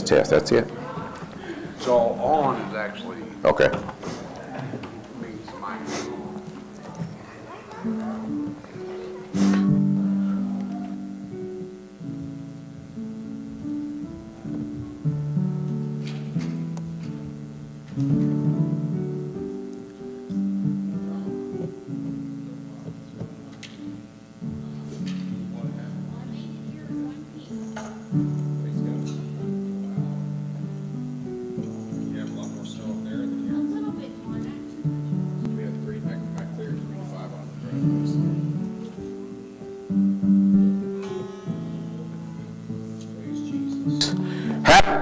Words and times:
Test, 0.00 0.30
that's 0.30 0.52
it? 0.52 0.85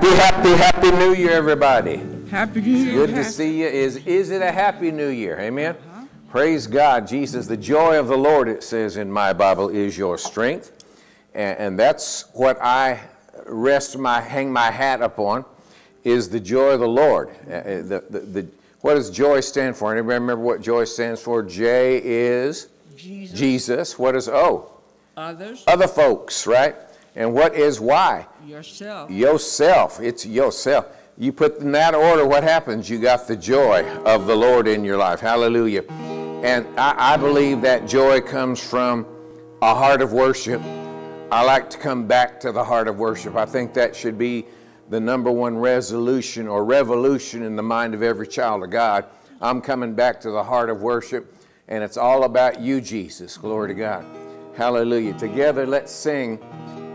Happy, 0.04 0.50
happy, 0.50 0.50
happy 0.50 0.90
New 0.98 1.14
Year, 1.14 1.30
everybody. 1.30 1.96
Happy 2.30 2.60
New 2.60 2.76
Year. 2.76 3.06
Good 3.06 3.14
to 3.14 3.24
see 3.24 3.62
you. 3.62 3.68
Is, 3.68 3.96
is 4.04 4.30
it 4.30 4.42
a 4.42 4.52
happy 4.52 4.90
New 4.90 5.08
Year? 5.08 5.40
Amen. 5.40 5.76
Praise 6.28 6.66
God. 6.66 7.06
Jesus, 7.06 7.46
the 7.46 7.56
joy 7.56 7.98
of 7.98 8.08
the 8.08 8.18
Lord, 8.18 8.46
it 8.46 8.62
says 8.62 8.98
in 8.98 9.10
my 9.10 9.32
Bible, 9.32 9.70
is 9.70 9.96
your 9.96 10.18
strength. 10.18 10.84
And, 11.32 11.58
and 11.58 11.78
that's 11.78 12.26
what 12.34 12.60
I 12.60 13.00
rest 13.46 13.96
my, 13.96 14.20
hang 14.20 14.52
my 14.52 14.70
hat 14.70 15.00
upon, 15.00 15.46
is 16.04 16.28
the 16.28 16.40
joy 16.40 16.72
of 16.72 16.80
the 16.80 16.88
Lord. 16.88 17.30
Uh, 17.48 17.52
uh, 17.52 17.62
the, 17.64 18.04
the, 18.10 18.20
the, 18.20 18.46
what 18.82 18.96
does 18.96 19.08
joy 19.08 19.40
stand 19.40 19.74
for? 19.74 19.90
Anybody 19.90 20.18
remember 20.20 20.44
what 20.44 20.60
joy 20.60 20.84
stands 20.84 21.22
for? 21.22 21.42
J 21.42 22.02
is 22.04 22.68
Jesus. 22.94 23.38
Jesus. 23.38 23.98
What 23.98 24.14
is 24.16 24.28
O? 24.28 24.70
Others. 25.16 25.64
Other 25.66 25.88
folks, 25.88 26.46
right? 26.46 26.74
And 27.16 27.32
what 27.32 27.54
is 27.54 27.80
why? 27.80 28.26
Yourself. 28.44 29.10
Yourself. 29.10 30.00
It's 30.00 30.26
yourself. 30.26 30.86
You 31.16 31.32
put 31.32 31.58
in 31.58 31.70
that 31.72 31.94
order, 31.94 32.26
what 32.26 32.42
happens? 32.42 32.90
You 32.90 32.98
got 32.98 33.28
the 33.28 33.36
joy 33.36 33.88
of 34.04 34.26
the 34.26 34.34
Lord 34.34 34.66
in 34.66 34.82
your 34.84 34.96
life. 34.96 35.20
Hallelujah. 35.20 35.84
And 36.42 36.66
I, 36.78 37.14
I 37.14 37.16
believe 37.16 37.60
that 37.60 37.86
joy 37.86 38.20
comes 38.20 38.60
from 38.60 39.06
a 39.62 39.74
heart 39.74 40.02
of 40.02 40.12
worship. 40.12 40.60
I 41.30 41.42
like 41.42 41.70
to 41.70 41.78
come 41.78 42.06
back 42.06 42.40
to 42.40 42.52
the 42.52 42.64
heart 42.64 42.88
of 42.88 42.98
worship. 42.98 43.36
I 43.36 43.46
think 43.46 43.74
that 43.74 43.94
should 43.94 44.18
be 44.18 44.46
the 44.90 45.00
number 45.00 45.30
one 45.30 45.56
resolution 45.56 46.46
or 46.48 46.64
revolution 46.64 47.42
in 47.42 47.56
the 47.56 47.62
mind 47.62 47.94
of 47.94 48.02
every 48.02 48.26
child 48.26 48.62
of 48.62 48.70
God. 48.70 49.06
I'm 49.40 49.60
coming 49.60 49.94
back 49.94 50.20
to 50.22 50.30
the 50.30 50.42
heart 50.42 50.68
of 50.68 50.82
worship, 50.82 51.34
and 51.68 51.82
it's 51.82 51.96
all 51.96 52.24
about 52.24 52.60
you, 52.60 52.80
Jesus. 52.80 53.36
Glory 53.36 53.68
to 53.68 53.74
God. 53.74 54.04
Hallelujah. 54.56 55.14
Together, 55.14 55.66
let's 55.66 55.92
sing, 55.92 56.38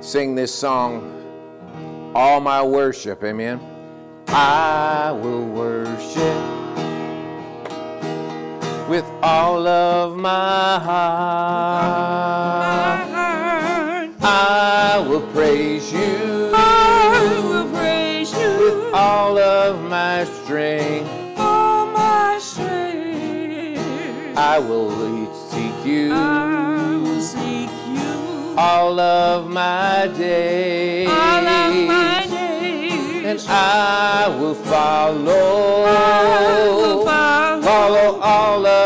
sing 0.02 0.36
this 0.36 0.54
song, 0.54 2.12
All 2.16 2.40
My 2.40 2.64
Worship. 2.64 3.24
Amen. 3.24 3.60
I 4.28 5.12
will 5.12 5.46
worship 5.46 6.38
with 8.88 9.06
all 9.24 9.68
of 9.68 10.16
my 10.18 10.80
heart. 10.80 12.00
I 14.22 15.06
will 15.08 15.26
praise 15.32 15.92
you 15.92 16.52
I 16.54 17.42
will 17.44 17.70
praise 17.72 18.32
you. 18.34 18.40
with 18.40 18.94
all 18.94 19.38
of 19.38 19.82
my 19.90 20.26
strength. 20.26 21.10
All 21.38 21.88
my 21.88 22.38
strength. 22.40 23.80
I 24.38 24.60
will 24.60 24.90
seek 25.50 25.86
you 25.86 26.12
I 26.14 26.96
will 26.98 27.22
seek 27.22 27.69
you. 27.69 27.69
All 28.60 29.00
of 29.00 29.50
my 29.50 30.12
days. 30.18 31.08
All 31.08 31.48
of 31.48 31.88
my 31.88 32.28
days. 32.28 33.26
And 33.30 33.40
I 33.48 34.28
will 34.38 34.54
follow, 34.54 35.86
I 35.86 36.68
will 36.70 37.06
follow 37.06 37.30
follow 37.62 38.20
all 38.20 38.66
of 38.66 38.79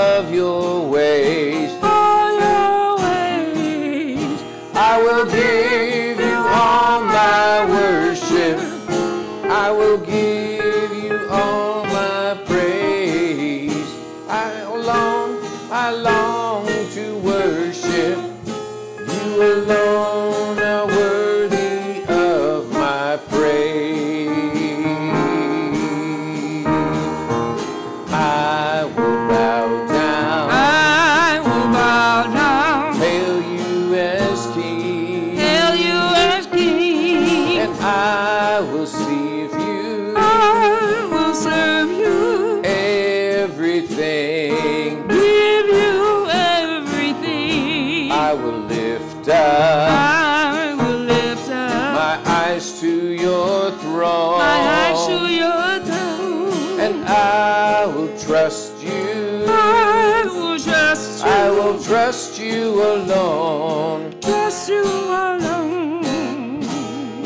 alone. 62.82 64.14
Bless 64.22 64.70
you 64.70 64.84
alone. 64.84 66.04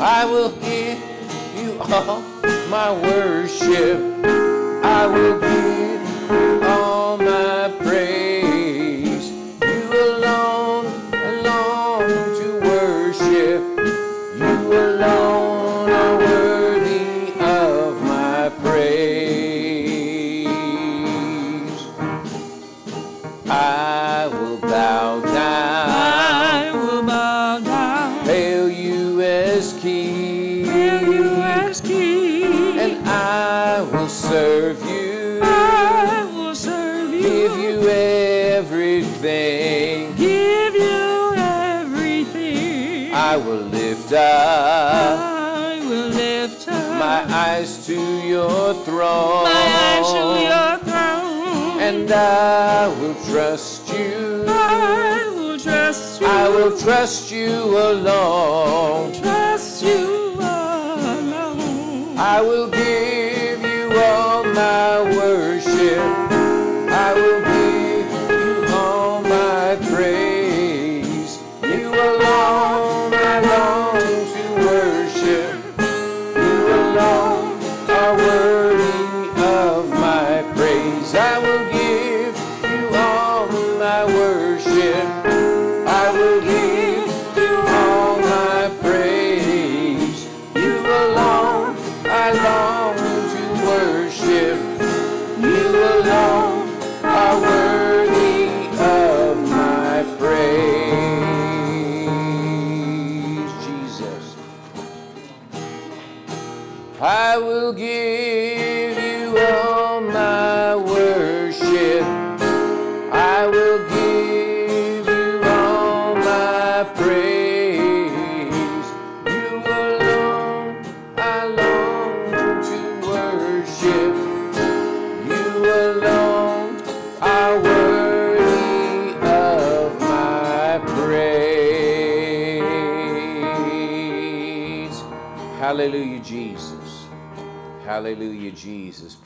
I 0.00 0.24
will 0.24 0.52
give 0.52 0.98
you 1.56 1.78
all 1.80 2.22
my 2.68 2.92
worship. 2.92 3.98
I 4.84 5.06
will 5.06 5.38
give 5.40 6.02
you 6.30 6.62
all 6.68 7.16
my 7.16 7.74
praise. 7.80 8.27
Everything. 39.08 40.14
Give 40.16 40.74
you 40.74 41.32
everything. 41.36 43.14
I 43.14 43.36
will 43.36 43.62
lift 43.62 44.12
up 44.12 44.18
I 44.18 45.80
will 45.80 46.08
lift 46.08 46.68
up 46.68 46.98
my 46.98 47.24
eyes 47.34 47.86
to 47.86 47.94
your 48.26 48.74
throne, 48.84 49.44
my 49.44 49.66
eyes 49.88 50.08
to 50.12 50.24
your 50.48 50.78
throne. 50.88 51.80
and 51.80 52.10
I 52.10 52.88
will 53.00 53.14
trust 53.26 53.88
you. 53.88 54.44
I 54.46 55.30
will 55.34 55.58
trust 55.58 56.20
you. 56.20 56.26
I 56.26 56.48
will 56.48 56.78
trust 56.78 57.32
you 57.32 57.78
alone. 57.78 59.12
trust 59.14 59.82
you 59.82 60.34
alone. 60.34 62.18
I 62.18 62.40
will 62.42 62.68
give 62.68 63.62
you 63.62 64.00
all 64.00 64.44
my 64.44 65.02
worship. 65.16 65.67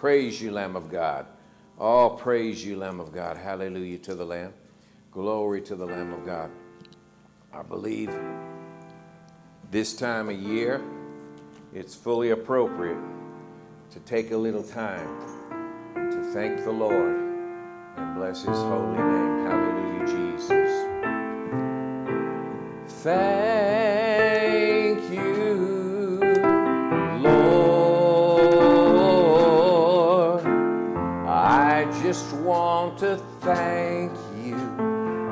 Praise 0.03 0.43
you, 0.43 0.51
Lamb 0.51 0.75
of 0.75 0.91
God. 0.91 1.27
Oh, 1.79 2.11
praise 2.11 2.67
you, 2.67 2.77
Lamb 2.77 2.99
of 2.99 3.13
God. 3.13 3.37
Hallelujah 3.37 3.99
to 3.99 4.17
the 4.17 4.25
Lamb. 4.25 4.53
Glory 5.13 5.61
to 5.61 5.77
the 5.77 5.87
Lamb 5.87 6.13
of 6.13 6.27
God. 6.27 6.51
I 7.53 7.63
believe 7.63 8.13
this 9.71 9.95
time 9.95 10.29
of 10.29 10.35
year, 10.35 10.83
it's 11.73 11.95
fully 11.95 12.31
appropriate 12.31 12.99
to 13.93 14.01
take 14.01 14.33
a 14.33 14.37
little 14.37 14.65
time 14.65 15.07
to 15.95 16.33
thank 16.35 16.65
the 16.65 16.73
Lord 16.73 17.21
and 17.97 18.17
bless 18.17 18.43
his 18.43 18.59
holy 18.59 18.99
name. 18.99 19.47
Hallelujah, 19.47 20.35
Jesus. 20.35 20.89
Thank 23.05 23.52
just 32.13 32.35
want 32.35 32.99
to 32.99 33.17
thank 33.41 34.13
you. 34.45 34.55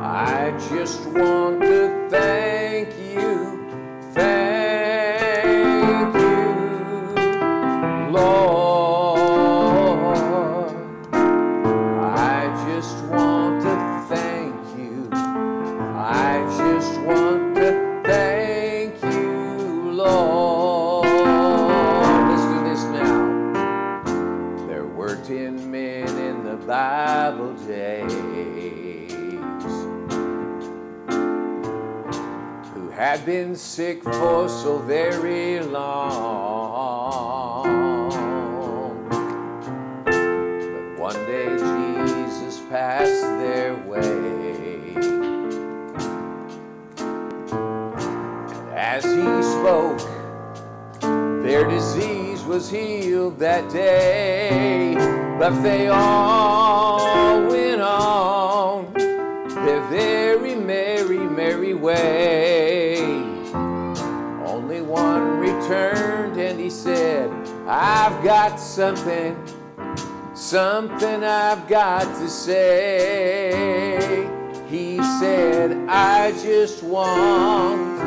I 0.00 0.50
just 0.70 1.04
want 1.08 1.60
to 1.60 2.08
thank 2.08 2.88
you. 2.96 2.99
Had 33.20 33.26
been 33.26 33.54
sick 33.54 34.02
for 34.02 34.48
so 34.48 34.78
very 34.78 35.60
long. 35.60 36.48
But 40.04 40.98
one 40.98 41.26
day 41.26 41.48
Jesus 41.58 42.60
passed 42.70 43.22
their 43.38 43.74
way. 43.86 44.94
And 48.56 48.70
as 48.72 49.04
he 49.04 49.42
spoke, 49.42 50.00
their 51.42 51.68
disease 51.68 52.42
was 52.44 52.70
healed 52.70 53.38
that 53.38 53.70
day. 53.70 54.94
But 55.38 55.60
they 55.62 55.88
all 55.88 57.46
went 57.48 57.82
on 57.82 58.94
their 58.94 59.82
very 59.90 60.54
merry, 60.54 61.18
merry 61.18 61.74
way. 61.74 62.49
One 65.70 65.80
returned 65.90 66.36
and 66.38 66.60
he 66.60 66.70
said, 66.70 67.30
I've 67.66 68.22
got 68.24 68.56
something, 68.56 69.36
something 70.34 71.24
I've 71.24 71.68
got 71.68 72.04
to 72.20 72.28
say. 72.28 73.48
He 74.68 75.02
said, 75.18 75.88
I 75.88 76.32
just 76.42 76.82
want, 76.82 78.00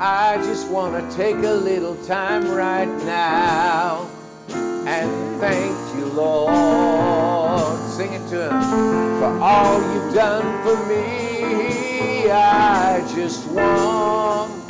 I 0.00 0.36
just 0.38 0.68
want 0.68 1.10
to 1.10 1.16
take 1.16 1.36
a 1.36 1.54
little 1.54 1.96
time 2.04 2.48
right 2.50 2.88
now 3.04 4.08
and 4.48 5.40
thank 5.40 5.96
you, 5.96 6.06
Lord. 6.06 7.78
Sing 7.90 8.12
it 8.12 8.28
to 8.30 8.44
him. 8.46 8.62
For 9.20 9.38
all 9.40 9.80
you've 9.94 10.14
done 10.14 10.62
for 10.64 10.76
me, 10.88 12.30
I 12.30 13.00
just 13.14 13.46
want, 13.48 14.61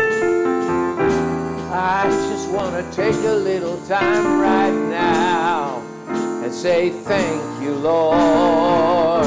I 1.95 2.09
just 2.31 2.49
want 2.51 2.75
to 2.75 2.83
take 2.97 3.15
a 3.17 3.35
little 3.35 3.77
time 3.87 4.41
right 4.41 4.73
now 4.89 5.83
and 6.09 6.51
say 6.51 6.89
thank 6.89 7.63
you, 7.63 7.75
Lord. 7.75 9.27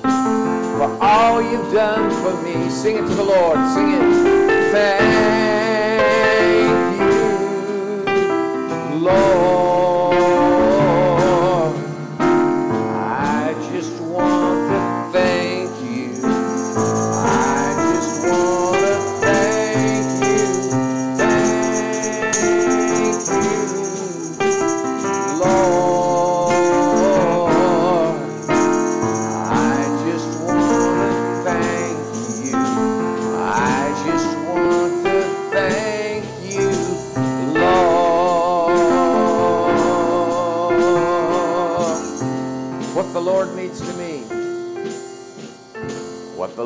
For 0.00 0.98
all 1.02 1.42
you've 1.42 1.70
done 1.74 2.10
for 2.22 2.32
me. 2.42 2.70
Sing 2.70 2.96
it 2.96 3.02
to 3.02 3.14
the 3.14 3.22
Lord. 3.22 3.58
Sing 3.74 3.92
it. 3.92 4.00
Thank 4.72 5.20
you, 8.94 8.98
Lord. 9.00 9.65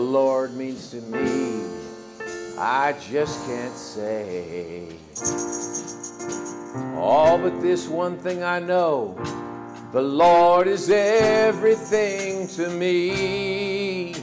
Lord 0.00 0.54
means 0.54 0.90
to 0.90 1.00
me, 1.02 1.62
I 2.58 2.94
just 3.00 3.46
can't 3.46 3.76
say. 3.76 4.86
All 6.96 7.38
but 7.38 7.60
this 7.60 7.88
one 7.88 8.18
thing 8.18 8.42
I 8.42 8.58
know 8.58 9.16
the 9.92 10.02
Lord 10.02 10.68
is 10.68 10.88
everything 10.88 12.46
to 12.48 12.68
me. 12.70 14.14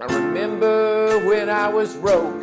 I 0.00 0.04
remember 0.06 1.18
when 1.26 1.50
I 1.50 1.68
was 1.68 1.94
broke, 1.94 2.42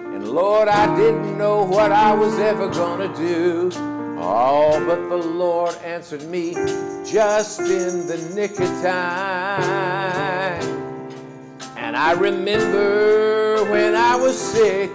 and 0.00 0.28
Lord, 0.28 0.68
I 0.68 0.94
didn't 0.96 1.38
know 1.38 1.64
what 1.64 1.92
I 1.92 2.14
was 2.14 2.38
ever 2.38 2.68
gonna 2.68 3.14
do. 3.16 3.70
Oh, 4.18 4.84
but 4.86 5.08
the 5.08 5.16
Lord 5.16 5.74
answered 5.76 6.24
me 6.24 6.52
just 7.04 7.60
in 7.60 8.06
the 8.06 8.32
nick 8.34 8.58
of 8.58 8.68
time. 8.82 10.35
And 11.96 12.04
I 12.04 12.12
remember 12.12 13.64
when 13.70 13.94
I 13.94 14.16
was 14.16 14.38
sick, 14.38 14.90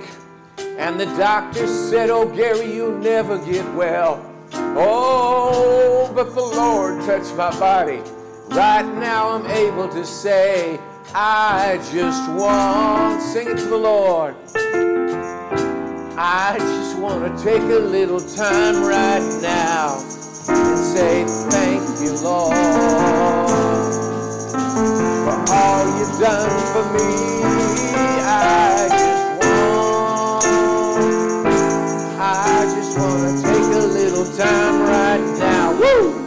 and 0.77 0.99
the 0.99 1.07
doctor 1.17 1.65
said, 1.65 2.11
Oh, 2.11 2.27
Gary, 2.27 2.71
you'll 2.71 2.99
never 2.99 3.43
get 3.43 3.65
well. 3.73 4.23
Oh, 4.53 6.11
but 6.13 6.35
the 6.35 6.41
Lord 6.41 7.03
touched 7.03 7.35
my 7.35 7.49
body. 7.59 8.03
Right 8.49 8.85
now 8.99 9.31
I'm 9.31 9.47
able 9.47 9.89
to 9.89 10.05
say, 10.05 10.79
I 11.15 11.79
just 11.91 12.29
want, 12.33 13.19
sing 13.19 13.49
it 13.49 13.57
to 13.57 13.65
the 13.65 13.77
Lord. 13.77 14.35
I 16.19 16.55
just 16.59 16.99
want 16.99 17.35
to 17.35 17.43
take 17.43 17.63
a 17.63 17.79
little 17.79 18.19
time 18.19 18.83
right 18.83 19.41
now 19.41 19.95
and 20.49 20.77
say, 20.77 21.25
Thank 21.49 21.81
you, 21.99 22.13
Lord, 22.21 22.53
all 25.49 25.85
you've 25.97 26.19
done 26.19 26.49
for 26.73 26.85
me. 26.93 27.09
I 28.23 28.87
just 28.89 29.25
want, 29.41 30.45
I 32.19 32.65
just 32.75 32.97
want 32.97 33.37
to 33.37 33.43
take 33.43 33.69
a 33.75 33.85
little 33.87 34.25
time 34.37 34.81
right 34.83 35.37
now, 35.39 35.71
woo, 35.79 36.20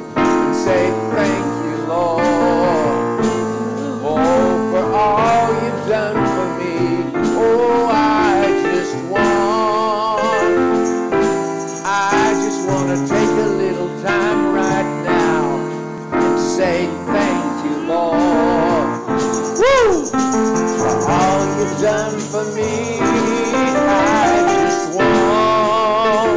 done 21.85 22.19
for 22.19 22.45
me. 22.55 22.99
I 22.99 24.41
just 24.65 24.97
want, 24.97 26.31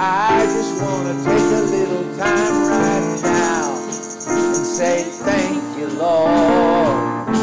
I 0.00 0.46
just 0.46 0.82
want 0.82 1.06
to 1.06 1.14
take 1.24 1.38
a 1.38 1.64
little 1.70 2.16
time 2.16 2.56
right 2.66 3.20
now 3.22 3.72
and 3.76 4.66
say 4.66 5.04
thank 5.04 5.62
you, 5.78 5.86
Lord, 5.90 7.36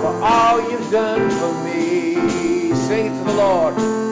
for 0.00 0.12
all 0.24 0.70
you've 0.70 0.90
done 0.90 1.28
for 1.32 1.52
me. 1.64 2.74
Sing 2.74 3.04
it 3.04 3.18
to 3.18 3.24
the 3.24 3.34
Lord. 3.34 4.03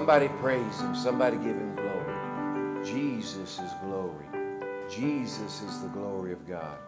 Somebody 0.00 0.28
praise 0.40 0.80
him. 0.80 0.94
Somebody 0.94 1.36
give 1.36 1.56
him 1.56 1.76
glory. 1.76 2.86
Jesus 2.86 3.58
is 3.58 3.70
glory. 3.84 4.24
Jesus 4.90 5.60
is 5.60 5.82
the 5.82 5.88
glory 5.88 6.32
of 6.32 6.48
God. 6.48 6.78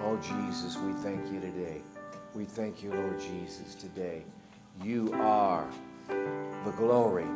Oh, 0.00 0.16
Jesus, 0.16 0.76
we 0.76 0.92
thank 0.94 1.24
you 1.32 1.38
today. 1.38 1.80
We 2.34 2.44
thank 2.44 2.82
you, 2.82 2.92
Lord 2.92 3.20
Jesus, 3.20 3.76
today. 3.76 4.24
You 4.82 5.12
are 5.22 5.68
the 6.64 6.72
glory, 6.72 7.28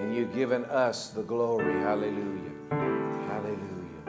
and 0.00 0.16
you've 0.16 0.34
given 0.34 0.64
us 0.64 1.10
the 1.10 1.22
glory. 1.22 1.74
Hallelujah. 1.82 2.52
Hallelujah. 2.70 4.06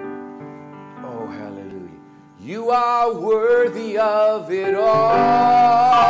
Oh, 1.04 1.28
hallelujah. 1.28 2.00
You 2.40 2.70
are 2.70 3.14
worthy 3.14 3.98
of 3.98 4.50
it 4.50 4.76
all. 4.76 6.08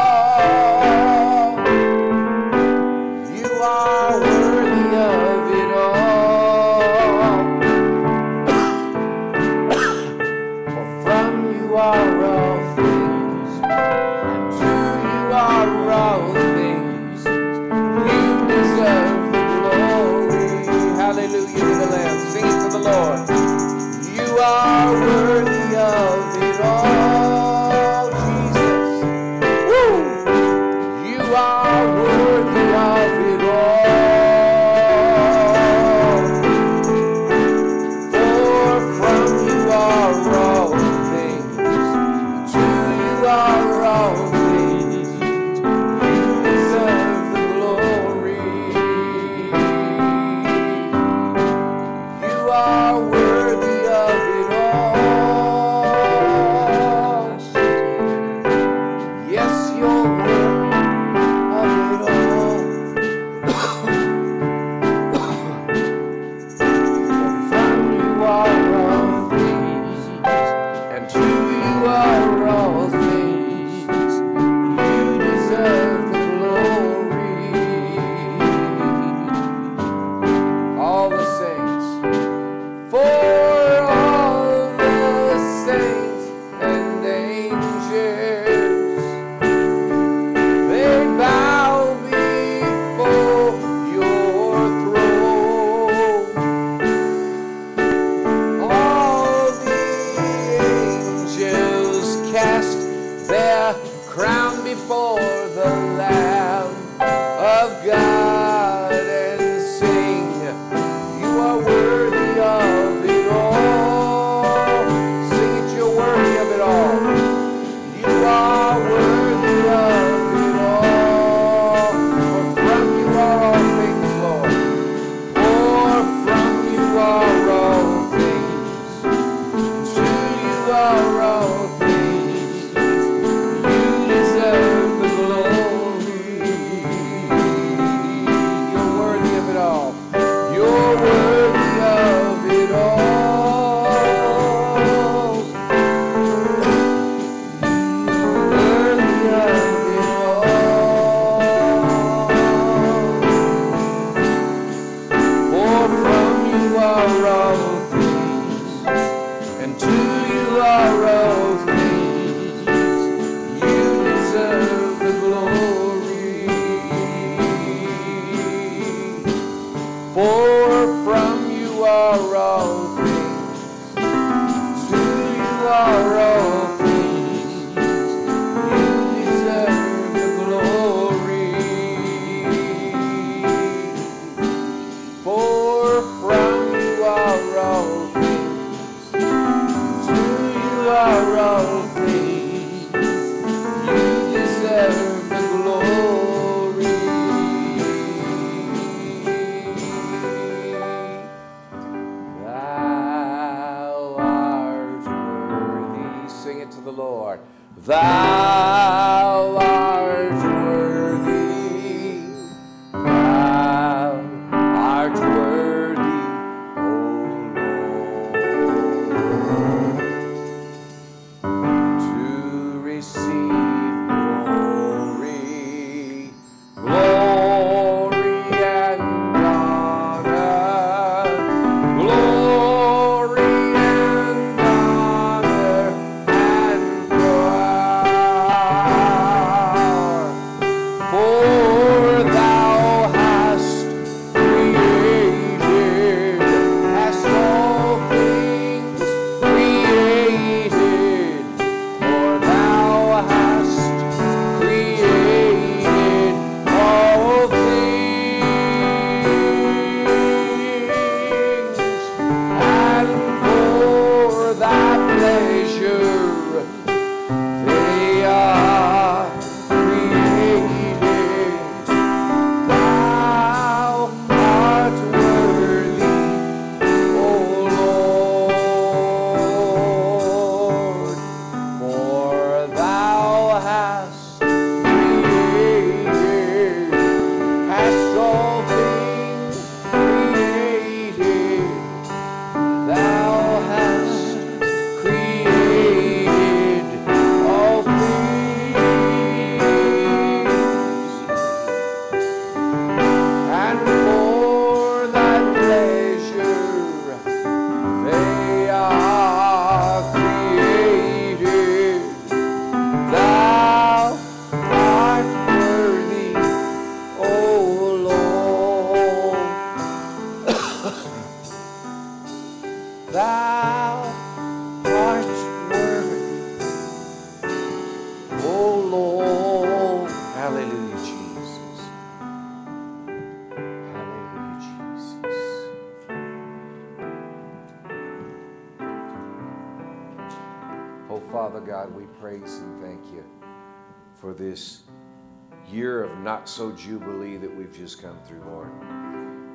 Come 347.95 348.17
through, 348.26 348.43
Lord. 348.45 348.71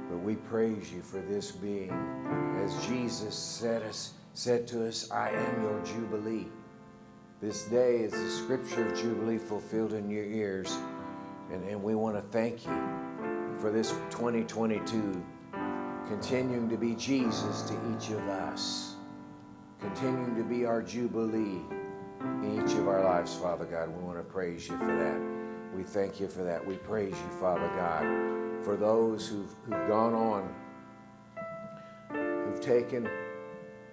But 0.08 0.18
we 0.18 0.36
praise 0.36 0.92
you 0.92 1.02
for 1.02 1.20
this 1.20 1.50
being, 1.50 1.90
as 2.62 2.86
Jesus 2.86 3.34
said 3.34 3.82
us 3.82 4.14
said 4.34 4.66
to 4.66 4.86
us, 4.86 5.10
I 5.10 5.30
am 5.30 5.62
your 5.62 5.80
jubilee. 5.84 6.46
This 7.40 7.64
day 7.64 7.96
is 7.98 8.12
the 8.12 8.30
scripture 8.30 8.88
of 8.88 8.96
jubilee 8.96 9.38
fulfilled 9.38 9.92
in 9.92 10.08
your 10.08 10.24
ears, 10.24 10.76
and, 11.50 11.62
and 11.68 11.82
we 11.82 11.94
want 11.94 12.16
to 12.16 12.22
thank 12.22 12.64
you 12.64 13.56
for 13.58 13.70
this 13.70 13.90
2022 14.10 15.22
continuing 16.08 16.68
to 16.68 16.76
be 16.76 16.94
Jesus 16.94 17.62
to 17.62 17.74
each 17.94 18.10
of 18.10 18.28
us, 18.28 18.96
continuing 19.80 20.36
to 20.36 20.42
be 20.42 20.64
our 20.64 20.82
jubilee 20.82 21.60
in 22.20 22.62
each 22.62 22.74
of 22.74 22.88
our 22.88 23.02
lives, 23.02 23.34
Father 23.34 23.64
God. 23.64 23.88
We 23.88 24.02
want 24.04 24.18
to 24.18 24.24
praise 24.24 24.68
you 24.68 24.76
for 24.78 24.86
that. 24.86 25.41
We 25.74 25.82
thank 25.82 26.20
you 26.20 26.28
for 26.28 26.42
that. 26.44 26.64
We 26.64 26.76
praise 26.76 27.14
you, 27.14 27.38
Father 27.40 27.68
God, 27.76 28.64
for 28.64 28.76
those 28.76 29.26
who've, 29.26 29.52
who've 29.64 29.88
gone 29.88 30.14
on, 30.14 30.54
who've 32.10 32.60
taken 32.60 33.08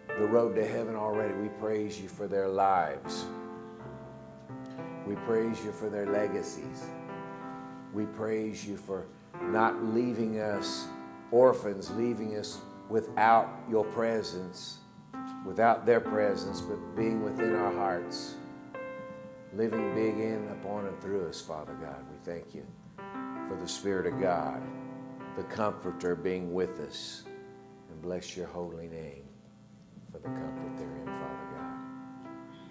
the 0.08 0.26
road 0.26 0.56
to 0.56 0.66
heaven 0.66 0.96
already. 0.96 1.34
We 1.36 1.48
praise 1.60 2.00
you 2.00 2.10
for 2.10 2.28
their 2.28 2.50
lives. 2.50 3.26
We 5.08 5.16
praise 5.16 5.64
you 5.64 5.72
for 5.72 5.90
their 5.90 6.06
legacies. 6.06 6.84
We 7.94 8.06
praise 8.06 8.66
you 8.66 8.76
for 8.76 9.06
not 9.42 9.82
leaving 9.84 10.40
us 10.40 10.86
orphans, 11.32 11.90
leaving 11.92 12.36
us 12.36 12.60
without 12.90 13.48
your 13.70 13.86
presence, 13.86 14.80
without 15.46 15.86
their 15.86 16.00
presence, 16.00 16.62
but 16.62 16.78
being 16.96 17.24
within 17.24 17.56
our 17.56 17.72
hearts, 17.72 18.36
living 19.54 19.94
big 19.96 20.18
in, 20.20 20.48
upon, 20.52 20.86
and 20.86 21.00
through 21.02 21.28
us, 21.28 21.42
Father 21.42 21.74
God. 21.74 22.04
We 22.12 22.32
thank 22.32 22.54
you 22.54 22.66
for 23.48 23.58
the 23.60 23.68
Spirit 23.68 24.06
of 24.06 24.20
God, 24.20 24.62
the 25.36 25.44
Comforter 25.44 26.16
being 26.16 26.54
with 26.54 26.80
us, 26.80 27.24
and 27.90 28.02
bless 28.02 28.38
your 28.38 28.48
holy 28.48 28.88
name 28.88 29.24
for 30.12 30.20
the 30.20 30.28
comfort 30.28 30.78
therein, 30.78 31.06
Father 31.06 31.48
God. 31.56 32.30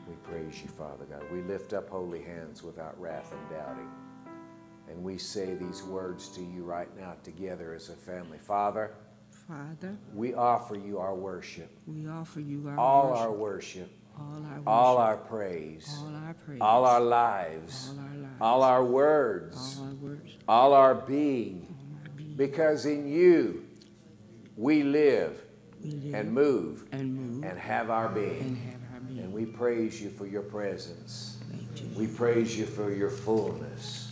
We 0.08 0.14
praise 0.22 0.62
you, 0.62 0.68
Father 0.68 1.04
God. 1.04 1.24
We 1.32 1.42
lift 1.42 1.72
up 1.72 1.88
holy 1.88 2.22
hands 2.22 2.62
without 2.62 2.98
wrath 3.00 3.32
and 3.32 3.50
doubting. 3.50 3.88
And 4.88 5.02
we 5.02 5.18
say 5.18 5.54
these 5.54 5.82
words 5.82 6.28
to 6.30 6.40
you 6.40 6.64
right 6.64 6.88
now 6.98 7.14
together 7.22 7.74
as 7.74 7.90
a 7.90 7.94
family. 7.94 8.38
Father, 8.38 8.94
Father, 9.30 9.96
we 10.14 10.34
offer 10.34 10.76
you 10.76 10.98
our 10.98 11.14
worship, 11.14 11.70
we 11.86 12.08
offer 12.08 12.40
you 12.40 12.68
our 12.68 12.78
all 12.78 13.10
worship, 13.10 13.22
our 13.22 13.32
worship, 13.32 13.90
all 14.18 14.44
our 14.44 14.50
worship, 14.56 14.66
all 14.66 14.96
our 14.98 15.16
praise, 15.16 15.96
all 16.00 16.14
our 16.14 16.34
praise, 16.44 16.60
all 16.60 16.84
our 16.84 17.00
lives, 17.00 17.90
all 17.92 17.98
our 18.00 18.16
lives, 18.16 18.34
all 18.40 18.62
our 18.62 18.84
words, 18.84 19.76
all 19.78 19.86
our 19.86 19.94
words, 19.94 20.36
all 20.48 20.72
our 20.74 20.94
being. 20.94 21.74
being. 22.16 22.34
Because 22.36 22.86
in 22.86 23.06
you 23.08 23.64
we 24.56 24.82
live 24.82 25.40
We 25.84 25.90
live 25.92 26.14
and 26.14 26.32
move 26.32 26.84
and 26.92 27.14
move 27.14 27.44
and 27.44 27.58
have 27.58 27.90
our 27.90 28.06
and 28.06 28.14
being. 28.14 28.56
have 28.56 28.94
our 28.94 29.00
being. 29.00 29.18
And 29.20 29.32
we 29.32 29.46
praise 29.46 30.00
you 30.02 30.10
for 30.10 30.26
your 30.26 30.42
presence. 30.42 31.38
You. 31.76 31.86
We 31.96 32.06
praise 32.08 32.56
you 32.58 32.66
for 32.66 32.92
your 32.92 33.10
fullness. 33.10 34.10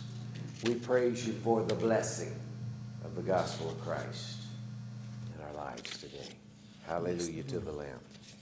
We 0.65 0.75
praise 0.75 1.27
you 1.27 1.33
for 1.33 1.63
the 1.63 1.75
blessing 1.75 2.33
of 3.03 3.15
the 3.15 3.21
gospel 3.21 3.69
of 3.69 3.79
Christ 3.81 4.37
in 5.35 5.43
our 5.45 5.65
lives 5.65 5.97
today. 5.97 6.33
Hallelujah 6.85 7.43
to 7.43 7.59
the 7.59 7.71
Lamb. 7.73 7.99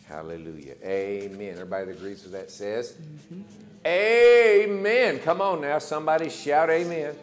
Hallelujah. 0.08 0.76
Amen. 0.84 1.54
Everybody 1.54 1.86
that 1.88 1.98
agrees 1.98 2.24
with 2.24 2.34
that 2.34 2.52
says, 2.52 2.96
Amen. 3.86 5.20
Come 5.20 5.41
on 5.41 5.62
now, 5.62 5.80
somebody 5.80 6.30
shout 6.30 6.70
amen. 6.70 7.15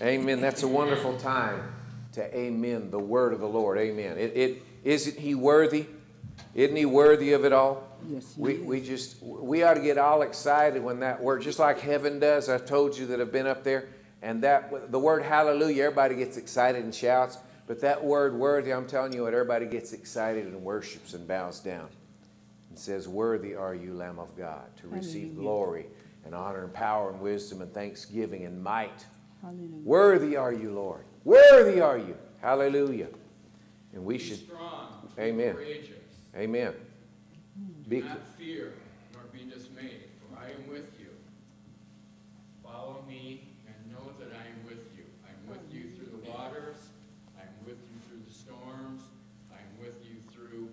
Amen. 0.00 0.40
That's 0.40 0.62
a 0.62 0.68
wonderful 0.68 1.16
time 1.18 1.62
to 2.12 2.36
amen 2.36 2.90
the 2.90 2.98
word 2.98 3.32
of 3.32 3.40
the 3.40 3.48
Lord. 3.48 3.78
Amen. 3.78 4.18
It, 4.18 4.36
it 4.36 4.62
isn't 4.84 5.18
he 5.18 5.34
worthy? 5.34 5.86
Isn't 6.54 6.76
he 6.76 6.84
worthy 6.84 7.32
of 7.32 7.44
it 7.44 7.52
all? 7.52 7.90
Yes, 8.08 8.34
we, 8.36 8.54
is. 8.54 8.60
we 8.62 8.80
just 8.80 9.22
we 9.22 9.62
ought 9.62 9.74
to 9.74 9.80
get 9.80 9.98
all 9.98 10.22
excited 10.22 10.82
when 10.82 11.00
that 11.00 11.22
word 11.22 11.42
just 11.42 11.58
like 11.58 11.80
heaven 11.80 12.18
does 12.18 12.48
i 12.48 12.56
told 12.56 12.96
you 12.96 13.04
that 13.08 13.20
I've 13.20 13.30
been 13.30 13.46
up 13.46 13.62
there 13.62 13.88
and 14.22 14.42
that 14.42 14.90
the 14.90 14.98
word 14.98 15.22
hallelujah 15.22 15.84
everybody 15.84 16.14
gets 16.14 16.38
excited 16.38 16.82
and 16.82 16.94
shouts 16.94 17.36
but 17.66 17.82
that 17.82 18.02
word 18.02 18.34
worthy 18.34 18.72
i'm 18.72 18.86
telling 18.86 19.12
you 19.12 19.24
what 19.24 19.34
everybody 19.34 19.66
gets 19.66 19.92
excited 19.92 20.46
and 20.46 20.62
worships 20.62 21.12
and 21.12 21.28
bows 21.28 21.60
down 21.60 21.88
and 22.70 22.78
says 22.78 23.06
worthy 23.08 23.54
are 23.54 23.74
you 23.74 23.92
lamb 23.94 24.18
of 24.18 24.36
god 24.36 24.74
to 24.78 24.88
receive 24.88 25.28
Hallelujah. 25.28 25.40
glory 25.40 25.86
and 26.24 26.34
honor 26.34 26.64
and 26.64 26.72
power 26.72 27.10
and 27.10 27.20
wisdom 27.20 27.60
and 27.62 27.72
thanksgiving 27.74 28.44
and 28.46 28.62
might 28.62 29.04
Hallelujah. 29.42 29.68
worthy 29.84 30.36
are 30.36 30.52
you 30.52 30.72
lord 30.72 31.04
worthy 31.24 31.80
are 31.80 31.98
you 31.98 32.16
hallelujah 32.40 33.08
and 33.92 34.04
we 34.04 34.16
Be 34.18 34.24
should 34.24 34.38
strong. 34.38 34.86
Amen. 35.18 35.52
Be 35.56 35.62
courageous. 35.64 35.96
amen 36.36 36.72
be, 37.88 38.00
Not 38.02 38.20
fear, 38.38 38.72
nor 39.12 39.22
be 39.32 39.50
dismayed, 39.50 40.04
for 40.20 40.38
I 40.38 40.44
am 40.50 40.70
with 40.70 40.88
you. 41.00 41.08
Follow 42.62 43.02
me 43.08 43.48
and 43.66 43.74
know 43.92 44.12
that 44.20 44.28
I 44.32 44.46
am 44.46 44.64
with 44.64 44.86
you. 44.96 45.02
I 45.26 45.30
am 45.34 45.50
with 45.50 45.74
you 45.74 45.90
through 45.96 46.16
the 46.22 46.30
waters. 46.30 46.76
I 47.36 47.42
am 47.42 47.54
with 47.66 47.78
you 47.90 47.98
through 48.08 48.22
the 48.26 48.32
storms. 48.32 49.02
I 49.50 49.56
am 49.56 49.84
with 49.84 49.96
you 50.06 50.16
through 50.32 50.68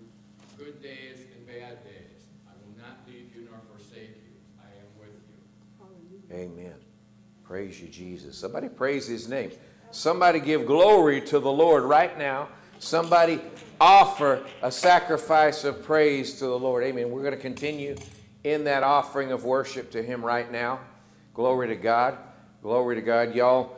good 0.56 0.80
days 0.80 1.26
and 1.34 1.44
bad 1.46 1.82
days. 1.82 2.22
I 2.46 2.52
will 2.62 2.78
not 2.80 3.00
leave 3.08 3.34
you 3.34 3.48
nor 3.50 3.58
forsake 3.74 4.14
you. 4.22 4.34
I 4.62 4.70
am 4.78 4.88
with 5.00 5.18
you. 6.30 6.36
Amen. 6.36 6.74
Praise 7.42 7.80
you, 7.82 7.87
Jesus. 7.98 8.38
Somebody 8.38 8.68
praise 8.68 9.08
his 9.08 9.28
name. 9.28 9.50
Somebody 9.90 10.38
give 10.38 10.66
glory 10.66 11.20
to 11.22 11.40
the 11.40 11.50
Lord 11.50 11.82
right 11.82 12.16
now. 12.16 12.48
Somebody 12.78 13.40
offer 13.80 14.46
a 14.62 14.70
sacrifice 14.70 15.64
of 15.64 15.82
praise 15.82 16.34
to 16.34 16.46
the 16.46 16.58
Lord. 16.58 16.84
Amen. 16.84 17.10
We're 17.10 17.22
going 17.22 17.34
to 17.34 17.40
continue 17.40 17.96
in 18.44 18.62
that 18.64 18.84
offering 18.84 19.32
of 19.32 19.44
worship 19.44 19.90
to 19.90 20.02
him 20.02 20.24
right 20.24 20.50
now. 20.52 20.78
Glory 21.34 21.66
to 21.68 21.74
God. 21.74 22.16
Glory 22.62 22.94
to 22.94 23.02
God. 23.02 23.34
Y'all, 23.34 23.76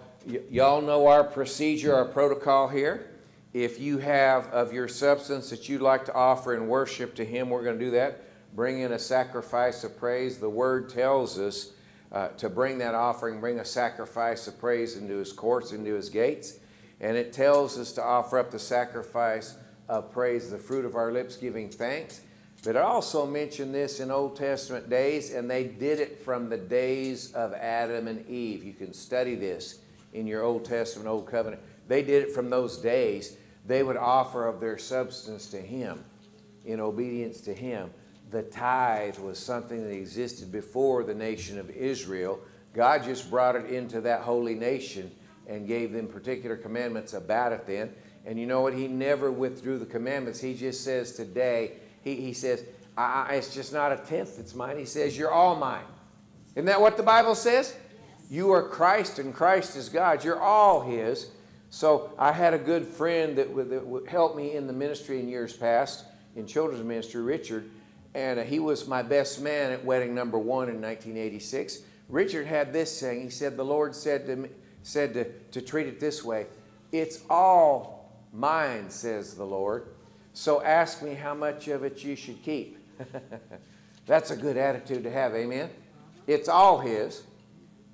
y'all 0.51 0.83
know 0.83 1.07
our 1.07 1.25
procedure, 1.25 1.95
our 1.95 2.05
protocol 2.05 2.69
here. 2.69 3.09
If 3.55 3.81
you 3.81 3.99
have 3.99 4.49
of 4.49 4.75
your 4.75 4.87
substance 4.87 5.49
that 5.49 5.67
you'd 5.67 5.81
like 5.81 6.05
to 6.05 6.15
offer 6.15 6.55
in 6.55 6.69
worship 6.69 7.15
to 7.15 7.25
him, 7.25 7.49
we're 7.49 7.65
going 7.65 7.79
to 7.79 7.85
do 7.85 7.93
that. 7.93 8.23
Bring 8.55 8.81
in 8.81 8.93
a 8.93 8.99
sacrifice 8.99 9.83
of 9.83 9.97
praise. 9.97 10.37
The 10.37 10.51
word 10.51 10.91
tells 10.91 11.39
us 11.39 11.71
uh, 12.13 12.29
to 12.29 12.49
bring 12.49 12.79
that 12.79 12.95
offering, 12.95 13.41
bring 13.41 13.61
a 13.61 13.65
sacrifice 13.65 14.47
of 14.47 14.59
praise 14.59 14.97
into 14.97 15.17
his 15.17 15.33
courts, 15.33 15.73
into 15.73 15.95
his 15.95 16.09
gates. 16.09 16.59
And 17.01 17.17
it 17.17 17.33
tells 17.33 17.79
us 17.79 17.93
to 17.93 18.03
offer 18.03 18.39
up 18.39 18.51
the 18.51 18.59
sacrifice 18.59 19.57
of 19.89 20.13
praise, 20.13 20.51
the 20.51 20.59
fruit 20.59 20.85
of 20.85 20.97
our 20.97 21.13
lips, 21.13 21.37
giving 21.37 21.69
thanks. 21.69 22.21
But 22.63 22.77
it 22.77 22.83
also 22.83 23.25
mentioned 23.27 23.75
this 23.75 24.01
in 24.01 24.11
Old 24.11 24.37
Testament 24.37 24.91
days, 24.91 25.33
and 25.33 25.51
they 25.51 25.65
did 25.65 25.99
it 25.99 26.23
from 26.23 26.51
the 26.51 26.59
days 26.59 27.33
of 27.33 27.55
Adam 27.55 28.07
and 28.07 28.27
Eve. 28.29 28.65
You 28.65 28.75
can 28.75 28.93
study 28.93 29.35
this 29.35 29.81
in 30.13 30.27
your 30.27 30.43
Old 30.43 30.65
Testament, 30.65 31.09
Old 31.09 31.27
Covenant. 31.27 31.63
They 31.89 32.03
did 32.03 32.23
it 32.25 32.33
from 32.33 32.51
those 32.51 32.77
days. 32.77 33.37
They 33.67 33.83
would 33.83 33.97
offer 33.97 34.47
of 34.47 34.61
their 34.61 34.77
substance 34.77 35.47
to 35.51 35.61
Him 35.61 36.05
in 36.67 36.81
obedience 36.81 37.41
to 37.43 37.55
Him. 37.55 37.91
The 38.31 38.43
tithe 38.43 39.19
was 39.19 39.39
something 39.39 39.83
that 39.83 39.93
existed 39.95 40.53
before 40.53 41.03
the 41.05 41.15
nation 41.15 41.59
of 41.59 41.71
Israel. 41.71 42.41
God 42.75 43.03
just 43.03 43.29
brought 43.31 43.57
it 43.57 43.67
into 43.67 44.01
that 44.03 44.21
holy 44.21 44.55
nation 44.55 45.11
and 45.49 45.67
gave 45.67 45.93
them 45.93 46.07
particular 46.07 46.57
commandments 46.57 47.13
about 47.15 47.53
it 47.53 47.67
then. 47.67 47.93
And 48.25 48.39
you 48.39 48.47
know 48.47 48.61
what? 48.61 48.75
He 48.75 48.87
never 48.87 49.33
withdrew 49.33 49.79
the 49.79 49.87
commandments. 49.87 50.41
He 50.41 50.55
just 50.55 50.85
says 50.85 51.13
today, 51.13 51.73
He, 52.03 52.15
he 52.17 52.33
says, 52.33 52.65
I, 52.97 53.27
I- 53.31 53.35
it's 53.35 53.53
just 53.53 53.73
not 53.73 53.91
a 53.93 53.97
tenth 53.97 54.37
that's 54.37 54.55
mine. 54.55 54.79
He 54.79 54.85
says, 54.85 55.19
You're 55.19 55.33
all 55.33 55.57
mine. 55.57 55.85
Isn't 56.55 56.67
that 56.67 56.81
what 56.81 56.97
the 56.97 57.03
Bible 57.03 57.35
says? 57.35 57.75
You 58.31 58.53
are 58.53 58.63
Christ 58.69 59.19
and 59.19 59.35
Christ 59.35 59.75
is 59.77 59.89
God. 59.89 60.23
You're 60.23 60.41
all 60.41 60.83
His. 60.83 61.31
So 61.71 62.13
I 62.19 62.31
had 62.33 62.55
a 62.55 62.59
good 62.59 62.87
friend 62.87 63.37
that, 63.39 63.51
would- 63.51 63.71
that 63.71 63.85
would 63.85 64.07
help 64.07 64.37
me 64.37 64.55
in 64.55 64.69
the 64.69 64.73
ministry 64.73 65.19
in 65.19 65.29
years 65.29 65.53
past, 65.57 66.05
in 66.37 66.47
children's 66.47 66.85
ministry, 66.85 67.23
Richard, 67.23 67.71
and 68.15 68.41
uh, 68.41 68.43
he 68.43 68.59
was 68.59 68.89
my 68.89 69.03
best 69.03 69.41
man 69.41 69.73
at 69.73 69.85
wedding 69.85 70.15
number 70.15 70.39
one 70.39 70.69
in 70.69 70.81
1986. 70.81 71.83
Richard 72.09 72.47
had 72.47 72.73
this 72.73 72.97
saying. 72.97 73.23
He 73.23 73.31
said, 73.31 73.57
"The 73.57 73.65
Lord 73.65 73.95
said 73.95 74.27
to 74.27 74.37
me, 74.37 74.49
said 74.83 75.15
to, 75.15 75.25
to 75.25 75.61
treat 75.61 75.87
it 75.87 76.01
this 76.01 76.25
way: 76.25 76.47
It's 76.93 77.23
all 77.31 78.13
mine," 78.33 78.91
says 78.91 79.35
the 79.35 79.45
Lord. 79.45 79.89
So 80.33 80.63
ask 80.63 81.03
me 81.03 81.15
how 81.15 81.35
much 81.35 81.69
of 81.69 81.85
it 81.85 82.03
you 82.05 82.17
should 82.17 82.43
keep. 82.43 82.79
That's 84.07 84.31
a 84.31 84.37
good 84.37 84.57
attitude 84.57 85.05
to 85.05 85.11
have, 85.11 85.35
amen? 85.35 85.71
It's 86.27 86.49
all 86.49 86.79
His. 86.79 87.23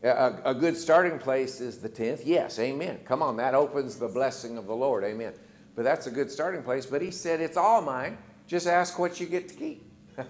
A, 0.02 0.34
a 0.44 0.54
good 0.54 0.76
starting 0.76 1.18
place 1.18 1.60
is 1.60 1.78
the 1.78 1.88
10th. 1.88 2.22
Yes, 2.24 2.58
amen. 2.58 3.00
Come 3.04 3.22
on, 3.22 3.36
that 3.38 3.54
opens 3.54 3.96
the 3.96 4.08
blessing 4.08 4.58
of 4.58 4.66
the 4.66 4.76
Lord, 4.76 5.04
amen. 5.04 5.32
But 5.74 5.84
that's 5.84 6.06
a 6.06 6.10
good 6.10 6.30
starting 6.30 6.62
place. 6.62 6.86
But 6.86 7.02
He 7.02 7.10
said, 7.10 7.40
It's 7.40 7.56
all 7.56 7.82
mine. 7.82 8.18
Just 8.46 8.66
ask 8.66 8.98
what 8.98 9.18
you 9.20 9.26
get 9.26 9.48
to 9.48 9.54
keep. 9.54 9.85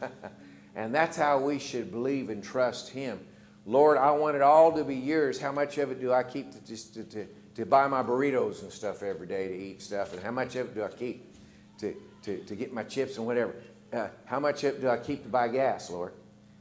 And 0.76 0.94
that's 0.94 1.16
how 1.16 1.38
we 1.38 1.58
should 1.58 1.90
believe 1.90 2.28
and 2.28 2.44
trust 2.44 2.90
Him. 2.90 3.18
Lord, 3.64 3.96
I 3.96 4.10
want 4.12 4.36
it 4.36 4.42
all 4.42 4.72
to 4.76 4.84
be 4.84 4.94
yours. 4.94 5.40
How 5.40 5.50
much 5.50 5.78
of 5.78 5.90
it 5.90 6.00
do 6.00 6.12
I 6.12 6.22
keep 6.22 6.52
to 6.52 6.60
just 6.64 6.94
to, 6.94 7.04
to, 7.04 7.26
to 7.56 7.66
buy 7.66 7.88
my 7.88 8.02
burritos 8.02 8.62
and 8.62 8.70
stuff 8.70 9.02
every 9.02 9.26
day 9.26 9.48
to 9.48 9.56
eat 9.56 9.82
stuff? 9.82 10.12
And 10.12 10.22
how 10.22 10.30
much 10.30 10.54
of 10.54 10.68
it 10.68 10.74
do 10.74 10.84
I 10.84 10.88
keep 10.88 11.34
to, 11.78 11.96
to, 12.22 12.38
to 12.38 12.54
get 12.54 12.72
my 12.74 12.84
chips 12.84 13.16
and 13.16 13.26
whatever? 13.26 13.56
Uh, 13.92 14.08
how 14.26 14.38
much 14.38 14.62
of 14.64 14.74
it 14.74 14.80
do 14.82 14.88
I 14.88 14.98
keep 14.98 15.22
to 15.22 15.28
buy 15.30 15.48
gas, 15.48 15.90
Lord? 15.90 16.12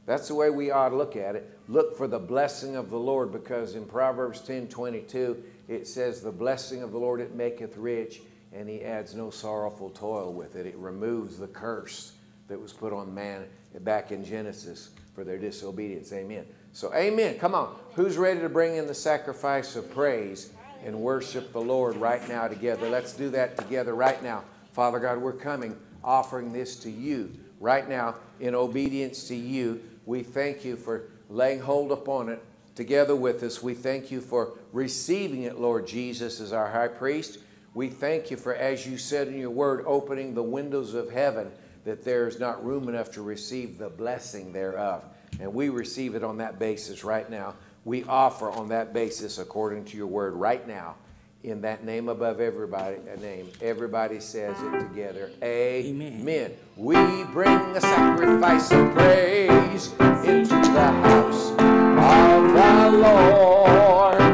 That's 0.06 0.28
the 0.28 0.34
way 0.34 0.48
we 0.48 0.70
ought 0.70 0.88
to 0.88 0.96
look 0.96 1.14
at 1.14 1.36
it. 1.36 1.58
Look 1.68 1.96
for 1.96 2.08
the 2.08 2.18
blessing 2.18 2.74
of 2.74 2.90
the 2.90 2.98
Lord 2.98 3.32
because 3.32 3.74
in 3.74 3.84
Proverbs 3.84 4.40
10 4.40 4.68
22, 4.68 5.42
it 5.68 5.86
says, 5.86 6.22
The 6.22 6.32
blessing 6.32 6.82
of 6.82 6.90
the 6.90 6.98
Lord 6.98 7.20
it 7.20 7.34
maketh 7.34 7.76
rich, 7.76 8.22
and 8.52 8.66
he 8.66 8.82
adds 8.82 9.14
no 9.14 9.28
sorrowful 9.28 9.90
toil 9.90 10.32
with 10.32 10.56
it. 10.56 10.64
It 10.64 10.76
removes 10.76 11.38
the 11.38 11.48
curse 11.48 12.15
that 12.48 12.60
was 12.60 12.72
put 12.72 12.92
on 12.92 13.14
man 13.14 13.44
back 13.80 14.12
in 14.12 14.24
Genesis 14.24 14.90
for 15.14 15.24
their 15.24 15.38
disobedience. 15.38 16.12
Amen. 16.12 16.44
So, 16.72 16.92
amen. 16.94 17.38
Come 17.38 17.54
on. 17.54 17.74
Who's 17.94 18.16
ready 18.16 18.40
to 18.40 18.48
bring 18.48 18.76
in 18.76 18.86
the 18.86 18.94
sacrifice 18.94 19.76
of 19.76 19.90
praise 19.90 20.52
and 20.84 21.00
worship 21.00 21.52
the 21.52 21.60
Lord 21.60 21.96
right 21.96 22.26
now 22.28 22.48
together? 22.48 22.88
Let's 22.88 23.12
do 23.14 23.30
that 23.30 23.56
together 23.56 23.94
right 23.94 24.22
now. 24.22 24.44
Father 24.72 24.98
God, 24.98 25.18
we're 25.18 25.32
coming, 25.32 25.76
offering 26.04 26.52
this 26.52 26.76
to 26.80 26.90
you 26.90 27.32
right 27.60 27.88
now 27.88 28.16
in 28.40 28.54
obedience 28.54 29.26
to 29.28 29.34
you. 29.34 29.80
We 30.04 30.22
thank 30.22 30.64
you 30.64 30.76
for 30.76 31.08
laying 31.30 31.60
hold 31.60 31.92
upon 31.92 32.28
it 32.28 32.44
together 32.74 33.16
with 33.16 33.42
us. 33.42 33.62
We 33.62 33.72
thank 33.72 34.10
you 34.10 34.20
for 34.20 34.58
receiving 34.72 35.44
it, 35.44 35.58
Lord 35.58 35.86
Jesus, 35.86 36.40
as 36.40 36.52
our 36.52 36.70
high 36.70 36.88
priest. 36.88 37.38
We 37.72 37.88
thank 37.88 38.30
you 38.30 38.36
for, 38.36 38.54
as 38.54 38.86
you 38.86 38.98
said 38.98 39.28
in 39.28 39.38
your 39.38 39.50
word, 39.50 39.82
opening 39.86 40.34
the 40.34 40.42
windows 40.42 40.94
of 40.94 41.10
heaven 41.10 41.50
that 41.86 42.04
there 42.04 42.26
is 42.26 42.40
not 42.40 42.64
room 42.64 42.88
enough 42.88 43.12
to 43.12 43.22
receive 43.22 43.78
the 43.78 43.88
blessing 43.88 44.52
thereof. 44.52 45.04
And 45.40 45.54
we 45.54 45.68
receive 45.68 46.16
it 46.16 46.24
on 46.24 46.38
that 46.38 46.58
basis 46.58 47.04
right 47.04 47.30
now. 47.30 47.54
We 47.84 48.02
offer 48.04 48.50
on 48.50 48.68
that 48.70 48.92
basis 48.92 49.38
according 49.38 49.84
to 49.86 49.96
your 49.96 50.08
word 50.08 50.34
right 50.34 50.66
now. 50.66 50.96
In 51.44 51.60
that 51.60 51.84
name 51.84 52.08
above 52.08 52.40
everybody, 52.40 52.96
a 53.08 53.16
name. 53.20 53.48
Everybody 53.62 54.18
says 54.18 54.56
it 54.60 54.80
together. 54.80 55.30
Amen. 55.44 56.20
Amen. 56.22 56.56
We 56.76 56.96
bring 57.32 57.56
a 57.76 57.80
sacrifice 57.80 58.72
of 58.72 58.92
praise 58.92 59.92
into 60.24 60.56
the 60.56 60.90
house 61.04 61.50
of 61.50 62.52
the 62.52 62.98
Lord. 62.98 64.25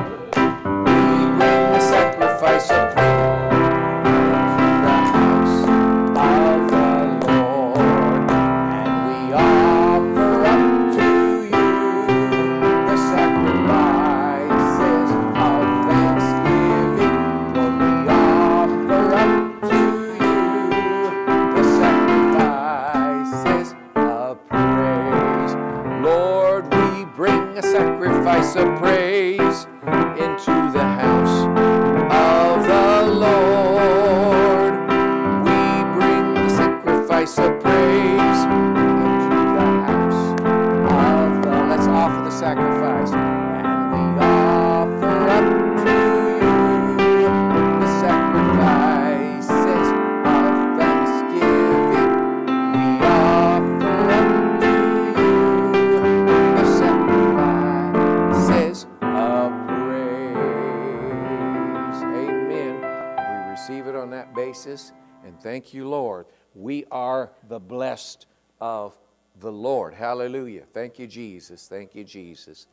Of 68.62 68.96
the 69.40 69.50
Lord. 69.50 69.92
Hallelujah. 69.92 70.62
Thank 70.72 71.00
you, 71.00 71.08
Jesus. 71.08 71.66
Thank 71.66 71.96
you, 71.96 72.04
Jesus. 72.04 72.68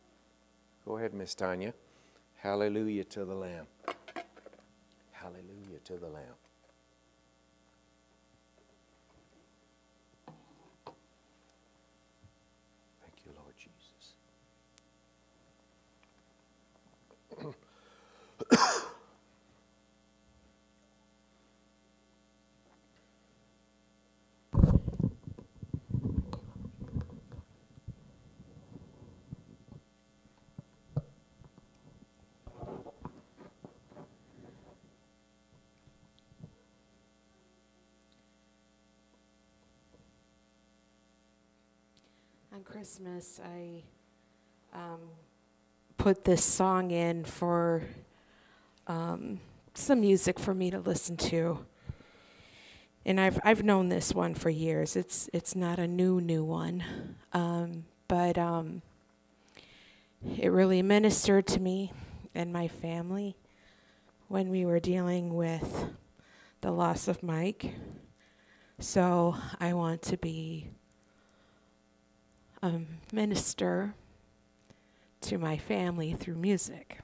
Go 0.85 0.97
ahead, 0.97 1.15
Miss 1.15 1.33
Tanya. 1.33 1.73
Hallelujah 2.37 3.03
to 3.05 3.25
the 3.25 3.33
Lamb. 3.33 3.65
Hallelujah 5.11 5.79
to 5.85 5.93
the 5.93 6.07
Lamb. 6.07 6.35
Thank 13.01 13.15
you, 13.25 13.31
Lord 13.35 13.55
Jesus. 13.57 14.13
On 42.51 42.63
Christmas, 42.63 43.39
I 43.45 43.83
um, 44.73 45.01
put 45.97 46.23
this 46.23 46.43
song 46.43 46.89
in 46.89 47.23
for 47.23 47.83
um, 48.87 49.39
some 49.75 50.01
music 50.01 50.39
for 50.39 50.55
me 50.55 50.71
to 50.71 50.79
listen 50.79 51.15
to. 51.17 51.63
And 53.05 53.21
I've 53.21 53.39
I've 53.43 53.61
known 53.61 53.89
this 53.89 54.15
one 54.15 54.33
for 54.33 54.49
years. 54.49 54.95
It's 54.95 55.29
it's 55.31 55.55
not 55.55 55.77
a 55.77 55.87
new 55.87 56.19
new 56.19 56.43
one, 56.43 56.83
um, 57.33 57.85
but 58.07 58.39
um, 58.39 58.81
it 60.35 60.47
really 60.47 60.81
ministered 60.81 61.45
to 61.47 61.59
me 61.59 61.93
and 62.33 62.51
my 62.51 62.67
family 62.67 63.37
when 64.27 64.49
we 64.49 64.65
were 64.65 64.79
dealing 64.79 65.35
with 65.35 65.91
the 66.61 66.71
loss 66.71 67.07
of 67.07 67.21
Mike. 67.21 67.75
So 68.79 69.35
I 69.59 69.73
want 69.73 70.01
to 70.03 70.17
be 70.17 70.71
a 72.61 72.81
minister 73.13 73.93
to 75.21 75.37
my 75.37 75.57
family 75.57 76.13
through 76.13 76.35
music. 76.35 76.99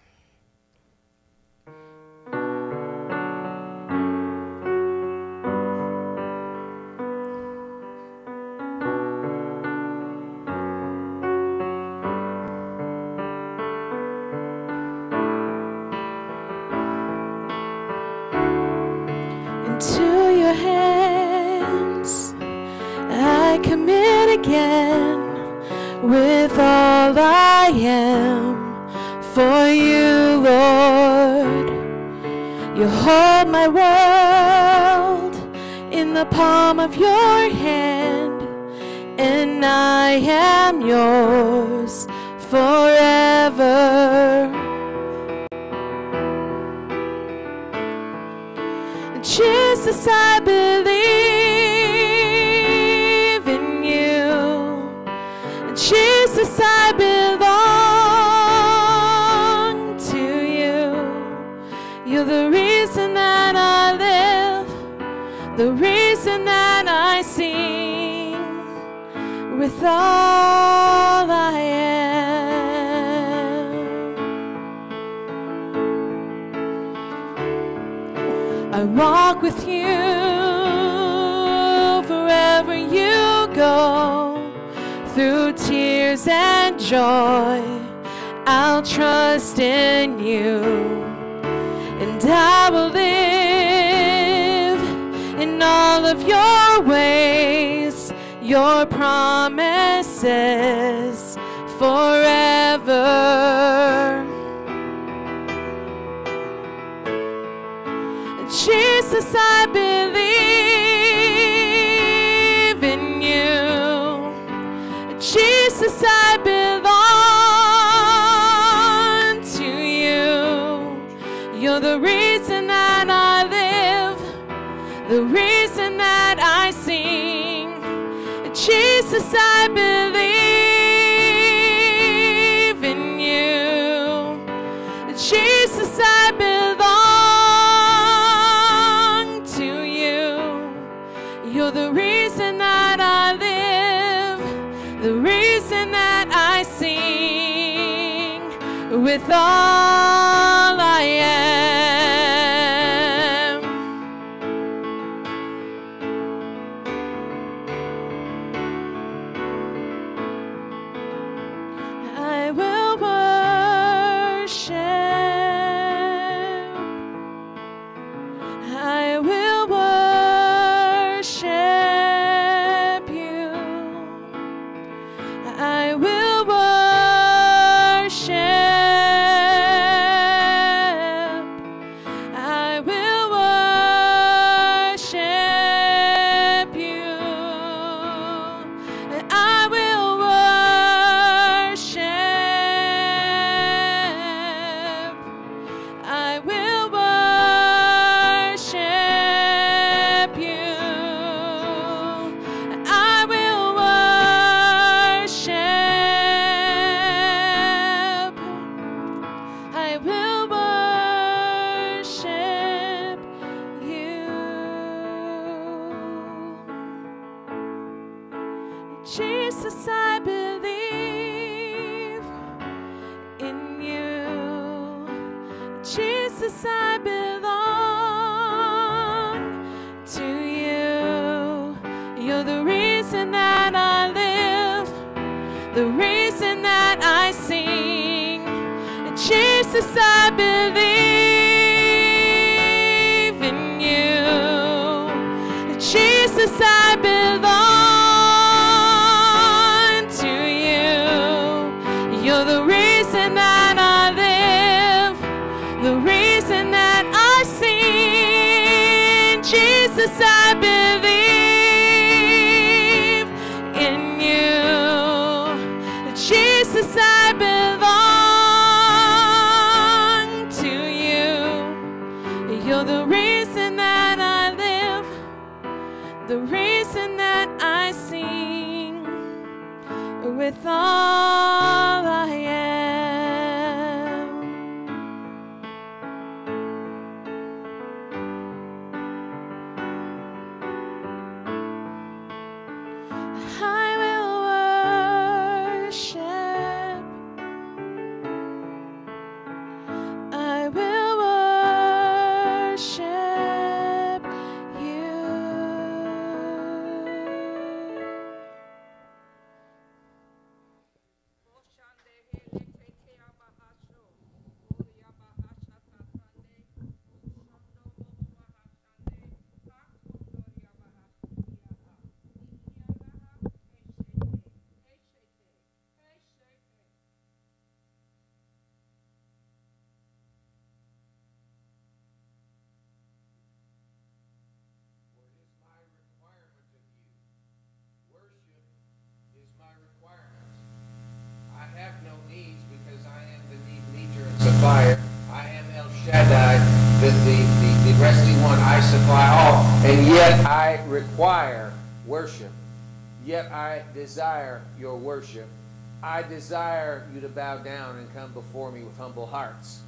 With 358.95 359.03
humble 359.03 359.25
hearts 359.25 359.81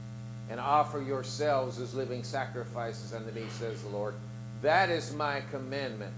and 0.50 0.60
offer 0.60 1.02
yourselves 1.02 1.80
as 1.80 1.94
living 1.94 2.24
sacrifices 2.24 3.14
unto 3.14 3.32
me, 3.32 3.46
says 3.50 3.82
the 3.84 3.90
Lord. 3.90 4.14
That 4.62 4.90
is 4.90 5.14
my 5.14 5.42
commandment. 5.52 6.14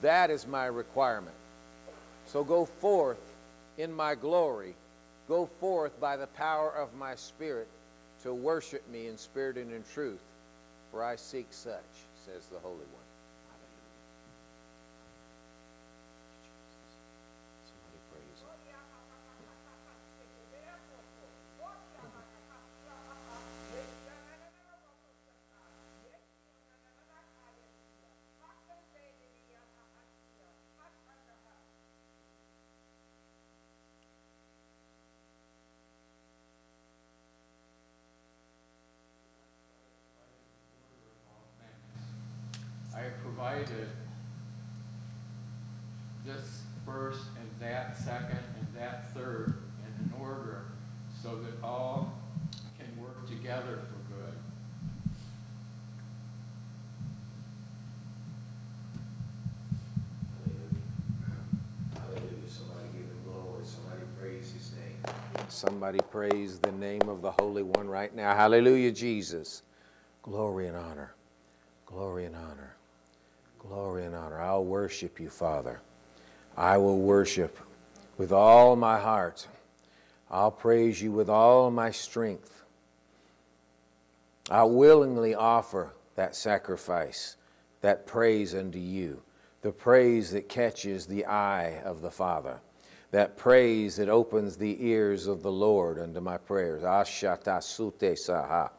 That 0.00 0.30
is 0.30 0.46
my 0.46 0.66
requirement 0.66 1.34
So 2.26 2.44
go 2.44 2.64
forth 2.66 3.20
in 3.78 3.92
my 3.92 4.14
glory. 4.14 4.74
Go 5.28 5.46
forth 5.60 5.98
by 6.00 6.16
the 6.16 6.26
power 6.28 6.70
of 6.70 6.94
my 6.94 7.14
spirit 7.14 7.68
to 8.22 8.32
worship 8.34 8.88
me 8.90 9.08
in 9.08 9.16
spirit 9.18 9.56
and 9.56 9.72
in 9.72 9.82
truth, 9.92 10.22
for 10.90 11.02
I 11.04 11.16
seek 11.16 11.46
such, 11.50 11.74
says 12.24 12.46
the 12.46 12.58
Holy 12.58 12.76
One. 12.76 13.08
Somebody 17.64 17.98
praise 18.12 18.40
him. 18.40 18.48
I 42.98 43.02
have 43.02 43.20
provided 43.22 43.88
this 46.26 46.62
first 46.84 47.20
and 47.38 47.48
that 47.60 47.96
second 47.96 48.40
and 48.58 48.66
that 48.76 49.14
third 49.14 49.54
in 49.86 50.04
an 50.04 50.12
order 50.20 50.64
so 51.22 51.36
that 51.36 51.52
all 51.62 52.12
can 52.76 52.88
work 53.00 53.28
together 53.28 53.78
for 53.88 54.14
good. 54.14 54.34
Hallelujah. 61.94 62.48
Somebody 62.48 62.88
give 62.94 63.02
him 63.02 63.20
glory. 63.24 63.64
Somebody 63.64 64.02
praise 64.20 64.52
his 64.52 64.72
name. 64.72 65.47
Somebody 65.58 65.98
praise 66.12 66.60
the 66.60 66.70
name 66.70 67.02
of 67.08 67.20
the 67.20 67.32
Holy 67.32 67.64
One 67.64 67.88
right 67.88 68.14
now. 68.14 68.32
Hallelujah, 68.32 68.92
Jesus. 68.92 69.64
Glory 70.22 70.68
and 70.68 70.76
honor. 70.76 71.16
Glory 71.84 72.26
and 72.26 72.36
honor. 72.36 72.76
Glory 73.58 74.04
and 74.04 74.14
honor. 74.14 74.40
I'll 74.40 74.64
worship 74.64 75.18
you, 75.18 75.28
Father. 75.28 75.80
I 76.56 76.76
will 76.76 77.00
worship 77.00 77.58
with 78.18 78.30
all 78.30 78.76
my 78.76 79.00
heart. 79.00 79.48
I'll 80.30 80.52
praise 80.52 81.02
you 81.02 81.10
with 81.10 81.28
all 81.28 81.72
my 81.72 81.90
strength. 81.90 82.62
I 84.48 84.62
willingly 84.62 85.34
offer 85.34 85.92
that 86.14 86.36
sacrifice, 86.36 87.34
that 87.80 88.06
praise 88.06 88.54
unto 88.54 88.78
you, 88.78 89.22
the 89.62 89.72
praise 89.72 90.30
that 90.30 90.48
catches 90.48 91.06
the 91.06 91.26
eye 91.26 91.80
of 91.84 92.00
the 92.00 92.12
Father, 92.12 92.60
that 93.10 93.36
praise 93.36 93.96
that 93.96 94.08
opens 94.08 94.56
the 94.56 94.76
ears 94.86 95.26
of 95.26 95.42
the 95.42 95.52
Lord 95.52 95.98
unto 95.98 96.20
my 96.20 96.36
prayers. 96.36 96.82
Ashata 96.82 97.62
sute 97.62 98.16
saha. 98.16 98.70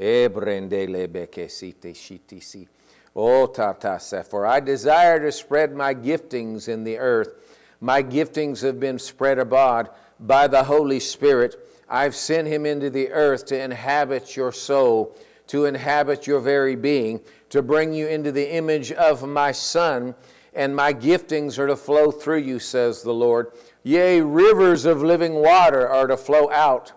Ebrendele 0.00 1.10
beke 1.10 1.50
site 1.50 1.94
shiti 1.94 2.42
si. 2.42 2.66
O 3.14 3.46
tata 3.46 4.00
sa. 4.00 4.22
For 4.22 4.46
I 4.46 4.60
desire 4.60 5.20
to 5.20 5.30
spread 5.30 5.74
my 5.74 5.94
giftings 5.94 6.68
in 6.68 6.84
the 6.84 6.98
earth. 6.98 7.34
My 7.80 8.02
giftings 8.02 8.62
have 8.62 8.80
been 8.80 8.98
spread 8.98 9.38
abroad 9.38 9.90
by 10.18 10.46
the 10.46 10.64
Holy 10.64 11.00
Spirit. 11.00 11.56
I've 11.88 12.16
sent 12.16 12.48
him 12.48 12.64
into 12.64 12.88
the 12.88 13.10
earth 13.10 13.44
to 13.46 13.62
inhabit 13.62 14.36
your 14.36 14.52
soul, 14.52 15.14
to 15.48 15.66
inhabit 15.66 16.26
your 16.26 16.40
very 16.40 16.76
being, 16.76 17.20
to 17.50 17.62
bring 17.62 17.92
you 17.92 18.08
into 18.08 18.32
the 18.32 18.54
image 18.54 18.90
of 18.92 19.28
my 19.28 19.52
Son, 19.52 20.14
and 20.54 20.74
my 20.74 20.94
giftings 20.94 21.58
are 21.58 21.66
to 21.66 21.76
flow 21.76 22.10
through 22.10 22.38
you, 22.38 22.58
says 22.58 23.02
the 23.02 23.12
Lord. 23.12 23.52
Yea, 23.84 24.22
rivers 24.22 24.86
of 24.86 25.02
living 25.02 25.34
water 25.34 25.86
are 25.86 26.06
to 26.06 26.16
flow 26.16 26.50
out, 26.50 26.92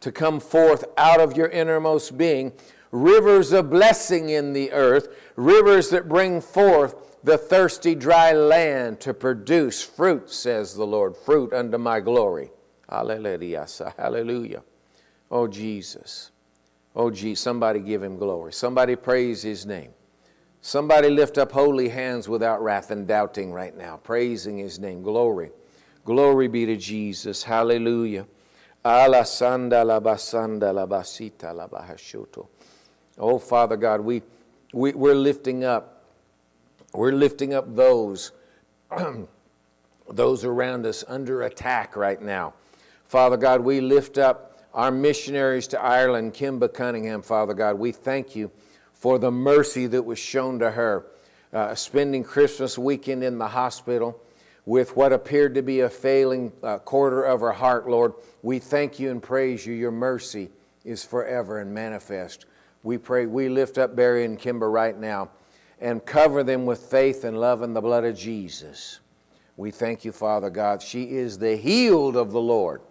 to 0.00 0.10
come 0.10 0.40
forth 0.40 0.84
out 0.98 1.20
of 1.20 1.36
your 1.36 1.46
innermost 1.46 2.18
being, 2.18 2.52
rivers 2.90 3.52
of 3.52 3.70
blessing 3.70 4.28
in 4.28 4.52
the 4.52 4.72
earth, 4.72 5.08
rivers 5.36 5.88
that 5.90 6.08
bring 6.08 6.40
forth 6.40 6.96
the 7.22 7.38
thirsty, 7.38 7.94
dry 7.94 8.32
land 8.32 8.98
to 8.98 9.14
produce 9.14 9.80
fruit, 9.82 10.28
says 10.28 10.74
the 10.74 10.86
Lord, 10.86 11.16
fruit 11.16 11.52
unto 11.52 11.78
my 11.78 12.00
glory. 12.00 12.50
Hallelujah. 12.90 13.66
Hallelujah. 13.96 14.64
Oh, 15.30 15.46
Jesus. 15.46 16.32
Oh, 16.96 17.10
gee, 17.10 17.36
somebody 17.36 17.78
give 17.78 18.02
him 18.02 18.16
glory. 18.16 18.52
Somebody 18.52 18.96
praise 18.96 19.42
his 19.42 19.64
name. 19.64 19.92
Somebody 20.60 21.08
lift 21.08 21.38
up 21.38 21.52
holy 21.52 21.88
hands 21.88 22.28
without 22.28 22.62
wrath 22.62 22.90
and 22.90 23.06
doubting 23.06 23.52
right 23.52 23.76
now, 23.76 23.96
praising 23.96 24.58
his 24.58 24.80
name. 24.80 25.02
Glory. 25.02 25.52
Glory 26.04 26.48
be 26.48 26.66
to 26.66 26.76
Jesus. 26.76 27.44
Hallelujah. 27.44 28.26
Ala 28.84 29.22
sanda 29.22 29.86
la 29.86 30.00
basanda 30.00 30.74
la 30.74 30.86
basita 30.86 31.54
la 31.54 31.68
bahashoto. 31.68 32.48
Oh, 33.18 33.38
Father 33.38 33.76
God, 33.76 34.00
we, 34.00 34.22
we, 34.72 34.92
we're 34.92 35.14
lifting 35.14 35.62
up, 35.62 36.04
we're 36.92 37.12
lifting 37.12 37.54
up 37.54 37.76
those, 37.76 38.32
those 40.10 40.44
around 40.44 40.86
us 40.86 41.04
under 41.06 41.42
attack 41.42 41.94
right 41.94 42.20
now. 42.20 42.54
Father 43.06 43.36
God, 43.36 43.60
we 43.60 43.80
lift 43.80 44.18
up 44.18 44.60
our 44.74 44.90
missionaries 44.90 45.68
to 45.68 45.80
Ireland, 45.80 46.34
Kimba 46.34 46.72
Cunningham, 46.72 47.22
Father 47.22 47.54
God. 47.54 47.78
We 47.78 47.92
thank 47.92 48.34
you 48.34 48.50
for 48.92 49.18
the 49.20 49.30
mercy 49.30 49.86
that 49.86 50.02
was 50.02 50.18
shown 50.18 50.58
to 50.58 50.72
her, 50.72 51.06
uh, 51.52 51.76
spending 51.76 52.24
Christmas 52.24 52.76
weekend 52.76 53.22
in 53.22 53.38
the 53.38 53.48
hospital 53.48 54.20
with 54.64 54.96
what 54.96 55.12
appeared 55.12 55.54
to 55.54 55.62
be 55.62 55.80
a 55.80 55.90
failing 55.90 56.52
uh, 56.62 56.78
quarter 56.78 57.24
of 57.24 57.40
her 57.40 57.52
heart, 57.52 57.88
Lord. 57.88 58.14
We 58.42 58.58
thank 58.58 59.00
you 59.00 59.10
and 59.10 59.22
praise 59.22 59.66
you. 59.66 59.74
Your 59.74 59.90
mercy 59.90 60.50
is 60.84 61.04
forever 61.04 61.60
and 61.60 61.72
manifest. 61.72 62.46
We 62.82 62.98
pray, 62.98 63.26
we 63.26 63.48
lift 63.48 63.78
up 63.78 63.94
Barry 63.96 64.24
and 64.24 64.38
Kimber 64.38 64.70
right 64.70 64.98
now 64.98 65.30
and 65.80 66.04
cover 66.04 66.44
them 66.44 66.64
with 66.64 66.78
faith 66.80 67.24
and 67.24 67.40
love 67.40 67.62
in 67.62 67.74
the 67.74 67.80
blood 67.80 68.04
of 68.04 68.16
Jesus. 68.16 69.00
We 69.56 69.70
thank 69.70 70.04
you, 70.04 70.12
Father 70.12 70.48
God. 70.48 70.80
She 70.80 71.04
is 71.04 71.38
the 71.38 71.56
healed 71.56 72.16
of 72.16 72.30
the 72.30 72.40
Lord, 72.40 72.82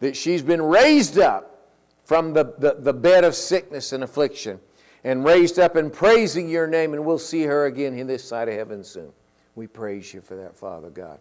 that 0.00 0.16
she's 0.16 0.42
been 0.42 0.62
raised 0.62 1.18
up 1.18 1.70
from 2.04 2.32
the, 2.32 2.54
the, 2.58 2.76
the 2.78 2.92
bed 2.92 3.24
of 3.24 3.34
sickness 3.34 3.92
and 3.92 4.02
affliction 4.02 4.60
and 5.04 5.24
raised 5.24 5.58
up 5.58 5.76
and 5.76 5.92
praising 5.92 6.48
your 6.48 6.66
name, 6.66 6.94
and 6.94 7.04
we'll 7.04 7.18
see 7.18 7.42
her 7.42 7.66
again 7.66 7.98
in 7.98 8.06
this 8.06 8.24
side 8.24 8.48
of 8.48 8.54
heaven 8.54 8.82
soon. 8.82 9.12
We 9.54 9.66
praise 9.66 10.12
you 10.12 10.20
for 10.20 10.36
that, 10.36 10.56
Father 10.56 10.90
God. 10.90 11.18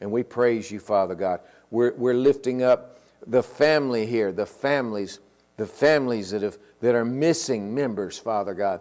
And 0.00 0.10
we 0.10 0.22
praise 0.22 0.70
you, 0.70 0.80
Father 0.80 1.14
God. 1.14 1.40
We're, 1.70 1.92
we're 1.94 2.14
lifting 2.14 2.62
up 2.62 3.00
the 3.26 3.42
family 3.42 4.06
here, 4.06 4.32
the 4.32 4.46
families, 4.46 5.20
the 5.56 5.66
families 5.66 6.30
that, 6.30 6.42
have, 6.42 6.58
that 6.80 6.94
are 6.94 7.04
missing 7.04 7.74
members, 7.74 8.18
Father 8.18 8.54
God. 8.54 8.80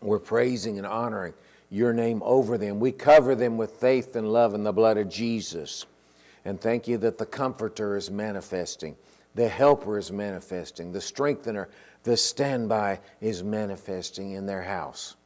we're 0.00 0.18
praising 0.18 0.78
and 0.78 0.86
honoring 0.86 1.34
your 1.70 1.92
name 1.92 2.22
over 2.24 2.56
them. 2.56 2.80
We 2.80 2.92
cover 2.92 3.34
them 3.34 3.56
with 3.56 3.72
faith 3.72 4.16
and 4.16 4.32
love 4.32 4.54
in 4.54 4.64
the 4.64 4.72
blood 4.72 4.96
of 4.96 5.08
Jesus. 5.08 5.84
And 6.44 6.60
thank 6.60 6.88
you 6.88 6.96
that 6.98 7.18
the 7.18 7.26
Comforter 7.26 7.96
is 7.96 8.10
manifesting, 8.10 8.96
the 9.34 9.48
Helper 9.48 9.98
is 9.98 10.10
manifesting, 10.10 10.92
the 10.92 11.00
Strengthener, 11.00 11.68
the 12.04 12.16
Standby 12.16 13.00
is 13.20 13.42
manifesting 13.42 14.32
in 14.32 14.46
their 14.46 14.62
house, 14.62 15.16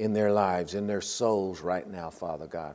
in 0.00 0.12
their 0.12 0.32
lives, 0.32 0.74
in 0.74 0.86
their 0.86 1.00
souls 1.00 1.60
right 1.60 1.88
now, 1.88 2.10
Father 2.10 2.46
God. 2.46 2.74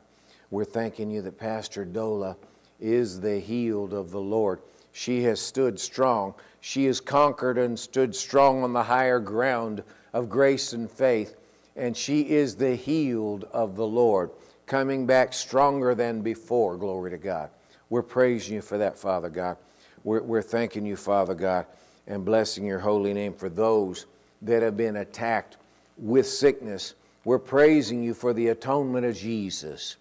We're 0.50 0.64
thanking 0.64 1.10
you 1.10 1.22
that 1.22 1.38
Pastor 1.38 1.84
Dola 1.84 2.36
is 2.80 3.20
the 3.20 3.38
healed 3.38 3.92
of 3.92 4.10
the 4.10 4.20
Lord. 4.20 4.60
She 4.92 5.22
has 5.24 5.40
stood 5.40 5.78
strong. 5.78 6.34
She 6.60 6.86
has 6.86 7.00
conquered 7.00 7.58
and 7.58 7.78
stood 7.78 8.14
strong 8.14 8.62
on 8.62 8.72
the 8.72 8.84
higher 8.84 9.20
ground 9.20 9.82
of 10.12 10.28
grace 10.28 10.72
and 10.72 10.90
faith 10.90 11.36
and 11.76 11.96
she 11.96 12.22
is 12.22 12.56
the 12.56 12.74
healed 12.74 13.44
of 13.52 13.76
the 13.76 13.86
Lord, 13.86 14.30
coming 14.66 15.06
back 15.06 15.32
stronger 15.34 15.94
than 15.94 16.22
before. 16.22 16.76
Glory 16.76 17.10
to 17.10 17.18
God. 17.18 17.50
We're 17.90 18.02
praising 18.02 18.54
you 18.54 18.62
for 18.62 18.78
that, 18.78 18.98
Father 18.98 19.28
God. 19.28 19.58
We're, 20.02 20.22
we're 20.22 20.42
thanking 20.42 20.86
you, 20.86 20.96
Father 20.96 21.34
God, 21.34 21.66
and 22.06 22.24
blessing 22.24 22.64
your 22.64 22.78
holy 22.78 23.12
name 23.12 23.34
for 23.34 23.48
those 23.48 24.06
that 24.42 24.62
have 24.62 24.76
been 24.76 24.96
attacked 24.96 25.58
with 25.98 26.26
sickness. 26.26 26.94
We're 27.26 27.40
praising 27.40 28.04
you 28.04 28.14
for 28.14 28.32
the 28.32 28.46
atonement 28.46 29.04
of 29.04 29.16
Jesus, 29.16 29.96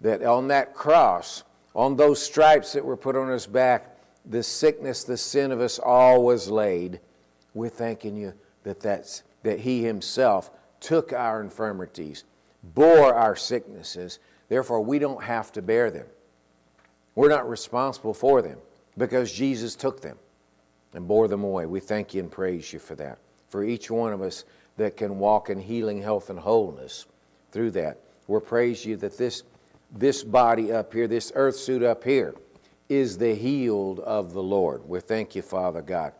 that 0.00 0.24
on 0.24 0.48
that 0.48 0.74
cross, 0.74 1.44
on 1.76 1.94
those 1.94 2.20
stripes 2.20 2.72
that 2.72 2.84
were 2.84 2.96
put 2.96 3.14
on 3.14 3.28
his 3.28 3.46
back, 3.46 3.96
the 4.24 4.42
sickness, 4.42 5.04
the 5.04 5.16
sin 5.16 5.52
of 5.52 5.60
us 5.60 5.78
all 5.78 6.24
was 6.24 6.50
laid. 6.50 6.98
We're 7.54 7.68
thanking 7.68 8.16
you 8.16 8.34
that, 8.64 8.80
that's, 8.80 9.22
that 9.44 9.60
he 9.60 9.84
himself 9.84 10.50
took 10.80 11.12
our 11.12 11.40
infirmities, 11.40 12.24
bore 12.74 13.14
our 13.14 13.36
sicknesses. 13.36 14.18
Therefore, 14.48 14.80
we 14.80 14.98
don't 14.98 15.22
have 15.22 15.52
to 15.52 15.62
bear 15.62 15.92
them. 15.92 16.06
We're 17.14 17.28
not 17.28 17.48
responsible 17.48 18.12
for 18.12 18.42
them 18.42 18.58
because 18.98 19.30
Jesus 19.30 19.76
took 19.76 20.00
them 20.00 20.18
and 20.94 21.06
bore 21.06 21.28
them 21.28 21.44
away. 21.44 21.66
We 21.66 21.78
thank 21.78 22.12
you 22.12 22.22
and 22.22 22.30
praise 22.30 22.72
you 22.72 22.80
for 22.80 22.96
that. 22.96 23.18
For 23.50 23.62
each 23.62 23.88
one 23.88 24.12
of 24.12 24.20
us 24.20 24.42
that 24.76 24.96
can 24.96 25.18
walk 25.18 25.50
in 25.50 25.58
healing, 25.58 26.02
health, 26.02 26.30
and 26.30 26.38
wholeness 26.38 27.06
through 27.50 27.70
that. 27.72 27.98
We 28.26 28.40
praise 28.40 28.84
you 28.84 28.96
that 28.96 29.16
this, 29.16 29.42
this 29.90 30.22
body 30.22 30.72
up 30.72 30.92
here, 30.92 31.06
this 31.06 31.32
earth 31.34 31.56
suit 31.56 31.82
up 31.82 32.04
here, 32.04 32.34
is 32.88 33.18
the 33.18 33.34
healed 33.34 34.00
of 34.00 34.32
the 34.32 34.42
Lord. 34.42 34.86
We 34.88 35.00
thank 35.00 35.34
you, 35.34 35.42
Father 35.42 35.82
God. 35.82 36.12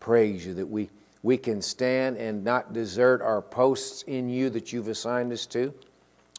Praise 0.00 0.46
you 0.46 0.54
that 0.54 0.66
we, 0.66 0.90
we 1.22 1.36
can 1.36 1.62
stand 1.62 2.16
and 2.16 2.44
not 2.44 2.72
desert 2.72 3.22
our 3.22 3.42
posts 3.42 4.02
in 4.02 4.28
you 4.28 4.50
that 4.50 4.72
you've 4.72 4.88
assigned 4.88 5.32
us 5.32 5.46
to. 5.46 5.72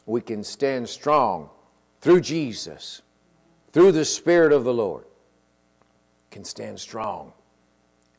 We 0.05 0.21
can 0.21 0.43
stand 0.43 0.89
strong 0.89 1.49
through 2.01 2.21
Jesus, 2.21 3.01
through 3.71 3.91
the 3.93 4.05
Spirit 4.05 4.51
of 4.51 4.63
the 4.63 4.73
Lord. 4.73 5.05
Can 6.31 6.43
stand 6.43 6.79
strong 6.79 7.33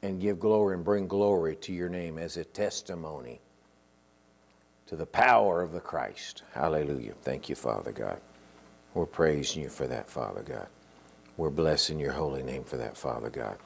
and 0.02 0.20
give 0.20 0.40
glory 0.40 0.74
and 0.74 0.84
bring 0.84 1.06
glory 1.06 1.56
to 1.56 1.72
your 1.72 1.88
name 1.88 2.18
as 2.18 2.36
a 2.36 2.44
testimony 2.44 3.40
to 4.86 4.96
the 4.96 5.06
power 5.06 5.62
of 5.62 5.72
the 5.72 5.80
Christ. 5.80 6.42
Hallelujah. 6.52 7.14
Thank 7.22 7.48
you, 7.48 7.54
Father 7.54 7.92
God. 7.92 8.20
We're 8.94 9.06
praising 9.06 9.62
you 9.62 9.68
for 9.68 9.86
that, 9.86 10.10
Father 10.10 10.42
God. 10.42 10.66
We're 11.36 11.50
blessing 11.50 11.98
your 11.98 12.12
holy 12.12 12.42
name 12.42 12.64
for 12.64 12.76
that, 12.76 12.96
Father 12.96 13.30
God. 13.30 13.56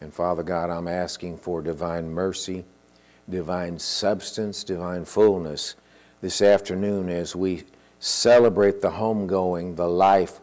And 0.00 0.12
Father 0.12 0.42
God, 0.42 0.70
I'm 0.70 0.88
asking 0.88 1.38
for 1.38 1.60
divine 1.60 2.10
mercy, 2.10 2.64
divine 3.28 3.78
substance, 3.78 4.64
divine 4.64 5.04
fullness 5.04 5.74
this 6.20 6.40
afternoon 6.40 7.10
as 7.10 7.36
we 7.36 7.64
celebrate 7.98 8.80
the 8.80 8.90
homegoing, 8.90 9.76
the 9.76 9.88
life 9.88 10.40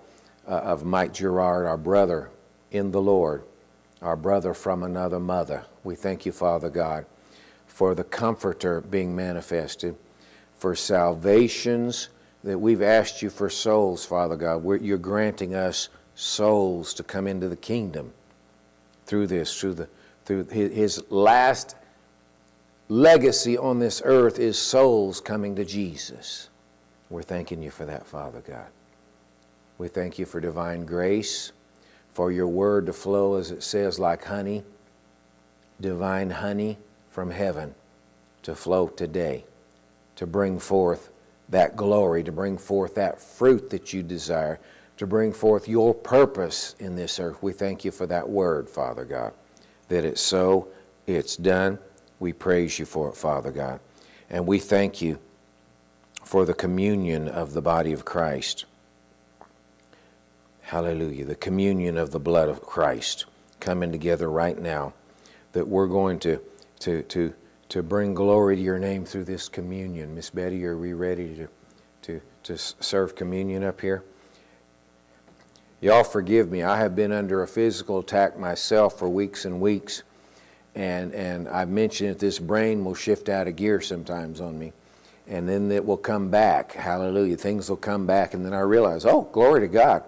uh, 0.48 0.52
of 0.52 0.86
Mike 0.86 1.14
Gerard, 1.14 1.66
our 1.66 1.78
brother 1.78 2.30
in 2.72 2.92
the 2.92 3.02
Lord, 3.02 3.44
our 4.02 4.16
brother 4.16 4.54
from 4.54 4.84
another 4.84 5.20
mother. 5.20 5.66
We 5.84 5.96
thank 5.96 6.26
you, 6.26 6.32
Father 6.32 6.70
God, 6.70 7.06
for 7.68 7.96
the 7.96 8.04
Comforter 8.04 8.82
being 8.82 9.16
manifested, 9.16 9.96
for 10.58 10.76
salvations 10.76 12.10
that 12.44 12.58
we've 12.58 12.82
asked 12.82 13.22
you 13.22 13.30
for 13.30 13.50
souls, 13.50 14.06
Father 14.06 14.36
God. 14.36 14.64
We're, 14.64 14.78
you're 14.78 14.98
granting 14.98 15.54
us 15.54 15.90
souls 16.16 16.94
to 16.96 17.04
come 17.04 17.28
into 17.28 17.48
the 17.48 17.56
kingdom 17.56 18.14
through 19.06 19.28
this, 19.28 19.60
through 19.60 19.76
the 19.76 19.90
through 20.26 20.46
his, 20.46 20.72
his 20.74 21.12
last 21.12 21.76
legacy 22.90 23.58
on 23.58 23.80
this 23.80 24.02
earth 24.06 24.40
is 24.40 24.58
souls 24.58 25.20
coming 25.20 25.56
to 25.56 25.66
Jesus. 25.66 26.50
We're 27.10 27.24
thanking 27.24 27.62
you 27.62 27.72
for 27.72 27.86
that, 27.86 28.06
Father 28.06 28.42
God. 28.42 28.68
We 29.78 29.88
thank 29.88 30.20
you 30.20 30.26
for 30.26 30.40
divine 30.40 30.86
grace, 30.86 31.52
for 32.14 32.32
your 32.32 32.48
word 32.48 32.86
to 32.88 32.94
flow, 32.94 33.36
as 33.36 33.52
it 33.52 33.64
says, 33.64 34.00
like 34.00 34.26
honey, 34.26 34.64
divine 35.80 36.30
honey 36.30 36.78
from 37.10 37.32
heaven 37.32 37.74
to 38.44 38.56
flow 38.56 38.88
today, 38.88 39.46
to 40.16 40.26
bring 40.26 40.60
forth 40.60 41.10
that 41.50 41.76
glory, 41.76 42.24
to 42.24 42.32
bring 42.32 42.58
forth 42.58 42.96
that 42.96 43.22
fruit 43.22 43.70
that 43.70 43.94
you 43.94 44.02
desire, 44.04 44.60
to 44.98 45.06
bring 45.08 45.34
forth 45.34 45.68
your 45.68 45.94
purpose 45.94 46.76
in 46.80 46.96
this 46.96 47.20
earth. 47.20 47.42
We 47.42 47.54
thank 47.54 47.84
you 47.84 47.92
for 47.92 48.06
that 48.08 48.30
word, 48.30 48.70
Father 48.70 49.06
God, 49.06 49.34
that 49.88 50.06
it's 50.06 50.22
so, 50.22 50.68
it's 51.08 51.36
done. 51.36 51.80
We 52.20 52.34
praise 52.34 52.78
you 52.80 52.86
for 52.86 53.10
it, 53.10 53.16
Father 53.16 53.52
God. 53.52 53.80
And 54.30 54.48
we 54.48 54.60
thank 54.60 55.02
you 55.02 55.20
for 56.24 56.46
the 56.46 56.54
communion 56.54 57.28
of 57.28 57.54
the 57.54 57.62
body 57.62 57.92
of 57.92 58.06
Christ. 58.06 58.66
Hallelujah. 60.72 61.26
The 61.26 61.36
communion 61.36 61.98
of 61.98 62.12
the 62.12 62.20
blood 62.20 62.48
of 62.48 62.62
Christ 62.62 63.26
coming 63.60 63.92
together 63.92 64.32
right 64.32 64.58
now. 64.58 64.94
That 65.52 65.68
we're 65.68 65.88
going 65.88 66.18
to, 66.20 66.40
to, 66.80 67.02
to, 67.02 67.34
to 67.68 67.84
bring 67.84 68.14
glory 68.14 68.56
to 68.56 68.62
your 68.62 68.80
name 68.80 69.04
through 69.04 69.26
this 69.26 69.50
communion. 69.50 70.16
Miss 70.16 70.30
Betty, 70.30 70.64
are 70.66 70.78
we 70.78 70.94
ready 70.94 71.36
to, 71.36 71.48
to, 72.04 72.22
to 72.44 72.58
serve 72.58 73.16
communion 73.16 73.66
up 73.66 73.82
here? 73.82 74.06
Y'all 75.82 76.06
forgive 76.06 76.50
me. 76.50 76.64
I 76.64 76.78
have 76.78 76.96
been 76.96 77.12
under 77.12 77.44
a 77.44 77.48
physical 77.50 78.00
attack 78.00 78.40
myself 78.40 78.98
for 78.98 79.10
weeks 79.10 79.44
and 79.44 79.60
weeks. 79.60 80.04
And, 80.74 81.14
and 81.14 81.50
I've 81.50 81.68
mentioned 81.68 82.12
that 82.12 82.20
this 82.20 82.40
brain 82.40 82.86
will 82.86 82.96
shift 82.96 83.28
out 83.28 83.50
of 83.50 83.58
gear 83.58 83.82
sometimes 83.82 84.40
on 84.40 84.58
me. 84.58 84.72
And 85.28 85.50
then 85.50 85.70
it 85.70 85.86
will 85.86 85.98
come 85.98 86.30
back. 86.30 86.72
Hallelujah. 86.72 87.36
Things 87.36 87.70
will 87.70 87.76
come 87.76 88.08
back. 88.08 88.34
And 88.34 88.46
then 88.46 88.54
I 88.54 88.62
realize, 88.62 89.06
oh, 89.06 89.24
glory 89.34 89.60
to 89.60 89.68
God. 89.68 90.06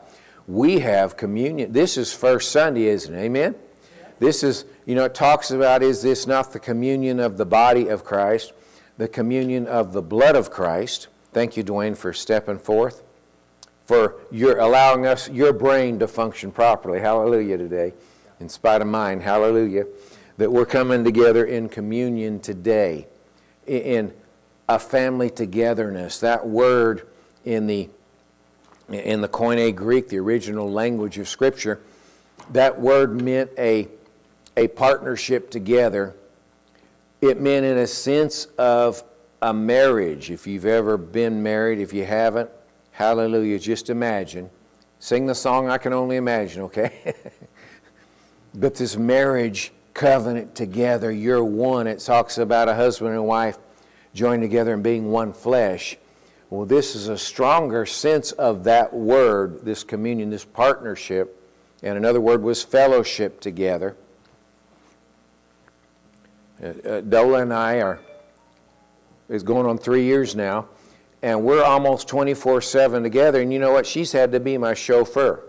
We 0.47 0.79
have 0.79 1.15
communion. 1.15 1.71
This 1.71 1.97
is 1.97 2.13
First 2.13 2.51
Sunday, 2.51 2.85
isn't 2.85 3.13
it? 3.13 3.19
Amen? 3.19 3.55
This 4.19 4.43
is, 4.43 4.65
you 4.85 4.95
know, 4.95 5.05
it 5.05 5.15
talks 5.15 5.51
about 5.51 5.81
is 5.81 6.01
this 6.01 6.27
not 6.27 6.53
the 6.53 6.59
communion 6.59 7.19
of 7.19 7.37
the 7.37 7.45
body 7.45 7.87
of 7.87 8.03
Christ, 8.03 8.53
the 8.97 9.07
communion 9.07 9.67
of 9.67 9.93
the 9.93 10.01
blood 10.01 10.35
of 10.35 10.51
Christ? 10.51 11.07
Thank 11.31 11.57
you, 11.57 11.63
Dwayne, 11.63 11.95
for 11.95 12.13
stepping 12.13 12.59
forth 12.59 13.03
for 13.85 14.15
your 14.31 14.59
allowing 14.59 15.05
us 15.05 15.29
your 15.29 15.53
brain 15.53 15.99
to 15.99 16.07
function 16.07 16.51
properly. 16.51 16.99
Hallelujah 16.99 17.57
today. 17.57 17.93
In 18.39 18.49
spite 18.49 18.81
of 18.81 18.87
mine, 18.87 19.19
hallelujah. 19.19 19.85
That 20.37 20.51
we're 20.51 20.65
coming 20.65 21.03
together 21.03 21.45
in 21.45 21.69
communion 21.69 22.39
today, 22.39 23.07
in 23.67 24.13
a 24.67 24.79
family 24.79 25.29
togetherness. 25.29 26.19
That 26.19 26.47
word 26.47 27.07
in 27.45 27.67
the 27.67 27.89
in 28.93 29.21
the 29.21 29.29
Koine 29.29 29.75
Greek, 29.75 30.09
the 30.09 30.19
original 30.19 30.71
language 30.71 31.17
of 31.17 31.27
Scripture, 31.27 31.81
that 32.51 32.79
word 32.79 33.21
meant 33.21 33.51
a, 33.57 33.87
a 34.57 34.67
partnership 34.69 35.49
together. 35.49 36.15
It 37.21 37.39
meant, 37.39 37.65
in 37.65 37.77
a 37.77 37.87
sense, 37.87 38.45
of 38.57 39.03
a 39.41 39.53
marriage. 39.53 40.31
If 40.31 40.47
you've 40.47 40.65
ever 40.65 40.97
been 40.97 41.41
married, 41.41 41.79
if 41.79 41.93
you 41.93 42.05
haven't, 42.05 42.49
Hallelujah. 42.93 43.57
Just 43.57 43.89
imagine. 43.89 44.51
Sing 44.99 45.25
the 45.25 45.35
song 45.35 45.67
I 45.67 45.77
Can 45.79 45.93
Only 45.93 46.15
Imagine, 46.15 46.61
okay? 46.63 47.15
but 48.55 48.75
this 48.75 48.95
marriage 48.95 49.73
covenant 49.95 50.53
together, 50.55 51.11
you're 51.11 51.43
one. 51.43 51.87
It 51.87 51.99
talks 51.99 52.37
about 52.37 52.69
a 52.69 52.75
husband 52.75 53.13
and 53.13 53.25
wife 53.25 53.57
joined 54.13 54.43
together 54.43 54.73
and 54.73 54.83
being 54.83 55.09
one 55.09 55.33
flesh. 55.33 55.97
Well, 56.53 56.67
this 56.67 56.93
is 56.93 57.07
a 57.07 57.17
stronger 57.17 57.83
sense 57.87 58.31
of 58.31 58.65
that 58.65 58.93
word, 58.93 59.65
this 59.65 59.83
communion, 59.83 60.29
this 60.29 60.45
partnership. 60.45 61.41
And 61.81 61.97
another 61.97 62.21
word 62.21 62.43
was 62.43 62.61
fellowship 62.61 63.39
together. 63.39 63.95
Uh, 66.61 66.67
uh, 66.67 67.01
Dola 67.01 67.41
and 67.41 67.51
I 67.51 67.81
are, 67.81 67.99
is 69.29 69.41
going 69.41 69.65
on 69.65 69.79
three 69.79 70.03
years 70.03 70.35
now 70.35 70.67
and 71.23 71.43
we're 71.43 71.63
almost 71.63 72.07
24 72.07 72.61
7 72.61 73.01
together. 73.01 73.41
And 73.41 73.51
you 73.51 73.57
know 73.57 73.71
what? 73.71 73.87
She's 73.87 74.11
had 74.11 74.31
to 74.33 74.39
be 74.39 74.55
my 74.59 74.75
chauffeur. 74.75 75.43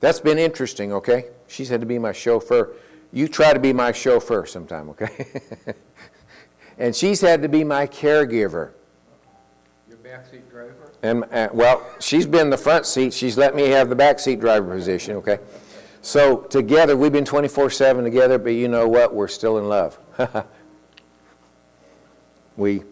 That's 0.00 0.18
been 0.18 0.38
interesting, 0.38 0.94
okay? 0.94 1.26
She's 1.46 1.68
had 1.68 1.80
to 1.80 1.86
be 1.86 1.98
my 1.98 2.12
chauffeur. 2.12 2.72
You 3.12 3.28
try 3.28 3.52
to 3.52 3.60
be 3.60 3.74
my 3.74 3.92
chauffeur 3.92 4.46
sometime, 4.46 4.88
okay? 4.88 5.26
and 6.78 6.96
she's 6.96 7.20
had 7.20 7.42
to 7.42 7.50
be 7.50 7.64
my 7.64 7.86
caregiver. 7.86 8.70
And, 11.06 11.24
uh, 11.32 11.48
well, 11.52 11.86
she's 12.00 12.26
been 12.26 12.50
the 12.50 12.58
front 12.58 12.84
seat. 12.84 13.14
She's 13.14 13.38
let 13.38 13.54
me 13.54 13.68
have 13.68 13.88
the 13.88 13.94
back 13.94 14.18
seat 14.18 14.40
driver 14.40 14.74
position, 14.74 15.16
okay? 15.16 15.38
So 16.02 16.38
together, 16.38 16.96
we've 16.96 17.12
been 17.12 17.24
24 17.24 17.70
7 17.70 18.02
together, 18.02 18.38
but 18.38 18.50
you 18.50 18.66
know 18.66 18.88
what? 18.88 19.14
We're 19.14 19.28
still 19.28 19.58
in 19.58 19.68
love. 19.68 19.98
we 22.56 22.82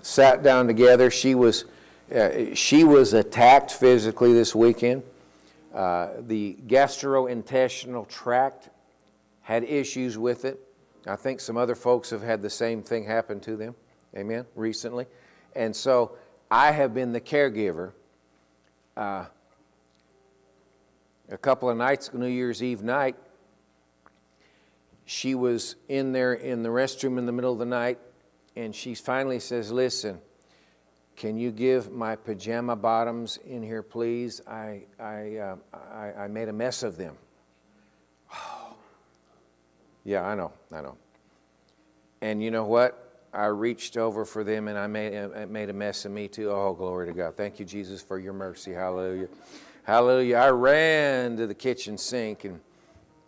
sat 0.00 0.42
down 0.42 0.66
together. 0.66 1.10
She 1.10 1.34
was, 1.34 1.66
uh, 2.14 2.54
she 2.54 2.82
was 2.82 3.12
attacked 3.12 3.72
physically 3.72 4.32
this 4.32 4.54
weekend. 4.54 5.02
Uh, 5.74 6.12
the 6.20 6.56
gastrointestinal 6.66 8.08
tract 8.08 8.70
had 9.42 9.64
issues 9.64 10.16
with 10.16 10.46
it. 10.46 10.60
I 11.06 11.16
think 11.16 11.40
some 11.40 11.58
other 11.58 11.74
folks 11.74 12.08
have 12.08 12.22
had 12.22 12.40
the 12.40 12.48
same 12.48 12.82
thing 12.82 13.04
happen 13.04 13.38
to 13.40 13.56
them, 13.56 13.74
amen, 14.16 14.46
recently. 14.54 15.04
And 15.54 15.76
so 15.76 16.16
I 16.50 16.72
have 16.72 16.94
been 16.94 17.12
the 17.12 17.20
caregiver. 17.20 17.92
Uh, 18.96 19.26
a 21.30 21.38
couple 21.38 21.68
of 21.70 21.76
nights, 21.76 22.12
New 22.12 22.26
Year's 22.26 22.62
Eve 22.62 22.82
night, 22.82 23.16
she 25.06 25.34
was 25.34 25.76
in 25.88 26.12
there 26.12 26.32
in 26.34 26.62
the 26.62 26.68
restroom 26.68 27.18
in 27.18 27.26
the 27.26 27.32
middle 27.32 27.52
of 27.52 27.58
the 27.58 27.66
night 27.66 27.98
and 28.56 28.74
she 28.74 28.94
finally 28.94 29.40
says, 29.40 29.72
Listen, 29.72 30.20
can 31.16 31.36
you 31.36 31.50
give 31.50 31.90
my 31.90 32.16
pajama 32.16 32.76
bottoms 32.76 33.38
in 33.46 33.62
here, 33.62 33.82
please? 33.82 34.40
I, 34.46 34.82
I, 34.98 35.36
uh, 35.36 35.56
I, 35.72 36.12
I, 36.24 36.28
made 36.28 36.48
a 36.48 36.52
mess 36.52 36.82
of 36.82 36.96
them. 36.96 37.16
Oh. 38.32 38.74
Yeah, 40.06 40.22
I 40.26 40.34
know, 40.34 40.52
I 40.70 40.82
know. 40.82 40.98
And 42.20 42.42
you 42.42 42.50
know 42.50 42.64
what? 42.64 43.03
I 43.34 43.46
reached 43.46 43.96
over 43.96 44.24
for 44.24 44.44
them 44.44 44.68
and 44.68 44.78
I 44.78 44.86
made, 44.86 45.48
made 45.48 45.68
a 45.68 45.72
mess 45.72 46.04
of 46.04 46.12
me 46.12 46.28
too. 46.28 46.50
Oh, 46.50 46.72
glory 46.72 47.08
to 47.08 47.12
God. 47.12 47.36
Thank 47.36 47.58
you, 47.58 47.64
Jesus, 47.64 48.00
for 48.00 48.18
your 48.18 48.32
mercy. 48.32 48.72
Hallelujah. 48.72 49.28
Hallelujah. 49.82 50.36
I 50.36 50.50
ran 50.50 51.36
to 51.38 51.46
the 51.46 51.54
kitchen 51.54 51.98
sink 51.98 52.44
and, 52.44 52.60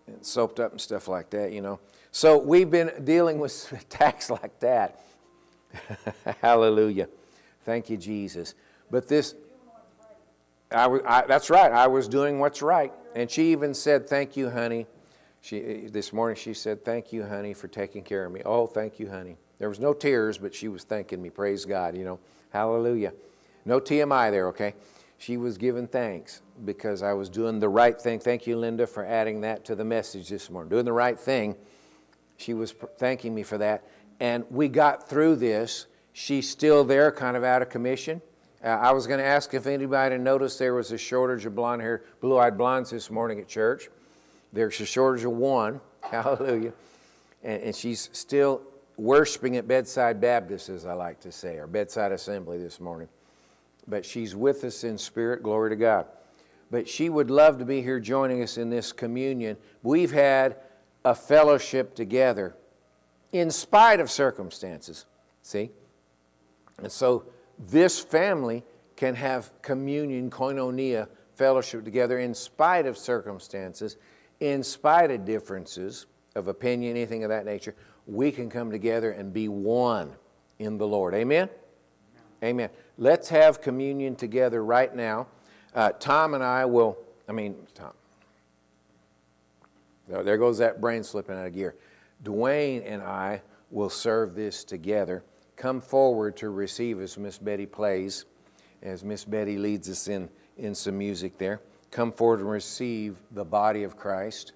and 0.07 0.25
soaped 0.25 0.61
up 0.61 0.71
and 0.71 0.81
stuff 0.81 1.09
like 1.09 1.31
that, 1.31 1.53
you 1.53 1.61
know. 1.61 1.81
So 2.13 2.39
we've 2.39 2.71
been 2.71 2.93
dealing 3.05 3.41
with 3.41 3.73
attacks 3.73 4.31
like 4.31 4.59
that. 4.61 5.01
Hallelujah. 6.41 7.09
Thank 7.65 7.91
you, 7.91 7.97
Jesus. 7.97 8.55
But 8.91 9.09
this, 9.09 9.35
I, 10.71 10.87
I, 11.05 11.27
that's 11.27 11.51
right. 11.51 11.73
I 11.73 11.89
was 11.89 12.07
doing 12.07 12.39
what's 12.39 12.63
right. 12.63 12.93
And 13.17 13.29
she 13.29 13.51
even 13.51 13.75
said, 13.75 14.09
Thank 14.09 14.37
you, 14.37 14.51
honey. 14.51 14.87
She, 15.41 15.89
this 15.91 16.13
morning 16.13 16.37
she 16.37 16.55
said, 16.55 16.85
Thank 16.85 17.13
you, 17.13 17.25
honey, 17.27 17.55
for 17.55 17.67
taking 17.67 18.05
care 18.05 18.25
of 18.25 18.33
me. 18.33 18.43
Oh, 18.45 18.67
thank 18.67 19.01
you, 19.01 19.11
honey. 19.11 19.37
There 19.59 19.69
was 19.69 19.81
no 19.81 19.95
tears, 19.95 20.39
but 20.39 20.55
she 20.55 20.69
was 20.69 20.85
thanking 20.85 21.23
me. 21.23 21.31
Praise 21.31 21.65
God, 21.65 21.97
you 21.97 22.05
know. 22.05 22.19
Hallelujah. 22.51 23.13
No 23.65 23.81
TMI 23.81 24.31
there, 24.31 24.49
okay? 24.49 24.75
She 25.19 25.37
was 25.37 25.57
giving 25.57 25.87
thanks 25.87 26.43
because 26.65 27.03
I 27.03 27.13
was 27.15 27.29
doing 27.29 27.59
the 27.59 27.69
right 27.69 27.99
thing. 28.01 28.21
Thank 28.21 28.47
you, 28.47 28.57
Linda, 28.57 28.87
for 28.87 29.05
adding 29.05 29.41
that 29.43 29.65
to 29.67 29.75
the 29.75 29.85
message 29.85 30.29
this 30.29 30.51
morning. 30.51 30.69
Doing 30.69 30.85
the 30.85 30.93
right 30.93 31.19
thing. 31.19 31.57
She 32.37 32.55
was 32.55 32.75
thanking 32.99 33.35
me 33.35 33.43
for 33.43 33.59
that. 33.59 33.85
And 34.21 34.45
we 34.51 34.69
got 34.69 35.09
through 35.09 35.37
this. 35.37 35.87
She's 36.13 36.49
still 36.49 36.85
there, 36.85 37.11
kind 37.11 37.37
of 37.37 37.45
out 37.45 37.63
of 37.63 37.71
commission. 37.71 38.21
Uh, 38.63 38.69
I 38.69 38.93
was 38.93 39.07
going 39.07 39.19
to 39.19 39.25
ask 39.25 39.53
if 39.55 39.67
anybody 39.67 40.17
noticed 40.19 40.59
there 40.59 40.75
was 40.75 40.93
a 40.93 40.99
shortage 40.99 41.45
of 41.47 41.55
blonde 41.55 41.83
hair, 41.83 42.03
blue 42.21 42.39
eyed 42.39 42.57
blondes 42.57 42.91
this 42.91 43.11
morning 43.11 43.41
at 43.41 43.49
church. 43.49 43.89
There's 44.53 44.81
a 44.81 44.87
shortage 44.87 45.25
of 45.25 45.33
one. 45.33 45.81
Hallelujah. 46.01 46.73
And, 47.43 47.63
and 47.63 47.77
she's 47.77 48.11
still 48.13 48.63
worshiping 48.97 49.57
at 49.57 49.69
Bedside 49.69 50.21
Baptist, 50.21 50.69
as 50.69 50.87
I 50.87 50.95
like 50.95 51.21
to 51.21 51.33
say, 51.33 51.57
or 51.57 51.67
Bedside 51.67 52.13
Assembly 52.13 52.59
this 52.59 52.81
morning. 52.81 53.09
But 53.87 54.05
she's 54.05 54.35
with 54.35 54.65
us 54.65 54.85
in 54.85 54.99
spirit. 54.99 55.43
Glory 55.43 55.71
to 55.71 55.77
God. 55.77 56.07
But 56.71 56.89
she 56.89 57.09
would 57.09 57.31
love 57.31 57.59
to 57.59 57.65
be 57.65 57.83
here 57.83 58.01
joining 58.01 58.43
us 58.43 58.59
in 58.59 58.71
this 58.71 58.93
communion. 58.93 59.57
We've 59.83 60.11
had 60.11 60.57
a 61.05 61.15
fellowship 61.15 61.95
together 61.95 62.57
in 63.33 63.51
spite 63.51 64.01
of 64.01 64.11
circumstances. 64.11 65.07
See? 65.43 65.71
And 66.79 66.91
so 66.91 67.25
this 67.69 68.01
family 68.01 68.65
can 68.97 69.15
have 69.15 69.51
communion, 69.63 70.31
koinonia, 70.31 71.09
fellowship 71.37 71.85
together 71.85 72.19
in 72.19 72.35
spite 72.35 72.87
of 72.87 72.99
circumstances, 72.99 73.97
in 74.41 74.63
spite 74.63 75.11
of 75.11 75.25
differences 75.25 76.07
of 76.35 76.49
opinion, 76.49 76.97
anything 76.97 77.23
of 77.23 77.31
that 77.31 77.45
nature. 77.45 77.75
We 78.07 78.31
can 78.31 78.49
come 78.49 78.71
together 78.71 79.11
and 79.11 79.33
be 79.33 79.49
one 79.49 80.13
in 80.59 80.79
the 80.79 80.87
Lord. 80.87 81.15
Amen? 81.15 81.49
Amen. 82.43 82.71
Let's 82.99 83.29
have 83.29 83.61
communion 83.61 84.15
together 84.15 84.65
right 84.65 84.95
now. 84.95 85.27
Uh, 85.75 85.91
Tom 85.93 86.35
and 86.35 86.43
I 86.43 86.65
will, 86.65 86.97
I 87.29 87.33
mean, 87.33 87.57
Tom. 87.75 87.93
There 90.09 90.39
goes 90.39 90.59
that 90.59 90.81
brain 90.81 91.03
slipping 91.03 91.37
out 91.37 91.47
of 91.47 91.55
gear. 91.55 91.75
Dwayne 92.23 92.83
and 92.87 93.03
I 93.03 93.43
will 93.71 93.91
serve 93.91 94.35
this 94.35 94.63
together. 94.63 95.25
Come 95.57 95.81
forward 95.81 96.37
to 96.37 96.51
receive 96.51 97.01
as 97.01 97.19
Miss 97.19 97.39
Betty 97.39 97.67
plays, 97.67 98.25
as 98.83 99.03
Miss 99.03 99.25
Betty 99.25 99.59
leads 99.59 99.89
us 99.89 100.07
in, 100.07 100.29
in 100.57 100.75
some 100.75 100.97
music 100.97 101.39
there. 101.39 101.61
Come 101.91 102.13
forward 102.13 102.41
and 102.41 102.51
receive 102.51 103.17
the 103.33 103.45
body 103.45 103.83
of 103.83 103.97
Christ 103.97 104.53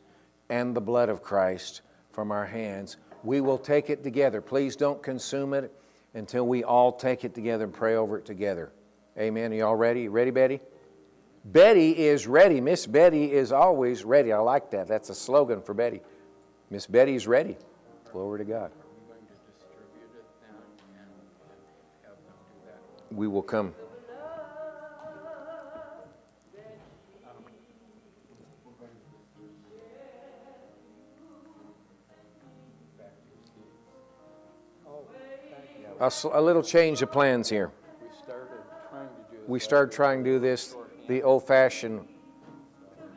and 0.49 0.75
the 0.75 0.81
blood 0.81 1.09
of 1.09 1.23
Christ 1.23 1.81
from 2.13 2.31
our 2.31 2.47
hands. 2.47 2.97
We 3.23 3.41
will 3.41 3.59
take 3.59 3.91
it 3.91 4.03
together. 4.03 4.41
Please 4.41 4.77
don't 4.77 5.03
consume 5.03 5.55
it 5.55 5.73
until 6.15 6.47
we 6.47 6.65
all 6.65 6.93
take 6.93 7.25
it 7.25 7.35
together 7.35 7.65
and 7.65 7.73
pray 7.73 7.97
over 7.97 8.19
it 8.19 8.25
together. 8.25 8.73
Amen. 9.19 9.53
Are 9.53 9.55
you 9.55 9.67
all 9.67 9.77
ready? 9.77 10.03
You 10.03 10.11
ready, 10.11 10.31
Betty? 10.31 10.61
Betty 11.45 11.97
is 11.99 12.27
ready. 12.27 12.61
Miss 12.61 12.87
Betty 12.87 13.33
is 13.33 13.53
always 13.53 14.05
ready. 14.05 14.33
I 14.33 14.39
like 14.39 14.71
that. 14.73 14.89
That's 14.89 15.11
a 15.11 15.15
slogan 15.15 15.63
for 15.63 15.75
Betty. 15.75 16.01
Miss 16.71 16.87
Betty's 16.87 17.27
ready. 17.27 17.57
Glory 18.13 18.39
to 18.39 18.45
God. 18.45 18.71
Are 18.71 18.71
we 18.95 19.15
going 19.15 19.27
to 19.27 19.33
distribute 19.53 20.11
it 20.17 20.25
then 20.41 20.51
and 20.51 20.99
and 20.99 21.09
have 22.05 22.17
them 22.25 22.35
do 22.49 22.67
that? 22.67 23.17
We 23.17 23.27
will 23.27 23.43
come. 23.43 23.75
A, 36.01 36.11
a 36.33 36.41
little 36.41 36.63
change 36.63 37.03
of 37.03 37.13
plans 37.13 37.51
here. 37.51 37.71
We 38.01 38.09
started 38.19 38.49
trying 38.91 39.09
to 39.09 39.15
do. 39.31 39.39
We 39.47 39.59
this 39.59 39.65
started 39.65 39.93
trying 39.95 40.25
to 40.25 40.31
do 40.31 40.39
this 40.39 40.75
the 41.09 41.23
old 41.23 41.47
fashioned 41.47 42.09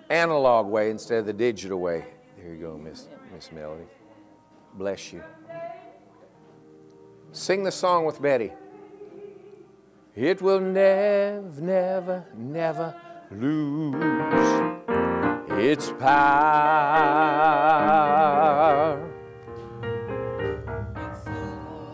analog 0.10 0.68
way 0.68 0.90
instead 0.90 1.20
of 1.20 1.26
the 1.26 1.34
digital 1.34 1.80
way. 1.80 2.06
There 2.38 2.54
you 2.54 2.62
go, 2.62 2.78
Miss, 2.78 3.08
Miss 3.34 3.52
Melody. 3.54 3.86
Bless 4.74 5.14
you. 5.14 5.24
Sing 7.32 7.64
the 7.64 7.72
song 7.72 8.06
with 8.06 8.22
Betty. 8.22 8.52
It 10.16 10.42
will 10.42 10.60
never, 10.60 11.50
never, 11.62 12.26
never 12.36 12.94
lose 13.32 13.96
its 15.52 15.90
power. 15.92 16.84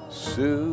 Soothes 0.10 0.68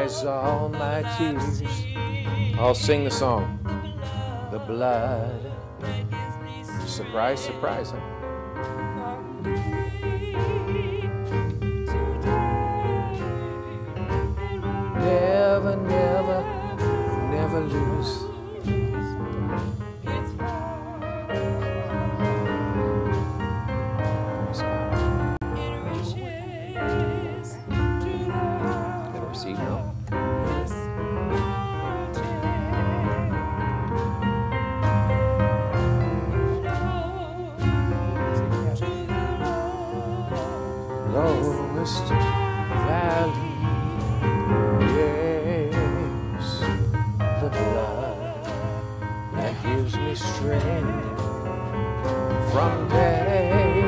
dries 0.00 0.24
all 0.24 0.70
my 0.70 1.02
tears. 1.18 1.62
I'll 2.58 2.74
sing 2.74 3.04
the 3.04 3.10
song. 3.10 3.58
The 4.50 4.58
blood. 4.58 5.52
Surprise, 6.86 7.40
surprise. 7.40 7.90
Huh? 7.90 8.00
Never, 14.98 15.76
never, 15.76 16.44
never 17.30 17.60
lose. 17.60 18.29
Me 50.10 50.16
from 52.50 52.88
day 52.88 53.84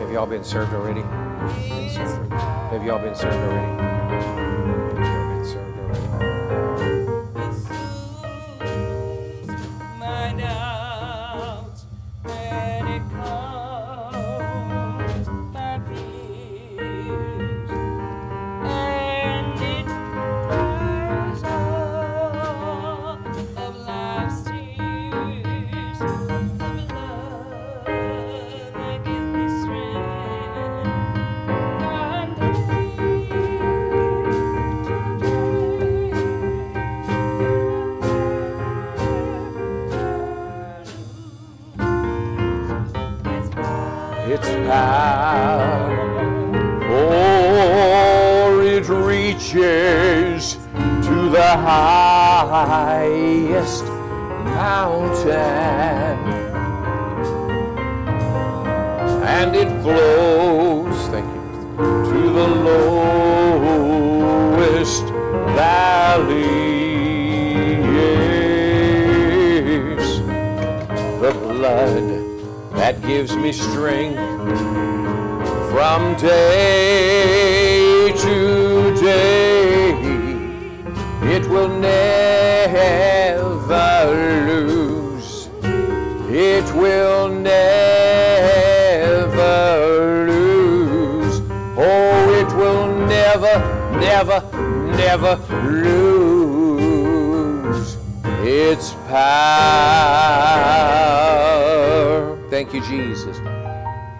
Have 0.00 0.10
y'all 0.10 0.26
been 0.26 0.42
served 0.42 0.74
already? 0.74 1.02
Been 1.02 1.88
served. 1.88 2.32
Have 2.32 2.82
y'all 2.82 2.98
been 2.98 3.14
served 3.14 3.36
already? 3.36 3.97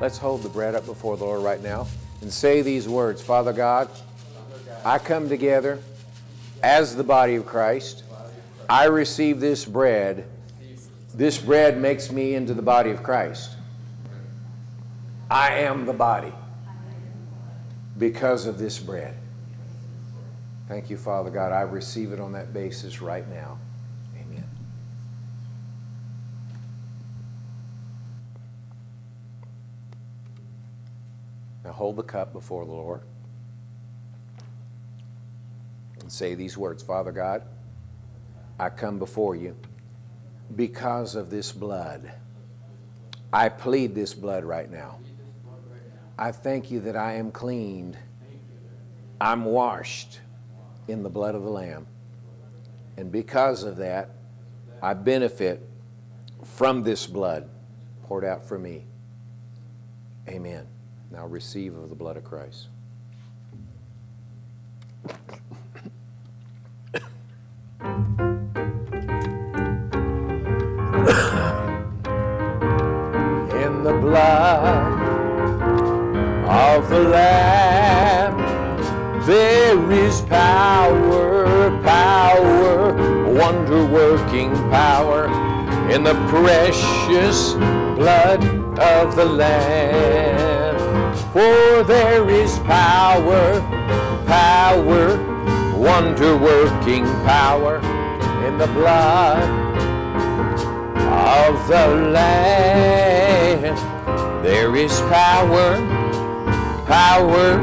Let's 0.09 0.17
hold 0.17 0.43
the 0.43 0.49
bread 0.49 0.75
up 0.75 0.87
before 0.87 1.19
the 1.19 1.25
Lord 1.27 1.43
right 1.43 1.63
now 1.63 1.87
and 2.23 2.33
say 2.33 2.63
these 2.63 2.89
words 2.89 3.21
Father 3.21 3.53
God, 3.53 3.91
I 4.83 4.99
come 4.99 5.29
together 5.29 5.81
as 6.63 6.97
the 6.97 7.05
body 7.05 7.35
of 7.35 7.45
Christ. 7.45 8.05
I 8.71 8.85
receive 8.85 9.39
this 9.39 9.67
bread. 9.67 10.27
This 11.13 11.37
bread 11.37 11.79
makes 11.79 12.11
me 12.11 12.35
into 12.35 12.55
the 12.55 12.63
body 12.63 12.89
of 12.89 13.03
Christ. 13.03 13.51
I 15.31 15.57
am 15.57 15.85
the 15.85 15.93
body 15.93 16.33
because 17.99 18.47
of 18.47 18.59
this 18.59 18.79
bread. 18.79 19.15
Thank 20.69 20.89
you, 20.89 20.97
Father 20.97 21.29
God. 21.29 21.53
I 21.53 21.61
receive 21.61 22.13
it 22.13 22.19
on 22.19 22.33
that 22.33 22.55
basis 22.55 23.03
right 23.03 23.29
now. 23.29 23.59
Amen. 24.19 24.49
Now 31.63 31.68
hold 31.79 31.95
the 31.95 32.03
cup 32.03 32.33
before 32.33 32.67
the 32.67 32.73
Lord 32.73 33.03
and 36.01 36.11
say 36.11 36.35
these 36.35 36.59
words 36.59 36.83
Father 36.83 37.13
God, 37.13 37.43
I 38.59 38.69
come 38.69 38.99
before 38.99 39.37
you 39.37 39.55
because 40.57 41.15
of 41.15 41.31
this 41.31 41.53
blood. 41.53 42.11
I 43.33 43.49
plead 43.49 43.95
this 43.95 44.13
blood 44.13 44.43
right 44.43 44.69
now. 44.69 44.99
I 46.19 46.33
thank 46.33 46.73
you 46.73 46.81
that 46.81 46.97
I 46.97 47.13
am 47.13 47.31
cleaned. 47.31 47.97
I'm 49.21 49.45
washed 49.45 50.19
in 50.89 51.05
the 51.05 51.11
blood 51.11 51.37
of 51.37 51.45
the 51.45 51.51
Lamb. 51.51 51.87
And 52.97 53.13
because 53.13 53.63
of 53.63 53.77
that, 53.77 54.17
I 54.83 54.95
benefit 54.95 55.63
from 56.43 56.83
this 56.83 57.07
blood 57.07 57.49
poured 58.03 58.25
out 58.25 58.49
for 58.49 58.59
me. 58.59 58.85
Amen. 60.29 60.67
Now 61.11 61.27
receive 61.27 61.75
of 61.75 61.89
the 61.89 61.95
blood 61.95 62.17
of 62.19 62.25
Christ. 62.25 62.69
In 73.55 73.83
the 73.83 73.99
blood 74.01 75.01
of 76.47 76.89
the 76.91 77.01
Lamb, 77.01 78.37
there 79.27 79.91
is 79.91 80.21
power, 80.23 81.71
power, 81.83 82.93
wonder 83.33 83.87
working 83.87 84.53
power 84.71 85.27
in 85.91 86.05
the 86.05 86.15
precious 86.29 87.55
blood 87.97 88.45
of 88.79 89.17
the 89.17 89.25
Lamb. 89.25 90.38
For 91.33 91.85
there 91.85 92.31
is 92.31 92.59
power, 92.61 93.61
power, 94.27 95.17
wonder 95.77 96.39
working 96.39 97.05
power 97.27 97.77
in 98.47 98.57
the 98.57 98.67
blood 98.69 99.43
of 100.97 101.69
the 101.69 101.87
Lamb. 102.13 103.77
There 104.43 104.75
is 104.75 104.99
power, 105.03 105.77
power, 106.87 107.59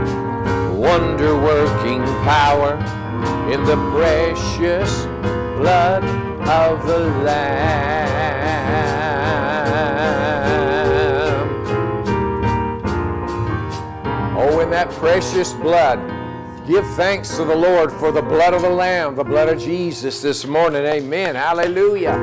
wonder 0.71 1.35
working 1.35 2.03
power 2.23 2.75
in 3.51 3.63
the 3.63 3.77
precious 3.95 5.05
blood 5.57 6.03
of 6.47 6.85
the 6.85 6.99
Lamb. 7.23 9.04
In 14.65 14.71
that 14.71 14.89
precious 14.89 15.53
blood. 15.53 15.99
Give 16.67 16.83
thanks 16.95 17.37
to 17.37 17.45
the 17.45 17.55
Lord 17.55 17.91
for 17.91 18.11
the 18.11 18.23
blood 18.23 18.55
of 18.55 18.63
the 18.63 18.69
Lamb, 18.69 19.15
the 19.15 19.23
blood 19.23 19.47
of 19.47 19.59
Jesus 19.59 20.23
this 20.23 20.43
morning. 20.47 20.83
Amen. 20.83 21.35
Hallelujah. 21.35 22.17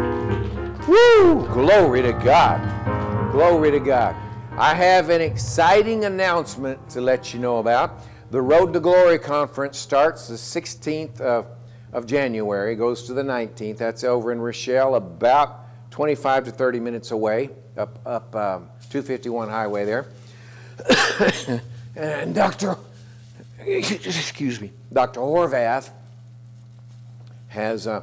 Woo! 0.89 1.47
Glory 1.47 2.03
to 2.03 2.13
God. 2.13 3.31
Glory 3.31 3.71
to 3.71 3.79
God. 3.79 4.17
I 4.59 4.75
have 4.75 5.11
an 5.11 5.21
exciting 5.21 6.05
announcement 6.05 6.91
to 6.91 7.01
let 7.01 7.33
you 7.33 7.39
know 7.39 7.59
about. 7.59 8.01
The 8.33 8.43
Road 8.43 8.73
to 8.73 8.81
Glory 8.81 9.21
conference 9.21 9.79
starts 9.79 10.27
the 10.27 10.35
16th 10.35 11.21
of, 11.21 11.47
of 11.93 12.07
January, 12.07 12.75
goes 12.75 13.05
to 13.05 13.15
the 13.15 13.23
19th. 13.23 13.77
That's 13.77 14.03
over 14.03 14.33
in 14.33 14.41
Rochelle, 14.41 14.97
about 14.97 15.61
25 15.93 16.47
to 16.47 16.51
30 16.51 16.81
minutes 16.81 17.13
away, 17.13 17.51
up, 17.77 18.01
up 18.05 18.35
um, 18.35 18.69
251 18.91 19.49
highway 19.49 19.85
there. 19.85 20.09
and 21.97 22.35
Dr. 22.35 22.77
Excuse 23.65 24.61
me, 24.61 24.73
Dr. 24.93 25.21
Horvath 25.21 25.91
has 27.49 27.87
uh, 27.87 28.03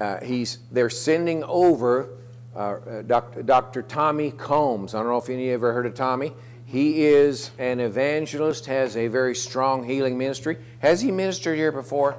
uh, 0.00 0.20
he's 0.20 0.58
they're 0.72 0.90
sending 0.90 1.44
over 1.44 2.08
uh, 2.54 2.58
uh, 2.58 3.02
Dr. 3.02 3.42
Dr. 3.42 3.82
Tommy 3.82 4.30
Combs. 4.30 4.94
I 4.94 4.98
don't 4.98 5.08
know 5.08 5.18
if 5.18 5.28
any 5.28 5.44
of 5.44 5.48
you 5.48 5.54
ever 5.54 5.72
heard 5.72 5.86
of 5.86 5.94
Tommy. 5.94 6.32
He 6.64 7.04
is 7.04 7.52
an 7.58 7.78
evangelist, 7.78 8.66
has 8.66 8.96
a 8.96 9.06
very 9.06 9.36
strong 9.36 9.84
healing 9.84 10.18
ministry. 10.18 10.56
Has 10.80 11.00
he 11.00 11.12
ministered 11.12 11.56
here 11.56 11.70
before? 11.70 12.18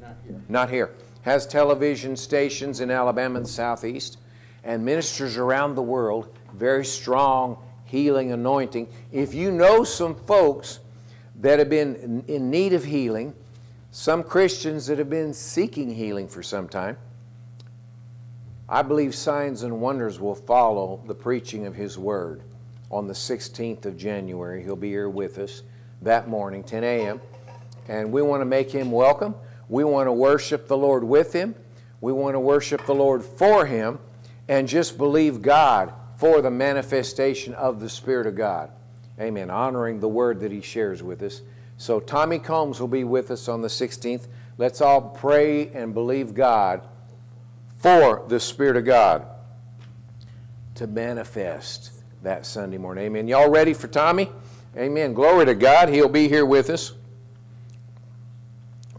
Not 0.00 0.16
here. 0.26 0.42
Not 0.48 0.70
here. 0.70 0.90
Has 1.22 1.46
television 1.46 2.16
stations 2.16 2.80
in 2.80 2.90
Alabama 2.90 3.36
and 3.36 3.46
the 3.46 3.50
Southeast 3.50 4.18
and 4.64 4.84
ministers 4.84 5.36
around 5.36 5.76
the 5.76 5.82
world. 5.82 6.34
Very 6.54 6.84
strong 6.84 7.58
healing 7.88 8.32
anointing. 8.32 8.86
If 9.12 9.32
you 9.32 9.50
know 9.50 9.82
some 9.82 10.14
folks 10.14 10.80
that 11.40 11.58
have 11.58 11.70
been 11.70 12.22
in- 12.28 12.50
need 12.50 12.74
of 12.74 12.84
healing, 12.84 13.34
some 13.90 14.22
Christians 14.22 14.86
that 14.86 14.98
have 14.98 15.08
been 15.08 15.32
seeking 15.32 15.94
healing 15.94 16.28
for 16.28 16.42
some 16.42 16.68
time, 16.68 16.98
I 18.68 18.82
believe 18.82 19.14
signs 19.14 19.62
and 19.62 19.80
wonders 19.80 20.20
will 20.20 20.34
follow 20.34 21.00
the 21.06 21.14
preaching 21.14 21.64
of 21.64 21.74
His 21.74 21.98
Word 21.98 22.42
on 22.90 23.06
the 23.06 23.14
16th 23.14 23.86
of 23.86 23.96
January. 23.96 24.62
He'll 24.62 24.76
be 24.76 24.90
here 24.90 25.08
with 25.08 25.38
us 25.38 25.62
that 26.02 26.28
morning, 26.28 26.62
10 26.62 26.84
a.m. 26.84 27.20
And 27.88 28.12
we 28.12 28.20
want 28.20 28.42
to 28.42 28.44
make 28.44 28.70
Him 28.70 28.92
welcome. 28.92 29.34
We 29.70 29.84
want 29.84 30.06
to 30.06 30.12
worship 30.12 30.68
the 30.68 30.76
Lord 30.76 31.02
with 31.02 31.32
Him. 31.32 31.54
We 32.02 32.12
want 32.12 32.34
to 32.34 32.40
worship 32.40 32.84
the 32.84 32.94
Lord 32.94 33.24
for 33.24 33.64
Him 33.64 33.98
and 34.48 34.68
just 34.68 34.98
believe 34.98 35.40
God 35.40 35.92
for 36.18 36.42
the 36.42 36.50
manifestation 36.50 37.54
of 37.54 37.78
the 37.78 37.88
Spirit 37.88 38.26
of 38.26 38.34
God. 38.34 38.72
Amen. 39.20 39.50
Honoring 39.50 40.00
the 40.00 40.08
Word 40.08 40.40
that 40.40 40.50
He 40.50 40.60
shares 40.60 41.00
with 41.00 41.22
us. 41.22 41.42
So, 41.76 42.00
Tommy 42.00 42.40
Combs 42.40 42.80
will 42.80 42.88
be 42.88 43.04
with 43.04 43.30
us 43.30 43.48
on 43.48 43.62
the 43.62 43.68
16th. 43.68 44.26
Let's 44.56 44.80
all 44.80 45.00
pray 45.00 45.68
and 45.68 45.94
believe 45.94 46.34
God 46.34 46.86
for 47.76 48.24
the 48.26 48.40
Spirit 48.40 48.76
of 48.76 48.84
God 48.84 49.28
to 50.74 50.88
manifest 50.88 51.92
that 52.24 52.44
Sunday 52.44 52.78
morning. 52.78 53.04
Amen. 53.04 53.28
Y'all 53.28 53.48
ready 53.48 53.72
for 53.72 53.86
Tommy? 53.86 54.28
Amen. 54.76 55.14
Glory 55.14 55.46
to 55.46 55.54
God. 55.54 55.88
He'll 55.88 56.08
be 56.08 56.28
here 56.28 56.44
with 56.44 56.68
us 56.68 56.94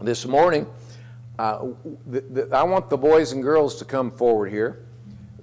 this 0.00 0.24
morning. 0.24 0.66
Uh, 1.38 1.68
I 2.50 2.62
want 2.62 2.88
the 2.88 2.96
boys 2.96 3.32
and 3.32 3.42
girls 3.42 3.76
to 3.76 3.84
come 3.84 4.10
forward 4.10 4.50
here. 4.50 4.86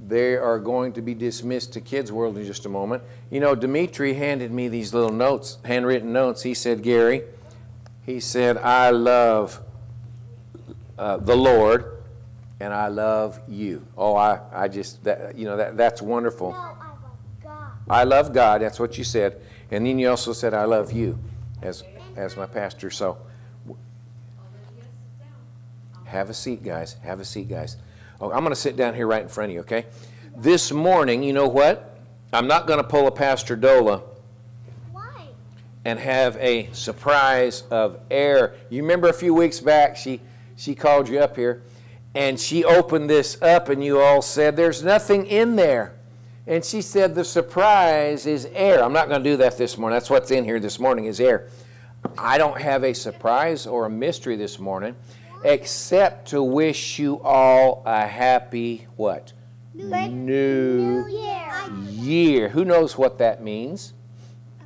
They 0.07 0.35
are 0.35 0.57
going 0.57 0.93
to 0.93 1.01
be 1.01 1.13
dismissed 1.13 1.73
to 1.73 1.81
Kids 1.81 2.11
World 2.11 2.37
in 2.37 2.45
just 2.45 2.65
a 2.65 2.69
moment. 2.69 3.03
You 3.29 3.39
know, 3.39 3.55
Dimitri 3.55 4.13
handed 4.13 4.51
me 4.51 4.69
these 4.69 4.93
little 4.93 5.11
notes, 5.11 5.57
handwritten 5.65 6.13
notes. 6.13 6.43
He 6.43 6.53
said, 6.53 6.81
Gary, 6.81 7.23
he 8.05 8.19
said, 8.19 8.57
I 8.57 8.91
love 8.91 9.59
uh, 10.97 11.17
the 11.17 11.35
Lord 11.35 11.97
and 12.59 12.73
I 12.73 12.87
love 12.87 13.39
you. 13.47 13.85
Oh, 13.97 14.15
I, 14.15 14.39
I 14.53 14.67
just, 14.67 15.03
that, 15.03 15.37
you 15.37 15.45
know, 15.45 15.57
that, 15.57 15.75
that's 15.75 16.01
wonderful. 16.01 16.51
No, 16.51 16.57
I 16.57 16.69
love 16.69 17.17
God. 17.43 17.71
I 17.89 18.03
love 18.05 18.33
God. 18.33 18.61
That's 18.61 18.79
what 18.79 18.97
you 18.97 19.03
said. 19.03 19.41
And 19.71 19.85
then 19.85 19.99
you 19.99 20.09
also 20.09 20.31
said, 20.31 20.53
I 20.53 20.63
love 20.63 20.91
you. 20.91 21.19
as, 21.61 21.83
as 22.15 22.37
my 22.37 22.45
pastor. 22.45 22.89
So 22.89 23.17
have 26.05 26.29
a 26.29 26.33
seat, 26.33 26.63
guys. 26.63 26.95
Have 27.03 27.19
a 27.19 27.25
seat, 27.25 27.49
guys. 27.49 27.77
Oh, 28.19 28.31
I'm 28.31 28.39
going 28.39 28.49
to 28.49 28.55
sit 28.55 28.75
down 28.75 28.95
here 28.95 29.05
right 29.05 29.21
in 29.21 29.27
front 29.27 29.51
of 29.51 29.53
you, 29.53 29.59
okay? 29.61 29.85
This 30.35 30.71
morning, 30.71 31.21
you 31.21 31.33
know 31.33 31.47
what? 31.47 31.99
I'm 32.33 32.47
not 32.47 32.65
going 32.65 32.79
to 32.79 32.87
pull 32.87 33.07
a 33.07 33.11
Pastor 33.11 33.55
Dola 33.55 34.01
Why? 34.91 35.27
and 35.85 35.99
have 35.99 36.35
a 36.37 36.69
surprise 36.73 37.63
of 37.69 37.99
air. 38.09 38.55
You 38.69 38.81
remember 38.81 39.07
a 39.07 39.13
few 39.13 39.33
weeks 39.33 39.59
back, 39.59 39.95
she, 39.95 40.19
she 40.55 40.73
called 40.73 41.07
you 41.07 41.19
up 41.19 41.35
here 41.35 41.61
and 42.15 42.39
she 42.39 42.65
opened 42.65 43.07
this 43.11 43.39
up, 43.43 43.69
and 43.69 43.83
you 43.83 43.99
all 43.99 44.23
said, 44.23 44.55
There's 44.55 44.83
nothing 44.83 45.27
in 45.27 45.55
there. 45.55 45.93
And 46.47 46.65
she 46.65 46.81
said, 46.81 47.13
The 47.13 47.23
surprise 47.23 48.25
is 48.25 48.47
air. 48.53 48.83
I'm 48.83 48.93
not 48.93 49.07
going 49.07 49.23
to 49.23 49.29
do 49.29 49.37
that 49.37 49.59
this 49.59 49.77
morning. 49.77 49.95
That's 49.95 50.09
what's 50.09 50.31
in 50.31 50.43
here 50.43 50.59
this 50.59 50.79
morning 50.79 51.05
is 51.05 51.19
air. 51.19 51.49
I 52.17 52.39
don't 52.39 52.59
have 52.59 52.83
a 52.83 52.93
surprise 52.93 53.67
or 53.67 53.85
a 53.85 53.89
mystery 53.89 54.35
this 54.35 54.57
morning 54.57 54.95
except 55.43 56.29
to 56.29 56.41
wish 56.43 56.99
you 56.99 57.21
all 57.21 57.83
a 57.85 58.05
happy 58.07 58.87
what? 58.95 59.33
New 59.73 60.07
New 60.09 61.07
Year. 61.07 61.69
year. 61.89 62.49
Who 62.49 62.65
knows 62.65 62.97
what 62.97 63.19
that 63.19 63.43
means? 63.43 63.93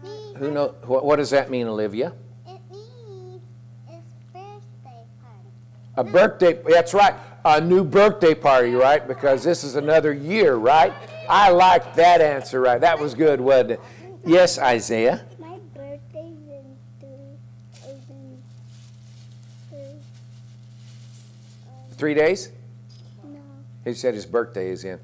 Me. 0.04 0.34
Who 0.38 0.52
know 0.52 0.76
what, 0.86 1.04
what 1.06 1.18
does 1.18 1.30
that 1.32 1.50
mean, 1.50 1.68
Olivia? 1.68 2.14
It 2.48 2.62
means 2.72 3.42
it's 3.90 4.14
birthday 4.32 5.04
party. 5.22 5.50
A 5.98 6.04
birthday, 6.04 6.62
that's 6.66 6.94
right, 6.94 7.14
a 7.44 7.60
new 7.60 7.84
birthday 7.84 8.34
party, 8.34 8.72
right? 8.74 9.06
Because 9.06 9.44
this 9.44 9.64
is 9.64 9.76
another 9.76 10.14
year, 10.14 10.56
right? 10.56 10.94
I 11.30 11.50
like 11.50 11.96
that 11.96 12.22
answer, 12.22 12.62
right? 12.62 12.80
That 12.80 13.00
was 13.00 13.14
good, 13.14 13.42
wasn't 13.42 13.72
it? 13.72 13.82
Yes, 14.26 14.60
Isaiah. 14.60 15.26
My 15.40 15.58
birthday's 15.74 16.38
in 16.48 16.78
three. 17.00 17.90
Is 17.90 18.10
in 18.10 18.44
three. 19.70 19.96
Three 22.02 22.16
days? 22.16 22.50
No. 23.24 23.38
He 23.86 23.94
said 23.94 24.16
his 24.16 24.26
birthday 24.26 24.70
is 24.70 24.86
in. 24.86 25.00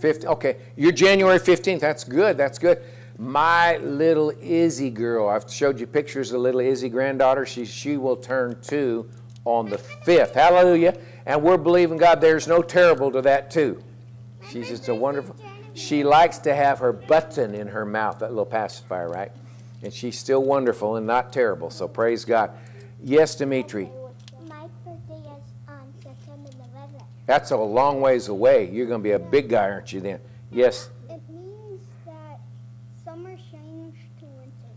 15, 0.00 0.28
okay, 0.30 0.56
you're 0.74 0.90
January 0.90 1.38
15th. 1.38 1.78
That's 1.78 2.02
good, 2.02 2.36
that's 2.36 2.58
good. 2.58 2.82
My 3.18 3.76
little 3.76 4.32
Izzy 4.40 4.90
girl, 4.90 5.28
I've 5.28 5.48
showed 5.48 5.78
you 5.78 5.86
pictures 5.86 6.32
of 6.32 6.40
little 6.40 6.58
Izzy 6.58 6.88
granddaughter. 6.88 7.46
She, 7.46 7.66
she 7.66 7.96
will 7.96 8.16
turn 8.16 8.58
two 8.62 9.08
on 9.44 9.70
the 9.70 9.76
5th. 9.76 10.34
Hallelujah. 10.34 10.98
And 11.24 11.40
we're 11.40 11.56
believing 11.56 11.98
God 11.98 12.20
there's 12.20 12.48
no 12.48 12.60
terrible 12.60 13.12
to 13.12 13.22
that, 13.22 13.52
too. 13.52 13.80
She's 14.50 14.68
just 14.68 14.88
a 14.88 14.94
wonderful. 14.94 15.36
She 15.74 16.02
likes 16.02 16.38
to 16.38 16.52
have 16.52 16.80
her 16.80 16.92
button 16.92 17.54
in 17.54 17.68
her 17.68 17.84
mouth, 17.84 18.18
that 18.18 18.30
little 18.30 18.44
pacifier, 18.44 19.08
right? 19.08 19.30
And 19.84 19.92
she's 19.92 20.18
still 20.18 20.42
wonderful 20.42 20.96
and 20.96 21.06
not 21.06 21.32
terrible. 21.32 21.70
So 21.70 21.86
praise 21.86 22.24
God. 22.24 22.50
Yes, 23.00 23.36
Dimitri. 23.36 23.92
My 24.48 24.66
birthday 24.84 25.14
is 25.14 25.44
on 25.68 25.92
September 26.02 26.50
11th. 26.50 27.13
That's 27.26 27.50
a 27.50 27.56
long 27.56 28.00
ways 28.00 28.28
away. 28.28 28.70
You're 28.70 28.86
going 28.86 29.00
to 29.00 29.04
be 29.04 29.12
a 29.12 29.18
big 29.18 29.48
guy, 29.48 29.70
aren't 29.70 29.92
you 29.92 30.00
then? 30.00 30.20
Yes. 30.50 30.90
It 31.08 31.22
means 31.30 31.80
that 32.06 32.40
summer 33.04 33.36
changed 33.50 34.18
to 34.20 34.26
winter. 34.26 34.70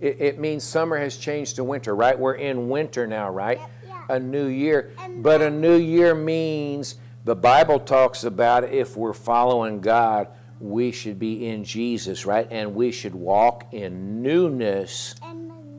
It, 0.00 0.20
it 0.20 0.38
means 0.40 0.64
summer 0.64 0.98
has 0.98 1.16
changed 1.16 1.56
to 1.56 1.64
winter, 1.64 1.94
right? 1.94 2.18
We're 2.18 2.34
in 2.34 2.68
winter 2.68 3.06
now, 3.06 3.30
right? 3.30 3.58
Yep, 3.58 3.70
yeah. 3.86 4.16
A 4.16 4.18
new 4.18 4.46
year. 4.46 4.92
And 4.98 5.22
But 5.22 5.42
a 5.42 5.50
new 5.50 5.76
year 5.76 6.14
means 6.14 6.96
the 7.24 7.36
Bible 7.36 7.78
talks 7.78 8.24
about 8.24 8.64
if 8.64 8.96
we're 8.96 9.12
following 9.12 9.80
God, 9.80 10.28
we 10.58 10.90
should 10.90 11.18
be 11.18 11.46
in 11.48 11.64
Jesus, 11.64 12.26
right? 12.26 12.48
And 12.50 12.74
we 12.74 12.90
should 12.90 13.14
walk 13.14 13.72
in 13.72 14.22
newness 14.22 15.14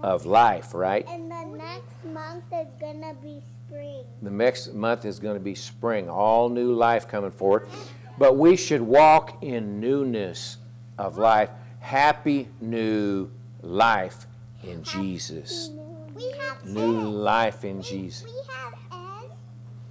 of 0.02 0.26
life, 0.26 0.74
right? 0.74 1.08
and 1.10 1.32
the 1.32 1.44
next 1.58 2.06
month 2.06 2.44
is 2.54 2.68
gonna 2.80 3.14
be 3.16 3.42
spring. 3.68 4.04
The 4.22 4.32
next 4.32 4.74
month 4.74 5.06
is 5.06 5.20
going 5.20 5.36
to 5.36 5.44
be 5.44 5.56
spring, 5.56 6.10
all 6.10 6.50
new 6.50 6.74
life 6.74 7.08
coming 7.08 7.32
forward. 7.32 7.68
But 8.18 8.38
we 8.38 8.56
should 8.56 8.82
walk 8.82 9.44
in 9.44 9.80
newness 9.80 10.58
of 10.98 11.18
life. 11.18 11.50
Happy 11.80 12.48
new 12.60 13.30
life 13.62 14.26
in 14.64 14.84
Jesus. 14.84 15.70
New 16.66 17.02
life 17.02 17.64
in 17.64 17.82
Jesus. 17.82 18.26
We 18.26 18.54
have 18.54 18.74
Ed 18.92 19.32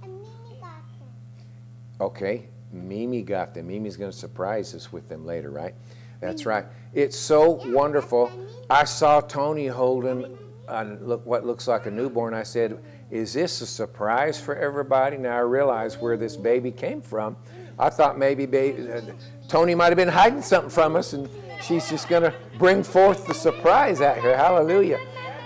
and 0.03 0.13
Mimi 0.21 0.59
got 0.59 0.81
them. 0.99 2.01
Okay, 2.01 2.47
Mimi 2.71 3.21
got 3.21 3.53
them. 3.53 3.67
Mimi's 3.67 3.95
going 3.95 4.11
to 4.11 4.17
surprise 4.17 4.75
us 4.75 4.91
with 4.91 5.07
them 5.07 5.25
later, 5.25 5.49
right? 5.49 5.73
That's 6.19 6.45
right. 6.45 6.65
It's 6.93 7.17
so 7.17 7.61
wonderful. 7.67 8.31
I 8.69 8.83
saw 8.83 9.21
Tony 9.21 9.67
holding 9.67 10.37
uh, 10.67 10.95
look 11.01 11.25
what 11.25 11.45
looks 11.45 11.67
like 11.67 11.85
a 11.85 11.91
newborn. 11.91 12.33
I 12.33 12.43
said, 12.43 12.77
"Is 13.11 13.33
this 13.33 13.61
a 13.61 13.65
surprise 13.65 14.39
for 14.39 14.55
everybody?" 14.55 15.17
Now 15.17 15.37
I 15.37 15.41
realize 15.41 15.97
where 15.97 16.17
this 16.17 16.35
baby 16.35 16.71
came 16.71 17.01
from. 17.01 17.37
I 17.79 17.89
thought 17.89 18.17
maybe 18.17 18.45
baby, 18.45 18.91
uh, 18.91 19.01
Tony 19.47 19.75
might 19.75 19.87
have 19.87 19.97
been 19.97 20.07
hiding 20.07 20.41
something 20.41 20.69
from 20.69 20.95
us, 20.95 21.13
and 21.13 21.29
she's 21.61 21.89
just 21.89 22.09
going 22.09 22.23
to 22.23 22.33
bring 22.57 22.83
forth 22.83 23.27
the 23.27 23.33
surprise 23.33 24.01
out 24.01 24.17
here. 24.19 24.35
Hallelujah! 24.35 24.99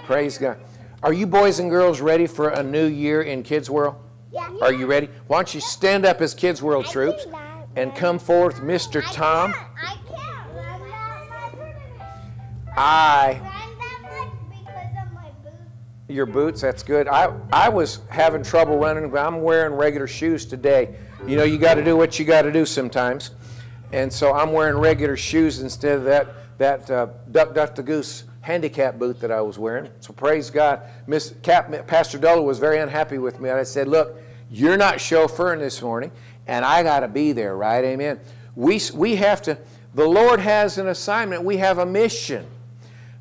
Praise 0.06 0.38
God. 0.38 0.58
Are 1.04 1.14
you 1.14 1.26
boys 1.26 1.60
and 1.60 1.70
girls 1.70 2.00
ready 2.00 2.28
for 2.28 2.50
a 2.50 2.62
new 2.62 2.86
year 2.86 3.24
in 3.24 3.44
Kids 3.44 3.70
World? 3.70 3.96
Yeah. 4.32 4.50
Are 4.62 4.72
you 4.72 4.86
ready? 4.86 5.10
Why 5.28 5.38
don't 5.38 5.54
you 5.54 5.60
stand 5.60 6.06
up 6.06 6.22
as 6.22 6.34
Kids 6.34 6.62
World 6.62 6.86
troops 6.86 7.26
and 7.76 7.94
come 7.96 8.20
forth, 8.20 8.62
Mr. 8.62 9.04
I 9.06 9.12
Tom? 9.12 9.54
Can't. 9.54 9.68
I 9.84 9.98
can't 10.08 10.54
run 10.54 10.90
that 10.90 11.58
much. 11.58 12.78
I, 12.78 13.61
your 16.12 16.26
boots, 16.26 16.62
that's 16.62 16.84
good. 16.84 17.08
I, 17.08 17.34
I 17.52 17.70
was 17.70 18.00
having 18.10 18.44
trouble 18.44 18.78
running, 18.78 19.10
but 19.10 19.26
I'm 19.26 19.42
wearing 19.42 19.74
regular 19.74 20.08
shoes 20.08 20.46
today. 20.46 20.96
You 21.26 21.36
know, 21.38 21.44
you 21.44 21.58
got 21.58 21.76
to 21.76 21.84
do 21.84 21.96
what 21.96 22.20
you 22.20 22.26
got 22.26 22.44
to 22.44 22.52
do 22.52 22.66
sometimes. 22.66 23.32
And 23.92 24.12
so 24.12 24.34
I'm 24.34 24.54
wearing 24.54 24.78
regular 24.78 25.18
shoes 25.18 25.60
instead 25.60 25.98
of 25.98 26.04
that, 26.06 26.58
that 26.58 26.90
uh, 26.90 27.08
Duck 27.32 27.54
Duck 27.54 27.76
the 27.76 27.84
Goose 27.84 28.24
handicap 28.42 28.98
boot 28.98 29.20
that 29.20 29.32
I 29.32 29.42
was 29.42 29.60
wearing. 29.60 29.90
So 30.00 30.14
praise 30.14 30.50
God. 30.50 30.82
Miss 31.08 31.34
Cap, 31.44 31.88
Pastor 31.88 32.18
Dola 32.18 32.44
was 32.44 32.58
very 32.60 32.80
unhappy 32.80 33.18
with 33.18 33.40
me. 33.40 33.50
I 33.50 33.64
said, 33.64 33.88
look, 33.88 34.18
you're 34.50 34.78
not 34.78 34.96
chauffeuring 34.96 35.60
this 35.60 35.82
morning, 35.82 36.12
and 36.48 36.66
I 36.66 36.84
got 36.84 37.02
to 37.02 37.08
be 37.08 37.32
there, 37.32 37.56
right? 37.56 37.84
Amen. 37.84 38.20
We, 38.56 38.82
we 38.94 39.16
have 39.18 39.42
to, 39.44 39.58
the 39.94 40.08
Lord 40.08 40.40
has 40.40 40.78
an 40.78 40.88
assignment. 40.88 41.44
We 41.44 41.58
have 41.58 41.78
a 41.78 41.86
mission. 41.86 42.48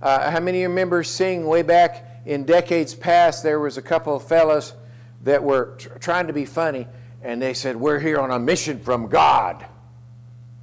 Uh, 0.00 0.30
how 0.30 0.40
many 0.40 0.58
of 0.58 0.62
you 0.62 0.68
remember 0.68 1.02
seeing 1.02 1.46
way 1.46 1.62
back 1.62 2.09
in 2.26 2.44
decades 2.44 2.94
past, 2.94 3.42
there 3.42 3.60
was 3.60 3.76
a 3.76 3.82
couple 3.82 4.14
of 4.14 4.26
fellows 4.26 4.74
that 5.22 5.42
were 5.42 5.76
tr- 5.78 5.88
trying 5.98 6.26
to 6.26 6.32
be 6.32 6.44
funny, 6.44 6.86
and 7.22 7.40
they 7.40 7.54
said, 7.54 7.76
We're 7.76 8.00
here 8.00 8.18
on 8.18 8.30
a 8.30 8.38
mission 8.38 8.80
from 8.80 9.08
God. 9.08 9.64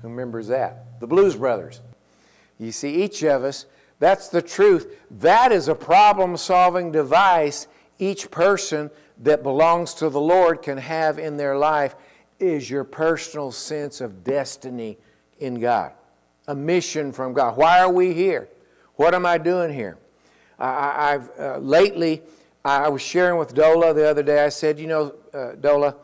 Who 0.02 0.10
remembers 0.10 0.48
that? 0.48 1.00
The 1.00 1.08
Blues 1.08 1.36
Brothers. 1.36 1.82
You 2.60 2.72
see, 2.72 3.04
each 3.04 3.24
of 3.24 3.44
us, 3.44 3.66
that's 4.00 4.30
the 4.30 4.42
truth. 4.42 4.96
That 5.12 5.52
is 5.52 5.68
a 5.68 5.76
problem 5.76 6.38
solving 6.38 6.92
device 6.92 7.68
each 8.00 8.30
person 8.30 8.92
that 9.20 9.44
belongs 9.44 9.94
to 9.96 10.10
the 10.10 10.22
Lord 10.22 10.62
can 10.62 10.78
have 10.78 11.18
in 11.18 11.38
their 11.38 11.58
life 11.58 11.96
is 12.40 12.70
your 12.70 12.84
personal 12.84 13.52
sense 13.52 14.02
of 14.02 14.24
destiny 14.24 14.98
in 15.40 15.60
God, 15.60 15.94
a 16.48 16.56
mission 16.56 17.12
from 17.12 17.34
God. 17.34 17.58
Why 17.58 17.80
are 17.80 17.92
we 17.92 18.14
here? 18.14 18.50
What 18.96 19.16
am 19.16 19.26
I 19.26 19.38
doing 19.38 19.74
here? 19.74 19.98
I, 20.60 21.14
I've 21.14 21.30
uh, 21.40 21.58
lately, 21.60 22.22
I 22.66 22.90
was 22.90 23.02
sharing 23.02 23.40
with 23.40 23.54
Dola 23.56 23.96
the 23.96 24.10
other 24.10 24.24
day. 24.24 24.44
I 24.44 24.50
said, 24.50 24.80
you 24.80 24.88
know, 24.88 25.16
uh, 25.34 25.54
Dola, 25.56 25.96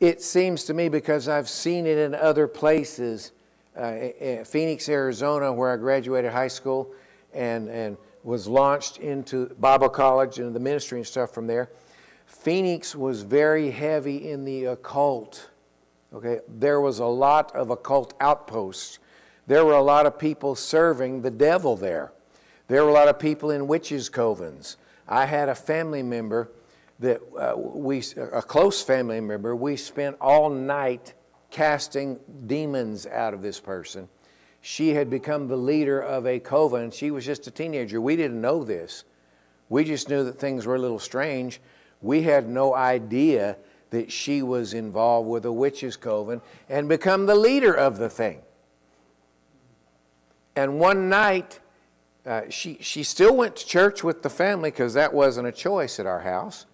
it 0.00 0.22
seems 0.22 0.64
to 0.64 0.74
me 0.74 0.88
because 0.88 1.28
I've 1.28 1.48
seen 1.48 1.86
it 1.86 1.98
in 1.98 2.14
other 2.14 2.48
places, 2.48 3.32
uh, 3.78 3.92
in 4.20 4.44
Phoenix, 4.44 4.88
Arizona, 4.88 5.52
where 5.52 5.72
I 5.72 5.76
graduated 5.76 6.32
high 6.32 6.48
school 6.48 6.92
and, 7.34 7.68
and 7.68 7.96
was 8.24 8.46
launched 8.48 8.98
into 8.98 9.46
Bible 9.60 9.88
college 9.88 10.38
and 10.38 10.54
the 10.54 10.60
ministry 10.60 10.98
and 10.98 11.06
stuff 11.06 11.32
from 11.32 11.46
there. 11.46 11.70
Phoenix 12.26 12.94
was 12.94 13.22
very 13.22 13.70
heavy 13.70 14.30
in 14.30 14.44
the 14.44 14.66
occult. 14.66 15.50
Okay, 16.12 16.40
there 16.48 16.80
was 16.80 16.98
a 16.98 17.06
lot 17.06 17.54
of 17.54 17.70
occult 17.70 18.14
outposts. 18.20 18.98
There 19.46 19.64
were 19.64 19.74
a 19.74 19.82
lot 19.82 20.06
of 20.06 20.18
people 20.18 20.54
serving 20.54 21.22
the 21.22 21.30
devil 21.30 21.76
there. 21.76 22.12
There 22.70 22.84
were 22.84 22.90
a 22.90 22.92
lot 22.92 23.08
of 23.08 23.18
people 23.18 23.50
in 23.50 23.66
witches' 23.66 24.08
covens. 24.08 24.76
I 25.08 25.26
had 25.26 25.48
a 25.48 25.56
family 25.56 26.04
member 26.04 26.52
that 27.00 27.20
uh, 27.36 27.58
we, 27.58 28.04
a 28.16 28.42
close 28.42 28.80
family 28.80 29.20
member, 29.20 29.56
we 29.56 29.74
spent 29.74 30.16
all 30.20 30.48
night 30.50 31.14
casting 31.50 32.20
demons 32.46 33.08
out 33.08 33.34
of 33.34 33.42
this 33.42 33.58
person. 33.58 34.08
She 34.60 34.90
had 34.90 35.10
become 35.10 35.48
the 35.48 35.56
leader 35.56 36.00
of 36.00 36.28
a 36.28 36.38
coven. 36.38 36.92
She 36.92 37.10
was 37.10 37.26
just 37.26 37.44
a 37.48 37.50
teenager. 37.50 38.00
We 38.00 38.14
didn't 38.14 38.40
know 38.40 38.62
this. 38.62 39.02
We 39.68 39.82
just 39.82 40.08
knew 40.08 40.22
that 40.22 40.38
things 40.38 40.64
were 40.64 40.76
a 40.76 40.80
little 40.80 41.00
strange. 41.00 41.60
We 42.00 42.22
had 42.22 42.48
no 42.48 42.76
idea 42.76 43.56
that 43.90 44.12
she 44.12 44.42
was 44.42 44.74
involved 44.74 45.28
with 45.28 45.44
a 45.44 45.50
witches' 45.50 45.96
coven 45.96 46.40
and 46.68 46.88
become 46.88 47.26
the 47.26 47.34
leader 47.34 47.74
of 47.74 47.98
the 47.98 48.08
thing. 48.08 48.42
And 50.54 50.78
one 50.78 51.08
night, 51.08 51.58
uh, 52.26 52.42
she, 52.50 52.76
she 52.80 53.02
still 53.02 53.34
went 53.34 53.56
to 53.56 53.66
church 53.66 54.04
with 54.04 54.22
the 54.22 54.30
family 54.30 54.70
because 54.70 54.94
that 54.94 55.12
wasn't 55.12 55.46
a 55.46 55.52
choice 55.52 55.98
at 55.98 56.06
our 56.06 56.20
house. 56.20 56.66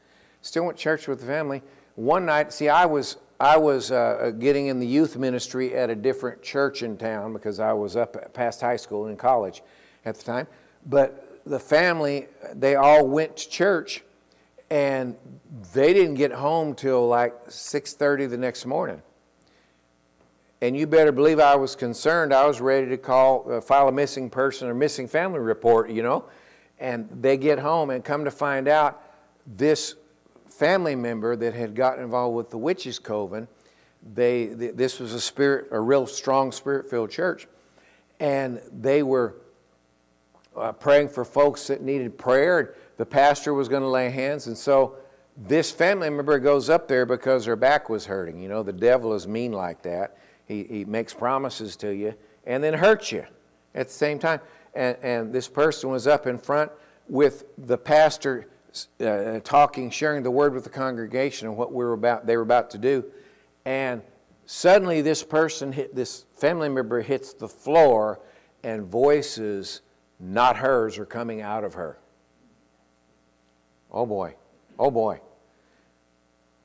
Still 0.43 0.67
went 0.67 0.79
to 0.79 0.83
church 0.83 1.09
with 1.09 1.21
the 1.21 1.27
family. 1.27 1.63
One 1.95 2.27
night, 2.27 2.53
see, 2.53 2.69
I 2.69 2.87
was, 2.87 3.17
I 3.39 3.57
was 3.57 3.91
uh, 3.91 4.33
getting 4.39 4.67
in 4.67 4.81
the 4.81 4.87
youth 4.87 5.17
ministry 5.17 5.75
at 5.75 5.89
a 5.89 5.95
different 5.95 6.43
church 6.43 6.83
in 6.83 6.97
town 6.97 7.33
because 7.33 7.61
I 7.61 7.73
was 7.73 7.97
up 7.97 8.35
past 8.35 8.61
high 8.61 8.77
school 8.77 9.07
and 9.07 9.19
college 9.19 9.63
at 10.05 10.17
the 10.17 10.25
time. 10.25 10.47
But 10.85 11.41
the 11.47 11.61
family, 11.61 12.27
they 12.55 12.75
all 12.75 13.07
went 13.07 13.37
to 13.37 13.49
church 13.49 14.03
and 14.69 15.15
they 15.73 15.93
didn't 15.93 16.15
get 16.15 16.33
home 16.33 16.75
till 16.75 17.07
like 17.07 17.47
6.30 17.47 18.29
the 18.29 18.37
next 18.37 18.67
morning 18.67 19.01
and 20.61 20.77
you 20.77 20.87
better 20.87 21.13
believe 21.13 21.39
i 21.39 21.55
was 21.55 21.77
concerned 21.77 22.33
i 22.33 22.47
was 22.47 22.61
ready 22.61 22.89
to 22.89 22.97
call 22.97 23.51
uh, 23.51 23.61
file 23.61 23.89
a 23.89 23.93
missing 23.93 24.31
person 24.31 24.69
or 24.69 24.75
missing 24.75 25.07
family 25.09 25.39
report 25.39 25.91
you 25.91 26.03
know 26.03 26.25
and 26.79 27.09
they 27.21 27.37
get 27.37 27.59
home 27.59 27.91
and 27.91 28.05
come 28.05 28.25
to 28.25 28.31
find 28.31 28.69
out 28.69 29.03
this 29.47 29.95
family 30.47 30.95
member 30.95 31.37
that 31.37 31.55
had 31.55 31.75
gotten 31.75 32.03
involved 32.03 32.37
with 32.37 32.51
the 32.51 32.59
witches 32.59 32.99
coven 32.99 33.47
they 34.15 34.47
th- 34.47 34.75
this 34.75 34.99
was 34.99 35.13
a 35.13 35.21
spirit 35.21 35.67
a 35.71 35.81
real 35.81 36.07
strong 36.07 36.53
spirit 36.53 36.89
filled 36.89 37.11
church 37.11 37.47
and 38.21 38.61
they 38.73 39.03
were 39.03 39.37
uh, 40.57 40.73
praying 40.73 41.09
for 41.09 41.25
folks 41.25 41.67
that 41.67 41.83
needed 41.83 42.17
prayer. 42.17 42.75
The 42.97 43.07
pastor 43.07 43.55
was 43.55 43.69
going 43.69 43.83
to 43.83 43.89
lay 43.89 44.11
hands, 44.11 44.47
and 44.47 44.57
so 44.57 44.97
this 45.37 45.71
family 45.71 46.09
member 46.09 46.39
goes 46.39 46.71
up 46.71 46.89
there 46.89 47.05
because 47.05 47.45
her 47.45 47.57
back 47.57 47.91
was 47.91 48.07
hurting. 48.07 48.41
You 48.41 48.49
know, 48.49 48.63
the 48.63 48.73
devil 48.73 49.13
is 49.13 49.29
mean 49.29 49.53
like 49.53 49.83
that. 49.83 50.17
He, 50.47 50.65
he 50.65 50.85
makes 50.85 51.13
promises 51.13 51.77
to 51.77 51.95
you 51.95 52.15
and 52.45 52.63
then 52.63 52.75
hurts 52.75 53.13
you 53.13 53.25
at 53.75 53.89
the 53.89 53.93
same 53.93 54.19
time. 54.19 54.41
And, 54.75 54.97
and 55.03 55.33
this 55.33 55.49
person 55.49 55.91
was 55.91 56.07
up 56.07 56.27
in 56.27 56.39
front 56.39 56.71
with 57.09 57.45
the 57.59 57.79
pastor 57.79 58.49
uh, 59.01 59.41
talking, 59.41 59.91
sharing 59.91 60.23
the 60.23 60.31
word 60.31 60.55
with 60.55 60.65
the 60.65 60.71
congregation 60.71 61.49
and 61.49 61.57
what 61.57 61.73
we 61.73 61.85
were 61.85 61.93
about, 61.93 62.27
they 62.27 62.37
were 62.37 62.43
about 62.43 62.71
to 62.71 62.79
do. 62.79 63.05
And 63.65 64.03
suddenly, 64.45 65.03
this 65.03 65.23
person 65.23 65.73
hit, 65.73 65.95
this 65.95 66.27
family 66.37 66.69
member 66.69 67.01
hits 67.01 67.33
the 67.33 67.49
floor, 67.49 68.21
and 68.63 68.85
voices 68.85 69.81
not 70.21 70.57
hers 70.57 70.99
are 70.99 71.07
coming 71.07 71.41
out 71.41 71.65
of 71.65 71.75
her. 71.75 71.99
Oh 73.91 74.07
boy, 74.07 74.35
oh 74.79 74.91
boy. 74.91 75.21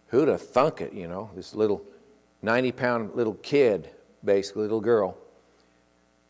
Who'd 0.08 0.28
have 0.28 0.42
thunk 0.42 0.82
it, 0.82 0.94
you 0.94 1.08
know? 1.08 1.30
This 1.36 1.56
little 1.56 1.86
90 2.42 2.72
pound 2.72 3.16
little 3.16 3.36
kid, 3.36 3.89
basically, 4.24 4.64
little 4.64 4.82
girl, 4.82 5.18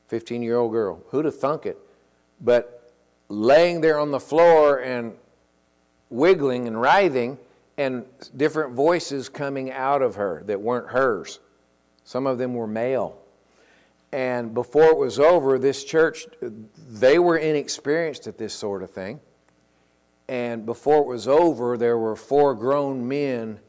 15 0.08 0.42
year 0.42 0.58
old 0.58 0.72
girl. 0.72 1.02
Who'd 1.10 1.26
have 1.26 1.40
thunk 1.40 1.66
it? 1.66 1.78
But 2.40 2.92
laying 3.30 3.82
there 3.82 3.98
on 3.98 4.12
the 4.12 4.20
floor 4.20 4.80
and 4.80 5.14
wiggling 6.10 6.68
and 6.68 6.80
writhing, 6.80 7.38
and 7.78 8.06
different 8.36 8.74
voices 8.74 9.30
coming 9.30 9.72
out 9.72 10.02
of 10.02 10.16
her 10.16 10.44
that 10.46 10.60
weren't 10.62 10.90
hers. 10.90 11.40
Some 12.04 12.28
of 12.28 12.38
them 12.38 12.54
were 12.54 12.68
male. 12.68 13.18
And 14.12 14.54
before 14.54 14.86
it 14.86 14.98
was 14.98 15.20
over, 15.20 15.58
this 15.58 15.84
church, 15.84 16.28
they 16.42 17.18
were 17.18 17.38
inexperienced 17.38 18.28
at 18.28 18.38
this 18.38 18.54
sort 18.54 18.84
of 18.84 18.92
thing. 18.92 19.22
And 20.28 20.66
before 20.66 20.98
it 21.00 21.08
was 21.08 21.28
over, 21.28 21.78
there 21.78 21.98
were 21.98 22.16
four 22.16 22.54
grown 22.54 23.08
men 23.08 23.60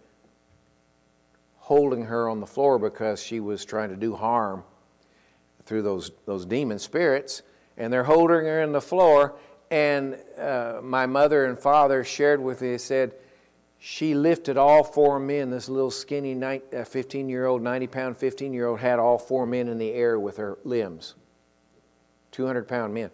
holding 1.62 2.06
her 2.06 2.28
on 2.28 2.40
the 2.40 2.46
floor 2.46 2.76
because 2.76 3.22
she 3.22 3.38
was 3.38 3.64
trying 3.64 3.88
to 3.88 3.96
do 3.96 4.16
harm 4.16 4.64
through 5.64 5.80
those, 5.82 6.10
those 6.26 6.44
demon 6.44 6.76
spirits. 6.76 7.42
And 7.76 7.92
they're 7.92 8.02
holding 8.02 8.46
her 8.46 8.62
in 8.62 8.72
the 8.72 8.80
floor. 8.80 9.36
And 9.70 10.18
uh, 10.36 10.80
my 10.82 11.06
mother 11.06 11.46
and 11.46 11.56
father 11.56 12.02
shared 12.02 12.42
with 12.42 12.62
me, 12.62 12.72
they 12.72 12.78
said, 12.78 13.14
she 13.78 14.14
lifted 14.14 14.56
all 14.56 14.82
four 14.82 15.20
men. 15.20 15.50
This 15.50 15.68
little 15.68 15.92
skinny 15.92 16.34
15 16.84 17.28
year 17.28 17.46
old, 17.46 17.62
90 17.62 17.86
pound 17.86 18.16
15 18.16 18.52
year 18.52 18.66
old 18.66 18.80
had 18.80 18.98
all 18.98 19.18
four 19.18 19.46
men 19.46 19.68
in 19.68 19.78
the 19.78 19.92
air 19.92 20.18
with 20.18 20.38
her 20.38 20.58
limbs. 20.64 21.14
200 22.32 22.66
pound 22.66 22.92
men. 22.92 23.10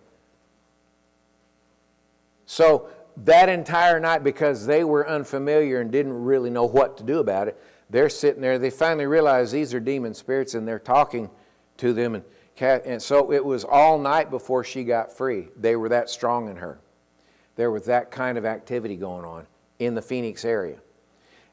So 2.47 2.89
that 3.25 3.51
entire 3.51 4.01
night, 4.01 4.25
because 4.25 4.65
they 4.65 4.85
were 4.85 5.07
unfamiliar 5.07 5.81
and 5.81 5.91
didn't 5.91 6.15
really 6.15 6.49
know 6.49 6.65
what 6.65 6.97
to 6.97 7.03
do 7.05 7.19
about 7.19 7.49
it, 7.49 7.61
they're 7.91 8.09
sitting 8.09 8.43
there. 8.43 8.59
They 8.59 8.71
finally 8.71 9.07
realize 9.07 9.51
these 9.51 9.73
are 9.75 9.81
demon 9.81 10.15
spirits 10.15 10.55
and 10.55 10.67
they're 10.67 10.79
talking 10.79 11.31
to 11.79 11.93
them. 11.93 12.15
And, 12.15 12.25
and 12.61 13.03
so 13.03 13.33
it 13.33 13.45
was 13.45 13.65
all 13.65 13.99
night 13.99 14.31
before 14.31 14.65
she 14.65 14.85
got 14.85 15.17
free. 15.17 15.49
They 15.57 15.77
were 15.77 15.89
that 15.91 16.11
strong 16.11 16.49
in 16.49 16.57
her. 16.57 16.79
There 17.57 17.71
was 17.71 17.87
that 17.87 18.11
kind 18.11 18.39
of 18.39 18.45
activity 18.45 18.97
going 18.97 19.25
on 19.25 19.47
in 19.79 19.95
the 19.95 20.03
Phoenix 20.03 20.45
area. 20.45 20.79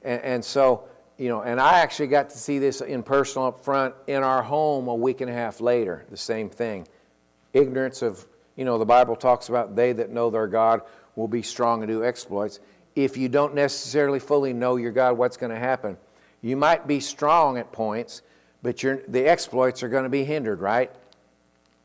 And, 0.03 0.21
and, 0.21 0.45
so, 0.45 0.83
you 1.17 1.29
know, 1.29 1.41
and 1.41 1.59
I 1.59 1.79
actually 1.79 2.07
got 2.07 2.29
to 2.31 2.37
see 2.37 2.59
this 2.59 2.81
in 2.81 3.01
person 3.01 3.41
up 3.41 3.63
front 3.63 3.95
in 4.07 4.21
our 4.21 4.43
home 4.43 4.87
a 4.87 4.95
week 4.95 5.21
and 5.21 5.29
a 5.29 5.33
half 5.33 5.61
later, 5.61 6.05
the 6.11 6.17
same 6.17 6.49
thing. 6.49 6.87
Ignorance 7.53 8.01
of, 8.01 8.25
you 8.55 8.65
know, 8.65 8.77
the 8.77 8.85
Bible 8.85 9.15
talks 9.15 9.49
about 9.49 9.75
they 9.75 9.93
that 9.93 10.11
know 10.11 10.29
their 10.29 10.47
God 10.47 10.81
will 11.15 11.27
be 11.27 11.41
strong 11.41 11.81
and 11.81 11.89
do 11.89 12.03
exploits. 12.03 12.59
If 12.95 13.17
you 13.17 13.29
don't 13.29 13.55
necessarily 13.55 14.19
fully 14.19 14.53
know 14.53 14.75
your 14.75 14.91
God, 14.91 15.17
what's 15.17 15.37
going 15.37 15.51
to 15.51 15.59
happen? 15.59 15.97
You 16.45 16.55
might 16.55 16.85
be 16.85 16.99
strong 16.99 17.57
at 17.57 17.71
points, 17.71 18.21
but 18.61 18.77
the 18.77 19.27
exploits 19.27 19.81
are 19.81 19.89
going 19.89 20.03
to 20.03 20.11
be 20.11 20.23
hindered, 20.23 20.61
right? 20.61 20.91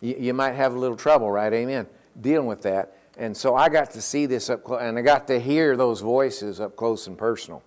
You, 0.03 0.17
you 0.19 0.35
might 0.35 0.53
have 0.53 0.75
a 0.75 0.79
little 0.79 0.99
trouble, 0.99 1.31
right? 1.31 1.51
Amen. 1.51 1.87
Dealing 2.21 2.47
with 2.47 2.61
that. 2.61 2.95
And 3.17 3.35
so 3.35 3.57
I 3.57 3.71
got 3.71 3.91
to 3.93 4.03
see 4.03 4.27
this 4.27 4.51
up 4.51 4.63
close, 4.63 4.83
and 4.83 4.99
I 4.99 5.01
got 5.01 5.27
to 5.29 5.41
hear 5.41 5.79
those 5.79 6.03
voices 6.03 6.61
up 6.61 6.77
close 6.77 7.07
and 7.07 7.17
personal. 7.17 7.63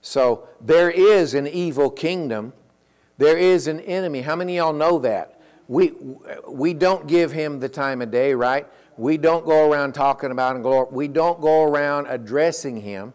So 0.00 0.46
there 0.60 0.88
is 0.92 1.34
an 1.34 1.48
evil 1.48 1.90
kingdom. 1.90 2.52
There 3.16 3.36
is 3.36 3.66
an 3.66 3.80
enemy. 3.80 4.20
How 4.20 4.36
many 4.36 4.58
of 4.58 4.64
y'all 4.64 4.72
know 4.72 5.00
that? 5.00 5.40
We, 5.66 5.94
we 6.48 6.72
don't 6.72 7.08
give 7.08 7.32
him 7.32 7.58
the 7.58 7.68
time 7.68 8.00
of 8.00 8.12
day, 8.12 8.32
right? 8.32 8.64
We 8.96 9.16
don't 9.16 9.44
go 9.44 9.68
around 9.68 9.94
talking 9.94 10.30
about 10.30 10.54
him. 10.54 10.86
We 10.92 11.08
don't 11.08 11.40
go 11.40 11.64
around 11.64 12.06
addressing 12.06 12.80
him. 12.80 13.12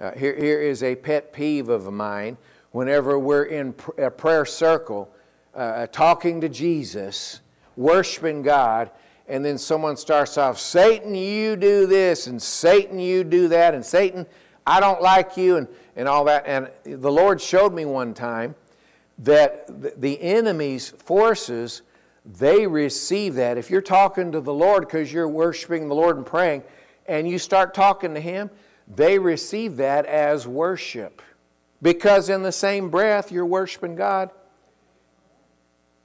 Uh, 0.00 0.10
here, 0.16 0.34
here 0.34 0.60
is 0.60 0.82
a 0.82 0.96
pet 0.96 1.32
peeve 1.32 1.68
of 1.68 1.92
mine. 1.92 2.36
Whenever 2.72 3.16
we're 3.16 3.44
in 3.44 3.72
a 3.96 4.10
prayer 4.10 4.44
circle, 4.44 5.08
uh, 5.54 5.86
talking 5.86 6.40
to 6.40 6.48
Jesus, 6.48 7.40
worshiping 7.76 8.42
God, 8.42 8.90
and 9.28 9.44
then 9.44 9.56
someone 9.56 9.96
starts 9.96 10.36
off, 10.36 10.58
Satan, 10.58 11.14
you 11.14 11.54
do 11.54 11.86
this, 11.86 12.26
and 12.26 12.42
Satan, 12.42 12.98
you 12.98 13.22
do 13.22 13.46
that, 13.48 13.72
and 13.72 13.86
Satan, 13.86 14.26
I 14.66 14.80
don't 14.80 15.00
like 15.00 15.36
you, 15.36 15.58
and, 15.58 15.68
and 15.94 16.08
all 16.08 16.24
that. 16.24 16.44
And 16.44 16.70
the 16.84 17.12
Lord 17.12 17.40
showed 17.40 17.72
me 17.72 17.84
one 17.84 18.14
time 18.14 18.56
that 19.18 20.00
the 20.00 20.20
enemy's 20.20 20.90
forces, 20.90 21.82
they 22.24 22.66
receive 22.66 23.34
that. 23.36 23.58
If 23.58 23.70
you're 23.70 23.80
talking 23.80 24.32
to 24.32 24.40
the 24.40 24.52
Lord 24.52 24.88
because 24.88 25.12
you're 25.12 25.28
worshiping 25.28 25.88
the 25.88 25.94
Lord 25.94 26.16
and 26.16 26.26
praying, 26.26 26.64
and 27.06 27.28
you 27.28 27.38
start 27.38 27.74
talking 27.74 28.12
to 28.14 28.20
Him, 28.20 28.50
they 28.86 29.18
receive 29.18 29.76
that 29.76 30.06
as 30.06 30.46
worship. 30.46 31.22
Because 31.82 32.28
in 32.28 32.42
the 32.42 32.52
same 32.52 32.90
breath, 32.90 33.30
you're 33.30 33.46
worshiping 33.46 33.94
God. 33.94 34.30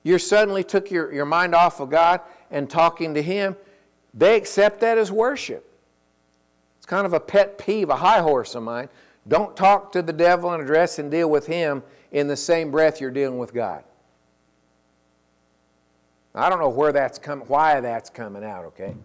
You 0.03 0.17
suddenly 0.17 0.63
took 0.63 0.91
your, 0.91 1.11
your 1.13 1.25
mind 1.25 1.53
off 1.53 1.79
of 1.79 1.89
God 1.89 2.21
and 2.51 2.69
talking 2.69 3.13
to 3.13 3.21
Him, 3.21 3.55
they 4.13 4.35
accept 4.35 4.79
that 4.81 4.97
as 4.97 5.11
worship. 5.11 5.65
It's 6.77 6.85
kind 6.85 7.05
of 7.05 7.13
a 7.13 7.19
pet 7.19 7.57
peeve, 7.57 7.89
a 7.89 7.97
high 7.97 8.21
horse 8.21 8.55
of 8.55 8.63
mine. 8.63 8.89
Don't 9.27 9.55
talk 9.55 9.91
to 9.91 10.01
the 10.01 10.13
devil 10.13 10.51
and 10.51 10.63
address 10.63 10.97
and 10.99 11.11
deal 11.11 11.29
with 11.29 11.45
him 11.45 11.83
in 12.11 12.27
the 12.27 12.35
same 12.35 12.71
breath 12.71 12.99
you're 12.99 13.11
dealing 13.11 13.37
with 13.37 13.53
God. 13.53 13.83
I 16.33 16.49
don't 16.49 16.59
know 16.59 16.69
where 16.69 16.91
that's 16.91 17.19
coming, 17.19 17.47
why 17.47 17.79
that's 17.79 18.09
coming 18.09 18.43
out, 18.43 18.65
okay? 18.65 18.95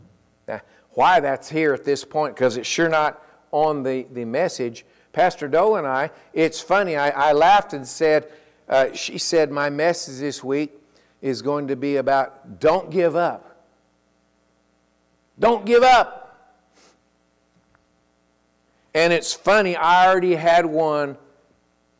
Why 0.90 1.20
that's 1.20 1.48
here 1.48 1.74
at 1.74 1.84
this 1.84 2.04
point, 2.04 2.34
because 2.34 2.56
it's 2.56 2.68
sure 2.68 2.88
not 2.88 3.23
on 3.54 3.84
the, 3.84 4.04
the 4.12 4.24
message. 4.24 4.84
Pastor 5.12 5.46
Doe 5.46 5.76
and 5.76 5.86
I, 5.86 6.10
it's 6.32 6.60
funny, 6.60 6.96
I, 6.96 7.10
I 7.10 7.32
laughed 7.32 7.72
and 7.72 7.86
said, 7.86 8.26
uh, 8.68 8.92
she 8.92 9.16
said, 9.16 9.52
my 9.52 9.70
message 9.70 10.18
this 10.18 10.42
week 10.42 10.72
is 11.22 11.40
going 11.40 11.68
to 11.68 11.76
be 11.76 11.96
about 11.96 12.58
don't 12.58 12.90
give 12.90 13.14
up. 13.14 13.64
Don't 15.38 15.64
give 15.64 15.84
up. 15.84 16.20
And 18.92 19.12
it's 19.12 19.32
funny, 19.32 19.76
I 19.76 20.08
already 20.08 20.34
had 20.34 20.66
one 20.66 21.16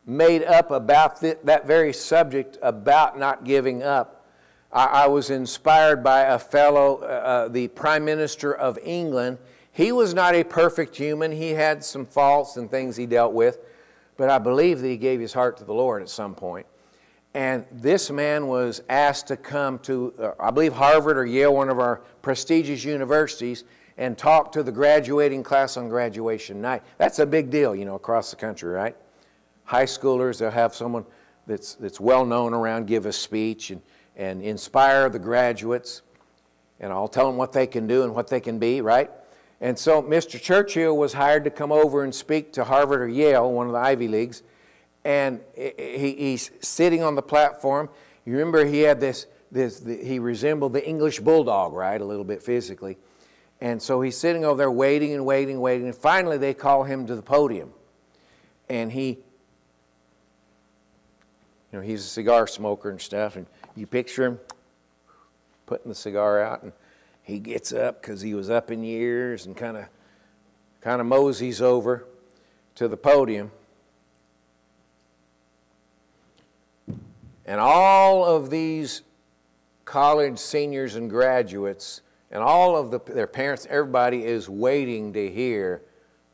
made 0.05 0.43
up 0.43 0.71
about 0.71 1.21
th- 1.21 1.37
that 1.45 1.65
very 1.65 1.93
subject 1.93 2.57
about 2.61 3.17
not 3.17 3.45
giving 3.45 3.81
up. 3.81 4.25
I, 4.73 4.85
I 4.85 5.07
was 5.07 5.29
inspired 5.29 6.03
by 6.03 6.23
a 6.23 6.37
fellow, 6.37 6.97
uh, 7.01 7.05
uh, 7.05 7.47
the 7.47 7.69
Prime 7.69 8.03
Minister 8.03 8.53
of 8.53 8.77
England. 8.83 9.37
He 9.75 9.91
was 9.91 10.13
not 10.13 10.35
a 10.35 10.45
perfect 10.45 10.95
human, 10.95 11.33
he 11.33 11.49
had 11.49 11.83
some 11.83 12.05
faults 12.05 12.55
and 12.55 12.71
things 12.71 12.95
he 12.95 13.05
dealt 13.05 13.33
with, 13.33 13.59
but 14.15 14.29
I 14.29 14.37
believe 14.37 14.79
that 14.79 14.87
he 14.87 14.95
gave 14.95 15.19
his 15.19 15.33
heart 15.33 15.57
to 15.57 15.65
the 15.65 15.73
Lord 15.73 16.01
at 16.01 16.07
some 16.07 16.33
point. 16.33 16.65
And 17.33 17.65
this 17.69 18.09
man 18.09 18.47
was 18.47 18.81
asked 18.87 19.27
to 19.27 19.35
come 19.35 19.79
to, 19.79 20.13
uh, 20.17 20.31
I 20.39 20.49
believe, 20.51 20.71
Harvard 20.71 21.17
or 21.17 21.25
Yale, 21.25 21.53
one 21.53 21.67
of 21.67 21.79
our 21.79 21.97
prestigious 22.21 22.85
universities, 22.85 23.65
and 23.97 24.17
talk 24.17 24.53
to 24.53 24.63
the 24.63 24.71
graduating 24.71 25.43
class 25.43 25.75
on 25.75 25.89
graduation 25.89 26.61
night. 26.61 26.81
That's 26.97 27.19
a 27.19 27.25
big 27.25 27.49
deal, 27.49 27.75
you 27.75 27.83
know, 27.83 27.95
across 27.95 28.29
the 28.29 28.37
country, 28.37 28.69
right? 28.69 28.95
High 29.65 29.83
schoolers, 29.83 30.39
they'll 30.39 30.51
have 30.51 30.73
someone 30.73 31.05
that's, 31.47 31.75
that's 31.75 31.99
well 31.99 32.25
known 32.25 32.53
around 32.53 32.87
give 32.87 33.05
a 33.05 33.11
speech 33.11 33.71
and, 33.71 33.81
and 34.15 34.41
inspire 34.41 35.09
the 35.09 35.19
graduates. 35.19 36.01
And 36.79 36.93
I'll 36.93 37.09
tell 37.09 37.27
them 37.27 37.35
what 37.35 37.51
they 37.51 37.67
can 37.67 37.87
do 37.87 38.03
and 38.03 38.15
what 38.15 38.29
they 38.29 38.39
can 38.39 38.57
be, 38.57 38.79
right? 38.79 39.11
And 39.65 39.79
so 39.79 39.99
Mr. 40.03 40.39
Churchill 40.39 40.95
was 40.95 41.13
hired 41.13 41.43
to 41.45 41.49
come 41.49 41.71
over 41.71 42.03
and 42.03 42.13
speak 42.13 42.53
to 42.53 42.65
Harvard 42.65 43.01
or 43.01 43.07
Yale, 43.07 43.51
one 43.51 43.65
of 43.65 43.73
the 43.73 43.79
Ivy 43.79 44.07
Leagues. 44.07 44.43
And 45.03 45.41
he, 45.55 46.13
he's 46.19 46.51
sitting 46.61 47.01
on 47.01 47.15
the 47.15 47.23
platform. 47.23 47.89
You 48.27 48.33
remember 48.33 48.63
he 48.63 48.81
had 48.81 48.99
this, 48.99 49.25
this 49.51 49.79
the, 49.79 49.97
he 49.97 50.19
resembled 50.19 50.73
the 50.73 50.87
English 50.87 51.19
bulldog, 51.19 51.73
right? 51.73 51.99
A 51.99 52.05
little 52.05 52.23
bit 52.23 52.43
physically. 52.43 52.99
And 53.59 53.81
so 53.81 54.01
he's 54.01 54.15
sitting 54.15 54.45
over 54.45 54.55
there 54.55 54.69
waiting 54.69 55.13
and 55.13 55.25
waiting 55.25 55.55
and 55.55 55.63
waiting. 55.63 55.87
And 55.87 55.95
finally 55.95 56.37
they 56.37 56.53
call 56.53 56.83
him 56.83 57.07
to 57.07 57.15
the 57.15 57.23
podium. 57.23 57.73
And 58.69 58.91
he, 58.91 59.17
you 61.71 61.79
know, 61.79 61.81
he's 61.81 62.01
a 62.01 62.07
cigar 62.07 62.45
smoker 62.45 62.91
and 62.91 63.01
stuff. 63.01 63.35
And 63.35 63.47
you 63.75 63.87
picture 63.87 64.25
him 64.25 64.39
putting 65.65 65.89
the 65.89 65.95
cigar 65.95 66.39
out. 66.39 66.61
And 66.61 66.71
he 67.25 67.39
gets 67.39 67.73
up 67.73 68.01
because 68.01 68.21
he 68.21 68.35
was 68.35 68.51
up 68.51 68.69
in 68.69 68.83
years 68.83 69.47
and 69.47 69.57
kind 69.57 69.75
of 69.75 69.85
kind 70.79 71.01
of 71.01 71.07
moseys 71.07 71.59
over 71.59 72.05
to 72.75 72.87
the 72.87 72.95
podium. 72.95 73.51
And 77.47 77.59
all 77.59 78.23
of 78.23 78.51
these 78.51 79.01
college 79.85 80.37
seniors 80.37 80.95
and 80.95 81.09
graduates 81.09 82.01
and 82.29 82.43
all 82.43 82.77
of 82.77 82.91
the, 82.91 82.99
their 83.11 83.27
parents, 83.27 83.65
everybody 83.69 84.23
is 84.23 84.47
waiting 84.47 85.13
to 85.13 85.31
hear 85.31 85.81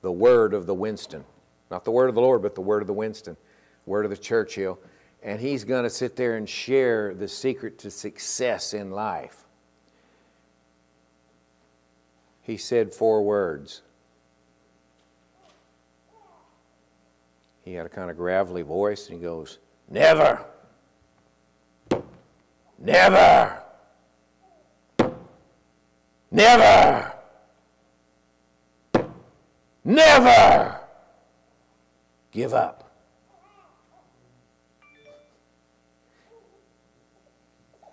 the 0.01 0.11
word 0.11 0.53
of 0.53 0.65
the 0.65 0.73
Winston. 0.73 1.23
Not 1.69 1.85
the 1.85 1.91
word 1.91 2.09
of 2.09 2.15
the 2.15 2.22
Lord, 2.22 2.41
but 2.41 2.55
the 2.55 2.61
word 2.61 2.81
of 2.81 2.88
the 2.88 2.93
Winston, 2.93 3.38
word 3.85 4.03
of 4.03 4.11
the 4.11 4.18
Churchill. 4.18 4.77
And 5.23 5.39
he's 5.39 5.63
going 5.63 5.84
to 5.84 5.89
sit 5.89 6.18
there 6.18 6.35
and 6.35 6.49
share 6.49 7.13
the 7.13 7.27
secret 7.27 7.80
to 7.80 7.91
success 7.91 8.73
in 8.73 8.91
life. 8.91 9.40
He 12.41 12.57
said 12.57 12.93
four 12.93 13.23
words. 13.23 13.81
He 17.63 17.73
had 17.73 17.85
a 17.85 17.89
kind 17.89 18.09
of 18.09 18.18
gravelly 18.18 18.63
voice, 18.63 19.07
and 19.07 19.18
he 19.18 19.23
goes, 19.23 19.59
Never. 19.89 20.43
Never. 22.80 23.61
Never. 26.31 27.13
Never 29.84 30.80
give 32.31 32.53
up. 32.53 32.91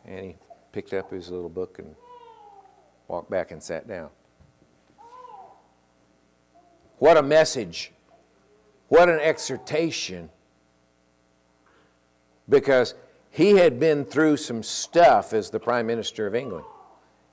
And 0.07 0.25
he 0.25 0.37
picked 0.73 0.95
up 0.95 1.11
his 1.11 1.29
little 1.29 1.51
book 1.51 1.79
and 1.79 1.95
walked 3.09 3.31
back 3.31 3.51
and 3.51 3.63
sat 3.63 3.87
down. 3.87 4.09
What 6.99 7.17
a 7.17 7.23
message. 7.23 7.93
What 8.89 9.09
an 9.09 9.21
exhortation. 9.21 10.31
Because 12.49 12.95
he 13.31 13.51
had 13.51 13.79
been 13.79 14.05
through 14.05 14.39
some 14.39 14.63
stuff 14.63 15.33
as 15.33 15.51
the 15.51 15.61
Prime 15.61 15.87
Minister 15.87 16.27
of 16.27 16.35
England. 16.35 16.65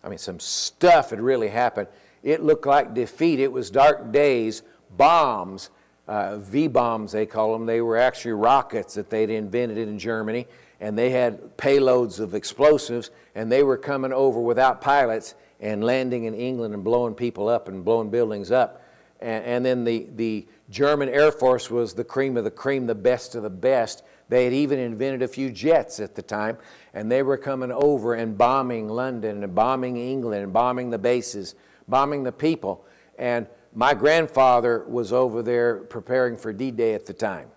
I 0.03 0.09
mean, 0.09 0.17
some 0.17 0.39
stuff 0.39 1.09
had 1.09 1.19
really 1.19 1.47
happened. 1.47 1.87
It 2.21 2.43
looked 2.43 2.65
like 2.65 2.93
defeat. 2.93 3.39
It 3.39 3.51
was 3.51 3.71
dark 3.71 4.11
days, 4.11 4.61
bombs, 4.97 5.69
uh, 6.07 6.37
V 6.37 6.67
bombs, 6.67 7.11
they 7.11 7.25
call 7.25 7.53
them. 7.53 7.65
They 7.65 7.81
were 7.81 7.97
actually 7.97 8.33
rockets 8.33 8.93
that 8.95 9.09
they'd 9.09 9.29
invented 9.29 9.77
in 9.77 9.97
Germany, 9.97 10.47
and 10.79 10.97
they 10.97 11.09
had 11.09 11.57
payloads 11.57 12.19
of 12.19 12.35
explosives, 12.35 13.09
and 13.33 13.51
they 13.51 13.63
were 13.63 13.77
coming 13.77 14.13
over 14.13 14.39
without 14.39 14.81
pilots 14.81 15.33
and 15.59 15.83
landing 15.83 16.25
in 16.25 16.35
England 16.35 16.73
and 16.73 16.83
blowing 16.83 17.15
people 17.15 17.47
up 17.47 17.67
and 17.67 17.83
blowing 17.83 18.09
buildings 18.09 18.51
up. 18.51 18.84
And, 19.19 19.45
and 19.45 19.65
then 19.65 19.83
the, 19.83 20.07
the 20.15 20.47
German 20.69 21.09
Air 21.09 21.31
Force 21.31 21.69
was 21.69 21.93
the 21.93 22.03
cream 22.03 22.37
of 22.37 22.43
the 22.43 22.51
cream, 22.51 22.87
the 22.87 22.95
best 22.95 23.35
of 23.35 23.43
the 23.43 23.49
best. 23.49 24.03
They 24.29 24.45
had 24.45 24.53
even 24.53 24.79
invented 24.79 25.21
a 25.21 25.27
few 25.27 25.51
jets 25.51 25.99
at 25.99 26.15
the 26.15 26.21
time, 26.21 26.57
and 26.93 27.11
they 27.11 27.21
were 27.21 27.37
coming 27.37 27.71
over 27.71 28.15
and 28.15 28.37
bombing 28.37 28.89
London 28.89 29.43
and 29.43 29.53
bombing 29.53 29.97
England 29.97 30.43
and 30.43 30.51
bombing 30.51 30.89
the 30.89 30.97
bases, 30.97 31.55
bombing 31.87 32.23
the 32.23 32.31
people. 32.31 32.85
And 33.19 33.47
my 33.73 33.93
grandfather 33.93 34.85
was 34.87 35.13
over 35.13 35.43
there 35.43 35.77
preparing 35.77 36.37
for 36.37 36.51
D 36.51 36.71
Day 36.71 36.93
at 36.93 37.05
the 37.05 37.13
time. 37.13 37.49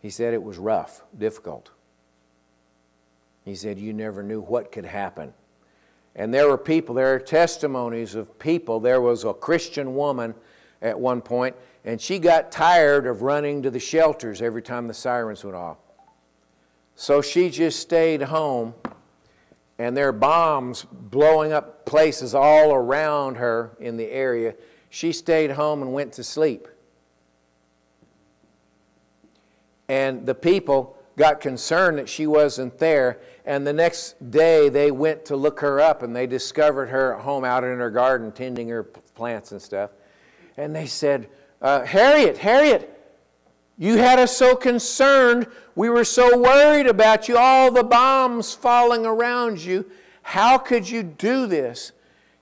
He 0.00 0.10
said 0.10 0.34
it 0.34 0.42
was 0.42 0.58
rough, 0.58 1.02
difficult. 1.16 1.70
He 3.44 3.54
said 3.54 3.78
you 3.78 3.92
never 3.92 4.22
knew 4.22 4.40
what 4.40 4.72
could 4.72 4.84
happen. 4.84 5.32
And 6.18 6.34
there 6.34 6.48
were 6.48 6.58
people, 6.58 6.96
there 6.96 7.14
are 7.14 7.20
testimonies 7.20 8.16
of 8.16 8.38
people. 8.40 8.80
There 8.80 9.00
was 9.00 9.22
a 9.24 9.32
Christian 9.32 9.94
woman 9.94 10.34
at 10.82 10.98
one 10.98 11.22
point, 11.22 11.54
and 11.84 12.00
she 12.00 12.18
got 12.18 12.50
tired 12.50 13.06
of 13.06 13.22
running 13.22 13.62
to 13.62 13.70
the 13.70 13.78
shelters 13.78 14.42
every 14.42 14.60
time 14.60 14.88
the 14.88 14.94
sirens 14.94 15.44
went 15.44 15.56
off. 15.56 15.78
So 16.96 17.22
she 17.22 17.50
just 17.50 17.78
stayed 17.78 18.20
home, 18.22 18.74
and 19.78 19.96
there 19.96 20.08
are 20.08 20.12
bombs 20.12 20.84
blowing 20.90 21.52
up 21.52 21.86
places 21.86 22.34
all 22.34 22.74
around 22.74 23.36
her 23.36 23.76
in 23.78 23.96
the 23.96 24.10
area. 24.10 24.56
She 24.90 25.12
stayed 25.12 25.52
home 25.52 25.82
and 25.82 25.92
went 25.92 26.14
to 26.14 26.24
sleep. 26.24 26.66
And 29.88 30.26
the 30.26 30.34
people 30.34 30.98
got 31.16 31.40
concerned 31.40 31.98
that 31.98 32.08
she 32.08 32.26
wasn't 32.26 32.78
there. 32.78 33.20
And 33.48 33.66
the 33.66 33.72
next 33.72 34.30
day, 34.30 34.68
they 34.68 34.90
went 34.90 35.24
to 35.24 35.34
look 35.34 35.60
her 35.60 35.80
up 35.80 36.02
and 36.02 36.14
they 36.14 36.26
discovered 36.26 36.90
her 36.90 37.14
at 37.14 37.22
home 37.22 37.46
out 37.46 37.64
in 37.64 37.78
her 37.78 37.90
garden 37.90 38.30
tending 38.30 38.68
her 38.68 38.82
plants 38.82 39.52
and 39.52 39.62
stuff. 39.62 39.88
And 40.58 40.76
they 40.76 40.84
said, 40.84 41.30
uh, 41.62 41.82
Harriet, 41.86 42.36
Harriet, 42.36 42.94
you 43.78 43.96
had 43.96 44.18
us 44.18 44.36
so 44.36 44.54
concerned. 44.54 45.46
We 45.74 45.88
were 45.88 46.04
so 46.04 46.38
worried 46.38 46.86
about 46.86 47.26
you, 47.26 47.38
all 47.38 47.72
the 47.72 47.82
bombs 47.82 48.52
falling 48.52 49.06
around 49.06 49.64
you. 49.64 49.90
How 50.20 50.58
could 50.58 50.86
you 50.86 51.02
do 51.02 51.46
this? 51.46 51.92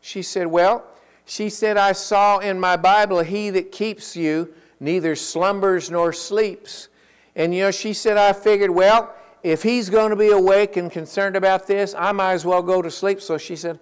She 0.00 0.22
said, 0.22 0.48
Well, 0.48 0.84
she 1.24 1.50
said, 1.50 1.76
I 1.76 1.92
saw 1.92 2.38
in 2.38 2.58
my 2.58 2.76
Bible, 2.76 3.20
He 3.20 3.50
that 3.50 3.70
keeps 3.70 4.16
you 4.16 4.52
neither 4.80 5.14
slumbers 5.14 5.88
nor 5.88 6.12
sleeps. 6.12 6.88
And 7.36 7.54
you 7.54 7.62
know, 7.62 7.70
she 7.70 7.92
said, 7.92 8.16
I 8.16 8.32
figured, 8.32 8.72
well, 8.72 9.14
if 9.46 9.62
he's 9.62 9.90
going 9.90 10.10
to 10.10 10.16
be 10.16 10.30
awake 10.30 10.76
and 10.76 10.90
concerned 10.90 11.36
about 11.36 11.68
this, 11.68 11.94
I 11.96 12.10
might 12.10 12.32
as 12.32 12.44
well 12.44 12.64
go 12.64 12.82
to 12.82 12.90
sleep. 12.90 13.20
So 13.20 13.38
she 13.38 13.54
said, 13.54 13.78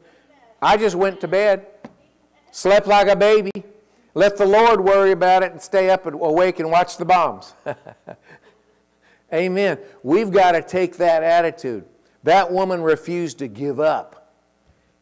I 0.61 0.77
just 0.77 0.95
went 0.95 1.23
to 1.23 1.29
bed, 1.29 1.67
slept 2.51 2.87
like 2.87 3.09
a 3.09 3.17
baby, 3.17 3.51
let 4.13 4.37
the 4.37 4.45
Lord 4.45 4.83
worry 4.83 5.13
about 5.13 5.43
it 5.43 5.53
and 5.53 5.63
stay 5.63 5.89
up 5.89 6.05
and 6.05 6.17
awake 6.17 6.61
and 6.61 6.71
watch 6.71 6.99
the 6.99 7.07
bombs. 7.07 7.55
Amen. 9.33 9.79
We've 10.03 10.31
got 10.31 10.53
to 10.53 10.61
take 10.61 10.99
that 10.99 11.23
attitude. 11.23 11.87
That 12.25 12.53
woman 12.53 12.83
refused 12.83 13.39
to 13.39 13.49
give 13.49 13.81
up. 13.81 14.35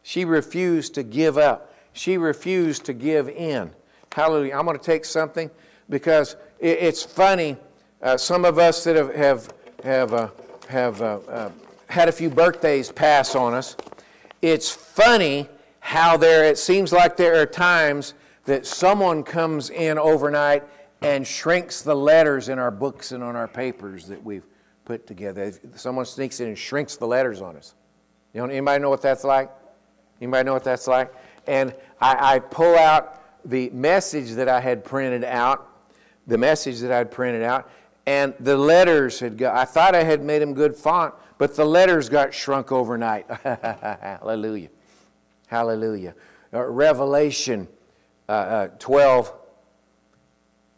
She 0.01 0.23
refused 0.23 0.93
to 0.93 1.03
give 1.03 1.37
up. 1.37 1.73
She 1.91 2.17
refused 2.17 2.85
to 2.85 2.93
give 2.93 3.27
in. 3.27 3.71
Hallelujah. 4.13 4.55
I'm 4.55 4.65
going 4.65 4.79
to 4.79 4.83
take 4.83 5.03
something 5.03 5.51
because 5.89 6.37
it's 6.57 7.03
funny 7.03 7.57
uh, 8.01 8.15
some 8.15 8.45
of 8.45 8.57
us 8.57 8.85
that 8.85 8.95
have, 8.95 9.13
have, 9.13 9.53
have, 9.83 10.13
uh, 10.13 10.29
have 10.73 11.01
uh, 11.01 11.19
uh, 11.29 11.51
had 11.87 12.09
a 12.09 12.11
few 12.11 12.29
birthdays 12.29 12.91
pass 12.91 13.35
on 13.35 13.53
us, 13.53 13.77
it's 14.41 14.69
funny 14.69 15.47
how 15.79 16.17
there, 16.17 16.43
it 16.43 16.57
seems 16.57 16.91
like 16.91 17.15
there 17.15 17.41
are 17.41 17.45
times 17.45 18.15
that 18.45 18.65
someone 18.65 19.23
comes 19.23 19.69
in 19.69 19.97
overnight 19.97 20.63
and 21.01 21.25
shrinks 21.25 21.81
the 21.81 21.95
letters 21.95 22.49
in 22.49 22.57
our 22.57 22.71
books 22.71 23.11
and 23.11 23.23
on 23.23 23.35
our 23.35 23.47
papers 23.47 24.07
that 24.07 24.21
we've 24.21 24.45
put 24.83 25.05
together. 25.05 25.53
Someone 25.75 26.05
sneaks 26.05 26.39
in 26.39 26.47
and 26.47 26.57
shrinks 26.57 26.97
the 26.97 27.07
letters 27.07 27.41
on 27.41 27.55
us. 27.55 27.75
You 28.33 28.41
know, 28.41 28.47
anybody 28.47 28.81
know 28.81 28.89
what 28.89 29.01
that's 29.01 29.23
like? 29.23 29.51
Anybody 30.19 30.45
know 30.45 30.53
what 30.53 30.63
that's 30.63 30.87
like? 30.87 31.13
And 31.47 31.75
I, 32.01 32.35
I 32.35 32.39
pull 32.39 32.75
out 32.75 33.21
the 33.45 33.69
message 33.69 34.31
that 34.31 34.49
I 34.49 34.59
had 34.59 34.83
printed 34.83 35.23
out, 35.23 35.69
the 36.25 36.37
message 36.37 36.79
that 36.79 36.91
I'd 36.91 37.11
printed 37.11 37.43
out, 37.43 37.69
and 38.05 38.33
the 38.39 38.57
letters 38.57 39.19
had 39.19 39.37
got, 39.37 39.55
I 39.55 39.65
thought 39.65 39.95
I 39.95 40.03
had 40.03 40.23
made 40.23 40.41
them 40.41 40.53
good 40.53 40.75
font, 40.75 41.13
but 41.37 41.55
the 41.55 41.65
letters 41.65 42.09
got 42.09 42.33
shrunk 42.33 42.71
overnight. 42.71 43.25
Hallelujah. 43.43 44.69
Hallelujah. 45.47 46.15
Uh, 46.53 46.63
Revelation 46.63 47.67
uh, 48.27 48.31
uh, 48.31 48.67
12, 48.79 49.33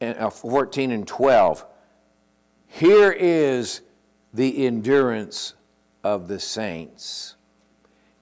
and, 0.02 0.18
uh, 0.18 0.30
14 0.30 0.92
and 0.92 1.08
12. 1.08 1.66
Here 2.68 3.12
is 3.12 3.82
the 4.34 4.66
endurance 4.66 5.54
of 6.04 6.28
the 6.28 6.40
saints. 6.40 7.36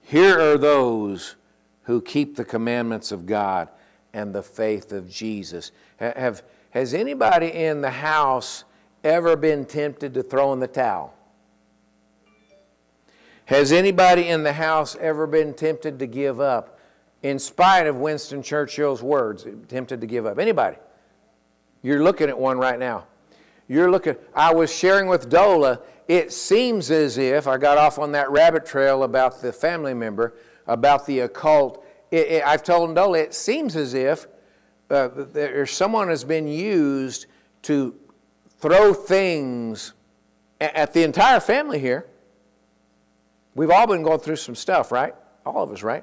Here 0.00 0.38
are 0.38 0.58
those 0.58 1.36
who 1.82 2.00
keep 2.00 2.36
the 2.36 2.44
commandments 2.44 3.12
of 3.12 3.26
God 3.26 3.68
and 4.12 4.34
the 4.34 4.42
faith 4.42 4.92
of 4.92 5.10
Jesus. 5.10 5.72
Have, 5.96 6.42
has 6.70 6.94
anybody 6.94 7.48
in 7.48 7.80
the 7.80 7.90
house 7.90 8.64
ever 9.04 9.36
been 9.36 9.64
tempted 9.64 10.14
to 10.14 10.22
throw 10.22 10.52
in 10.52 10.58
the 10.58 10.66
towel? 10.66 11.14
Has 13.46 13.72
anybody 13.72 14.28
in 14.28 14.42
the 14.42 14.54
house 14.54 14.96
ever 14.96 15.26
been 15.26 15.52
tempted 15.52 15.98
to 15.98 16.06
give 16.06 16.40
up 16.40 16.78
in 17.22 17.38
spite 17.38 17.86
of 17.86 17.96
Winston 17.96 18.42
Churchill's 18.42 19.02
words, 19.02 19.46
tempted 19.68 20.00
to 20.00 20.06
give 20.06 20.24
up? 20.24 20.38
Anybody? 20.38 20.78
You're 21.82 22.02
looking 22.02 22.30
at 22.30 22.38
one 22.38 22.58
right 22.58 22.78
now. 22.78 23.06
You're 23.68 23.90
looking, 23.90 24.16
I 24.34 24.52
was 24.54 24.74
sharing 24.74 25.08
with 25.08 25.30
Dola, 25.30 25.80
it 26.08 26.32
seems 26.32 26.90
as 26.90 27.16
if, 27.16 27.46
I 27.46 27.56
got 27.56 27.78
off 27.78 27.98
on 27.98 28.12
that 28.12 28.30
rabbit 28.30 28.66
trail 28.66 29.04
about 29.04 29.40
the 29.40 29.52
family 29.52 29.94
member, 29.94 30.34
about 30.66 31.06
the 31.06 31.20
occult. 31.20 31.84
It, 32.10 32.28
it, 32.28 32.46
I've 32.46 32.62
told 32.62 32.94
Dola, 32.94 33.22
it 33.22 33.34
seems 33.34 33.76
as 33.76 33.94
if 33.94 34.26
uh, 34.90 35.08
there, 35.14 35.66
someone 35.66 36.08
has 36.08 36.24
been 36.24 36.46
used 36.46 37.26
to 37.62 37.94
throw 38.64 38.94
things 38.94 39.92
at 40.58 40.94
the 40.94 41.02
entire 41.02 41.38
family 41.38 41.78
here. 41.78 42.06
We've 43.54 43.70
all 43.70 43.86
been 43.86 44.02
going 44.02 44.20
through 44.20 44.36
some 44.36 44.54
stuff, 44.54 44.90
right? 44.90 45.14
All 45.44 45.64
of 45.64 45.70
us, 45.70 45.82
right? 45.82 46.02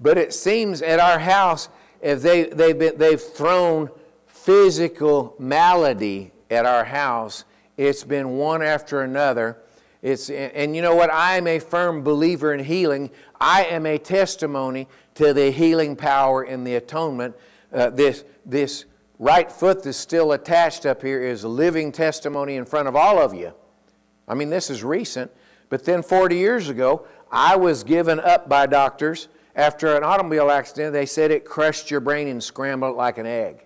But 0.00 0.18
it 0.18 0.34
seems 0.34 0.82
at 0.82 0.98
our 0.98 1.20
house, 1.20 1.68
if 2.02 2.22
they, 2.22 2.46
they've, 2.46 2.76
been, 2.76 2.98
they've 2.98 3.20
thrown 3.20 3.90
physical 4.26 5.36
malady 5.38 6.32
at 6.50 6.66
our 6.66 6.84
house, 6.84 7.44
it's 7.76 8.02
been 8.02 8.30
one 8.30 8.62
after 8.62 9.02
another. 9.02 9.56
It's, 10.02 10.28
and, 10.28 10.52
and 10.54 10.74
you 10.74 10.82
know 10.82 10.96
what? 10.96 11.12
I 11.12 11.36
am 11.36 11.46
a 11.46 11.60
firm 11.60 12.02
believer 12.02 12.52
in 12.52 12.64
healing. 12.64 13.12
I 13.40 13.62
am 13.66 13.86
a 13.86 13.96
testimony 13.96 14.88
to 15.14 15.32
the 15.32 15.52
healing 15.52 15.94
power 15.94 16.42
in 16.42 16.64
the 16.64 16.74
atonement. 16.74 17.36
Uh, 17.72 17.90
this, 17.90 18.24
this 18.44 18.86
right 19.18 19.50
foot 19.50 19.82
that's 19.82 19.96
still 19.96 20.32
attached 20.32 20.86
up 20.86 21.02
here 21.02 21.22
is 21.22 21.44
a 21.44 21.48
living 21.48 21.92
testimony 21.92 22.56
in 22.56 22.64
front 22.64 22.88
of 22.88 22.96
all 22.96 23.18
of 23.18 23.34
you. 23.34 23.52
I 24.28 24.34
mean, 24.34 24.50
this 24.50 24.70
is 24.70 24.82
recent. 24.82 25.30
But 25.68 25.84
then 25.84 26.02
40 26.02 26.36
years 26.36 26.68
ago, 26.68 27.06
I 27.30 27.56
was 27.56 27.84
given 27.84 28.20
up 28.20 28.48
by 28.48 28.66
doctors 28.66 29.28
after 29.54 29.96
an 29.96 30.04
automobile 30.04 30.50
accident. 30.50 30.92
They 30.92 31.06
said 31.06 31.30
it 31.30 31.44
crushed 31.44 31.90
your 31.90 32.00
brain 32.00 32.28
and 32.28 32.42
scrambled 32.42 32.94
it 32.94 32.96
like 32.96 33.18
an 33.18 33.26
egg. 33.26 33.64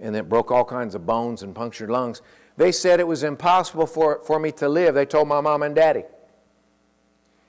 And 0.00 0.14
it 0.14 0.28
broke 0.28 0.50
all 0.50 0.64
kinds 0.64 0.94
of 0.94 1.06
bones 1.06 1.42
and 1.42 1.54
punctured 1.54 1.90
lungs. 1.90 2.22
They 2.56 2.72
said 2.72 3.00
it 3.00 3.06
was 3.06 3.22
impossible 3.24 3.86
for, 3.86 4.20
for 4.20 4.38
me 4.38 4.52
to 4.52 4.68
live. 4.68 4.94
They 4.94 5.06
told 5.06 5.28
my 5.28 5.40
mom 5.40 5.62
and 5.62 5.74
daddy. 5.74 6.04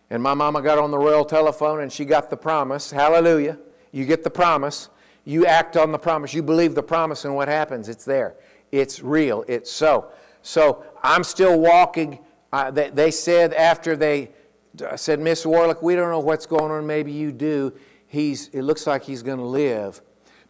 And 0.09 0.23
my 0.23 0.33
mama 0.33 0.61
got 0.61 0.79
on 0.79 0.89
the 0.89 0.97
royal 0.97 1.25
telephone 1.25 1.81
and 1.81 1.91
she 1.91 2.05
got 2.05 2.29
the 2.29 2.37
promise. 2.37 2.89
Hallelujah. 2.89 3.59
You 3.91 4.05
get 4.05 4.23
the 4.23 4.29
promise. 4.29 4.89
You 5.29 5.45
act 5.45 5.77
on 5.77 5.91
the 5.91 5.99
promise. 5.99 6.33
You 6.33 6.41
believe 6.41 6.73
the 6.73 6.81
promise, 6.81 7.23
and 7.23 7.35
what 7.35 7.47
happens? 7.47 7.87
It's 7.87 8.03
there. 8.03 8.35
It's 8.71 9.03
real. 9.03 9.45
It's 9.47 9.71
so. 9.71 10.07
So 10.41 10.83
I'm 11.03 11.23
still 11.23 11.59
walking. 11.59 12.17
Uh, 12.51 12.71
they, 12.71 12.89
they 12.89 13.11
said 13.11 13.53
after 13.53 13.95
they 13.95 14.31
I 14.89 14.95
said, 14.95 15.19
Miss 15.19 15.45
Warlick, 15.45 15.83
we 15.83 15.95
don't 15.95 16.09
know 16.09 16.19
what's 16.19 16.47
going 16.47 16.71
on. 16.71 16.87
Maybe 16.87 17.11
you 17.11 17.31
do. 17.31 17.73
He's, 18.07 18.47
it 18.49 18.63
looks 18.63 18.87
like 18.87 19.03
he's 19.03 19.21
going 19.21 19.37
to 19.37 19.45
live. 19.45 20.01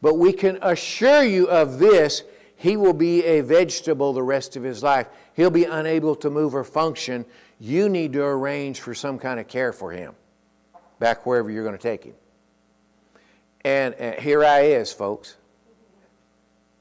But 0.01 0.15
we 0.17 0.31
can 0.31 0.57
assure 0.61 1.23
you 1.23 1.49
of 1.49 1.79
this 1.79 2.23
he 2.55 2.77
will 2.77 2.93
be 2.93 3.23
a 3.25 3.41
vegetable 3.41 4.11
the 4.13 4.23
rest 4.23 4.57
of 4.57 4.63
his 4.63 4.83
life. 4.83 5.07
He'll 5.33 5.49
be 5.49 5.63
unable 5.63 6.15
to 6.17 6.29
move 6.29 6.53
or 6.55 6.65
function. 6.65 7.25
You 7.57 7.87
need 7.87 8.13
to 8.13 8.23
arrange 8.23 8.81
for 8.81 8.93
some 8.93 9.17
kind 9.17 9.39
of 9.39 9.47
care 9.47 9.71
for 9.71 9.91
him 9.91 10.13
back 10.99 11.25
wherever 11.25 11.49
you're 11.49 11.63
going 11.63 11.77
to 11.77 11.81
take 11.81 12.03
him. 12.03 12.15
And, 13.69 13.93
and 13.95 14.19
here 14.19 14.43
I 14.43 14.61
is, 14.61 14.91
folks. 14.91 15.35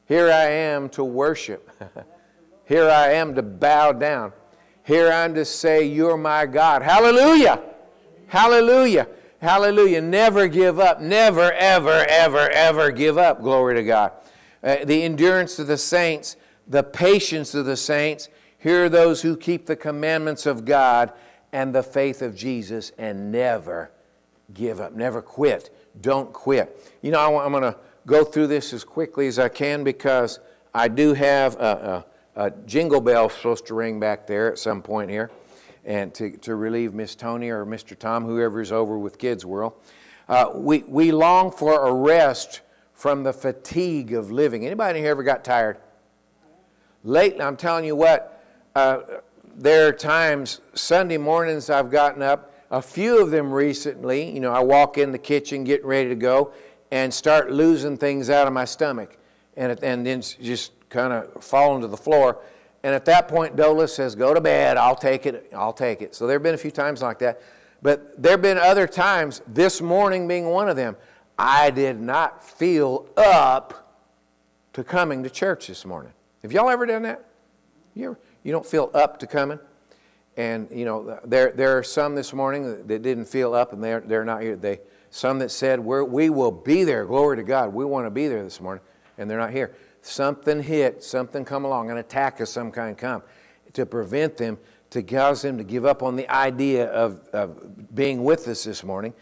Here 0.06 0.31
I 0.32 0.44
am 0.47 0.89
to 0.90 1.05
worship. 1.05 1.70
here 2.65 2.89
I 2.89 3.12
am 3.12 3.35
to 3.35 3.43
bow 3.43 3.93
down. 3.93 4.32
Here 4.85 5.12
I 5.12 5.27
am 5.27 5.35
to 5.35 5.44
say, 5.44 5.85
You're 5.85 6.16
my 6.16 6.47
God. 6.47 6.81
Hallelujah! 6.81 7.60
Hallelujah! 8.28 9.06
Hallelujah. 9.43 10.01
Never 10.01 10.48
give 10.48 10.81
up. 10.81 11.02
Never, 11.02 11.52
ever, 11.52 12.06
ever, 12.09 12.48
ever 12.48 12.90
give 12.90 13.19
up. 13.19 13.43
Glory 13.43 13.74
to 13.74 13.85
God. 13.85 14.12
Uh, 14.62 14.77
the 14.82 15.02
endurance 15.05 15.59
of 15.59 15.66
the 15.66 15.77
saints, 15.77 16.36
the 16.66 16.82
patience 16.82 17.55
of 17.55 17.66
the 17.66 17.77
saints. 17.77 18.31
Here 18.59 18.86
are 18.86 18.89
those 18.89 19.20
who 19.20 19.36
keep 19.36 19.66
the 19.66 19.77
commandments 19.77 20.47
of 20.47 20.65
God 20.65 21.12
and 21.52 21.74
the 21.74 21.82
faith 21.82 22.23
of 22.23 22.35
Jesus 22.35 22.93
and 22.97 23.31
never 23.31 23.90
give 24.55 24.81
up. 24.81 24.94
Never 24.94 25.20
quit. 25.20 25.70
Don't 26.00 26.32
quit. 26.32 26.92
You 27.02 27.10
know, 27.10 27.36
I, 27.36 27.44
am 27.44 27.52
going 27.52 27.62
to 27.62 27.76
go 28.06 28.24
through 28.24 28.48
this 28.48 28.72
as 28.72 28.84
quickly 28.84 29.26
as 29.26 29.38
I 29.38 29.48
can 29.48 29.84
because 29.84 30.40
I 30.74 30.88
do 30.88 31.14
have 31.14 31.56
a, 31.56 32.04
a, 32.36 32.46
a 32.46 32.50
jingle 32.66 33.00
bell 33.00 33.28
supposed 33.28 33.66
to 33.66 33.74
ring 33.74 33.98
back 33.98 34.26
there 34.26 34.50
at 34.52 34.58
some 34.58 34.82
point 34.82 35.10
here 35.10 35.30
and 35.84 36.12
to, 36.14 36.36
to 36.38 36.54
relieve 36.54 36.92
Miss 36.94 37.14
Tony 37.14 37.48
or 37.48 37.64
Mr. 37.64 37.98
Tom, 37.98 38.24
whoever's 38.24 38.70
over 38.70 38.98
with 38.98 39.18
Kids 39.18 39.44
World. 39.44 39.72
Uh, 40.28 40.50
we, 40.54 40.80
we 40.86 41.10
long 41.10 41.50
for 41.50 41.86
a 41.86 41.92
rest 41.92 42.60
from 42.92 43.22
the 43.22 43.32
fatigue 43.32 44.12
of 44.12 44.30
living. 44.30 44.66
Anybody 44.66 45.00
here 45.00 45.10
ever 45.10 45.22
got 45.22 45.44
tired? 45.44 45.78
Lately, 47.04 47.40
I'm 47.40 47.56
telling 47.56 47.84
you 47.84 47.96
what, 47.96 48.44
uh, 48.74 49.00
there 49.56 49.88
are 49.88 49.92
times, 49.92 50.60
Sunday 50.74 51.16
mornings, 51.16 51.70
I've 51.70 51.90
gotten 51.90 52.22
up, 52.22 52.52
a 52.70 52.82
few 52.82 53.22
of 53.22 53.30
them 53.30 53.50
recently, 53.52 54.30
you 54.30 54.40
know, 54.40 54.52
I 54.52 54.60
walk 54.60 54.98
in 54.98 55.12
the 55.12 55.18
kitchen 55.18 55.64
getting 55.64 55.86
ready 55.86 56.08
to 56.10 56.14
go 56.14 56.52
and 56.90 57.12
start 57.12 57.50
losing 57.50 57.96
things 57.96 58.30
out 58.30 58.46
of 58.46 58.52
my 58.52 58.64
stomach 58.64 59.16
and, 59.56 59.82
and 59.82 60.06
then 60.06 60.20
just 60.20 60.72
kind 60.88 61.12
of 61.12 61.42
falling 61.42 61.80
to 61.82 61.88
the 61.88 61.96
floor. 61.96 62.40
And 62.82 62.94
at 62.94 63.04
that 63.06 63.28
point, 63.28 63.56
Dola 63.56 63.88
says, 63.88 64.14
Go 64.14 64.34
to 64.34 64.40
bed, 64.40 64.76
I'll 64.76 64.96
take 64.96 65.26
it, 65.26 65.50
I'll 65.54 65.72
take 65.72 66.02
it. 66.02 66.14
So 66.14 66.26
there 66.26 66.34
have 66.34 66.42
been 66.42 66.54
a 66.54 66.58
few 66.58 66.70
times 66.70 67.02
like 67.02 67.18
that. 67.20 67.42
But 67.80 68.20
there 68.20 68.32
have 68.32 68.42
been 68.42 68.58
other 68.58 68.86
times, 68.86 69.40
this 69.46 69.80
morning 69.80 70.26
being 70.26 70.46
one 70.46 70.68
of 70.68 70.76
them, 70.76 70.96
I 71.38 71.70
did 71.70 72.00
not 72.00 72.44
feel 72.44 73.08
up 73.16 73.96
to 74.72 74.82
coming 74.82 75.22
to 75.22 75.30
church 75.30 75.68
this 75.68 75.84
morning. 75.84 76.12
Have 76.42 76.52
y'all 76.52 76.68
ever 76.68 76.86
done 76.86 77.02
that? 77.02 77.24
You, 77.94 78.10
ever, 78.10 78.18
you 78.42 78.52
don't 78.52 78.66
feel 78.66 78.90
up 78.94 79.18
to 79.20 79.26
coming? 79.26 79.58
And, 80.39 80.69
you 80.70 80.85
know, 80.85 81.19
there, 81.24 81.51
there 81.51 81.77
are 81.77 81.82
some 81.82 82.15
this 82.15 82.32
morning 82.32 82.86
that 82.86 83.02
didn't 83.02 83.24
feel 83.24 83.55
up 83.55 83.73
and 83.73 83.82
they're, 83.82 84.01
they're 84.01 84.24
not 84.24 84.40
here. 84.40 84.55
They, 84.55 84.78
some 85.10 85.40
that 85.40 85.51
said, 85.51 85.81
We're, 85.81 86.05
We 86.05 86.31
will 86.31 86.52
be 86.52 86.85
there. 86.85 87.05
Glory 87.05 87.36
to 87.39 87.43
God. 87.43 87.74
We 87.74 87.85
want 87.85 88.06
to 88.06 88.10
be 88.10 88.28
there 88.28 88.44
this 88.44 88.60
morning. 88.60 88.82
And 89.19 89.28
they're 89.28 89.39
not 89.39 89.51
here. 89.51 89.74
Something 90.01 90.62
hit, 90.62 91.02
something 91.02 91.44
come 91.44 91.65
along, 91.65 91.90
an 91.90 91.97
attack 91.97 92.39
of 92.39 92.48
some 92.48 92.70
kind 92.70 92.97
come 92.97 93.23
to 93.73 93.85
prevent 93.85 94.36
them, 94.36 94.59
to 94.90 95.02
cause 95.02 95.43
them 95.43 95.59
to 95.59 95.65
give 95.65 95.85
up 95.85 96.05
on 96.05 96.15
the 96.15 96.32
idea 96.32 96.86
of, 96.86 97.20
of 97.32 97.93
being 97.93 98.23
with 98.23 98.47
us 98.47 98.62
this 98.62 98.85
morning. 98.85 99.15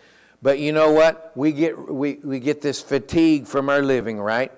But 0.42 0.58
you 0.58 0.72
know 0.72 0.92
what? 0.92 1.32
We 1.34 1.50
get, 1.52 1.92
we, 1.92 2.16
we 2.22 2.40
get 2.40 2.60
this 2.60 2.82
fatigue 2.82 3.46
from 3.46 3.70
our 3.70 3.80
living, 3.80 4.20
right? 4.20 4.52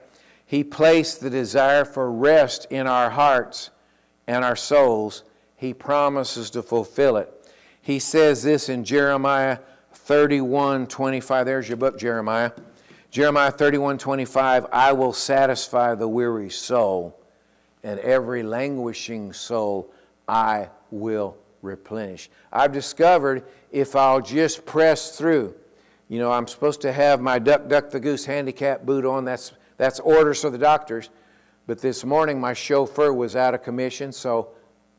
He 0.45 0.65
placed 0.65 1.21
the 1.21 1.31
desire 1.31 1.85
for 1.85 2.11
rest 2.11 2.67
in 2.69 2.89
our 2.89 3.11
hearts 3.11 3.71
and 4.27 4.45
our 4.45 4.57
souls. 4.57 5.23
He 5.59 5.75
promises 5.75 6.51
to 6.51 6.63
fulfill 6.63 7.17
it. 7.17 7.53
He 7.83 7.99
says 7.99 8.45
this 8.45 8.69
in 8.69 8.85
Jeremiah 8.85 9.59
31 9.93 10.87
25. 10.87 11.47
There's 11.47 11.69
your 11.69 11.77
book, 11.77 11.99
Jeremiah. 11.99 12.53
Jeremiah 13.11 13.51
31 13.51 13.99
25. 13.99 14.67
I 14.71 14.93
will 14.93 15.13
satisfy 15.13 15.97
the 15.97 16.07
weary 16.07 16.49
soul, 16.49 17.21
and 17.83 17.99
every 18.01 18.45
languishing 18.45 19.33
soul 19.33 19.93
I 20.29 20.69
will 20.93 21.37
replenish. 21.61 22.31
I've 22.53 22.73
discovered 22.73 23.43
if 23.73 23.97
I'll 23.97 24.21
just 24.21 24.65
press 24.65 25.19
through, 25.19 25.57
you 26.09 26.21
know, 26.21 26.31
I'm 26.31 26.47
supposed 26.47 26.83
to 26.83 26.93
have 26.93 27.21
my 27.21 27.41
Duck 27.41 27.69
Duck 27.69 27.91
the 27.91 27.99
Goose 27.99 28.25
handicap 28.25 28.87
boot 28.87 29.05
on. 29.05 29.25
That's, 29.25 29.53
that's 29.77 29.99
orders 29.99 30.41
for 30.41 30.51
the 30.51 30.59
doctors. 30.59 31.11
But 31.67 31.81
this 31.81 32.05
morning, 32.05 32.41
my 32.41 32.55
chauffeur 32.55 33.13
was 33.13 33.35
out 33.35 33.55
of 33.55 33.65
commission, 33.65 34.13
so 34.13 34.51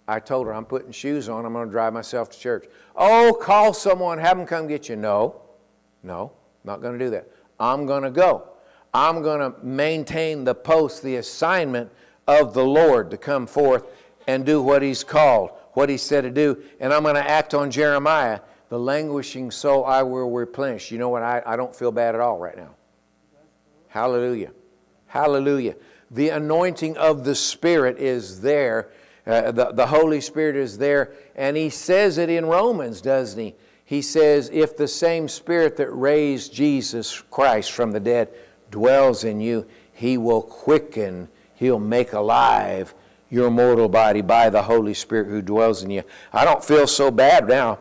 I 0.10 0.20
told 0.20 0.48
her, 0.48 0.54
I'm 0.54 0.66
putting 0.66 0.92
shoes 0.92 1.30
on. 1.30 1.46
I'm 1.46 1.54
going 1.54 1.68
to 1.68 1.72
drive 1.72 1.94
myself 1.94 2.32
to 2.32 2.40
church. 2.40 2.66
Oh, 2.96 3.38
call 3.40 3.74
someone, 3.74 4.18
have 4.18 4.38
them 4.38 4.48
come 4.48 4.68
get 4.68 4.90
you. 4.90 4.96
No, 4.96 5.42
no, 6.02 6.32
not 6.64 6.82
going 6.82 6.98
to 6.98 7.06
do 7.06 7.12
that. 7.12 7.30
I'm 7.60 7.86
going 7.86 8.02
to 8.02 8.10
go. 8.10 8.50
I'm 8.92 9.22
going 9.22 9.40
to 9.40 9.64
maintain 9.64 10.46
the 10.46 10.56
post, 10.56 11.04
the 11.04 11.18
assignment 11.18 11.92
of 12.28 12.56
the 12.56 12.64
Lord 12.64 13.12
to 13.12 13.18
come 13.18 13.46
forth 13.46 13.86
and 14.28 14.46
do 14.46 14.64
what 14.64 14.82
He's 14.82 15.04
called, 15.04 15.52
what 15.74 15.90
He 15.90 15.98
said 15.98 16.22
to 16.22 16.32
do. 16.32 16.60
And 16.80 16.92
I'm 16.92 17.04
going 17.04 17.16
to 17.16 17.30
act 17.30 17.54
on 17.54 17.70
Jeremiah 17.70 18.40
the 18.70 18.80
languishing 18.80 19.52
soul 19.52 19.86
I 19.86 20.02
will 20.02 20.32
replenish. 20.32 20.92
You 20.92 20.98
know 20.98 21.10
what? 21.10 21.22
I, 21.22 21.44
I 21.46 21.56
don't 21.56 21.76
feel 21.76 21.92
bad 21.92 22.16
at 22.16 22.22
all 22.22 22.40
right 22.40 22.58
now. 22.58 22.70
Hallelujah. 23.90 24.52
Hallelujah. 25.08 25.76
The 26.12 26.30
anointing 26.30 26.98
of 26.98 27.26
the 27.26 27.36
Spirit 27.36 28.00
is 28.00 28.42
there. 28.42 28.90
Uh, 29.28 29.52
the, 29.52 29.72
the 29.72 29.88
Holy 29.88 30.22
Spirit 30.22 30.56
is 30.56 30.78
there, 30.78 31.12
and 31.36 31.56
He 31.58 31.70
says 31.70 32.18
it 32.18 32.30
in 32.30 32.46
Romans, 32.46 33.02
doesn't 33.02 33.40
He? 33.40 33.56
He 33.86 34.02
says, 34.02 34.50
If 34.54 34.78
the 34.78 34.88
same 34.88 35.28
Spirit 35.28 35.78
that 35.78 35.90
raised 35.90 36.54
Jesus 36.54 37.22
Christ 37.32 37.72
from 37.72 37.92
the 37.92 38.00
dead 38.00 38.30
dwells 38.72 39.24
in 39.24 39.40
you, 39.40 39.66
He 39.94 40.18
will 40.18 40.42
quicken, 40.42 41.28
He'll 41.56 41.80
make 41.80 42.14
alive 42.14 42.94
your 43.30 43.50
mortal 43.50 43.90
body 43.90 44.22
by 44.22 44.50
the 44.50 44.64
Holy 44.64 44.94
Spirit 44.94 45.28
who 45.28 45.42
dwells 45.42 45.84
in 45.84 45.90
you. 45.90 46.04
I 46.34 46.46
don't 46.46 46.64
feel 46.64 46.88
so 46.88 47.12
bad 47.12 47.48
now. 47.48 47.80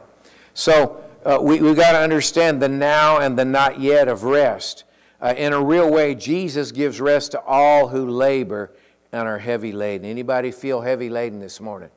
So 0.55 1.03
uh, 1.25 1.39
we, 1.41 1.61
we 1.61 1.75
got 1.75 1.93
to 1.93 1.99
understand 1.99 2.61
the 2.61 2.69
now 2.69 3.19
and 3.19 3.39
the 3.39 3.45
not 3.45 3.81
yet 3.81 4.09
of 4.09 4.25
rest. 4.25 4.85
Uh, 5.21 5.35
in 5.37 5.53
a 5.53 5.63
real 5.63 5.91
way, 5.91 6.15
Jesus 6.15 6.71
gives 6.71 7.01
rest 7.01 7.33
to 7.33 7.41
all 7.41 7.89
who 7.89 8.09
labor 8.09 8.73
and 9.13 9.29
are 9.29 9.39
heavy 9.39 9.73
laden. 9.73 10.07
Anybody 10.07 10.51
feel 10.51 10.81
heavy 10.81 11.09
laden 11.09 11.41
this 11.41 11.61
morning? 11.61 11.91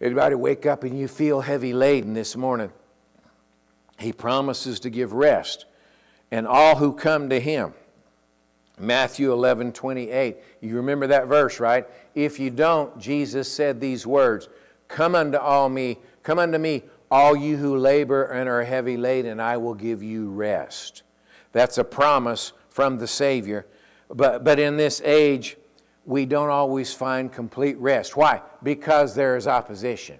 Anybody 0.00 0.34
wake 0.34 0.66
up 0.66 0.84
and 0.84 0.98
you 0.98 1.08
feel 1.08 1.40
heavy 1.40 1.72
laden 1.72 2.14
this 2.14 2.36
morning? 2.36 2.70
He 3.98 4.12
promises 4.12 4.78
to 4.80 4.90
give 4.90 5.12
rest, 5.12 5.64
and 6.30 6.46
all 6.46 6.76
who 6.76 6.92
come 6.92 7.28
to 7.30 7.40
Him. 7.40 7.74
Matthew 8.78 9.32
11, 9.32 9.72
28. 9.72 10.36
You 10.60 10.76
remember 10.76 11.08
that 11.08 11.26
verse, 11.26 11.58
right? 11.58 11.84
If 12.14 12.38
you 12.38 12.50
don't, 12.50 12.96
Jesus 13.00 13.50
said 13.50 13.80
these 13.80 14.06
words 14.06 14.48
Come 14.86 15.14
unto 15.14 15.36
all 15.36 15.68
me, 15.68 15.98
come 16.22 16.38
unto 16.38 16.58
me, 16.58 16.84
all 17.10 17.34
you 17.34 17.56
who 17.56 17.76
labor 17.76 18.24
and 18.24 18.48
are 18.48 18.62
heavy 18.62 18.96
laden, 18.96 19.40
I 19.40 19.56
will 19.56 19.74
give 19.74 20.02
you 20.02 20.30
rest. 20.30 21.02
That's 21.52 21.78
a 21.78 21.84
promise 21.84 22.52
from 22.68 22.98
the 22.98 23.06
Savior. 23.06 23.66
But, 24.08 24.44
but 24.44 24.58
in 24.58 24.76
this 24.76 25.00
age, 25.02 25.56
we 26.08 26.24
don't 26.24 26.48
always 26.48 26.94
find 26.94 27.30
complete 27.30 27.76
rest. 27.76 28.16
Why? 28.16 28.40
Because 28.62 29.14
there 29.14 29.36
is 29.36 29.46
opposition. 29.46 30.18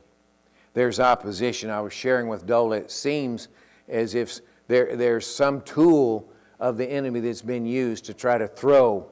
There's 0.75 1.01
opposition. 1.01 1.71
I 1.71 1.81
was 1.81 1.95
sharing 1.95 2.29
with 2.29 2.47
Dola, 2.47 2.77
it 2.79 2.91
seems 2.91 3.49
as 3.89 4.15
if 4.15 4.41
there, 4.67 4.95
there's 4.97 5.27
some 5.27 5.63
tool 5.63 6.31
of 6.61 6.77
the 6.77 6.85
enemy 6.85 7.21
that's 7.21 7.41
been 7.41 7.65
used 7.65 8.05
to 8.05 8.13
try 8.13 8.37
to 8.37 8.47
throw, 8.47 9.11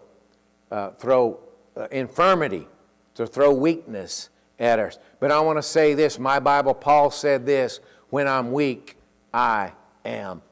uh, 0.71 0.91
throw 0.91 1.41
uh, 1.79 1.89
infirmity, 1.91 2.69
to 3.15 3.27
throw 3.27 3.55
weakness 3.55 4.29
at 4.59 4.79
us. 4.79 4.99
But 5.19 5.33
I 5.33 5.41
want 5.41 5.57
to 5.57 5.63
say 5.63 5.95
this 5.95 6.19
my 6.19 6.39
Bible, 6.41 6.75
Paul 6.75 7.11
said 7.11 7.47
this 7.47 7.81
when 8.11 8.29
I'm 8.29 8.53
weak, 8.53 8.99
I 9.33 9.73
am 10.05 10.43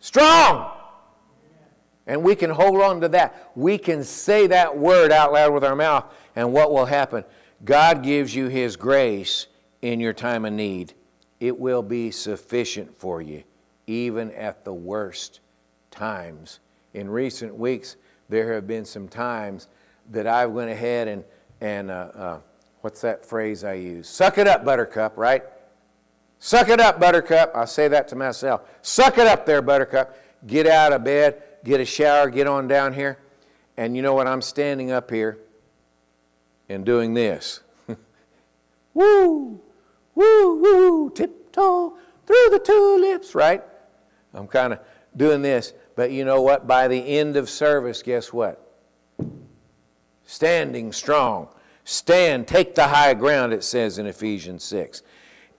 strong. 0.00 0.75
And 2.06 2.22
we 2.22 2.36
can 2.36 2.50
hold 2.50 2.80
on 2.80 3.00
to 3.00 3.08
that. 3.08 3.50
We 3.54 3.78
can 3.78 4.04
say 4.04 4.46
that 4.46 4.78
word 4.78 5.10
out 5.10 5.32
loud 5.32 5.52
with 5.52 5.64
our 5.64 5.74
mouth, 5.74 6.04
and 6.36 6.52
what 6.52 6.70
will 6.70 6.86
happen? 6.86 7.24
God 7.64 8.02
gives 8.02 8.34
you 8.34 8.48
His 8.48 8.76
grace 8.76 9.46
in 9.82 9.98
your 9.98 10.12
time 10.12 10.44
of 10.44 10.52
need. 10.52 10.94
It 11.40 11.58
will 11.58 11.82
be 11.82 12.10
sufficient 12.10 12.96
for 12.96 13.20
you, 13.20 13.42
even 13.86 14.30
at 14.32 14.64
the 14.64 14.72
worst 14.72 15.40
times. 15.90 16.60
In 16.94 17.10
recent 17.10 17.54
weeks, 17.54 17.96
there 18.28 18.54
have 18.54 18.66
been 18.66 18.84
some 18.84 19.08
times 19.08 19.68
that 20.10 20.26
I've 20.26 20.50
went 20.50 20.70
ahead 20.70 21.08
and, 21.08 21.24
and 21.60 21.90
uh, 21.90 22.10
uh, 22.14 22.38
what's 22.80 23.00
that 23.00 23.26
phrase 23.26 23.64
I 23.64 23.74
use? 23.74 24.08
Suck 24.08 24.38
it 24.38 24.46
up, 24.46 24.64
buttercup, 24.64 25.16
right? 25.16 25.42
Suck 26.38 26.68
it 26.68 26.80
up, 26.80 27.00
buttercup. 27.00 27.52
I 27.54 27.64
say 27.64 27.88
that 27.88 28.08
to 28.08 28.16
myself. 28.16 28.62
Suck 28.82 29.18
it 29.18 29.26
up 29.26 29.46
there, 29.46 29.62
buttercup. 29.62 30.16
Get 30.46 30.66
out 30.66 30.92
of 30.92 31.02
bed, 31.02 31.42
get 31.66 31.80
a 31.80 31.84
shower, 31.84 32.30
get 32.30 32.46
on 32.46 32.68
down 32.68 32.94
here. 32.94 33.18
And 33.76 33.94
you 33.96 34.02
know 34.02 34.14
what? 34.14 34.26
I'm 34.26 34.40
standing 34.40 34.90
up 34.90 35.10
here 35.10 35.38
and 36.68 36.86
doing 36.86 37.12
this. 37.12 37.60
woo, 38.94 39.60
woo, 40.14 40.54
woo, 40.54 41.10
tiptoe 41.10 41.96
through 42.26 42.48
the 42.50 42.58
tulips, 42.58 43.34
right? 43.34 43.62
I'm 44.32 44.46
kind 44.46 44.72
of 44.72 44.80
doing 45.16 45.42
this. 45.42 45.74
But 45.96 46.10
you 46.12 46.24
know 46.24 46.40
what? 46.40 46.66
By 46.66 46.88
the 46.88 47.18
end 47.18 47.36
of 47.36 47.50
service, 47.50 48.02
guess 48.02 48.32
what? 48.32 48.62
Standing 50.24 50.92
strong. 50.92 51.48
Stand, 51.84 52.48
take 52.48 52.74
the 52.74 52.88
high 52.88 53.14
ground, 53.14 53.52
it 53.52 53.62
says 53.64 53.98
in 53.98 54.06
Ephesians 54.06 54.64
6. 54.64 55.02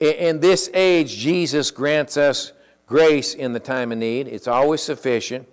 In, 0.00 0.40
this 0.40 0.70
age, 0.74 1.16
Jesus 1.16 1.70
grants 1.70 2.16
us 2.16 2.52
grace 2.86 3.34
in 3.34 3.52
the 3.52 3.60
time 3.60 3.92
of 3.92 3.98
need. 3.98 4.28
It's 4.28 4.46
always 4.46 4.82
sufficient. 4.82 5.48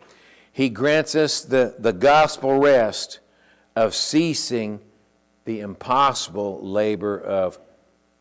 He 0.56 0.70
grants 0.70 1.16
us 1.16 1.42
the, 1.42 1.76
the 1.80 1.92
gospel 1.92 2.60
rest 2.60 3.20
of 3.76 3.94
ceasing 3.94 4.80
the 5.44 5.60
impossible 5.60 6.66
labor 6.66 7.20
of 7.20 7.60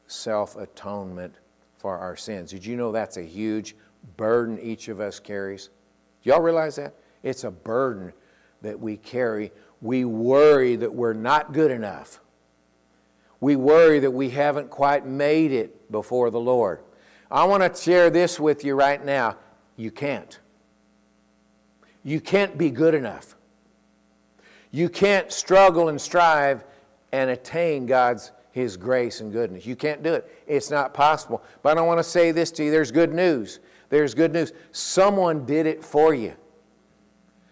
self 0.09 0.56
atonement 0.56 1.36
for 1.77 1.97
our 1.97 2.16
sins. 2.16 2.51
Did 2.51 2.66
you 2.66 2.74
know 2.74 2.90
that's 2.90 3.19
a 3.19 3.23
huge 3.23 3.77
burden 4.16 4.59
each 4.59 4.89
of 4.89 4.98
us 4.98 5.20
carries? 5.20 5.70
Y'all 6.24 6.40
realize 6.40 6.74
that? 6.74 6.97
It's 7.23 7.44
a 7.44 7.52
burden 7.52 8.12
that 8.62 8.81
we 8.81 8.97
carry. 8.97 9.52
We 9.81 10.05
worry 10.05 10.74
that 10.74 10.93
we're 10.93 11.12
not 11.12 11.52
good 11.52 11.70
enough. 11.70 12.19
We 13.39 13.55
worry 13.55 14.01
that 14.01 14.11
we 14.11 14.31
haven't 14.31 14.70
quite 14.70 15.06
made 15.06 15.52
it 15.52 15.89
before 15.93 16.31
the 16.31 16.40
Lord. 16.40 16.81
I 17.31 17.44
want 17.44 17.62
to 17.62 17.81
share 17.81 18.11
this 18.11 18.40
with 18.40 18.65
you 18.65 18.74
right 18.74 19.05
now. 19.05 19.36
You 19.77 19.93
can't. 19.93 20.40
You 22.05 22.21
can't 22.21 22.57
be 22.57 22.71
good 22.71 22.95
enough. 22.95 23.35
You 24.71 24.89
can't 24.89 25.33
struggle 25.33 25.89
and 25.89 26.01
strive 26.01 26.65
and 27.13 27.31
attain 27.31 27.87
God's 27.87 28.33
His 28.53 28.77
grace 28.77 29.21
and 29.21 29.33
goodness. 29.33 29.67
You 29.67 29.75
can't 29.75 30.03
do 30.03 30.15
it. 30.15 30.31
It's 30.47 30.71
not 30.71 30.95
possible. 30.95 31.43
But 31.63 31.79
I 31.79 31.81
want 31.81 31.99
to 31.99 32.05
say 32.05 32.31
this 32.31 32.51
to 32.53 32.65
you 32.65 32.71
there's 32.71 32.93
good 32.93 33.15
news. 33.15 33.61
There's 33.89 34.15
good 34.15 34.33
news. 34.33 34.53
Someone 34.73 35.47
did 35.47 35.67
it 35.67 35.85
for 35.85 36.15
you. 36.15 36.35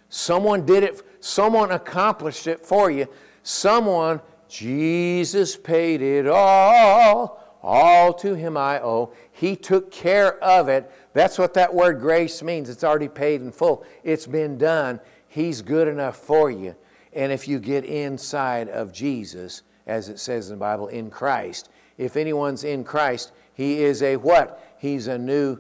Someone 0.09 0.67
did 0.67 0.83
it, 0.83 1.03
someone 1.21 1.71
accomplished 1.71 2.47
it 2.47 2.67
for 2.67 2.91
you. 2.91 3.07
Someone, 3.43 4.21
Jesus 4.47 5.57
paid 5.57 6.03
it 6.03 6.27
all. 6.27 7.59
All 7.63 8.13
to 8.15 8.35
him 8.35 8.57
I 8.57 8.81
owe. 8.83 9.15
He 9.31 9.57
took 9.57 9.91
care 9.91 10.43
of 10.45 10.69
it. 10.69 10.91
That's 11.13 11.39
what 11.39 11.55
that 11.55 11.75
word 11.75 12.01
grace 12.01 12.43
means. 12.43 12.69
It's 12.69 12.85
already 12.85 13.09
paid 13.09 13.43
in 13.43 13.53
full. 13.53 13.85
It's 14.03 14.27
been 14.27 14.59
done. 14.59 15.01
He's 15.29 15.63
good 15.63 15.89
enough 15.89 16.17
for 16.17 16.51
you. 16.51 16.75
And 17.13 17.31
if 17.31 17.47
you 17.47 17.59
get 17.59 17.85
inside 17.85 18.69
of 18.69 18.93
Jesus, 18.93 19.63
as 19.87 20.09
it 20.09 20.19
says 20.19 20.49
in 20.49 20.57
the 20.57 20.61
Bible, 20.61 20.89
in 20.89 21.11
Christ, 21.11 21.69
if 21.99 22.17
anyone's 22.17 22.65
in 22.65 22.85
Christ, 22.85 23.33
he 23.55 23.83
is 23.83 24.03
a 24.03 24.17
what? 24.17 24.75
He's 24.79 25.07
a 25.07 25.19
new 25.19 25.59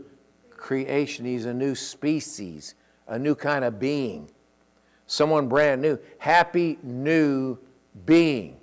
creation. 0.50 1.24
He's 1.24 1.44
a 1.44 1.52
new 1.52 1.74
species, 1.74 2.74
a 3.06 3.18
new 3.18 3.34
kind 3.34 3.64
of 3.64 3.78
being. 3.78 4.30
Someone 5.06 5.48
brand 5.48 5.82
new. 5.82 5.98
Happy 6.18 6.78
new 6.82 7.58
being. 8.06 8.56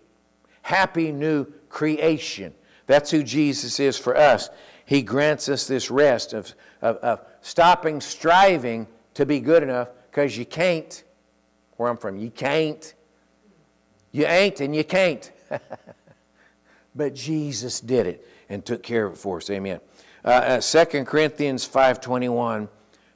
Happy 0.63 1.11
new 1.11 1.45
creation. 1.69 2.53
That's 2.87 3.11
who 3.11 3.21
Jesus 3.21 3.79
is 3.79 3.97
for 3.97 4.17
us. 4.17 4.49
He 4.85 5.03
grants 5.03 5.47
us 5.47 5.67
this 5.67 5.91
rest 5.91 6.33
of, 6.33 6.55
of, 6.81 6.97
of 6.97 7.21
stopping 7.41 8.01
striving 8.01 8.87
to 9.13 9.25
be 9.25 9.39
good 9.39 9.63
enough 9.63 9.89
because 10.09 10.37
you 10.37 10.45
can't. 10.45 11.03
Where 11.77 11.89
I'm 11.89 11.97
from, 11.97 12.17
you 12.17 12.29
can't. 12.29 12.93
You 14.11 14.25
ain't 14.25 14.59
and 14.59 14.75
you 14.75 14.83
can't. 14.83 15.31
but 16.95 17.13
Jesus 17.13 17.79
did 17.79 18.07
it 18.07 18.27
and 18.49 18.65
took 18.65 18.83
care 18.83 19.05
of 19.05 19.13
it 19.13 19.17
for 19.17 19.37
us. 19.37 19.49
Amen. 19.49 19.79
Uh, 20.23 20.59
uh, 20.59 20.61
2 20.61 21.05
Corinthians 21.05 21.67
5.21, 21.67 22.67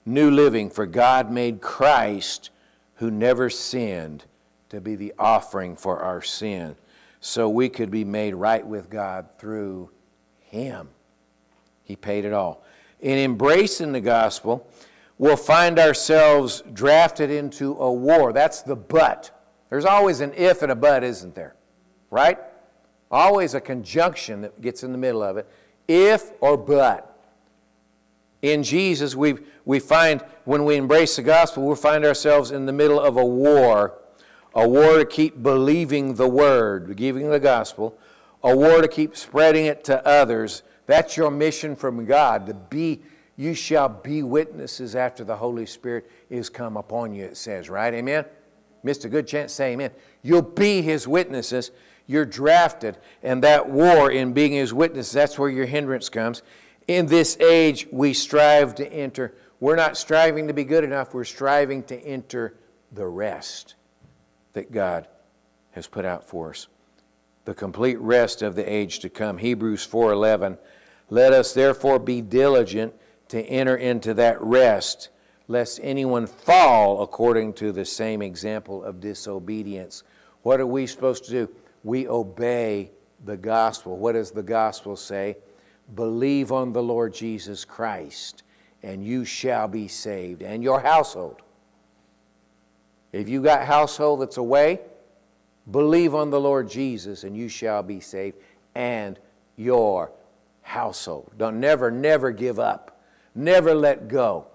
New 0.06 0.32
Living, 0.32 0.70
for 0.70 0.86
God 0.86 1.30
made 1.32 1.60
Christ, 1.60 2.50
who 2.96 3.12
never 3.12 3.50
sinned, 3.50 4.24
to 4.70 4.80
be 4.80 4.96
the 4.96 5.14
offering 5.20 5.76
for 5.76 6.00
our 6.00 6.22
sin, 6.22 6.76
so 7.20 7.50
we 7.50 7.70
could 7.70 7.92
be 7.92 8.04
made 8.04 8.34
right 8.34 8.66
with 8.66 8.90
God 8.90 9.28
through 9.38 9.90
Him. 10.40 10.90
He 11.84 11.96
paid 11.96 12.26
it 12.26 12.34
all. 12.34 12.64
In 13.04 13.20
embracing 13.20 13.92
the 13.92 14.00
gospel, 14.00 14.66
we'll 15.18 15.36
find 15.36 15.78
ourselves 15.78 16.64
drafted 16.72 17.30
into 17.30 17.74
a 17.74 17.92
war. 17.92 18.32
That's 18.32 18.62
the 18.62 18.78
but. 18.78 19.30
There's 19.70 19.84
always 19.84 20.22
an 20.22 20.32
if 20.38 20.62
and 20.62 20.72
a 20.72 20.76
but, 20.76 21.04
isn't 21.04 21.36
there? 21.36 21.54
Right? 22.10 22.40
Always 23.12 23.56
a 23.56 23.62
conjunction 23.62 24.42
that 24.42 24.62
gets 24.62 24.84
in 24.84 24.94
the 24.94 24.98
middle 24.98 25.22
of 25.22 25.36
it. 25.36 25.50
If 25.86 26.32
or 26.40 26.56
but. 26.56 27.10
In 28.42 28.64
Jesus, 28.64 29.16
we, 29.18 29.36
we 29.66 29.80
find 29.80 30.22
when 30.46 30.64
we 30.64 30.78
embrace 30.78 31.18
the 31.18 31.24
gospel, 31.24 31.64
we'll 31.64 31.76
find 31.76 32.06
ourselves 32.06 32.52
in 32.52 32.66
the 32.66 32.74
middle 32.74 33.02
of 33.02 33.18
a 33.18 33.26
war. 33.26 34.00
A 34.56 34.66
war 34.66 34.98
to 34.98 35.06
keep 35.06 35.44
believing 35.44 36.16
the 36.16 36.30
word, 36.30 36.96
giving 36.96 37.30
the 37.30 37.40
gospel. 37.40 37.98
A 38.44 38.56
war 38.56 38.82
to 38.82 38.88
keep 38.88 39.18
spreading 39.18 39.66
it 39.66 39.84
to 39.86 40.06
others. 40.08 40.64
That's 40.86 41.16
your 41.18 41.32
mission 41.32 41.76
from 41.76 42.06
God 42.06 42.48
to 42.48 42.54
be, 42.54 43.02
you 43.38 43.54
shall 43.54 43.90
be 43.90 44.24
witnesses 44.24 44.96
after 44.96 45.24
the 45.24 45.36
Holy 45.36 45.66
Spirit 45.66 46.10
is 46.30 46.50
come 46.50 46.78
upon 46.78 47.14
you, 47.14 47.26
it 47.26 47.38
says, 47.38 47.70
right? 47.70 47.94
Amen? 47.94 48.26
Missed 48.84 49.06
a 49.06 49.10
good 49.10 49.28
chance, 49.28 49.54
say 49.54 49.72
amen. 49.74 49.92
You'll 50.22 50.42
be 50.42 50.82
his 50.82 51.08
witnesses. 51.08 51.72
You're 52.06 52.26
drafted. 52.26 52.98
And 53.24 53.44
that 53.44 53.70
war 53.70 54.12
in 54.12 54.34
being 54.34 54.52
his 54.52 54.74
witness, 54.74 55.12
that's 55.12 55.40
where 55.40 55.50
your 55.50 55.66
hindrance 55.66 56.10
comes. 56.10 56.42
In 56.88 57.06
this 57.06 57.38
age, 57.40 57.88
we 57.92 58.14
strive 58.14 58.76
to 58.76 58.92
enter. 58.92 59.34
We're 59.62 59.78
not 59.78 59.96
striving 59.96 60.48
to 60.48 60.54
be 60.54 60.66
good 60.66 60.84
enough, 60.84 61.14
we're 61.14 61.24
striving 61.24 61.84
to 61.84 61.98
enter 61.98 62.56
the 62.92 63.08
rest 63.08 63.76
that 64.52 64.72
God 64.72 65.08
has 65.72 65.88
put 65.88 66.06
out 66.06 66.28
for 66.28 66.50
us. 66.50 66.68
The 67.46 67.54
complete 67.54 68.00
rest 68.00 68.42
of 68.42 68.56
the 68.56 68.72
age 68.72 69.00
to 69.00 69.10
come. 69.10 69.38
Hebrews 69.38 69.86
4:11. 69.86 70.58
Let 71.14 71.32
us 71.32 71.54
therefore 71.54 72.00
be 72.00 72.22
diligent 72.22 72.92
to 73.28 73.40
enter 73.44 73.76
into 73.76 74.16
that 74.16 74.42
rest, 74.42 75.10
lest 75.48 75.80
anyone 75.84 76.26
fall 76.26 77.04
according 77.04 77.54
to 77.54 77.72
the 77.72 77.86
same 77.86 78.24
example 78.24 78.84
of 78.84 79.00
disobedience. 79.00 80.02
What 80.42 80.60
are 80.60 80.66
we 80.66 80.88
supposed 80.88 81.26
to 81.26 81.30
do? 81.30 81.50
We 81.84 82.08
obey 82.08 82.90
the 83.26 83.38
gospel. 83.38 83.96
What 83.96 84.14
does 84.14 84.32
the 84.32 84.42
gospel 84.42 84.96
say? 84.96 85.38
Believe 85.94 86.52
on 86.52 86.74
the 86.74 86.82
Lord 86.82 87.14
Jesus 87.14 87.64
Christ, 87.64 88.42
and 88.82 89.06
you 89.06 89.24
shall 89.24 89.68
be 89.68 89.88
saved, 89.88 90.42
and 90.42 90.64
your 90.64 90.80
household. 90.80 91.44
If 93.12 93.30
you 93.30 93.44
got 93.44 93.68
household 93.68 94.22
that's 94.22 94.38
away, 94.38 94.82
believe 95.70 96.16
on 96.16 96.32
the 96.32 96.42
Lord 96.42 96.68
Jesus, 96.68 97.24
and 97.24 97.38
you 97.38 97.50
shall 97.50 97.84
be 97.84 98.00
saved, 98.00 98.38
and 98.74 99.20
your 99.58 100.12
household. 100.64 101.32
Don't 101.38 101.60
never, 101.60 101.92
never 101.92 102.32
give 102.32 102.60
up. 102.60 103.00
Never 103.36 103.74
let 103.74 104.08
go. 104.08 104.48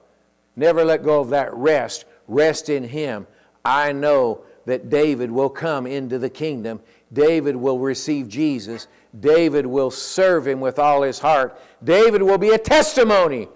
Never 0.56 0.84
let 0.84 1.04
go 1.04 1.20
of 1.20 1.30
that 1.30 1.54
rest. 1.54 2.04
Rest 2.26 2.68
in 2.68 2.84
Him. 2.84 3.26
I 3.64 3.92
know 3.92 4.42
that 4.66 4.90
David 4.90 5.30
will 5.30 5.48
come 5.48 5.86
into 5.86 6.18
the 6.18 6.28
kingdom. 6.28 6.80
David 7.12 7.56
will 7.56 7.78
receive 7.78 8.28
Jesus. 8.28 8.88
David 9.18 9.66
will 9.66 9.90
serve 9.90 10.46
Him 10.46 10.60
with 10.60 10.78
all 10.78 11.02
his 11.02 11.18
heart. 11.18 11.60
David 11.82 12.22
will 12.22 12.38
be 12.38 12.50
a 12.50 12.58
testimony 12.58 13.48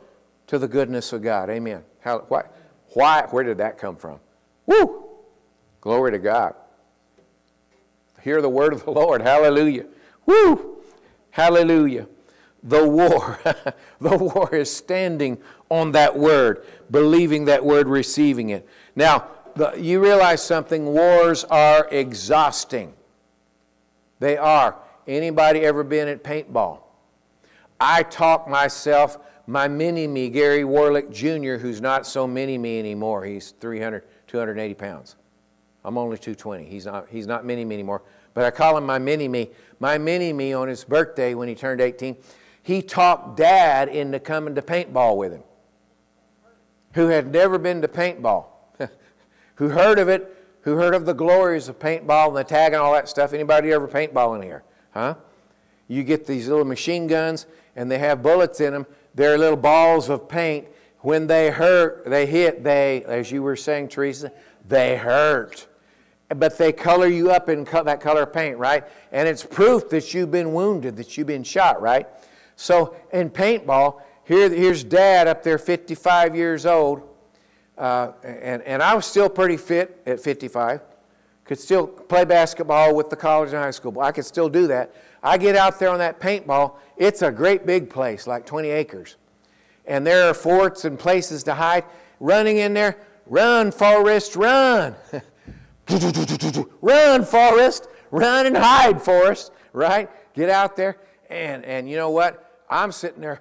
to 0.46 0.58
the 0.58 0.68
goodness 0.68 1.12
of 1.12 1.22
God. 1.22 1.50
Amen. 1.50 1.82
How, 2.00 2.20
why, 2.28 2.44
why, 2.94 3.26
where 3.30 3.44
did 3.44 3.58
that 3.58 3.78
come 3.78 3.96
from? 3.96 4.20
Woo! 4.66 5.04
Glory 5.80 6.12
to 6.12 6.18
God. 6.18 6.54
Hear 8.22 8.40
the 8.40 8.48
word 8.48 8.72
of 8.72 8.84
the 8.84 8.90
Lord. 8.90 9.20
Hallelujah. 9.20 9.86
Woo! 10.26 10.78
Hallelujah. 11.30 12.06
The 12.62 12.86
war, 12.86 13.40
the 14.00 14.16
war 14.16 14.54
is 14.54 14.74
standing 14.74 15.38
on 15.68 15.92
that 15.92 16.16
word, 16.16 16.64
believing 16.90 17.46
that 17.46 17.64
word, 17.64 17.88
receiving 17.88 18.50
it. 18.50 18.68
Now, 18.94 19.26
the, 19.56 19.74
you 19.76 20.00
realize 20.00 20.42
something, 20.42 20.86
wars 20.86 21.44
are 21.44 21.88
exhausting. 21.90 22.94
They 24.20 24.36
are. 24.36 24.76
Anybody 25.06 25.60
ever 25.60 25.82
been 25.82 26.08
at 26.08 26.22
paintball? 26.22 26.80
I 27.80 28.04
talk 28.04 28.48
myself, 28.48 29.18
my 29.48 29.66
mini 29.66 30.06
me, 30.06 30.30
Gary 30.30 30.62
Warlick 30.62 31.10
Jr., 31.10 31.60
who's 31.60 31.80
not 31.80 32.06
so 32.06 32.28
mini 32.28 32.56
me 32.56 32.78
anymore. 32.78 33.24
He's 33.24 33.50
300, 33.60 34.04
280 34.28 34.74
pounds. 34.74 35.16
I'm 35.84 35.98
only 35.98 36.16
220. 36.16 36.64
He's 36.64 36.86
not, 36.86 37.08
he's 37.10 37.26
not 37.26 37.44
mini 37.44 37.64
me 37.64 37.74
anymore. 37.74 38.02
But 38.34 38.44
I 38.44 38.50
call 38.50 38.76
him 38.76 38.86
my 38.86 38.98
mini 38.98 39.26
me. 39.26 39.50
My 39.80 39.98
mini 39.98 40.32
me 40.32 40.52
on 40.52 40.68
his 40.68 40.84
birthday 40.84 41.34
when 41.34 41.48
he 41.48 41.56
turned 41.56 41.80
18, 41.80 42.16
he 42.62 42.80
talked 42.80 43.36
dad 43.36 43.88
into 43.88 44.20
coming 44.20 44.54
to 44.54 44.62
paintball 44.62 45.16
with 45.16 45.32
him, 45.32 45.42
who 46.94 47.08
had 47.08 47.32
never 47.32 47.58
been 47.58 47.82
to 47.82 47.88
paintball, 47.88 48.46
who 49.56 49.70
heard 49.70 49.98
of 49.98 50.08
it, 50.08 50.36
who 50.62 50.76
heard 50.76 50.94
of 50.94 51.04
the 51.04 51.12
glories 51.12 51.68
of 51.68 51.78
paintball 51.78 52.28
and 52.28 52.36
the 52.36 52.44
tag 52.44 52.72
and 52.72 52.80
all 52.80 52.92
that 52.92 53.08
stuff. 53.08 53.32
Anybody 53.32 53.72
ever 53.72 53.88
paintball 53.88 54.36
in 54.36 54.42
here? 54.42 54.62
Huh? 54.92 55.16
You 55.88 56.04
get 56.04 56.26
these 56.26 56.48
little 56.48 56.64
machine 56.64 57.08
guns 57.08 57.46
and 57.74 57.90
they 57.90 57.98
have 57.98 58.22
bullets 58.22 58.60
in 58.60 58.72
them. 58.72 58.86
They're 59.14 59.36
little 59.36 59.56
balls 59.56 60.08
of 60.08 60.28
paint. 60.28 60.68
When 61.00 61.26
they 61.26 61.50
hurt, 61.50 62.04
they 62.06 62.26
hit, 62.26 62.62
they, 62.62 63.02
as 63.04 63.32
you 63.32 63.42
were 63.42 63.56
saying, 63.56 63.88
Teresa, 63.88 64.30
they 64.68 64.96
hurt. 64.96 65.66
But 66.28 66.56
they 66.56 66.72
color 66.72 67.08
you 67.08 67.32
up 67.32 67.48
in 67.48 67.64
that 67.64 68.00
color 68.00 68.22
of 68.22 68.32
paint, 68.32 68.56
right? 68.56 68.84
And 69.10 69.28
it's 69.28 69.44
proof 69.44 69.90
that 69.90 70.14
you've 70.14 70.30
been 70.30 70.54
wounded, 70.54 70.96
that 70.96 71.18
you've 71.18 71.26
been 71.26 71.42
shot, 71.42 71.82
right? 71.82 72.06
So 72.56 72.96
in 73.12 73.30
paintball, 73.30 74.00
here, 74.24 74.48
here's 74.48 74.84
dad 74.84 75.26
up 75.26 75.42
there, 75.42 75.58
55 75.58 76.36
years 76.36 76.64
old, 76.64 77.02
uh, 77.76 78.12
and, 78.22 78.62
and 78.62 78.82
I 78.82 78.94
was 78.94 79.06
still 79.06 79.28
pretty 79.28 79.56
fit 79.56 80.00
at 80.06 80.20
55. 80.20 80.80
Could 81.44 81.58
still 81.58 81.86
play 81.86 82.24
basketball 82.24 82.94
with 82.94 83.10
the 83.10 83.16
college 83.16 83.48
and 83.52 83.58
high 83.58 83.72
school. 83.72 83.90
But 83.90 84.00
I 84.00 84.12
could 84.12 84.24
still 84.24 84.48
do 84.48 84.68
that. 84.68 84.94
I 85.22 85.38
get 85.38 85.56
out 85.56 85.78
there 85.78 85.90
on 85.90 85.98
that 85.98 86.20
paintball. 86.20 86.74
It's 86.96 87.22
a 87.22 87.32
great 87.32 87.66
big 87.66 87.90
place, 87.90 88.26
like 88.26 88.46
20 88.46 88.70
acres. 88.70 89.16
And 89.84 90.06
there 90.06 90.28
are 90.28 90.34
forts 90.34 90.84
and 90.84 90.98
places 90.98 91.42
to 91.44 91.54
hide. 91.54 91.84
Running 92.20 92.58
in 92.58 92.74
there, 92.74 92.96
run, 93.26 93.72
Forrest, 93.72 94.36
run. 94.36 94.94
run, 96.80 97.24
Forrest, 97.24 97.88
run 98.12 98.46
and 98.46 98.56
hide, 98.56 99.02
Forrest, 99.02 99.50
right? 99.72 100.08
Get 100.34 100.48
out 100.48 100.76
there. 100.76 100.98
And, 101.32 101.64
and 101.64 101.88
you 101.88 101.96
know 101.96 102.10
what? 102.10 102.62
I'm 102.68 102.92
sitting 102.92 103.22
there. 103.22 103.40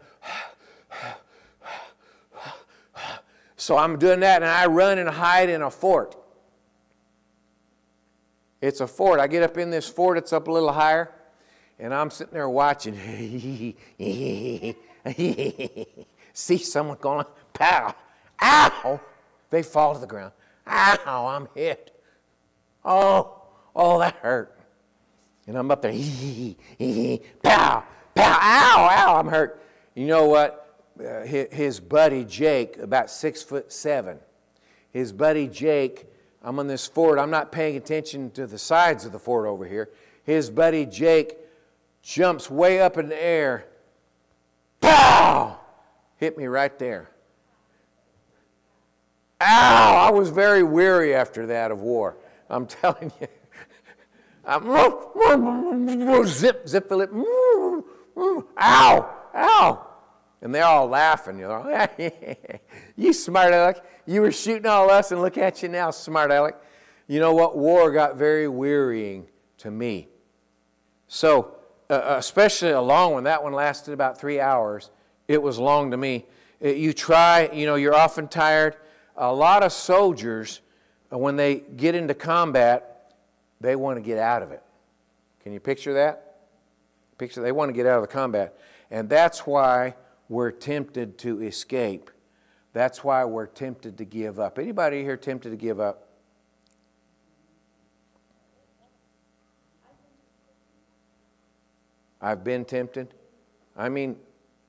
So 3.58 3.78
I'm 3.78 4.00
doing 4.00 4.22
that, 4.22 4.42
and 4.42 4.50
I 4.50 4.66
run 4.66 4.98
and 4.98 5.08
hide 5.08 5.50
in 5.50 5.62
a 5.62 5.70
fort. 5.70 6.16
It's 8.62 8.80
a 8.80 8.88
fort. 8.88 9.20
I 9.20 9.28
get 9.28 9.44
up 9.44 9.58
in 9.58 9.70
this 9.70 9.88
fort, 9.88 10.18
it's 10.18 10.34
up 10.34 10.48
a 10.48 10.52
little 10.52 10.72
higher, 10.72 11.12
and 11.78 11.94
I'm 11.94 12.10
sitting 12.10 12.34
there 12.34 12.50
watching. 12.50 12.96
See 16.34 16.58
someone 16.58 16.98
going, 17.00 17.26
pow, 17.54 17.94
ow! 18.42 19.02
They 19.50 19.64
fall 19.64 19.94
to 19.96 20.00
the 20.00 20.08
ground. 20.08 20.32
Ow, 20.66 21.28
I'm 21.28 21.48
hit. 21.54 21.94
Oh, 22.86 23.44
oh, 23.76 24.00
that 24.00 24.16
hurt. 24.16 24.58
And 25.48 25.58
I'm 25.58 25.72
up 25.72 25.82
there, 25.82 25.92
hee 25.92 26.56
hee, 26.78 27.22
pow, 27.44 27.84
pow, 28.16 28.40
ow, 28.42 28.90
ow, 28.92 29.20
I'm 29.20 29.28
hurt. 29.28 29.62
You 29.96 30.06
know 30.08 30.26
what? 30.26 30.58
Uh, 31.00 31.24
his 31.24 31.80
buddy 31.80 32.24
Jake, 32.26 32.78
about 32.78 33.10
six 33.10 33.42
foot 33.42 33.72
seven, 33.72 34.20
his 34.92 35.12
buddy 35.12 35.48
Jake, 35.48 36.06
I'm 36.44 36.60
on 36.60 36.68
this 36.68 36.86
fort, 36.86 37.18
I'm 37.18 37.32
not 37.32 37.52
paying 37.52 37.76
attention 37.76 38.30
to 38.32 38.46
the 38.46 38.58
sides 38.58 39.06
of 39.06 39.12
the 39.12 39.20
fort 39.20 39.48
over 39.48 39.66
here. 39.66 39.90
His 40.24 40.50
buddy 40.50 40.86
Jake 40.86 41.38
jumps 42.04 42.50
way 42.50 42.80
up 42.80 42.98
in 42.98 43.10
the 43.10 43.22
air, 43.22 43.66
pow, 44.80 45.60
hit 46.18 46.38
me 46.38 46.46
right 46.46 46.78
there. 46.78 47.10
Ow! 49.42 50.08
I 50.08 50.12
was 50.12 50.30
very 50.30 50.62
weary 50.62 51.16
after 51.16 51.48
that 51.48 51.72
of 51.72 51.82
war. 51.82 52.16
I'm 52.50 52.66
telling 52.68 53.12
you. 53.20 53.28
Zip, 56.26 56.68
zip 56.68 56.90
the 56.90 56.98
lip. 56.98 57.12
Ow! 58.60 59.16
Ow! 59.36 59.88
And 60.42 60.54
they're 60.54 60.66
all 60.66 60.88
laughing. 60.88 61.38
You 61.38 61.48
know, 61.48 61.88
you 62.96 63.14
smart 63.14 63.54
aleck. 63.54 63.84
You 64.08 64.22
were 64.22 64.32
shooting 64.32 64.66
all 64.66 64.90
us, 64.90 65.12
and 65.12 65.22
look 65.22 65.38
at 65.38 65.62
you 65.62 65.70
now, 65.70 65.92
smart 65.92 66.32
aleck. 66.32 66.56
You 67.08 67.20
know 67.20 67.34
what? 67.34 67.58
War 67.58 67.92
got 67.92 68.18
very 68.18 68.48
wearying 68.48 69.28
to 69.60 69.70
me. 69.70 70.08
So, 71.08 71.56
uh, 71.90 72.16
especially 72.18 72.72
a 72.72 72.82
long 72.82 73.14
one, 73.14 73.26
that 73.26 73.44
one 73.44 73.54
lasted 73.54 73.94
about 73.94 74.20
three 74.20 74.40
hours. 74.40 74.90
It 75.28 75.42
was 75.42 75.60
long 75.60 75.92
to 75.92 75.98
me. 75.98 76.26
Uh, 76.64 76.70
You 76.70 76.94
try, 76.94 77.50
you 77.54 77.66
know, 77.66 77.76
you're 77.76 77.96
often 77.96 78.28
tired. 78.28 78.78
A 79.16 79.32
lot 79.32 79.62
of 79.62 79.72
soldiers, 79.72 80.62
uh, 81.14 81.18
when 81.18 81.36
they 81.36 81.64
get 81.76 81.94
into 81.94 82.14
combat, 82.14 82.91
they 83.62 83.76
want 83.76 83.98
to 83.98 84.02
get 84.02 84.18
out 84.18 84.42
of 84.42 84.52
it. 84.52 84.62
Can 85.42 85.54
you 85.54 85.60
picture 85.60 85.94
that? 85.94 86.38
Picture 87.18 87.42
they 87.42 87.52
want 87.52 87.70
to 87.70 87.74
get 87.74 87.86
out 87.86 87.98
of 87.98 88.02
the 88.02 88.08
combat. 88.08 88.58
And 88.90 89.10
that's 89.10 89.46
why 89.46 89.96
we're 90.30 90.52
tempted 90.52 91.18
to 91.20 91.42
escape. 91.42 92.10
That's 92.74 93.04
why 93.04 93.26
we're 93.26 93.48
tempted 93.48 93.98
to 93.98 94.06
give 94.06 94.40
up. 94.40 94.58
Anybody 94.58 95.04
here 95.04 95.18
tempted 95.18 95.50
to 95.50 95.56
give 95.56 95.80
up? 95.80 96.08
I've 102.22 102.44
been 102.44 102.66
tempted. 102.66 103.14
I 103.76 103.90
mean, 103.90 104.16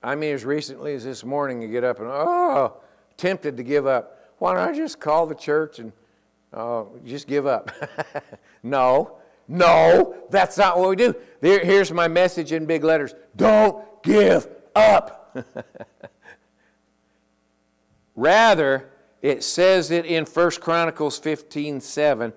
I 0.03 0.15
mean, 0.15 0.35
as 0.35 0.45
recently 0.45 0.95
as 0.95 1.05
this 1.05 1.23
morning, 1.23 1.61
you 1.63 1.69
get 1.69 1.85
up 1.85 2.01
and 2.01 2.09
oh, 2.09 2.79
tempted 3.17 3.57
to 3.57 3.63
give 3.63 3.87
up. 3.87 4.35
Why 4.39 4.55
don't 4.55 4.69
I 4.69 4.77
just 4.77 4.99
call 4.99 5.27
the 5.27 5.35
church 5.35 5.79
and 5.79 5.93
uh, 6.53 6.85
just 7.05 7.27
give 7.27 7.47
up? 7.47 7.71
no, 8.63 9.19
no, 9.49 10.15
that's 10.31 10.57
not 10.57 10.79
what 10.79 10.91
we 10.91 10.97
do. 10.97 11.15
There, 11.41 11.65
here's 11.65 11.93
my 11.93 12.09
message 12.09 12.53
in 12.53 12.67
big 12.67 12.85
letters: 12.85 13.15
Don't 13.37 13.85
give 14.03 14.49
up. 14.75 15.37
Rather, 18.15 18.91
it 19.23 19.43
says 19.43 19.91
it 19.91 20.05
in 20.05 20.25
1 20.25 20.51
Chronicles 20.61 21.19
15 21.19 21.81
7. 21.81 22.33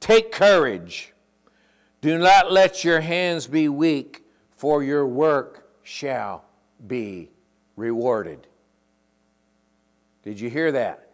Take 0.00 0.32
courage. 0.32 1.12
Do 2.00 2.18
not 2.18 2.50
let 2.50 2.82
your 2.82 3.00
hands 3.00 3.46
be 3.46 3.68
weak, 3.68 4.24
for 4.56 4.82
your 4.82 5.06
work 5.06 5.68
shall 5.84 6.44
be 6.84 7.30
rewarded. 7.76 8.48
Did 10.24 10.40
you 10.40 10.50
hear 10.50 10.72
that? 10.72 11.10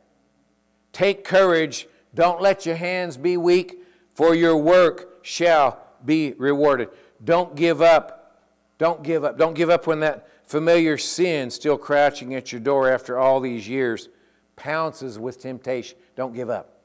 Take 0.92 1.24
courage. 1.24 1.86
Don't 2.18 2.42
let 2.42 2.66
your 2.66 2.74
hands 2.74 3.16
be 3.16 3.36
weak, 3.36 3.80
for 4.10 4.34
your 4.34 4.56
work 4.56 5.20
shall 5.22 5.78
be 6.04 6.32
rewarded. 6.32 6.88
Don't 7.22 7.54
give 7.54 7.80
up. 7.80 8.42
Don't 8.76 9.04
give 9.04 9.22
up. 9.22 9.38
Don't 9.38 9.54
give 9.54 9.70
up 9.70 9.86
when 9.86 10.00
that 10.00 10.28
familiar 10.42 10.98
sin, 10.98 11.48
still 11.48 11.78
crouching 11.78 12.34
at 12.34 12.50
your 12.50 12.60
door 12.60 12.90
after 12.90 13.20
all 13.20 13.38
these 13.38 13.68
years, 13.68 14.08
pounces 14.56 15.16
with 15.16 15.40
temptation. 15.40 15.96
Don't 16.16 16.34
give 16.34 16.50
up. 16.50 16.80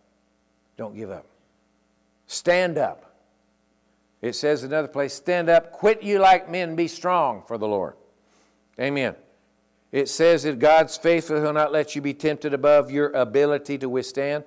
Don't 0.77 0.95
give 0.95 1.09
up. 1.09 1.25
Stand 2.27 2.77
up. 2.77 3.15
It 4.21 4.35
says 4.35 4.61
another 4.61 4.87
place, 4.87 5.15
stand 5.15 5.49
up, 5.49 5.71
quit 5.71 6.03
you 6.03 6.19
like 6.19 6.47
men, 6.47 6.75
be 6.75 6.87
strong 6.87 7.41
for 7.47 7.57
the 7.57 7.67
Lord. 7.67 7.95
Amen. 8.79 9.15
It 9.91 10.09
says 10.09 10.43
that 10.43 10.59
God's 10.59 10.95
faithful, 10.95 11.41
He'll 11.41 11.53
not 11.53 11.71
let 11.71 11.95
you 11.95 12.03
be 12.03 12.13
tempted 12.13 12.53
above 12.53 12.91
your 12.91 13.09
ability 13.13 13.79
to 13.79 13.89
withstand, 13.89 14.43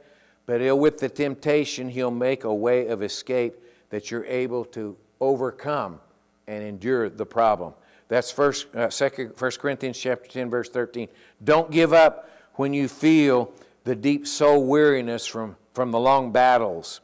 but 0.47 0.79
with 0.79 0.99
the 0.99 1.09
temptation, 1.09 1.89
He'll 1.89 2.11
make 2.11 2.45
a 2.45 2.55
way 2.55 2.87
of 2.87 3.03
escape 3.03 3.57
that 3.91 4.11
you're 4.11 4.25
able 4.25 4.65
to 4.67 4.97
overcome 5.21 6.01
and 6.47 6.63
endure 6.65 7.09
the 7.09 7.27
problem. 7.27 7.75
That's 8.09 8.31
first, 8.31 8.75
uh, 8.75 8.89
second, 8.91 9.35
1 9.37 9.51
Corinthians 9.59 9.99
chapter 9.99 10.29
10, 10.29 10.49
verse 10.49 10.69
13. 10.69 11.09
Don't 11.43 11.71
give 11.71 11.93
up 11.93 12.31
when 12.55 12.73
you 12.73 12.89
feel 12.89 13.53
the 13.85 13.97
deep 13.97 14.27
soul 14.27 14.65
weariness 14.65 15.27
from, 15.27 15.57
from 15.75 15.91
the 15.91 15.99
long 15.99 16.33
battles. 16.33 17.01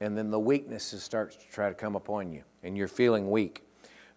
And 0.00 0.16
then 0.16 0.30
the 0.30 0.40
weaknesses 0.40 1.02
start 1.02 1.32
to 1.32 1.48
try 1.50 1.68
to 1.68 1.74
come 1.74 1.94
upon 1.94 2.32
you, 2.32 2.42
and 2.62 2.76
you're 2.76 2.88
feeling 2.88 3.30
weak. 3.30 3.62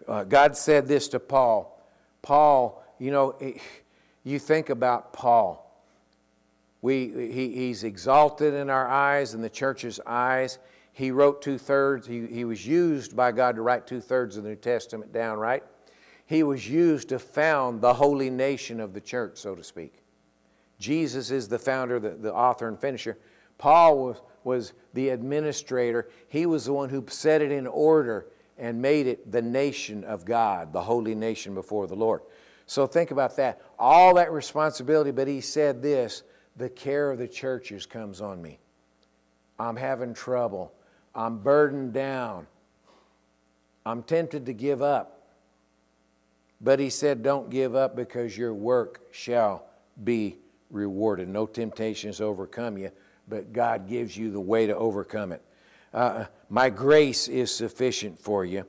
Uh, 0.07 0.23
God 0.23 0.55
said 0.57 0.87
this 0.87 1.07
to 1.09 1.19
Paul. 1.19 1.81
Paul, 2.21 2.83
you 2.99 3.11
know, 3.11 3.37
you 4.23 4.39
think 4.39 4.69
about 4.69 5.13
Paul. 5.13 5.59
We, 6.83 7.31
he, 7.31 7.55
he's 7.55 7.85
exalted 7.85 8.53
in 8.53 8.69
our 8.69 8.89
eyes, 8.89 9.33
in 9.33 9.41
the 9.41 9.49
church's 9.49 10.01
eyes. 10.05 10.59
He 10.91 11.11
wrote 11.11 11.41
two 11.41 11.57
thirds, 11.57 12.05
he, 12.05 12.27
he 12.27 12.43
was 12.43 12.67
used 12.67 13.15
by 13.15 13.31
God 13.31 13.55
to 13.55 13.61
write 13.61 13.87
two 13.87 14.01
thirds 14.01 14.35
of 14.35 14.43
the 14.43 14.49
New 14.49 14.57
Testament 14.57 15.13
down, 15.13 15.39
right? 15.39 15.63
He 16.25 16.43
was 16.43 16.69
used 16.69 17.07
to 17.09 17.19
found 17.19 17.79
the 17.79 17.93
holy 17.93 18.29
nation 18.29 18.81
of 18.81 18.93
the 18.93 18.99
church, 18.99 19.37
so 19.37 19.55
to 19.55 19.63
speak. 19.63 20.03
Jesus 20.77 21.31
is 21.31 21.47
the 21.47 21.57
founder, 21.57 22.01
the, 22.01 22.09
the 22.09 22.33
author, 22.33 22.67
and 22.67 22.77
finisher. 22.77 23.17
Paul 23.57 23.97
was, 23.97 24.17
was 24.43 24.73
the 24.93 25.07
administrator. 25.07 26.09
He 26.27 26.45
was 26.45 26.65
the 26.65 26.73
one 26.73 26.89
who 26.89 27.05
set 27.07 27.41
it 27.41 27.53
in 27.53 27.65
order 27.65 28.27
and 28.57 28.81
made 28.81 29.07
it 29.07 29.31
the 29.31 29.41
nation 29.41 30.03
of 30.03 30.25
God, 30.25 30.73
the 30.73 30.81
holy 30.81 31.15
nation 31.15 31.53
before 31.53 31.87
the 31.87 31.95
Lord. 31.95 32.23
So 32.65 32.87
think 32.87 33.11
about 33.11 33.37
that. 33.37 33.61
All 33.79 34.15
that 34.15 34.33
responsibility, 34.33 35.11
but 35.11 35.29
he 35.29 35.39
said 35.39 35.81
this 35.81 36.23
the 36.57 36.69
care 36.69 37.11
of 37.11 37.17
the 37.17 37.27
churches 37.27 37.85
comes 37.85 38.21
on 38.21 38.41
me. 38.41 38.59
I'm 39.59 39.75
having 39.75 40.13
trouble. 40.13 40.73
I'm 41.15 41.39
burdened 41.39 41.93
down. 41.93 42.47
I'm 43.85 44.03
tempted 44.03 44.45
to 44.45 44.53
give 44.53 44.81
up. 44.81 45.21
But 46.61 46.79
he 46.79 46.89
said, 46.89 47.23
Don't 47.23 47.49
give 47.49 47.75
up 47.75 47.95
because 47.95 48.37
your 48.37 48.53
work 48.53 49.01
shall 49.11 49.65
be 50.03 50.37
rewarded. 50.71 51.27
No 51.27 51.45
temptation 51.45 52.09
has 52.09 52.21
overcome 52.21 52.77
you, 52.77 52.91
but 53.27 53.53
God 53.53 53.87
gives 53.87 54.17
you 54.17 54.31
the 54.31 54.39
way 54.39 54.67
to 54.67 54.75
overcome 54.75 55.31
it. 55.31 55.41
Uh, 55.93 56.25
my 56.49 56.69
grace 56.69 57.27
is 57.27 57.53
sufficient 57.53 58.17
for 58.17 58.45
you. 58.45 58.65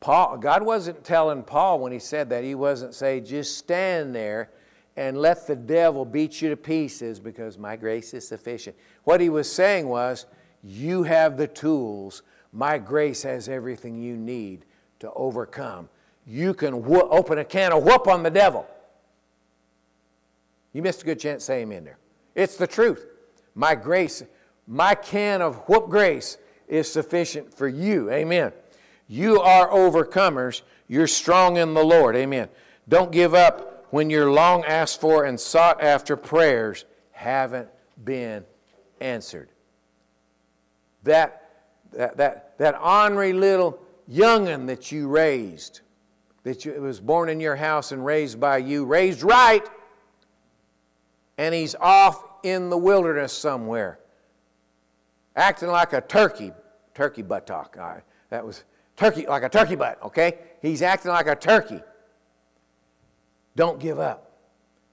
Paul, 0.00 0.36
God 0.36 0.62
wasn't 0.62 1.04
telling 1.04 1.42
Paul 1.42 1.80
when 1.80 1.92
he 1.92 1.98
said 1.98 2.28
that, 2.30 2.44
he 2.44 2.54
wasn't 2.54 2.94
saying, 2.94 3.24
just 3.24 3.56
stand 3.56 4.14
there 4.14 4.50
and 4.96 5.16
let 5.16 5.46
the 5.46 5.56
devil 5.56 6.04
beat 6.04 6.42
you 6.42 6.50
to 6.50 6.56
pieces 6.56 7.18
because 7.18 7.58
my 7.58 7.76
grace 7.76 8.12
is 8.14 8.26
sufficient. 8.26 8.76
What 9.04 9.20
he 9.20 9.28
was 9.28 9.50
saying 9.50 9.88
was, 9.88 10.26
you 10.62 11.02
have 11.02 11.36
the 11.36 11.46
tools. 11.46 12.22
My 12.52 12.78
grace 12.78 13.22
has 13.22 13.48
everything 13.48 14.00
you 14.00 14.16
need 14.16 14.64
to 15.00 15.10
overcome. 15.14 15.88
You 16.26 16.54
can 16.54 16.84
whoop, 16.84 17.08
open 17.10 17.38
a 17.38 17.44
can 17.44 17.72
of 17.72 17.82
whoop 17.82 18.06
on 18.06 18.22
the 18.22 18.30
devil. 18.30 18.66
You 20.72 20.82
missed 20.82 21.02
a 21.02 21.04
good 21.04 21.18
chance 21.18 21.44
saying 21.44 21.64
amen 21.64 21.84
there. 21.84 21.98
It's 22.34 22.56
the 22.56 22.66
truth. 22.66 23.06
My 23.54 23.74
grace, 23.74 24.22
my 24.66 24.94
can 24.94 25.42
of 25.42 25.56
whoop 25.68 25.88
grace 25.88 26.38
is 26.68 26.90
sufficient 26.90 27.52
for 27.52 27.68
you. 27.68 28.10
Amen. 28.10 28.52
You 29.08 29.40
are 29.40 29.68
overcomers. 29.68 30.62
You're 30.88 31.06
strong 31.06 31.56
in 31.56 31.74
the 31.74 31.84
Lord. 31.84 32.16
Amen. 32.16 32.48
Don't 32.88 33.10
give 33.12 33.34
up 33.34 33.71
when 33.92 34.08
your 34.08 34.32
long 34.32 34.64
asked 34.64 35.02
for 35.02 35.26
and 35.26 35.38
sought 35.38 35.82
after 35.82 36.16
prayers 36.16 36.86
haven't 37.10 37.68
been 38.02 38.42
answered. 39.02 39.50
That, 41.02 41.66
that, 41.92 42.16
that, 42.16 42.56
that 42.56 42.80
ornery 42.80 43.34
little 43.34 43.78
young'un 44.08 44.64
that 44.64 44.90
you 44.92 45.08
raised, 45.08 45.82
that 46.42 46.64
you, 46.64 46.72
was 46.80 47.00
born 47.00 47.28
in 47.28 47.38
your 47.38 47.54
house 47.54 47.92
and 47.92 48.02
raised 48.02 48.40
by 48.40 48.56
you, 48.56 48.86
raised 48.86 49.22
right, 49.22 49.68
and 51.36 51.54
he's 51.54 51.74
off 51.74 52.24
in 52.42 52.70
the 52.70 52.78
wilderness 52.78 53.34
somewhere, 53.34 53.98
acting 55.36 55.68
like 55.68 55.92
a 55.92 56.00
turkey, 56.00 56.50
turkey 56.94 57.20
buttock. 57.20 57.76
I, 57.76 58.00
that 58.30 58.46
was 58.46 58.64
turkey, 58.96 59.26
like 59.26 59.42
a 59.42 59.50
turkey 59.50 59.76
butt, 59.76 60.02
okay? 60.02 60.38
He's 60.62 60.80
acting 60.80 61.10
like 61.10 61.26
a 61.26 61.36
turkey. 61.36 61.82
Don't 63.56 63.78
give 63.78 63.98
up. 63.98 64.32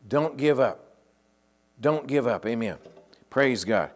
Don't 0.08 0.38
give 0.38 0.60
up. 0.60 0.86
Don't 1.80 2.08
give 2.08 2.28
up. 2.28 2.46
Amen. 2.46 2.78
Praise 3.30 3.64
God. 3.64 3.92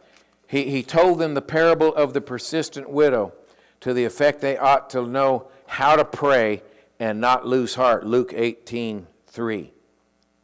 He, 0.47 0.69
he 0.69 0.83
told 0.83 1.19
them 1.19 1.33
the 1.33 1.41
parable 1.41 1.93
of 1.95 2.13
the 2.13 2.21
persistent 2.21 2.89
widow 2.89 3.33
to 3.81 3.93
the 3.93 4.05
effect 4.05 4.41
they 4.41 4.57
ought 4.57 4.89
to 4.91 5.05
know 5.05 5.47
how 5.65 5.95
to 5.95 6.05
pray 6.05 6.61
and 6.99 7.19
not 7.19 7.45
lose 7.45 7.75
heart. 7.75 8.05
Luke 8.05 8.33
18 8.35 9.07
3. 9.27 9.73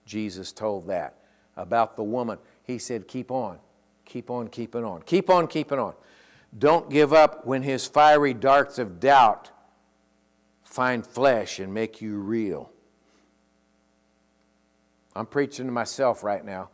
Jesus 0.06 0.52
told 0.52 0.88
that 0.88 1.14
about 1.56 1.96
the 1.96 2.04
woman. 2.04 2.40
He 2.64 2.80
said, 2.80 3.08
Keep 3.08 3.32
on, 3.32 3.60
keep 4.04 4.30
on 4.32 4.48
keeping 4.48 4.84
on, 4.84 5.04
keep 5.04 5.30
on 5.30 5.48
keeping 5.48 5.78
on. 5.78 5.94
Don't 6.58 6.90
give 6.90 7.14
up 7.14 7.46
when 7.46 7.62
his 7.62 7.86
fiery 7.86 8.34
darts 8.34 8.80
of 8.80 9.00
doubt 9.00 9.52
find 10.64 11.06
flesh 11.06 11.60
and 11.60 11.74
make 11.74 12.02
you 12.02 12.18
reel. 12.18 12.72
I'm 15.20 15.26
preaching 15.26 15.66
to 15.66 15.72
myself 15.74 16.24
right 16.24 16.46
now. 16.46 16.70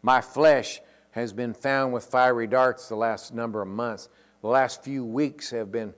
My 0.00 0.20
flesh 0.20 0.80
has 1.10 1.32
been 1.32 1.54
found 1.54 1.92
with 1.92 2.04
fiery 2.04 2.46
darts 2.46 2.88
the 2.88 2.94
last 2.94 3.34
number 3.34 3.60
of 3.60 3.66
months. 3.66 4.08
The 4.42 4.46
last 4.46 4.84
few 4.84 5.04
weeks 5.04 5.50
have 5.50 5.72
been 5.72 5.92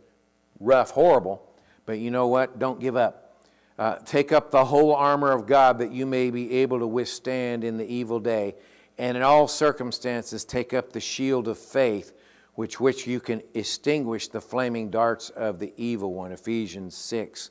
rough, 0.58 0.92
horrible, 0.92 1.46
but 1.84 1.98
you 1.98 2.10
know 2.10 2.28
what? 2.28 2.58
Don't 2.58 2.80
give 2.80 2.96
up. 2.96 3.42
Uh, 3.78 3.96
take 4.06 4.32
up 4.32 4.52
the 4.52 4.64
whole 4.64 4.94
armor 4.94 5.32
of 5.32 5.46
God 5.46 5.80
that 5.80 5.92
you 5.92 6.06
may 6.06 6.30
be 6.30 6.50
able 6.50 6.78
to 6.78 6.86
withstand 6.86 7.62
in 7.62 7.76
the 7.76 7.86
evil 7.92 8.20
day. 8.20 8.54
And 8.96 9.14
in 9.14 9.22
all 9.22 9.46
circumstances, 9.46 10.46
take 10.46 10.72
up 10.72 10.94
the 10.94 11.00
shield 11.00 11.46
of 11.46 11.58
faith, 11.58 12.14
which 12.54 12.80
which 12.80 13.06
you 13.06 13.20
can 13.20 13.42
extinguish 13.52 14.28
the 14.28 14.40
flaming 14.40 14.88
darts 14.88 15.28
of 15.28 15.58
the 15.58 15.74
evil 15.76 16.14
one. 16.14 16.32
Ephesians 16.32 16.96
6, 16.96 17.50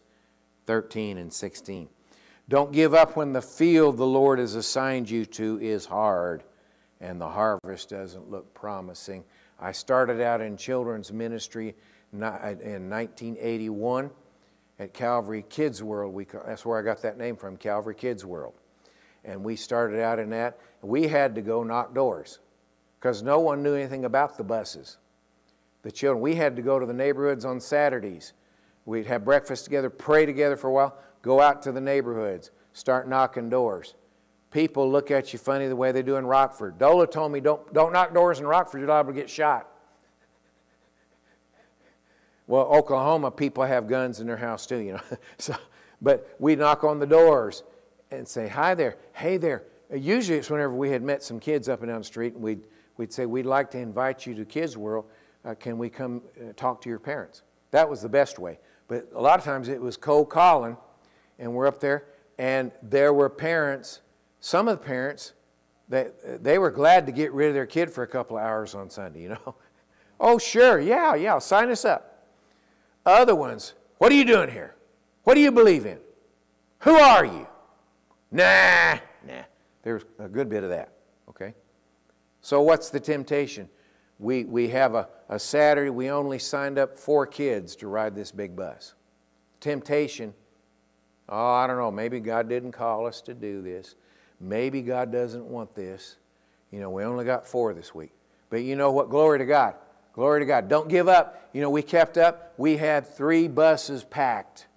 13 0.66 1.20
and 1.20 1.32
16. 1.32 1.90
Don't 2.50 2.72
give 2.72 2.94
up 2.94 3.16
when 3.16 3.34
the 3.34 3.42
field 3.42 3.98
the 3.98 4.06
Lord 4.06 4.40
has 4.40 4.56
assigned 4.56 5.10
you 5.10 5.26
to 5.26 5.60
is 5.62 5.86
hard 5.86 6.44
and 7.00 7.20
the 7.20 7.30
harvest 7.30 7.90
doesn't 7.90 8.30
look 8.30 8.54
promising. 8.54 9.24
I 9.60 9.72
started 9.72 10.22
out 10.22 10.42
in 10.42 10.58
children's 10.58 11.12
ministry 11.12 11.76
in 12.12 12.20
1981 12.20 14.10
at 14.80 14.94
Calvary 14.94 15.46
Kids 15.50 15.82
World. 15.82 16.14
We, 16.14 16.26
that's 16.46 16.66
where 16.66 16.78
I 16.78 16.82
got 16.82 17.02
that 17.02 17.18
name 17.18 17.36
from, 17.36 17.58
Calvary 17.58 17.96
Kids 17.96 18.26
World. 18.26 18.54
And 19.24 19.44
we 19.44 19.56
started 19.56 20.02
out 20.02 20.20
in 20.20 20.30
that. 20.32 20.60
We 20.82 21.08
had 21.08 21.36
to 21.36 21.42
go 21.42 21.64
knock 21.64 21.94
doors 21.94 22.40
because 23.00 23.24
no 23.24 23.40
one 23.40 23.64
knew 23.64 23.74
anything 23.74 24.06
about 24.06 24.38
the 24.38 24.44
buses. 24.44 24.98
The 25.84 25.92
children, 25.92 26.22
we 26.22 26.36
had 26.36 26.56
to 26.58 26.62
go 26.62 26.80
to 26.80 26.86
the 26.86 26.94
neighborhoods 26.94 27.46
on 27.46 27.60
Saturdays. 27.60 28.34
We'd 28.86 29.06
have 29.08 29.24
breakfast 29.24 29.64
together, 29.64 29.90
pray 29.90 30.26
together 30.26 30.58
for 30.58 30.70
a 30.70 30.74
while, 30.74 30.98
go 31.24 31.42
out 31.42 31.64
to 31.64 31.72
the 31.72 31.82
neighborhoods, 31.82 32.52
start 32.74 33.10
knocking 33.10 33.50
doors 33.50 33.96
people 34.54 34.90
look 34.90 35.10
at 35.10 35.34
you 35.34 35.40
funny 35.40 35.68
the 35.68 35.76
way 35.76 35.92
they 35.92 36.04
do 36.04 36.16
in 36.16 36.26
Rockford. 36.26 36.78
Dola 36.78 37.12
told 37.12 37.32
me, 37.32 37.42
don't, 37.42 37.74
don't 37.74 37.92
knock 37.92 38.14
doors 38.14 38.40
in 38.40 38.46
Rockford, 38.46 38.80
you're 38.80 38.88
liable 38.88 39.12
to 39.12 39.20
get 39.20 39.30
shot. 39.30 39.68
Well, 42.46 42.66
Oklahoma, 42.66 43.32
people 43.32 43.64
have 43.64 43.88
guns 43.88 44.20
in 44.20 44.28
their 44.28 44.38
house 44.38 44.68
too, 44.68 44.78
you 44.78 44.94
know. 44.94 45.02
so, 45.38 45.56
but 46.02 46.36
we 46.40 46.56
knock 46.56 46.84
on 46.84 47.00
the 47.00 47.08
doors 47.08 47.64
and 48.12 48.28
say, 48.28 48.48
hi 48.48 48.76
there, 48.76 48.98
hey 49.14 49.38
there. 49.38 49.64
Usually 49.94 50.38
it's 50.38 50.50
whenever 50.50 50.74
we 50.74 50.92
had 50.92 51.02
met 51.02 51.24
some 51.24 51.40
kids 51.40 51.68
up 51.68 51.82
and 51.82 51.90
down 51.90 52.00
the 52.00 52.06
street 52.06 52.34
and 52.34 52.44
we'd, 52.44 52.68
we'd 52.98 53.12
say, 53.12 53.26
we'd 53.26 53.46
like 53.46 53.72
to 53.72 53.80
invite 53.80 54.26
you 54.26 54.36
to 54.36 54.46
Kids 54.46 54.78
World. 54.78 55.06
Uh, 55.44 55.56
can 55.56 55.78
we 55.78 55.90
come 55.90 56.22
uh, 56.40 56.54
talk 56.56 56.80
to 56.82 56.90
your 56.90 57.00
parents? 57.00 57.42
That 57.72 57.90
was 57.90 58.02
the 58.02 58.10
best 58.10 58.38
way. 58.38 58.60
But 58.88 59.10
a 59.16 59.22
lot 59.22 59.40
of 59.40 59.46
times 59.46 59.68
it 59.68 59.82
was 59.82 59.98
cold 59.98 60.30
calling, 60.30 60.78
and 61.40 61.54
we're 61.54 61.68
up 61.68 61.80
there, 61.80 62.06
and 62.38 62.72
there 62.82 63.14
were 63.14 63.30
parents, 63.30 64.02
some 64.40 64.68
of 64.68 64.80
the 64.80 64.86
parents, 64.86 65.34
they, 65.90 66.10
they 66.42 66.58
were 66.58 66.72
glad 66.72 67.06
to 67.06 67.12
get 67.12 67.32
rid 67.34 67.50
of 67.50 67.54
their 67.54 67.66
kid 67.66 67.92
for 67.92 68.04
a 68.04 68.08
couple 68.08 68.38
of 68.38 68.44
hours 68.44 68.74
on 68.74 68.90
Sunday, 68.90 69.22
you 69.22 69.30
know. 69.30 69.56
oh, 70.20 70.38
sure, 70.38 70.80
yeah, 70.80 71.16
yeah, 71.16 71.38
sign 71.40 71.70
us 71.70 71.86
up. 71.86 72.28
Other 73.06 73.36
ones, 73.36 73.74
what 73.98 74.12
are 74.12 74.16
you 74.16 74.26
doing 74.26 74.50
here? 74.50 74.76
What 75.24 75.36
do 75.36 75.42
you 75.42 75.52
believe 75.52 75.86
in? 75.86 76.00
Who 76.80 76.96
are 76.96 77.26
you? 77.26 77.48
Nah, 78.32 78.98
nah. 79.26 79.44
There's 79.84 80.04
a 80.20 80.28
good 80.28 80.50
bit 80.50 80.64
of 80.64 80.70
that, 80.70 80.94
okay? 81.30 81.54
So, 82.42 82.62
what's 82.62 82.90
the 82.90 83.00
temptation? 83.00 83.70
We, 84.20 84.46
we 84.46 84.70
have 84.70 84.96
a, 84.96 85.10
a 85.30 85.38
Saturday, 85.38 85.90
we 85.90 86.10
only 86.10 86.40
signed 86.40 86.78
up 86.78 86.96
four 86.96 87.26
kids 87.28 87.76
to 87.78 87.88
ride 87.88 88.16
this 88.16 88.32
big 88.32 88.56
bus. 88.56 88.96
Temptation, 89.60 90.34
oh, 91.34 91.54
I 91.54 91.66
don't 91.66 91.78
know, 91.78 91.90
maybe 91.90 92.20
God 92.20 92.48
didn't 92.48 92.74
call 92.74 93.08
us 93.08 93.20
to 93.22 93.34
do 93.34 93.62
this. 93.64 93.96
Maybe 94.40 94.82
God 94.82 95.12
doesn't 95.12 95.44
want 95.44 95.74
this. 95.74 96.18
You 96.72 96.80
know, 96.80 96.92
we 96.92 97.04
only 97.04 97.26
got 97.26 97.48
four 97.48 97.74
this 97.74 97.94
week. 97.94 98.12
But 98.50 98.64
you 98.64 98.76
know 98.76 98.92
what? 98.92 99.10
Glory 99.10 99.40
to 99.40 99.46
God. 99.46 99.76
Glory 100.14 100.42
to 100.42 100.46
God. 100.46 100.70
Don't 100.70 100.88
give 100.88 101.08
up. 101.08 101.50
You 101.54 101.62
know, 101.62 101.72
we 101.72 101.82
kept 101.82 102.20
up. 102.20 102.54
We 102.58 102.78
had 102.78 103.08
three 103.08 103.48
buses 103.48 104.04
packed. 104.04 104.68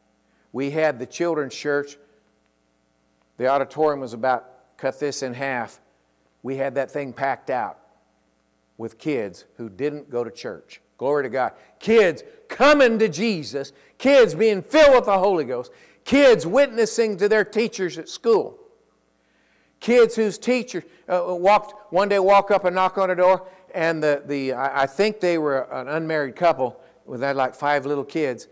We 0.53 0.71
had 0.71 0.99
the 0.99 1.05
children's 1.05 1.55
church. 1.55 1.99
The 3.37 3.49
auditorium 3.49 4.01
was 4.01 4.15
about, 4.15 4.49
cut 4.79 4.99
this 4.99 5.23
in 5.23 5.35
half. 5.35 5.81
We 6.43 6.57
had 6.57 6.77
that 6.77 6.91
thing 6.91 7.13
packed 7.13 7.51
out 7.51 7.79
with 8.79 8.99
kids 8.99 9.45
who 9.57 9.69
didn't 9.69 10.09
go 10.09 10.25
to 10.25 10.31
church. 10.31 10.81
Glory 10.97 11.25
to 11.25 11.29
God. 11.29 11.53
Kids 11.81 12.23
coming 12.49 12.99
to 12.99 13.09
Jesus, 13.09 13.73
kids 13.99 14.35
being 14.35 14.63
filled 14.63 14.95
with 14.95 15.05
the 15.05 15.19
Holy 15.19 15.45
Ghost, 15.45 15.71
kids 16.07 16.47
witnessing 16.47 17.19
to 17.19 17.29
their 17.29 17.45
teachers 17.45 17.99
at 17.99 18.09
school. 18.09 18.59
Kids 19.81 20.17
whose 20.17 20.39
teacher 20.39 20.83
uh, 21.09 21.23
walked 21.29 21.93
one 21.93 22.09
day 22.09 22.19
walk 22.19 22.51
up 22.51 22.65
and 22.65 22.75
knock 22.75 22.97
on 22.97 23.11
a 23.11 23.15
door, 23.15 23.47
and 23.75 24.03
the, 24.03 24.23
the 24.25 24.55
I 24.55 24.85
I 24.85 24.87
think 24.87 25.21
they 25.21 25.37
were 25.37 25.71
an 25.71 25.89
unmarried 25.89 26.35
couple 26.35 26.81
with 27.05 27.21
had 27.21 27.37
like 27.37 27.55
five 27.55 27.85
little 27.85 28.05
kids, 28.05 28.49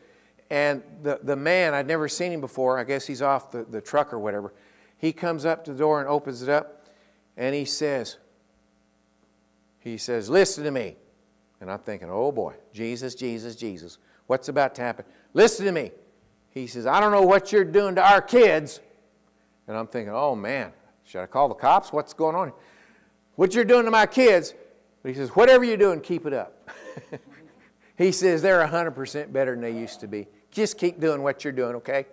and 0.50 0.82
the, 1.02 1.18
the 1.22 1.36
man 1.36 1.72
I'd 1.72 1.86
never 1.86 2.08
seen 2.08 2.30
him 2.30 2.42
before. 2.42 2.78
I 2.78 2.84
guess 2.84 3.06
he's 3.06 3.22
off 3.22 3.50
the, 3.50 3.64
the 3.64 3.80
truck 3.80 4.12
or 4.12 4.18
whatever. 4.18 4.52
He 4.98 5.12
comes 5.12 5.46
up 5.46 5.64
to 5.64 5.72
the 5.72 5.78
door 5.78 6.00
and 6.00 6.08
opens 6.08 6.42
it 6.42 6.50
up, 6.50 6.86
and 7.36 7.54
he 7.54 7.64
says, 7.64 8.18
he 9.78 9.96
says, 9.96 10.28
Listen 10.28 10.64
to 10.64 10.70
me. 10.70 10.96
And 11.60 11.70
I'm 11.70 11.78
thinking, 11.78 12.08
Oh 12.10 12.32
boy, 12.32 12.54
Jesus, 12.72 13.14
Jesus, 13.14 13.56
Jesus. 13.56 13.98
What's 14.26 14.48
about 14.48 14.74
to 14.74 14.82
happen? 14.82 15.04
Listen 15.32 15.64
to 15.66 15.72
me. 15.72 15.92
He 16.54 16.68
says, 16.68 16.86
I 16.86 17.00
don't 17.00 17.10
know 17.10 17.22
what 17.22 17.50
you're 17.50 17.64
doing 17.64 17.96
to 17.96 18.08
our 18.08 18.22
kids. 18.22 18.80
And 19.66 19.76
I'm 19.76 19.88
thinking, 19.88 20.14
Oh 20.14 20.36
man, 20.36 20.72
should 21.02 21.20
I 21.20 21.26
call 21.26 21.48
the 21.48 21.54
cops? 21.54 21.92
What's 21.92 22.14
going 22.14 22.36
on? 22.36 22.52
What 23.34 23.54
you're 23.54 23.64
doing 23.64 23.84
to 23.84 23.90
my 23.90 24.06
kids? 24.06 24.54
But 25.02 25.10
he 25.10 25.14
says, 25.16 25.30
Whatever 25.30 25.64
you're 25.64 25.76
doing, 25.76 26.00
keep 26.00 26.26
it 26.26 26.32
up. 26.32 26.70
he 27.98 28.12
says, 28.12 28.40
They're 28.40 28.64
100% 28.64 29.32
better 29.32 29.52
than 29.52 29.60
they 29.60 29.72
used 29.72 30.00
to 30.00 30.06
be. 30.06 30.28
Just 30.52 30.78
keep 30.78 31.00
doing 31.00 31.22
what 31.22 31.42
you're 31.42 31.52
doing, 31.52 31.74
okay? 31.76 32.06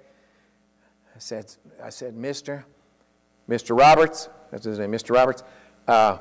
I 1.16 1.20
said, 1.20 1.54
I 1.84 1.92
said, 1.92 2.16
Mr. 2.16 2.64
Mr. 3.48 3.78
Roberts, 3.78 4.30
that's 4.50 4.66
his 4.66 4.80
name, 4.80 4.92
Mr. 4.92 5.14
Roberts, 5.14 5.44
uh, 5.88 6.18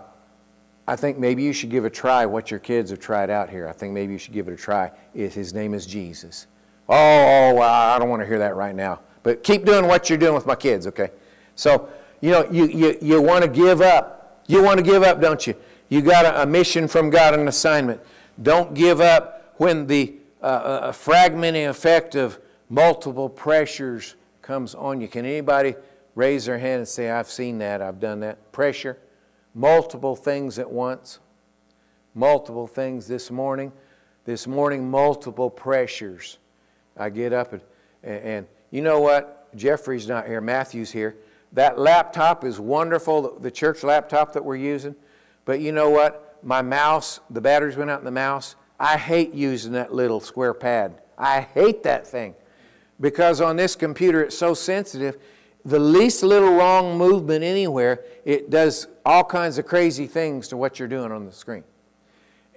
I 0.86 0.96
think 0.96 1.18
maybe 1.18 1.42
you 1.42 1.52
should 1.52 1.70
give 1.70 1.84
a 1.84 1.90
try 1.90 2.26
what 2.26 2.50
your 2.50 2.60
kids 2.60 2.90
have 2.90 2.98
tried 2.98 3.30
out 3.30 3.48
here. 3.48 3.68
I 3.68 3.72
think 3.72 3.92
maybe 3.92 4.12
you 4.12 4.18
should 4.18 4.34
give 4.34 4.48
it 4.48 4.52
a 4.52 4.56
try. 4.56 4.90
His 5.14 5.54
name 5.54 5.72
is 5.72 5.86
Jesus. 5.86 6.48
Oh, 6.90 6.94
oh 6.94 7.54
well, 7.54 7.94
I 7.94 7.98
don't 7.98 8.08
want 8.08 8.20
to 8.20 8.26
hear 8.26 8.40
that 8.40 8.56
right 8.56 8.74
now. 8.74 9.00
But 9.22 9.44
keep 9.44 9.64
doing 9.64 9.86
what 9.86 10.10
you're 10.10 10.18
doing 10.18 10.34
with 10.34 10.46
my 10.46 10.56
kids, 10.56 10.86
okay? 10.88 11.10
So, 11.54 11.88
you 12.20 12.32
know, 12.32 12.50
you, 12.50 12.66
you, 12.66 12.98
you 13.00 13.22
want 13.22 13.44
to 13.44 13.50
give 13.50 13.80
up. 13.80 14.42
You 14.46 14.62
want 14.62 14.78
to 14.78 14.82
give 14.82 15.02
up, 15.02 15.20
don't 15.20 15.46
you? 15.46 15.54
You 15.88 16.02
got 16.02 16.24
a, 16.24 16.42
a 16.42 16.46
mission 16.46 16.88
from 16.88 17.10
God, 17.10 17.34
an 17.34 17.46
assignment. 17.46 18.00
Don't 18.42 18.74
give 18.74 19.00
up 19.00 19.54
when 19.58 19.86
the 19.86 20.14
uh, 20.42 20.46
uh, 20.46 20.92
fragmenting 20.92 21.68
effect 21.68 22.14
of 22.14 22.38
multiple 22.68 23.28
pressures 23.28 24.16
comes 24.42 24.74
on 24.74 25.00
you. 25.00 25.06
Can 25.06 25.24
anybody 25.24 25.74
raise 26.14 26.46
their 26.46 26.58
hand 26.58 26.78
and 26.78 26.88
say, 26.88 27.10
I've 27.10 27.30
seen 27.30 27.58
that, 27.58 27.82
I've 27.82 28.00
done 28.00 28.20
that? 28.20 28.50
Pressure, 28.52 28.98
multiple 29.54 30.16
things 30.16 30.58
at 30.58 30.70
once, 30.70 31.20
multiple 32.14 32.66
things 32.66 33.06
this 33.06 33.30
morning. 33.30 33.70
This 34.24 34.46
morning, 34.46 34.90
multiple 34.90 35.50
pressures. 35.50 36.38
I 37.00 37.10
get 37.10 37.32
up 37.32 37.52
and, 37.52 37.62
and, 38.02 38.22
and 38.22 38.46
you 38.70 38.82
know 38.82 39.00
what? 39.00 39.54
Jeffrey's 39.56 40.06
not 40.06 40.26
here, 40.26 40.40
Matthew's 40.40 40.92
here. 40.92 41.16
That 41.52 41.78
laptop 41.78 42.44
is 42.44 42.60
wonderful, 42.60 43.22
the- 43.22 43.40
the 43.40 43.50
church 43.50 43.82
laptop 43.82 44.32
that 44.34 44.44
we're 44.44 44.56
using. 44.56 44.94
But 45.44 45.60
you 45.60 45.72
know 45.72 45.90
what? 45.90 46.38
My 46.42 46.62
mouse, 46.62 47.20
the 47.30 47.40
batteries 47.40 47.76
went 47.76 47.90
out 47.90 47.98
in 47.98 48.04
the 48.04 48.10
mouse. 48.10 48.54
I 48.78 48.96
hate 48.96 49.34
using 49.34 49.72
that 49.72 49.92
little 49.92 50.20
square 50.20 50.54
pad. 50.54 51.00
I 51.18 51.40
hate 51.40 51.82
that 51.82 52.06
thing 52.06 52.34
because 53.00 53.40
on 53.40 53.56
this 53.56 53.74
computer 53.74 54.22
it's 54.22 54.38
so 54.38 54.54
sensitive. 54.54 55.18
The 55.64 55.78
least 55.78 56.22
little 56.22 56.54
wrong 56.54 56.96
movement 56.96 57.44
anywhere, 57.44 58.04
it 58.24 58.48
does 58.48 58.86
all 59.04 59.24
kinds 59.24 59.58
of 59.58 59.66
crazy 59.66 60.06
things 60.06 60.48
to 60.48 60.56
what 60.56 60.78
you're 60.78 60.88
doing 60.88 61.12
on 61.12 61.26
the 61.26 61.32
screen. 61.32 61.64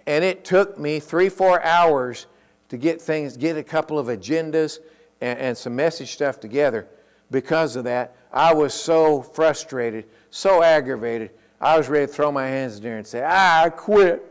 And 0.06 0.24
it 0.24 0.46
took 0.46 0.78
me 0.78 1.00
three, 1.00 1.30
four 1.30 1.62
hours 1.64 2.28
to 2.74 2.78
get 2.80 3.00
things, 3.00 3.38
get 3.38 3.56
a 3.56 3.62
couple 3.62 4.00
of 4.00 4.08
agendas 4.08 4.80
and, 5.22 5.38
and 5.38 5.56
some 5.56 5.76
message 5.76 6.12
stuff 6.12 6.40
together. 6.40 6.88
Because 7.30 7.76
of 7.76 7.84
that, 7.84 8.16
I 8.32 8.52
was 8.52 8.74
so 8.74 9.22
frustrated, 9.22 10.06
so 10.32 10.64
aggravated. 10.64 11.30
I 11.62 11.78
was 11.78 11.88
ready 11.88 12.08
to 12.08 12.12
throw 12.12 12.32
my 12.32 12.48
hands 12.48 12.78
in 12.78 12.82
the 12.82 12.90
air 12.90 12.98
and 12.98 13.06
say, 13.06 13.24
I 13.24 13.70
quit. 13.70 14.26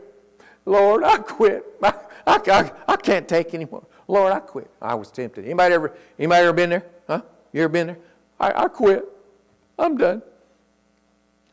Lord, 0.65 1.05
I 1.05 1.19
quit. 1.19 1.63
I, 1.83 1.93
I, 2.27 2.71
I, 2.85 2.97
can't 2.97 3.29
take 3.29 3.53
anymore. 3.53 3.85
Lord, 4.09 4.33
I 4.33 4.41
quit. 4.41 4.69
I 4.81 4.93
was 4.95 5.09
tempted. 5.09 5.45
Anybody 5.45 5.75
ever, 5.75 5.95
anybody 6.19 6.43
ever 6.43 6.51
been 6.53 6.69
there? 6.69 6.85
Huh? 7.07 7.21
You 7.53 7.61
ever 7.61 7.71
been 7.71 7.87
there? 7.87 7.99
I, 8.41 8.63
I 8.63 8.67
quit. 8.67 9.05
I'm 9.79 9.95
done. 9.95 10.21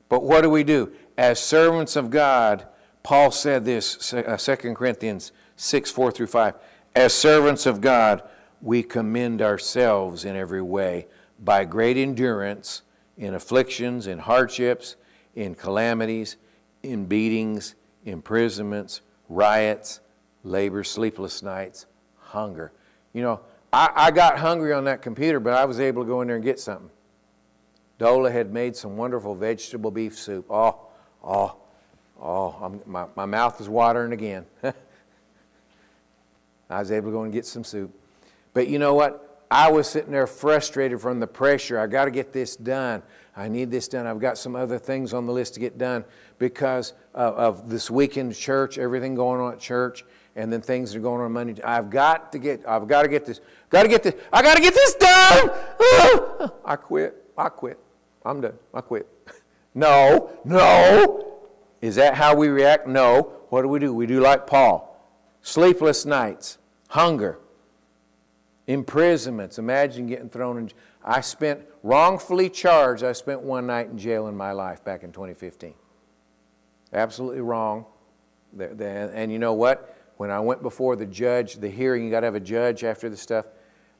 But 0.08 0.24
what 0.24 0.40
do 0.40 0.50
we 0.50 0.64
do? 0.64 0.90
As 1.16 1.38
servants 1.38 1.94
of 1.94 2.10
God, 2.10 2.66
Paul 3.04 3.30
said 3.30 3.64
this, 3.64 4.12
uh, 4.12 4.36
2 4.36 4.74
Corinthians 4.74 5.30
6, 5.54 5.90
4 5.90 6.10
through 6.10 6.26
5. 6.26 6.54
As 6.94 7.14
servants 7.14 7.66
of 7.66 7.80
God, 7.80 8.22
we 8.60 8.82
commend 8.82 9.40
ourselves 9.40 10.24
in 10.24 10.36
every 10.36 10.62
way 10.62 11.06
by 11.38 11.64
great 11.64 11.96
endurance 11.96 12.82
in 13.16 13.34
afflictions, 13.34 14.06
in 14.06 14.18
hardships, 14.18 14.96
in 15.34 15.54
calamities, 15.54 16.36
in 16.82 17.06
beatings, 17.06 17.74
imprisonments, 18.04 19.02
riots, 19.28 20.00
labor, 20.42 20.82
sleepless 20.82 21.42
nights, 21.42 21.86
hunger. 22.18 22.72
You 23.12 23.22
know, 23.22 23.40
I, 23.72 23.90
I 23.94 24.10
got 24.10 24.38
hungry 24.38 24.72
on 24.72 24.84
that 24.84 25.02
computer, 25.02 25.38
but 25.38 25.54
I 25.54 25.64
was 25.64 25.78
able 25.78 26.02
to 26.02 26.08
go 26.08 26.22
in 26.22 26.28
there 26.28 26.36
and 26.36 26.44
get 26.44 26.58
something. 26.58 26.90
Dola 27.98 28.32
had 28.32 28.52
made 28.52 28.74
some 28.74 28.96
wonderful 28.96 29.34
vegetable 29.34 29.90
beef 29.90 30.18
soup. 30.18 30.46
Oh, 30.50 30.80
oh, 31.22 31.56
oh, 32.20 32.56
I'm, 32.60 32.80
my, 32.86 33.06
my 33.14 33.26
mouth 33.26 33.60
is 33.60 33.68
watering 33.68 34.12
again. 34.12 34.46
I 36.70 36.78
was 36.78 36.92
able 36.92 37.08
to 37.08 37.12
go 37.12 37.24
and 37.24 37.32
get 37.32 37.44
some 37.44 37.64
soup. 37.64 37.92
But 38.54 38.68
you 38.68 38.78
know 38.78 38.94
what? 38.94 39.26
I 39.50 39.70
was 39.70 39.88
sitting 39.88 40.12
there 40.12 40.28
frustrated 40.28 41.00
from 41.00 41.18
the 41.18 41.26
pressure. 41.26 41.78
I 41.78 41.88
got 41.88 42.04
to 42.04 42.12
get 42.12 42.32
this 42.32 42.54
done. 42.54 43.02
I 43.36 43.48
need 43.48 43.70
this 43.70 43.88
done. 43.88 44.06
I've 44.06 44.20
got 44.20 44.38
some 44.38 44.54
other 44.54 44.78
things 44.78 45.12
on 45.12 45.26
the 45.26 45.32
list 45.32 45.54
to 45.54 45.60
get 45.60 45.76
done 45.76 46.04
because 46.38 46.92
of, 47.14 47.34
of 47.34 47.68
this 47.68 47.90
weekend 47.90 48.36
church, 48.36 48.78
everything 48.78 49.16
going 49.16 49.40
on 49.40 49.54
at 49.54 49.58
church, 49.58 50.04
and 50.36 50.52
then 50.52 50.60
things 50.60 50.92
that 50.92 50.98
are 50.98 51.02
going 51.02 51.20
on 51.20 51.32
Monday. 51.32 51.60
I've 51.62 51.90
got 51.90 52.30
to 52.32 52.38
get. 52.38 52.62
I've 52.66 52.86
got 52.86 53.02
to 53.02 53.08
get 53.08 53.24
this. 53.24 53.40
Got 53.68 53.82
to 53.82 53.88
get 53.88 54.04
this. 54.04 54.14
I 54.32 54.42
got 54.42 54.56
to 54.56 54.62
get 54.62 54.74
this 54.74 54.94
done. 54.94 55.50
Ah! 55.80 56.52
I 56.64 56.76
quit. 56.76 57.16
I 57.36 57.48
quit. 57.48 57.78
I'm 58.24 58.40
done. 58.40 58.58
I 58.72 58.80
quit. 58.80 59.06
No, 59.72 60.32
no. 60.44 61.42
Is 61.80 61.94
that 61.94 62.14
how 62.14 62.34
we 62.34 62.48
react? 62.48 62.88
No. 62.88 63.34
What 63.50 63.62
do 63.62 63.68
we 63.68 63.78
do? 63.78 63.94
We 63.94 64.04
do 64.04 64.18
like 64.18 64.44
Paul 64.44 64.90
sleepless 65.42 66.04
nights, 66.04 66.58
hunger, 66.90 67.38
imprisonments. 68.66 69.58
Imagine 69.58 70.06
getting 70.06 70.28
thrown 70.28 70.58
in. 70.58 70.70
I 71.04 71.20
spent, 71.20 71.60
wrongfully 71.82 72.50
charged, 72.50 73.04
I 73.04 73.12
spent 73.12 73.40
one 73.40 73.66
night 73.66 73.88
in 73.88 73.96
jail 73.96 74.26
in 74.26 74.36
my 74.36 74.52
life 74.52 74.84
back 74.84 75.02
in 75.02 75.12
2015. 75.12 75.72
Absolutely 76.92 77.40
wrong. 77.40 77.86
And 78.58 79.30
you 79.30 79.38
know 79.38 79.54
what? 79.54 79.96
When 80.16 80.30
I 80.30 80.40
went 80.40 80.62
before 80.62 80.96
the 80.96 81.06
judge, 81.06 81.54
the 81.54 81.68
hearing, 81.68 82.04
you 82.04 82.10
got 82.10 82.20
to 82.20 82.26
have 82.26 82.34
a 82.34 82.40
judge 82.40 82.82
after 82.82 83.08
the 83.08 83.16
stuff. 83.16 83.46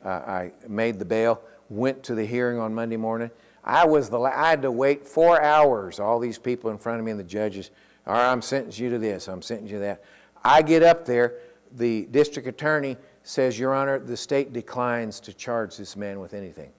Uh, 0.05 0.09
I 0.09 0.53
made 0.69 0.99
the 0.99 1.05
bail, 1.05 1.41
went 1.69 2.03
to 2.05 2.15
the 2.15 2.27
hearing 2.27 2.59
on 2.59 2.75
Monday 2.75 2.97
morning. 2.97 3.31
I 3.63 3.87
was 3.87 4.11
the, 4.11 4.19
I 4.19 4.51
had 4.51 4.63
to 4.63 4.73
wait 4.73 5.07
four 5.07 5.41
hours. 5.41 6.01
All 6.01 6.19
these 6.19 6.39
people 6.39 6.71
in 6.71 6.79
front 6.79 6.99
of 6.99 7.05
me 7.05 7.13
and 7.13 7.21
the 7.21 7.25
judges. 7.25 7.71
All 8.07 8.15
right, 8.15 8.33
I'm 8.33 8.43
sentencing 8.43 8.85
you 8.85 8.91
to 8.91 8.99
this. 8.99 9.29
I'm 9.29 9.43
sentencing 9.43 9.75
you 9.75 9.81
to 9.81 9.85
that. 9.85 10.03
I 10.43 10.63
get 10.63 10.83
up 10.83 11.05
there. 11.05 11.35
The 11.73 12.07
district 12.07 12.49
attorney 12.49 12.97
says, 13.23 13.59
Your 13.59 13.75
Honor, 13.75 13.99
the 13.99 14.17
state 14.17 14.53
declines 14.53 15.21
to 15.21 15.33
charge 15.33 15.77
this 15.77 15.97
man 15.97 16.21
with 16.21 16.35
anything. 16.35 16.71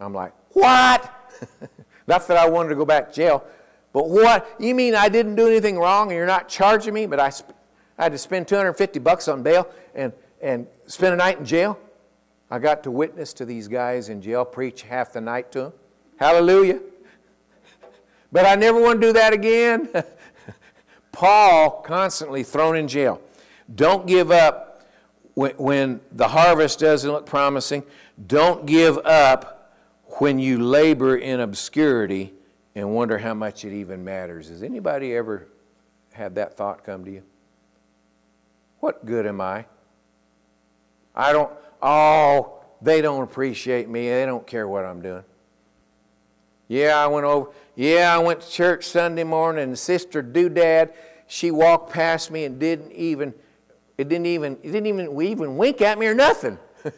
I'm 0.00 0.12
like, 0.12 0.32
What? 0.50 1.12
not 2.06 2.26
that 2.28 2.36
I 2.36 2.48
wanted 2.48 2.70
to 2.70 2.74
go 2.74 2.84
back 2.84 3.08
to 3.08 3.14
jail, 3.14 3.44
but 3.92 4.08
what? 4.08 4.54
You 4.58 4.74
mean 4.74 4.94
I 4.94 5.08
didn't 5.08 5.34
do 5.34 5.46
anything 5.46 5.78
wrong 5.78 6.08
and 6.08 6.16
you're 6.16 6.26
not 6.26 6.48
charging 6.48 6.94
me, 6.94 7.06
but 7.06 7.20
I, 7.20 7.32
I 7.98 8.04
had 8.04 8.12
to 8.12 8.18
spend 8.18 8.48
250 8.48 8.98
bucks 9.00 9.28
on 9.28 9.42
bail 9.42 9.68
and, 9.94 10.12
and 10.40 10.66
spend 10.86 11.14
a 11.14 11.16
night 11.16 11.38
in 11.38 11.44
jail? 11.44 11.78
I 12.50 12.58
got 12.58 12.82
to 12.84 12.90
witness 12.90 13.32
to 13.34 13.44
these 13.44 13.68
guys 13.68 14.08
in 14.08 14.22
jail, 14.22 14.44
preach 14.44 14.82
half 14.82 15.12
the 15.12 15.20
night 15.20 15.52
to 15.52 15.60
them. 15.60 15.72
Hallelujah. 16.16 16.80
But 18.32 18.46
I 18.46 18.54
never 18.54 18.80
want 18.80 19.00
to 19.00 19.06
do 19.08 19.12
that 19.14 19.32
again. 19.32 19.88
Paul 21.12 21.82
constantly 21.82 22.42
thrown 22.42 22.76
in 22.76 22.88
jail. 22.88 23.20
Don't 23.74 24.06
give 24.06 24.30
up 24.30 24.86
when, 25.34 25.52
when 25.52 26.00
the 26.12 26.28
harvest 26.28 26.78
doesn't 26.80 27.10
look 27.10 27.26
promising. 27.26 27.84
Don't 28.26 28.66
give 28.66 28.98
up 28.98 29.74
when 30.18 30.38
you 30.38 30.58
labor 30.58 31.16
in 31.16 31.40
obscurity 31.40 32.32
and 32.74 32.94
wonder 32.94 33.18
how 33.18 33.34
much 33.34 33.64
it 33.64 33.72
even 33.72 34.04
matters. 34.04 34.48
Has 34.48 34.62
anybody 34.62 35.14
ever 35.14 35.48
had 36.12 36.34
that 36.36 36.56
thought 36.56 36.84
come 36.84 37.04
to 37.04 37.10
you? 37.10 37.22
What 38.80 39.04
good 39.04 39.26
am 39.26 39.40
I? 39.40 39.66
I 41.14 41.32
don't, 41.32 41.52
oh, 41.82 42.60
they 42.80 43.00
don't 43.00 43.22
appreciate 43.22 43.88
me. 43.88 44.08
They 44.08 44.24
don't 44.24 44.46
care 44.46 44.68
what 44.68 44.84
I'm 44.84 45.02
doing. 45.02 45.24
Yeah, 46.68 47.02
I 47.02 47.06
went 47.06 47.26
over. 47.26 47.50
Yeah, 47.74 48.14
I 48.14 48.18
went 48.18 48.42
to 48.42 48.50
church 48.50 48.84
Sunday 48.84 49.24
morning, 49.24 49.64
and 49.64 49.78
Sister 49.78 50.22
Doodad, 50.22 50.92
she 51.26 51.50
walked 51.50 51.92
past 51.92 52.30
me 52.30 52.44
and 52.44 52.58
didn't 52.58 52.92
even, 52.92 53.34
it 53.98 54.08
didn't 54.08 54.26
even, 54.26 54.52
it 54.62 54.70
didn't 54.70 54.86
even, 54.86 55.20
even 55.20 55.56
wink 55.56 55.82
at 55.82 55.98
me 55.98 56.06
or 56.06 56.14
nothing. 56.14 56.56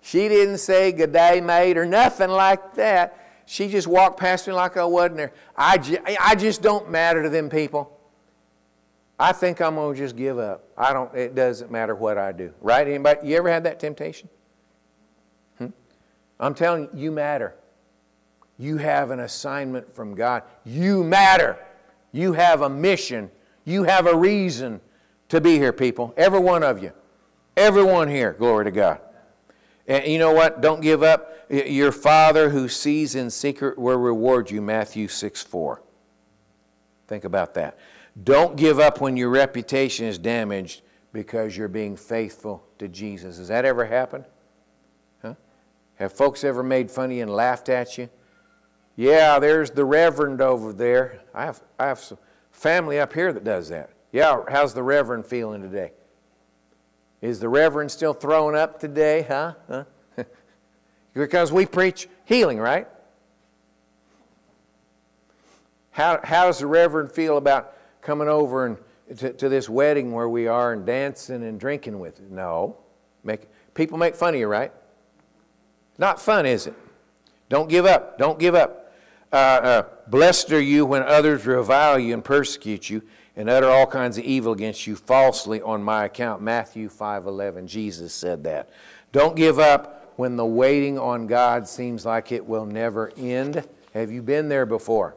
she 0.00 0.26
didn't 0.26 0.58
say 0.58 0.90
good 0.90 1.12
day, 1.12 1.42
mate, 1.42 1.76
or 1.76 1.84
nothing 1.84 2.30
like 2.30 2.74
that. 2.74 3.42
She 3.44 3.68
just 3.68 3.86
walked 3.86 4.18
past 4.18 4.46
me 4.46 4.54
like 4.54 4.78
I 4.78 4.84
wasn't 4.84 5.18
there. 5.18 5.32
I, 5.54 5.76
ju- 5.76 5.98
I 6.06 6.34
just 6.34 6.62
don't 6.62 6.90
matter 6.90 7.22
to 7.22 7.28
them 7.28 7.50
people. 7.50 7.94
I 9.18 9.32
think 9.32 9.60
I'm 9.60 9.74
gonna 9.74 9.96
just 9.96 10.16
give 10.16 10.38
up. 10.38 10.64
I 10.76 10.92
don't. 10.92 11.12
It 11.14 11.34
doesn't 11.34 11.72
matter 11.72 11.94
what 11.94 12.18
I 12.18 12.30
do, 12.30 12.54
right? 12.60 12.86
Anybody? 12.86 13.26
You 13.28 13.36
ever 13.36 13.50
had 13.50 13.64
that 13.64 13.80
temptation? 13.80 14.28
Hmm? 15.58 15.68
I'm 16.38 16.54
telling 16.54 16.84
you, 16.84 16.90
you 16.94 17.10
matter. 17.10 17.56
You 18.58 18.76
have 18.76 19.10
an 19.10 19.20
assignment 19.20 19.92
from 19.92 20.14
God. 20.14 20.44
You 20.64 21.02
matter. 21.02 21.58
You 22.12 22.32
have 22.34 22.62
a 22.62 22.68
mission. 22.68 23.28
You 23.64 23.82
have 23.84 24.06
a 24.06 24.16
reason 24.16 24.80
to 25.28 25.40
be 25.40 25.56
here, 25.56 25.72
people. 25.72 26.14
Every 26.16 26.40
one 26.40 26.62
of 26.62 26.82
you. 26.82 26.92
Everyone 27.56 28.08
here. 28.08 28.32
Glory 28.32 28.64
to 28.64 28.70
God. 28.70 29.00
And 29.86 30.06
you 30.06 30.18
know 30.18 30.32
what? 30.32 30.60
Don't 30.60 30.80
give 30.80 31.02
up. 31.02 31.46
Your 31.50 31.92
Father 31.92 32.50
who 32.50 32.68
sees 32.68 33.14
in 33.14 33.30
secret 33.30 33.78
will 33.78 33.98
reward 33.98 34.50
you. 34.50 34.60
Matthew 34.60 35.08
6 35.08 35.42
4. 35.42 35.82
Think 37.06 37.24
about 37.24 37.54
that. 37.54 37.78
Don't 38.22 38.56
give 38.56 38.78
up 38.78 39.00
when 39.00 39.16
your 39.16 39.30
reputation 39.30 40.06
is 40.06 40.18
damaged 40.18 40.82
because 41.12 41.56
you're 41.56 41.68
being 41.68 41.96
faithful 41.96 42.62
to 42.78 42.88
Jesus. 42.88 43.38
Has 43.38 43.48
that 43.48 43.64
ever 43.64 43.86
happened? 43.86 44.24
Huh? 45.22 45.34
Have 45.94 46.12
folks 46.12 46.44
ever 46.44 46.62
made 46.62 46.90
fun 46.90 47.06
of 47.06 47.16
you 47.16 47.22
and 47.22 47.30
laughed 47.30 47.68
at 47.68 47.96
you? 47.96 48.10
Yeah, 48.94 49.38
there's 49.38 49.70
the 49.70 49.84
reverend 49.84 50.42
over 50.42 50.72
there. 50.72 51.20
I 51.32 51.44
have, 51.46 51.62
I 51.78 51.86
have 51.86 52.00
some 52.00 52.18
family 52.50 52.98
up 52.98 53.12
here 53.12 53.32
that 53.32 53.44
does 53.44 53.68
that. 53.68 53.90
Yeah, 54.12 54.42
how's 54.48 54.72
the 54.74 54.82
reverend 54.82 55.26
feeling 55.26 55.60
today? 55.62 55.92
Is 57.20 57.40
the 57.40 57.48
reverend 57.48 57.90
still 57.90 58.14
throwing 58.14 58.56
up 58.56 58.80
today, 58.80 59.26
huh? 59.28 59.54
huh? 59.68 59.84
because 61.14 61.52
we 61.52 61.66
preach 61.66 62.08
healing, 62.24 62.58
right? 62.58 62.86
How, 65.90 66.20
how 66.22 66.46
does 66.46 66.60
the 66.60 66.66
reverend 66.66 67.12
feel 67.12 67.36
about 67.36 67.74
coming 68.00 68.28
over 68.28 68.66
and 68.66 68.78
to, 69.18 69.32
to 69.32 69.48
this 69.48 69.68
wedding 69.68 70.12
where 70.12 70.28
we 70.28 70.46
are 70.46 70.72
and 70.72 70.86
dancing 70.86 71.42
and 71.42 71.58
drinking 71.58 71.98
with 71.98 72.20
it? 72.20 72.30
No. 72.30 72.76
Make, 73.24 73.48
people 73.74 73.98
make 73.98 74.14
fun 74.14 74.34
of 74.34 74.40
you, 74.40 74.46
right? 74.46 74.72
Not 75.98 76.20
fun, 76.20 76.46
is 76.46 76.68
it? 76.68 76.74
Don't 77.48 77.68
give 77.68 77.84
up. 77.84 78.16
Don't 78.16 78.38
give 78.38 78.54
up. 78.54 78.94
Uh, 79.32 79.36
uh, 79.36 79.82
blessed 80.06 80.52
are 80.52 80.60
you 80.60 80.86
when 80.86 81.02
others 81.02 81.44
revile 81.44 81.98
you 81.98 82.14
and 82.14 82.24
persecute 82.24 82.88
you 82.88 83.02
and 83.38 83.48
utter 83.48 83.70
all 83.70 83.86
kinds 83.86 84.18
of 84.18 84.24
evil 84.24 84.52
against 84.52 84.84
you 84.88 84.96
falsely 84.96 85.62
on 85.62 85.80
my 85.80 86.04
account. 86.04 86.42
Matthew 86.42 86.88
5:11. 86.88 87.68
Jesus 87.68 88.12
said 88.12 88.42
that. 88.44 88.68
Don't 89.12 89.36
give 89.36 89.60
up 89.60 90.12
when 90.16 90.36
the 90.36 90.44
waiting 90.44 90.98
on 90.98 91.28
God 91.28 91.68
seems 91.68 92.04
like 92.04 92.32
it 92.32 92.44
will 92.44 92.66
never 92.66 93.12
end. 93.16 93.66
Have 93.94 94.10
you 94.10 94.22
been 94.22 94.48
there 94.48 94.66
before? 94.66 95.14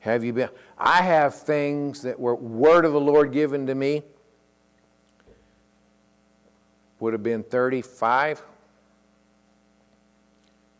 Have 0.00 0.22
you 0.22 0.34
been? 0.34 0.50
I 0.76 1.00
have 1.00 1.34
things 1.34 2.02
that 2.02 2.20
were 2.20 2.34
word 2.34 2.84
of 2.84 2.92
the 2.92 3.00
Lord 3.00 3.32
given 3.32 3.66
to 3.66 3.74
me. 3.74 4.02
Would 7.00 7.14
have 7.14 7.22
been 7.22 7.42
35, 7.42 8.42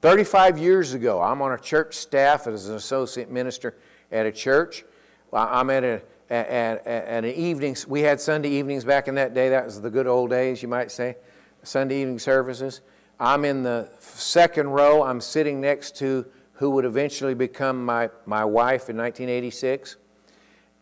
35 0.03 0.59
years 0.59 0.93
ago, 0.93 1.23
I'm 1.23 1.41
on 1.41 1.53
a 1.53 1.59
church 1.59 1.95
staff 1.95 2.47
as 2.47 2.69
an 2.69 2.77
associate 2.77 3.31
minister 3.31 3.75
at 4.13 4.27
a 4.27 4.31
church. 4.31 4.85
I'm 5.33 5.71
at, 5.71 5.83
a, 5.83 6.03
at, 6.33 6.49
at, 6.49 6.87
at 6.87 7.25
an 7.25 7.31
evening, 7.31 7.77
we 7.87 8.01
had 8.01 8.19
Sunday 8.19 8.49
evenings 8.49 8.85
back 8.85 9.07
in 9.07 9.15
that 9.17 9.35
day. 9.35 9.51
That 9.51 9.67
was 9.67 9.81
the 9.81 9.91
good 9.91 10.07
old 10.07 10.31
days, 10.31 10.63
you 10.63 10.69
might 10.69 10.91
say, 10.91 11.17
Sunday 11.63 12.01
evening 12.01 12.19
services. 12.19 12.81
I'm 13.21 13.45
in 13.45 13.63
the 13.63 13.91
second 14.01 14.71
row. 14.71 15.03
I'm 15.03 15.21
sitting 15.21 15.61
next 15.61 15.95
to 15.99 16.25
who 16.55 16.71
would 16.71 16.87
eventually 16.87 17.35
become 17.35 17.85
my, 17.85 18.09
my 18.25 18.45
wife 18.45 18.89
in 18.89 18.97
1986. 18.97 19.97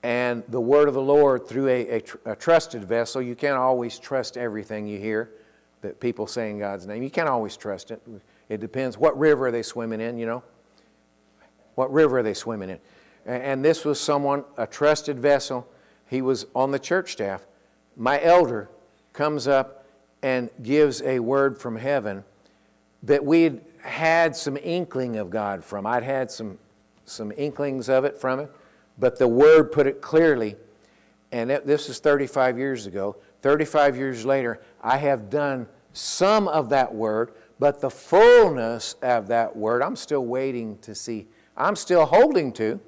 And 0.03 0.45
the 0.49 0.61
word 0.61 0.87
of 0.87 0.95
the 0.95 1.03
Lord 1.03 1.47
through 1.49 1.69
a, 1.69 1.97
a, 1.97 2.03
a 2.27 2.37
trusted 2.37 2.85
vessel, 2.85 3.21
you 3.21 3.35
can't 3.35 3.59
always 3.59 3.99
trust 3.99 4.37
everything 4.37 4.87
you 4.87 4.99
hear 4.99 5.33
that 5.83 5.99
people 5.99 6.27
say 6.27 6.51
in 6.51 6.59
God's 6.59 6.87
name. 6.87 7.03
You 7.03 7.11
can't 7.11 7.29
always 7.29 7.57
trust 7.57 7.91
it. 7.91 8.01
It 8.49 8.61
depends. 8.61 8.97
What 8.97 9.19
river 9.19 9.49
are 9.49 9.51
they 9.51 9.63
swimming 9.63 10.01
in, 10.01 10.17
you 10.17 10.27
know? 10.27 10.45
What 11.75 11.93
river 11.93 12.19
are 12.19 12.23
they 12.23 12.35
swimming 12.35 12.71
in? 12.71 12.79
And 13.27 13.65
this 13.65 13.85
was 13.85 14.01
someone, 14.01 14.45
a 14.57 14.67
trusted 14.67 15.19
vessel. 15.19 15.69
He 16.09 16.23
was 16.23 16.47
on 16.55 16.71
the 16.71 16.79
church 16.79 17.13
staff. 17.13 17.47
My 17.97 18.21
elder 18.23 18.69
comes 19.13 19.47
up 19.47 19.85
and 20.23 20.51
gives 20.63 21.03
a 21.03 21.21
word 21.21 21.59
from 21.59 21.77
heaven 21.77 22.25
that 23.03 23.25
we 23.25 23.61
had 23.83 24.37
some 24.37 24.57
inkling 24.63 25.17
of 25.17 25.31
God 25.31 25.65
from. 25.65 25.87
I'd 25.87 26.03
had 26.03 26.31
some, 26.31 26.59
some 27.05 27.33
inklings 27.37 27.89
of 27.89 28.05
it 28.05 28.19
from 28.19 28.41
him, 28.41 28.49
but 28.99 29.19
the 29.19 29.29
word 29.29 29.73
put 29.73 29.87
it 29.87 30.01
clearly. 30.01 30.57
And 31.33 31.51
it, 31.51 31.67
this 31.67 31.89
is 31.89 31.99
35 31.99 32.59
years 32.59 32.87
ago. 32.87 33.17
35 33.43 33.97
years 33.97 34.27
later, 34.27 34.61
I 34.83 34.99
have 34.99 35.31
done 35.31 35.67
some 35.93 36.49
of 36.49 36.69
that 36.71 36.95
word, 36.95 37.33
but 37.59 37.81
the 37.81 37.91
fullness 37.91 38.95
of 39.03 39.29
that 39.29 39.57
word, 39.57 39.83
I'm 39.83 39.97
still 39.97 40.25
waiting 40.25 40.79
to 40.79 40.95
see. 40.95 41.27
I'm 41.57 41.77
still 41.77 42.05
holding 42.05 42.53
to. 42.55 42.81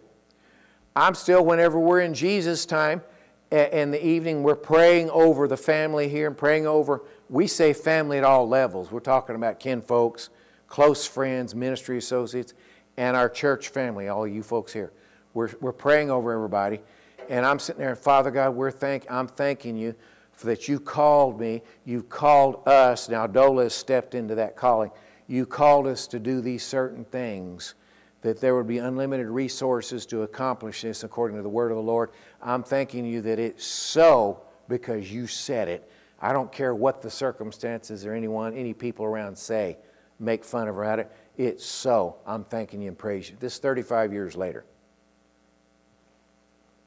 I'm 0.94 1.14
still, 1.14 1.44
whenever 1.44 1.78
we're 1.78 2.00
in 2.00 2.12
Jesus' 2.12 2.66
time, 2.66 3.02
in 3.50 3.90
the 3.90 4.04
evening, 4.04 4.42
we're 4.42 4.54
praying 4.54 5.10
over 5.10 5.46
the 5.46 5.56
family 5.56 6.08
here 6.08 6.26
and 6.26 6.36
praying 6.36 6.66
over, 6.66 7.02
we 7.28 7.46
say 7.46 7.72
family 7.72 8.18
at 8.18 8.24
all 8.24 8.48
levels. 8.48 8.90
We're 8.90 9.00
talking 9.00 9.36
about 9.36 9.60
kin 9.60 9.82
folks, 9.82 10.30
close 10.68 11.06
friends, 11.06 11.54
ministry 11.54 11.98
associates, 11.98 12.54
and 12.96 13.16
our 13.16 13.28
church 13.28 13.68
family, 13.68 14.08
all 14.08 14.26
you 14.26 14.42
folks 14.42 14.72
here. 14.72 14.92
We're, 15.34 15.50
we're 15.60 15.72
praying 15.72 16.10
over 16.10 16.32
everybody. 16.32 16.80
And 17.28 17.44
I'm 17.44 17.58
sitting 17.58 17.80
there, 17.80 17.96
Father 17.96 18.30
God, 18.30 18.54
we're 18.54 18.70
thank, 18.70 19.10
I'm 19.10 19.28
thanking 19.28 19.76
you 19.76 19.94
for 20.32 20.46
that 20.46 20.68
you 20.68 20.80
called 20.80 21.38
me. 21.38 21.62
You 21.84 22.02
called 22.02 22.66
us. 22.66 23.08
Now, 23.08 23.26
Dola 23.26 23.64
has 23.64 23.74
stepped 23.74 24.14
into 24.14 24.34
that 24.34 24.56
calling. 24.56 24.90
You 25.26 25.46
called 25.46 25.86
us 25.86 26.06
to 26.08 26.18
do 26.18 26.40
these 26.40 26.64
certain 26.64 27.04
things 27.04 27.74
that 28.22 28.40
there 28.40 28.54
would 28.54 28.68
be 28.68 28.78
unlimited 28.78 29.26
resources 29.26 30.06
to 30.06 30.22
accomplish 30.22 30.82
this 30.82 31.04
according 31.04 31.36
to 31.36 31.42
the 31.42 31.48
word 31.48 31.70
of 31.70 31.76
the 31.76 31.82
Lord. 31.82 32.10
I'm 32.40 32.62
thanking 32.62 33.04
you 33.04 33.20
that 33.22 33.38
it's 33.38 33.66
so 33.66 34.42
because 34.68 35.12
you 35.12 35.26
said 35.26 35.68
it. 35.68 35.90
I 36.20 36.32
don't 36.32 36.50
care 36.50 36.74
what 36.74 37.02
the 37.02 37.10
circumstances 37.10 38.06
or 38.06 38.14
anyone, 38.14 38.54
any 38.54 38.72
people 38.72 39.04
around 39.04 39.36
say, 39.36 39.76
make 40.20 40.44
fun 40.44 40.68
of 40.68 40.78
about 40.78 41.00
it. 41.00 41.10
It's 41.36 41.66
so. 41.66 42.16
I'm 42.24 42.44
thanking 42.44 42.80
you 42.80 42.88
and 42.88 42.98
praise 42.98 43.28
you. 43.28 43.36
This 43.40 43.54
is 43.54 43.58
35 43.58 44.12
years 44.12 44.36
later. 44.36 44.64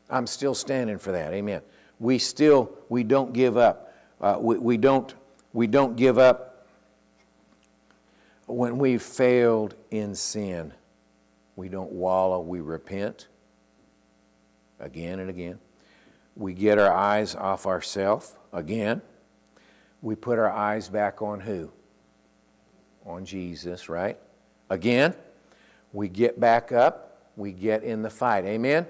I'm 0.09 0.25
still 0.25 0.55
standing 0.55 0.97
for 0.97 1.11
that. 1.11 1.33
Amen. 1.33 1.61
We 1.99 2.17
still, 2.17 2.71
we 2.87 3.03
don't 3.03 3.33
give 3.33 3.57
up. 3.57 3.93
Uh, 4.21 4.37
we, 4.39 4.57
we, 4.57 4.77
don't, 4.77 5.13
we 5.51 5.67
don't 5.67 5.97
give 5.97 6.17
up 6.17 6.67
when 8.45 8.77
we've 8.77 9.01
failed 9.01 9.75
in 9.91 10.15
sin. 10.15 10.73
We 11.55 11.69
don't 11.69 11.91
wallow, 11.91 12.39
we 12.41 12.61
repent 12.61 13.27
again 14.79 15.19
and 15.19 15.29
again. 15.29 15.59
We 16.35 16.53
get 16.53 16.77
our 16.77 16.91
eyes 16.91 17.35
off 17.35 17.65
ourselves 17.65 18.35
again. 18.51 19.01
we 20.01 20.15
put 20.15 20.37
our 20.37 20.51
eyes 20.51 20.89
back 20.89 21.21
on 21.21 21.39
who? 21.39 21.71
On 23.05 23.25
Jesus, 23.25 23.89
right? 23.89 24.17
Again, 24.69 25.15
we 25.93 26.09
get 26.09 26.39
back 26.39 26.71
up, 26.71 27.31
we 27.37 27.51
get 27.51 27.83
in 27.83 28.01
the 28.01 28.09
fight. 28.09 28.45
Amen? 28.45 28.85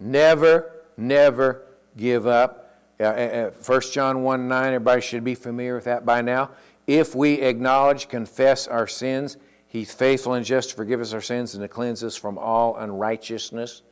Never, 0.00 0.72
never 0.96 1.62
give 1.96 2.26
up. 2.26 2.76
Uh, 2.98 3.04
uh, 3.04 3.50
1 3.50 3.80
John 3.92 4.22
1 4.22 4.48
9, 4.48 4.66
everybody 4.66 5.00
should 5.00 5.24
be 5.24 5.34
familiar 5.34 5.74
with 5.74 5.84
that 5.84 6.04
by 6.04 6.22
now. 6.22 6.50
If 6.86 7.14
we 7.14 7.34
acknowledge, 7.34 8.08
confess 8.08 8.66
our 8.66 8.86
sins, 8.86 9.36
He's 9.68 9.92
faithful 9.92 10.32
and 10.32 10.44
just 10.44 10.70
to 10.70 10.76
forgive 10.76 11.00
us 11.00 11.12
our 11.12 11.20
sins 11.20 11.54
and 11.54 11.62
to 11.62 11.68
cleanse 11.68 12.02
us 12.02 12.16
from 12.16 12.38
all 12.38 12.76
unrighteousness. 12.76 13.82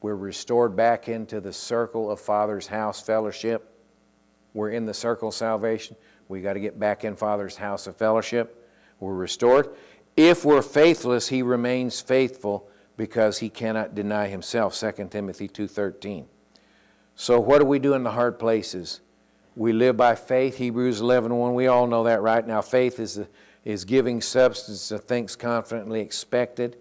We're 0.00 0.14
restored 0.14 0.76
back 0.76 1.08
into 1.08 1.40
the 1.40 1.52
circle 1.52 2.10
of 2.10 2.20
Father's 2.20 2.68
house 2.68 3.00
fellowship. 3.00 3.72
We're 4.54 4.70
in 4.70 4.86
the 4.86 4.94
circle 4.94 5.28
of 5.28 5.34
salvation. 5.34 5.96
We 6.28 6.40
got 6.40 6.52
to 6.52 6.60
get 6.60 6.78
back 6.78 7.04
in 7.04 7.16
Father's 7.16 7.56
house 7.56 7.86
of 7.86 7.96
fellowship. 7.96 8.70
We're 9.00 9.14
restored. 9.14 9.74
If 10.16 10.44
we're 10.44 10.62
faithless, 10.62 11.28
he 11.28 11.42
remains 11.42 12.00
faithful 12.00 12.68
because 12.96 13.38
he 13.38 13.50
cannot 13.50 13.94
deny 13.94 14.28
himself. 14.28 14.74
2 14.74 15.10
Timothy 15.10 15.48
2:13. 15.48 16.26
So 17.14 17.40
what 17.40 17.58
do 17.58 17.66
we 17.66 17.78
do 17.78 17.94
in 17.94 18.02
the 18.02 18.12
hard 18.12 18.38
places? 18.38 19.00
We 19.54 19.72
live 19.72 19.96
by 19.96 20.14
faith, 20.14 20.56
Hebrews 20.56 21.00
11:1. 21.00 21.54
We 21.54 21.66
all 21.66 21.86
know 21.86 22.04
that 22.04 22.22
right 22.22 22.46
now. 22.46 22.60
Faith 22.62 23.00
is, 23.00 23.20
is 23.66 23.84
giving 23.84 24.20
substance 24.20 24.88
to 24.88 24.96
things 24.96 25.34
confidently 25.34 26.00
expected, 26.00 26.76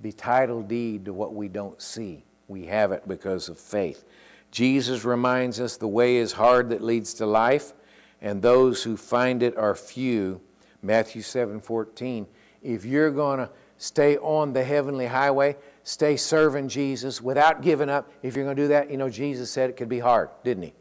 the 0.00 0.10
title 0.10 0.60
deed 0.60 1.04
to 1.04 1.12
what 1.12 1.32
we 1.32 1.46
don't 1.46 1.80
see. 1.80 2.24
We 2.48 2.66
have 2.66 2.90
it 2.90 3.06
because 3.06 3.48
of 3.48 3.60
faith. 3.60 4.04
Jesus 4.50 5.04
reminds 5.04 5.60
us 5.60 5.76
the 5.76 5.86
way 5.86 6.16
is 6.16 6.32
hard 6.32 6.70
that 6.70 6.82
leads 6.82 7.14
to 7.14 7.26
life, 7.26 7.72
and 8.20 8.42
those 8.42 8.82
who 8.82 8.96
find 8.96 9.40
it 9.40 9.56
are 9.56 9.76
few. 9.76 10.40
Matthew 10.82 11.22
7:14. 11.22 12.26
If 12.60 12.84
you're 12.84 13.12
going 13.12 13.38
to 13.38 13.48
stay 13.78 14.16
on 14.16 14.52
the 14.52 14.64
heavenly 14.64 15.06
highway, 15.06 15.56
stay 15.84 16.16
serving 16.16 16.68
Jesus 16.68 17.22
without 17.22 17.62
giving 17.62 17.88
up, 17.88 18.10
if 18.24 18.34
you're 18.34 18.44
going 18.44 18.56
to 18.56 18.62
do 18.64 18.68
that, 18.68 18.90
you 18.90 18.96
know 18.96 19.08
Jesus 19.08 19.48
said 19.48 19.70
it 19.70 19.76
could 19.76 19.88
be 19.88 20.00
hard, 20.00 20.30
didn't 20.42 20.64
he? 20.64 20.74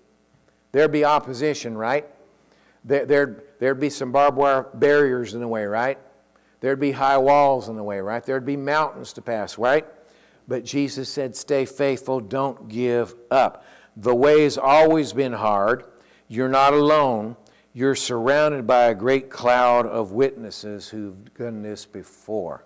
There'd 0.71 0.91
be 0.91 1.05
opposition, 1.05 1.77
right? 1.77 2.07
There, 2.85 3.05
there'd, 3.05 3.41
there'd 3.59 3.79
be 3.79 3.89
some 3.89 4.11
barbed 4.11 4.37
wire 4.37 4.67
barriers 4.73 5.33
in 5.33 5.41
the 5.41 5.47
way, 5.47 5.65
right? 5.65 5.97
There'd 6.61 6.79
be 6.79 6.91
high 6.91 7.17
walls 7.17 7.67
in 7.67 7.75
the 7.75 7.83
way, 7.83 7.99
right? 7.99 8.23
There'd 8.23 8.45
be 8.45 8.55
mountains 8.55 9.11
to 9.13 9.21
pass, 9.21 9.57
right? 9.57 9.85
But 10.47 10.63
Jesus 10.63 11.09
said, 11.09 11.35
stay 11.35 11.65
faithful, 11.65 12.19
don't 12.19 12.69
give 12.69 13.15
up. 13.31 13.65
The 13.97 14.13
way 14.13 14.43
has 14.43 14.57
always 14.57 15.13
been 15.13 15.33
hard. 15.33 15.85
You're 16.27 16.49
not 16.49 16.73
alone. 16.73 17.35
You're 17.73 17.95
surrounded 17.95 18.67
by 18.67 18.85
a 18.85 18.95
great 18.95 19.29
cloud 19.29 19.87
of 19.87 20.11
witnesses 20.11 20.87
who've 20.87 21.33
done 21.33 21.61
this 21.61 21.85
before. 21.85 22.63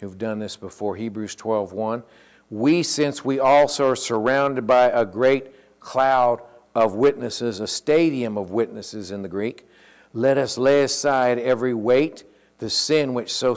Who've 0.00 0.16
done 0.18 0.38
this 0.38 0.56
before. 0.56 0.96
Hebrews 0.96 1.34
12 1.34 1.72
1. 1.72 2.02
We, 2.50 2.82
since 2.82 3.24
we 3.24 3.40
also 3.40 3.90
are 3.90 3.96
surrounded 3.96 4.66
by 4.66 4.86
a 4.90 5.04
great 5.04 5.80
cloud 5.80 6.40
of 6.76 6.94
witnesses, 6.94 7.58
a 7.58 7.66
stadium 7.66 8.36
of 8.36 8.50
witnesses 8.50 9.10
in 9.10 9.22
the 9.22 9.28
Greek, 9.28 9.66
let 10.12 10.36
us 10.36 10.58
lay 10.58 10.82
aside 10.82 11.38
every 11.38 11.72
weight, 11.72 12.24
the 12.58 12.68
sin 12.68 13.14
which 13.14 13.32
so 13.32 13.56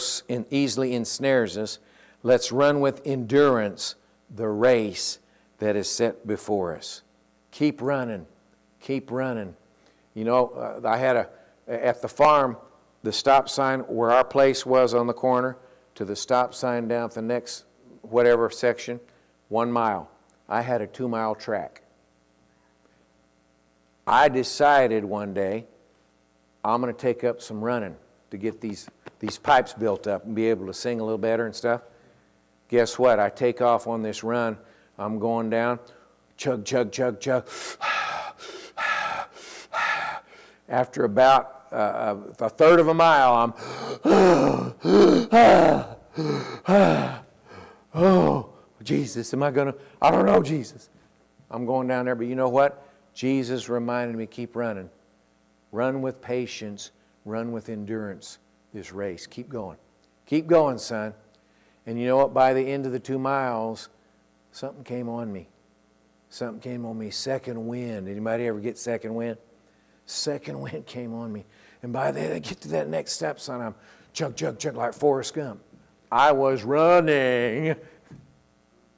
easily 0.49 0.95
ensnares 0.95 1.57
us. 1.57 1.79
Let's 2.23 2.53
run 2.53 2.79
with 2.79 3.01
endurance 3.05 3.95
the 4.33 4.47
race 4.47 5.19
that 5.57 5.75
is 5.75 5.89
set 5.89 6.25
before 6.25 6.73
us. 6.73 7.01
Keep 7.51 7.81
running, 7.81 8.25
keep 8.79 9.11
running. 9.11 9.53
You 10.13 10.23
know, 10.23 10.47
uh, 10.51 10.87
I 10.87 10.95
had 10.95 11.17
a, 11.17 11.29
at 11.67 12.01
the 12.01 12.07
farm, 12.07 12.55
the 13.03 13.11
stop 13.11 13.49
sign 13.49 13.81
where 13.81 14.11
our 14.11 14.23
place 14.23 14.65
was 14.65 14.93
on 14.93 15.07
the 15.07 15.13
corner 15.13 15.57
to 15.95 16.05
the 16.05 16.15
stop 16.15 16.53
sign 16.53 16.87
down 16.87 17.05
at 17.05 17.15
the 17.15 17.21
next 17.21 17.65
whatever 18.01 18.49
section, 18.49 19.01
one 19.49 19.69
mile. 19.69 20.09
I 20.47 20.61
had 20.61 20.81
a 20.81 20.87
two 20.87 21.09
mile 21.09 21.35
track. 21.35 21.81
I 24.09 24.27
decided 24.27 25.05
one 25.05 25.33
day 25.35 25.67
I'm 26.65 26.81
going 26.81 26.91
to 26.91 26.99
take 26.99 27.23
up 27.23 27.43
some 27.43 27.63
running 27.63 27.95
to 28.31 28.37
get 28.37 28.59
these, 28.59 28.89
these 29.19 29.37
pipes 29.37 29.73
built 29.73 30.07
up 30.07 30.25
and 30.25 30.33
be 30.33 30.47
able 30.47 30.65
to 30.65 30.73
sing 30.73 30.99
a 30.99 31.03
little 31.03 31.19
better 31.19 31.45
and 31.45 31.55
stuff. 31.55 31.81
Guess 32.69 32.97
what? 32.97 33.19
I 33.19 33.29
take 33.29 33.61
off 33.61 33.85
on 33.85 34.01
this 34.01 34.23
run. 34.23 34.57
I'm 34.97 35.19
going 35.19 35.51
down, 35.51 35.77
chug, 36.37 36.65
chug, 36.65 36.91
chug, 36.91 37.19
chug. 37.19 37.47
After 40.67 41.03
about 41.03 41.67
uh, 41.71 42.15
a 42.39 42.49
third 42.49 42.79
of 42.79 42.87
a 42.87 42.95
mile, 42.95 43.35
I'm, 43.35 43.53
oh, 47.93 48.49
Jesus, 48.81 49.31
am 49.35 49.43
I 49.43 49.51
going 49.51 49.71
to? 49.71 49.77
I 50.01 50.09
don't 50.09 50.25
know, 50.25 50.41
Jesus. 50.41 50.89
I'm 51.51 51.67
going 51.67 51.87
down 51.87 52.05
there, 52.05 52.15
but 52.15 52.25
you 52.25 52.35
know 52.35 52.49
what? 52.49 52.88
Jesus 53.13 53.69
reminded 53.69 54.15
me 54.15 54.25
keep 54.25 54.55
running. 54.55 54.89
Run 55.71 56.01
with 56.01 56.21
patience, 56.21 56.91
run 57.25 57.51
with 57.51 57.69
endurance 57.69 58.39
this 58.73 58.91
race. 58.91 59.27
Keep 59.27 59.49
going. 59.49 59.77
Keep 60.25 60.47
going, 60.47 60.77
son. 60.77 61.13
And 61.85 61.99
you 61.99 62.07
know 62.07 62.17
what? 62.17 62.33
By 62.33 62.53
the 62.53 62.61
end 62.61 62.85
of 62.85 62.91
the 62.91 62.99
two 62.99 63.19
miles, 63.19 63.89
something 64.51 64.83
came 64.83 65.09
on 65.09 65.31
me. 65.31 65.47
Something 66.29 66.59
came 66.59 66.85
on 66.85 66.97
me. 66.97 67.09
Second 67.09 67.65
wind. 67.67 68.07
Anybody 68.07 68.47
ever 68.47 68.59
get 68.59 68.77
second 68.77 69.15
wind? 69.15 69.37
Second 70.05 70.59
wind 70.61 70.85
came 70.85 71.13
on 71.13 71.31
me. 71.31 71.45
And 71.81 71.93
by 71.93 72.11
the 72.11 72.21
time 72.21 72.33
I 72.33 72.39
get 72.39 72.61
to 72.61 72.67
that 72.69 72.87
next 72.89 73.13
step 73.13 73.39
son, 73.39 73.61
I'm 73.61 73.75
chug, 74.13 74.35
chug, 74.35 74.59
chug 74.59 74.75
like 74.75 74.93
Forrest 74.93 75.33
Gump. 75.33 75.61
I 76.11 76.31
was 76.31 76.63
running. 76.63 77.75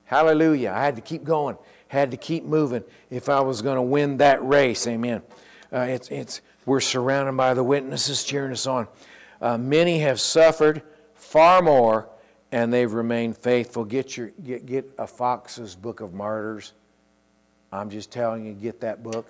Hallelujah. 0.05 0.73
I 0.75 0.83
had 0.83 0.95
to 0.97 1.01
keep 1.01 1.23
going, 1.23 1.57
had 1.91 2.09
to 2.09 2.15
keep 2.15 2.45
moving 2.45 2.85
if 3.09 3.27
I 3.27 3.41
was 3.41 3.61
going 3.61 3.75
to 3.75 3.81
win 3.81 4.15
that 4.19 4.41
race. 4.47 4.87
Amen. 4.87 5.21
Uh, 5.73 5.79
it's, 5.81 6.07
it's, 6.07 6.39
we're 6.65 6.79
surrounded 6.79 7.35
by 7.35 7.53
the 7.53 7.65
witnesses 7.65 8.23
cheering 8.23 8.53
us 8.53 8.65
on. 8.65 8.87
Uh, 9.41 9.57
many 9.57 9.99
have 9.99 10.17
suffered 10.17 10.83
far 11.15 11.61
more 11.61 12.07
and 12.53 12.71
they've 12.71 12.93
remained 12.93 13.35
faithful. 13.35 13.83
Get, 13.83 14.15
your, 14.15 14.29
get, 14.41 14.65
get 14.65 14.89
a 14.97 15.05
Fox's 15.05 15.75
Book 15.75 15.99
of 15.99 16.13
Martyrs. 16.13 16.71
I'm 17.73 17.89
just 17.89 18.09
telling 18.09 18.45
you, 18.45 18.53
get 18.53 18.79
that 18.79 19.03
book. 19.03 19.27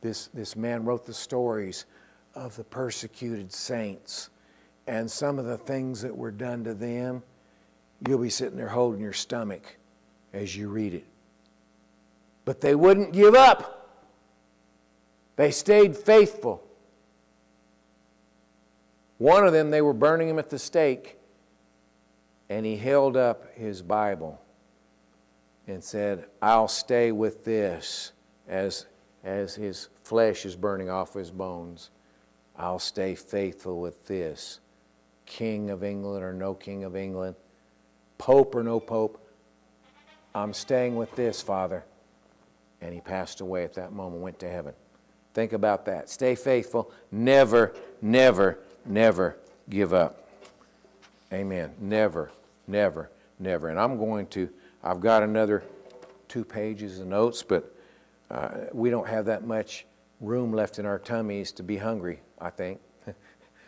This, 0.00 0.28
this 0.28 0.54
man 0.54 0.84
wrote 0.84 1.04
the 1.04 1.12
stories 1.12 1.86
of 2.36 2.54
the 2.54 2.62
persecuted 2.62 3.52
saints 3.52 4.30
and 4.86 5.10
some 5.10 5.40
of 5.40 5.44
the 5.46 5.58
things 5.58 6.02
that 6.02 6.16
were 6.16 6.30
done 6.30 6.62
to 6.62 6.74
them. 6.74 7.24
You'll 8.06 8.20
be 8.20 8.30
sitting 8.30 8.56
there 8.56 8.68
holding 8.68 9.00
your 9.00 9.12
stomach 9.12 9.76
as 10.32 10.56
you 10.56 10.68
read 10.68 10.94
it. 10.94 11.06
But 12.44 12.60
they 12.60 12.74
wouldn't 12.74 13.12
give 13.12 13.34
up, 13.34 13.88
they 15.36 15.50
stayed 15.50 15.96
faithful. 15.96 16.62
One 19.18 19.46
of 19.46 19.52
them, 19.52 19.70
they 19.70 19.80
were 19.80 19.94
burning 19.94 20.28
him 20.28 20.38
at 20.38 20.50
the 20.50 20.58
stake 20.58 21.18
and 22.48 22.66
he 22.66 22.76
held 22.76 23.16
up 23.16 23.54
his 23.54 23.82
Bible 23.82 24.40
and 25.66 25.82
said, 25.82 26.26
I'll 26.42 26.68
stay 26.68 27.10
with 27.10 27.44
this 27.44 28.12
as, 28.48 28.86
as 29.22 29.54
his 29.54 29.88
flesh 30.02 30.44
is 30.44 30.54
burning 30.54 30.90
off 30.90 31.14
his 31.14 31.30
bones. 31.30 31.90
I'll 32.56 32.78
stay 32.78 33.14
faithful 33.14 33.80
with 33.80 34.06
this. 34.06 34.60
King 35.26 35.70
of 35.70 35.82
England 35.82 36.22
or 36.22 36.34
no 36.34 36.54
King 36.54 36.84
of 36.84 36.94
England, 36.94 37.34
Pope 38.18 38.54
or 38.54 38.62
no 38.62 38.78
Pope, 38.78 39.20
I'm 40.34 40.52
staying 40.52 40.96
with 40.96 41.14
this, 41.16 41.40
Father. 41.40 41.84
And 42.84 42.92
he 42.92 43.00
passed 43.00 43.40
away 43.40 43.64
at 43.64 43.72
that 43.74 43.92
moment, 43.92 44.20
went 44.20 44.38
to 44.40 44.48
heaven. 44.48 44.74
Think 45.32 45.54
about 45.54 45.86
that. 45.86 46.10
Stay 46.10 46.34
faithful. 46.34 46.92
Never, 47.10 47.74
never, 48.02 48.58
never 48.84 49.38
give 49.70 49.94
up. 49.94 50.28
Amen. 51.32 51.72
Never, 51.80 52.30
never, 52.68 53.10
never. 53.38 53.68
And 53.70 53.80
I'm 53.80 53.96
going 53.96 54.26
to, 54.28 54.50
I've 54.82 55.00
got 55.00 55.22
another 55.22 55.64
two 56.28 56.44
pages 56.44 57.00
of 57.00 57.06
notes, 57.06 57.42
but 57.42 57.74
uh, 58.30 58.50
we 58.74 58.90
don't 58.90 59.08
have 59.08 59.24
that 59.24 59.46
much 59.46 59.86
room 60.20 60.52
left 60.52 60.78
in 60.78 60.84
our 60.84 60.98
tummies 60.98 61.52
to 61.52 61.62
be 61.62 61.78
hungry, 61.78 62.20
I 62.38 62.50
think. 62.50 62.80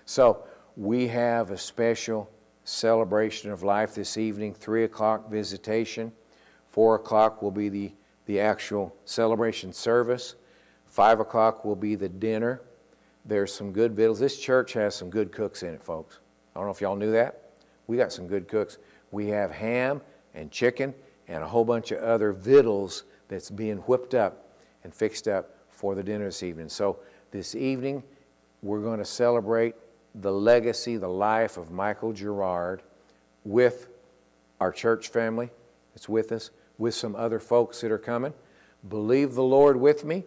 so 0.04 0.44
we 0.76 1.08
have 1.08 1.50
a 1.50 1.58
special 1.58 2.30
celebration 2.64 3.50
of 3.50 3.62
life 3.62 3.94
this 3.94 4.18
evening, 4.18 4.52
3 4.52 4.84
o'clock 4.84 5.30
visitation. 5.30 6.12
4 6.68 6.96
o'clock 6.96 7.40
will 7.40 7.50
be 7.50 7.70
the, 7.70 7.92
the 8.26 8.40
actual 8.40 8.94
celebration 9.04 9.72
service. 9.72 10.34
5 10.86 11.20
o'clock 11.20 11.64
will 11.64 11.76
be 11.76 11.94
the 11.94 12.08
dinner. 12.08 12.60
There's 13.24 13.52
some 13.52 13.72
good 13.72 13.92
victuals. 13.92 14.20
This 14.20 14.38
church 14.38 14.72
has 14.74 14.94
some 14.94 15.10
good 15.10 15.32
cooks 15.32 15.62
in 15.62 15.74
it, 15.74 15.82
folks. 15.82 16.20
I 16.54 16.58
don't 16.58 16.66
know 16.66 16.72
if 16.72 16.80
y'all 16.80 16.96
knew 16.96 17.12
that. 17.12 17.50
We 17.86 17.96
got 17.96 18.12
some 18.12 18.26
good 18.26 18.48
cooks. 18.48 18.78
We 19.10 19.28
have 19.28 19.50
ham 19.50 20.00
and 20.34 20.50
chicken 20.50 20.94
and 21.28 21.42
a 21.42 21.46
whole 21.46 21.64
bunch 21.64 21.90
of 21.92 22.02
other 22.02 22.32
victuals 22.32 23.04
that's 23.28 23.50
being 23.50 23.78
whipped 23.78 24.14
up 24.14 24.56
and 24.84 24.94
fixed 24.94 25.26
up 25.26 25.56
for 25.68 25.94
the 25.94 26.02
dinner 26.02 26.26
this 26.26 26.42
evening. 26.42 26.68
So 26.68 27.00
This 27.32 27.54
evening, 27.54 28.02
we're 28.62 28.80
going 28.80 28.98
to 28.98 29.04
celebrate 29.04 29.74
the 30.14 30.32
legacy, 30.32 30.96
the 30.96 31.08
life 31.08 31.56
of 31.56 31.70
Michael 31.70 32.12
Gerard 32.12 32.82
with 33.44 33.88
our 34.60 34.72
church 34.72 35.08
family 35.08 35.50
that's 35.92 36.08
with 36.08 36.32
us, 36.32 36.50
with 36.78 36.94
some 36.94 37.16
other 37.16 37.38
folks 37.38 37.80
that 37.80 37.90
are 37.90 37.98
coming. 37.98 38.32
Believe 38.88 39.34
the 39.34 39.42
Lord 39.42 39.78
with 39.78 40.04
me. 40.04 40.24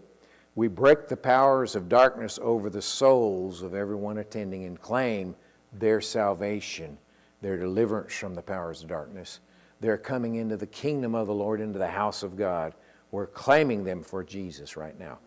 We 0.56 0.68
break 0.68 1.08
the 1.08 1.18
powers 1.18 1.76
of 1.76 1.88
darkness 1.88 2.40
over 2.42 2.70
the 2.70 2.82
souls 2.82 3.62
of 3.62 3.74
everyone 3.74 4.18
attending 4.18 4.66
and 4.66 4.80
claim 4.80 5.36
their 5.72 6.02
salvation, 6.02 6.98
their 7.42 7.58
deliverance 7.58 8.14
from 8.14 8.36
the 8.36 8.42
powers 8.42 8.82
of 8.82 8.90
darkness. 8.90 9.40
They're 9.80 9.98
coming 9.98 10.36
into 10.36 10.58
the 10.58 10.68
kingdom 10.68 11.16
of 11.16 11.28
the 11.28 11.34
Lord, 11.34 11.62
into 11.62 11.80
the 11.80 11.88
house 11.88 12.24
of 12.24 12.36
God. 12.36 12.74
We're 13.12 13.28
claiming 13.28 13.84
them 13.84 14.04
for 14.04 14.24
Jesus 14.24 14.76
right 14.76 15.00
now. 15.00 15.20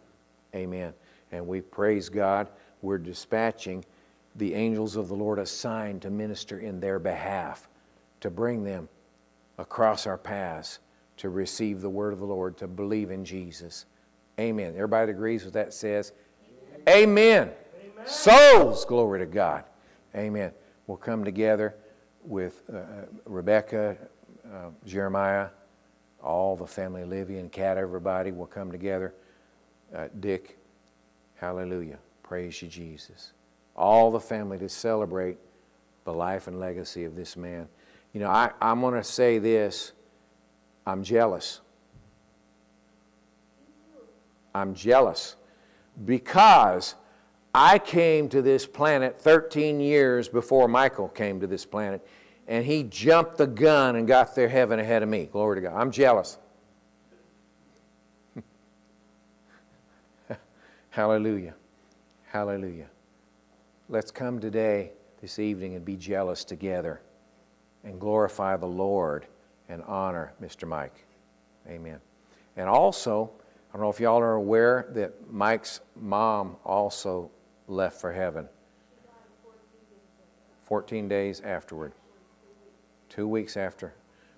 Amen. 0.54 0.92
And 1.30 1.46
we 1.46 1.62
praise 1.62 2.08
God. 2.08 2.48
We're 2.82 2.98
dispatching 2.98 3.84
the 4.36 4.54
angels 4.54 4.96
of 4.96 5.08
the 5.08 5.14
Lord 5.14 5.38
assigned 5.38 6.02
to 6.02 6.10
minister 6.10 6.58
in 6.58 6.80
their 6.80 6.98
behalf, 6.98 7.68
to 8.20 8.30
bring 8.30 8.64
them 8.64 8.88
across 9.58 10.06
our 10.06 10.18
paths, 10.18 10.78
to 11.22 11.30
receive 11.30 11.80
the 11.80 11.88
word 11.88 12.12
of 12.12 12.18
the 12.18 12.26
Lord, 12.26 12.56
to 12.56 12.66
believe 12.66 13.12
in 13.12 13.24
Jesus. 13.24 13.86
Amen. 14.40 14.74
Everybody 14.74 15.12
agrees 15.12 15.44
with 15.44 15.54
that 15.54 15.72
says, 15.72 16.12
Amen. 16.88 17.52
Souls, 18.04 18.84
glory 18.84 19.20
to 19.20 19.26
God. 19.26 19.62
Amen. 20.16 20.50
We'll 20.88 20.96
come 20.96 21.24
together 21.24 21.76
with 22.24 22.68
uh, 22.68 22.78
uh, 22.78 22.84
Rebecca, 23.24 23.96
uh, 24.52 24.70
Jeremiah, 24.84 25.50
all 26.20 26.56
the 26.56 26.66
family, 26.66 27.04
Livy 27.04 27.38
and 27.38 27.52
Kat, 27.52 27.76
everybody 27.76 28.32
We'll 28.32 28.48
come 28.48 28.72
together. 28.72 29.14
Uh, 29.94 30.08
Dick, 30.18 30.58
hallelujah. 31.36 31.98
Praise 32.24 32.60
you, 32.60 32.66
Jesus. 32.66 33.32
All 33.76 34.10
the 34.10 34.18
family 34.18 34.58
to 34.58 34.68
celebrate 34.68 35.38
the 36.02 36.12
life 36.12 36.48
and 36.48 36.58
legacy 36.58 37.04
of 37.04 37.14
this 37.14 37.36
man. 37.36 37.68
You 38.12 38.18
know, 38.18 38.28
I, 38.28 38.50
I'm 38.60 38.80
going 38.80 38.94
to 38.94 39.04
say 39.04 39.38
this 39.38 39.92
I'm 40.86 41.02
jealous. 41.02 41.60
I'm 44.54 44.74
jealous 44.74 45.36
because 46.04 46.94
I 47.54 47.78
came 47.78 48.28
to 48.30 48.42
this 48.42 48.66
planet 48.66 49.20
13 49.20 49.80
years 49.80 50.28
before 50.28 50.68
Michael 50.68 51.08
came 51.08 51.40
to 51.40 51.46
this 51.46 51.64
planet, 51.64 52.06
and 52.48 52.64
he 52.64 52.82
jumped 52.82 53.38
the 53.38 53.46
gun 53.46 53.96
and 53.96 54.08
got 54.08 54.34
there 54.34 54.48
heaven 54.48 54.78
ahead 54.78 55.02
of 55.02 55.08
me. 55.08 55.24
Glory 55.26 55.60
to 55.60 55.68
God. 55.68 55.74
I'm 55.74 55.90
jealous. 55.90 56.38
Hallelujah. 60.90 61.54
Hallelujah. 62.26 62.88
Let's 63.88 64.10
come 64.10 64.40
today, 64.40 64.92
this 65.20 65.38
evening, 65.38 65.76
and 65.76 65.84
be 65.84 65.96
jealous 65.96 66.44
together 66.44 67.00
and 67.84 68.00
glorify 68.00 68.56
the 68.56 68.66
Lord 68.66 69.26
and 69.72 69.82
honor 69.84 70.34
Mr. 70.40 70.68
Mike. 70.68 71.04
Amen. 71.66 71.98
And 72.56 72.68
also, 72.68 73.30
I 73.70 73.76
don't 73.76 73.82
know 73.82 73.90
if 73.90 73.98
y'all 73.98 74.20
are 74.20 74.34
aware 74.34 74.86
that 74.90 75.32
Mike's 75.32 75.80
mom 75.96 76.56
also 76.64 77.30
left 77.66 77.98
for 78.00 78.12
heaven 78.12 78.48
14 80.64 81.08
days 81.08 81.40
afterward. 81.40 81.92
Two 83.08 83.26
weeks 83.26 83.56
after. 83.56 83.94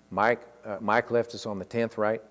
Mike, 0.09 0.41
uh, 0.65 0.77
Mike 0.79 1.11
left 1.11 1.35
us 1.35 1.45
on 1.45 1.59
the 1.59 1.65
10th, 1.65 1.97
right? 1.97 2.21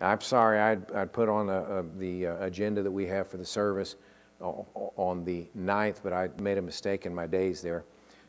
I'm 0.00 0.20
sorry, 0.20 0.58
I'd, 0.58 0.90
I'd 0.92 1.12
put 1.12 1.28
on 1.28 1.46
the, 1.46 1.52
uh, 1.52 1.82
the 1.98 2.26
uh, 2.26 2.44
agenda 2.44 2.82
that 2.82 2.90
we 2.90 3.06
have 3.06 3.28
for 3.28 3.36
the 3.36 3.44
service 3.44 3.96
on 4.40 5.24
the 5.24 5.46
9th, 5.56 5.96
but 6.02 6.12
I 6.12 6.30
made 6.40 6.58
a 6.58 6.62
mistake 6.62 7.06
in 7.06 7.14
my 7.14 7.26
days 7.26 7.60
there. 7.60 7.84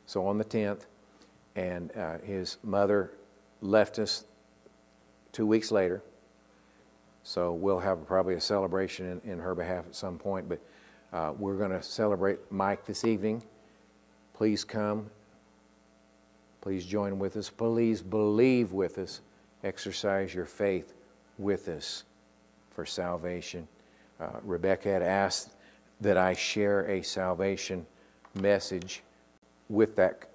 So 0.05 0.27
on 0.27 0.37
the 0.37 0.43
10th, 0.43 0.81
and 1.55 1.95
uh, 1.95 2.17
his 2.19 2.57
mother 2.63 3.11
left 3.61 3.99
us 3.99 4.25
two 5.31 5.45
weeks 5.45 5.71
later. 5.71 6.01
So 7.23 7.53
we'll 7.53 7.79
have 7.79 8.05
probably 8.05 8.35
a 8.35 8.41
celebration 8.41 9.21
in, 9.23 9.31
in 9.31 9.39
her 9.39 9.53
behalf 9.53 9.85
at 9.85 9.95
some 9.95 10.17
point, 10.17 10.49
but 10.49 10.59
uh, 11.13 11.33
we're 11.37 11.57
going 11.57 11.71
to 11.71 11.83
celebrate 11.83 12.39
Mike 12.51 12.85
this 12.85 13.05
evening. 13.05 13.43
Please 14.33 14.63
come. 14.63 15.09
Please 16.61 16.85
join 16.85 17.19
with 17.19 17.37
us. 17.37 17.49
Please 17.49 18.01
believe 18.01 18.71
with 18.73 18.97
us. 18.97 19.21
Exercise 19.63 20.33
your 20.33 20.45
faith 20.45 20.93
with 21.37 21.67
us 21.67 22.03
for 22.71 22.85
salvation. 22.85 23.67
Uh, 24.19 24.39
Rebecca 24.43 24.89
had 24.89 25.01
asked 25.01 25.51
that 25.99 26.17
I 26.17 26.33
share 26.33 26.89
a 26.89 27.03
salvation 27.03 27.85
message 28.33 29.03
with 29.69 29.95
that 29.95 30.29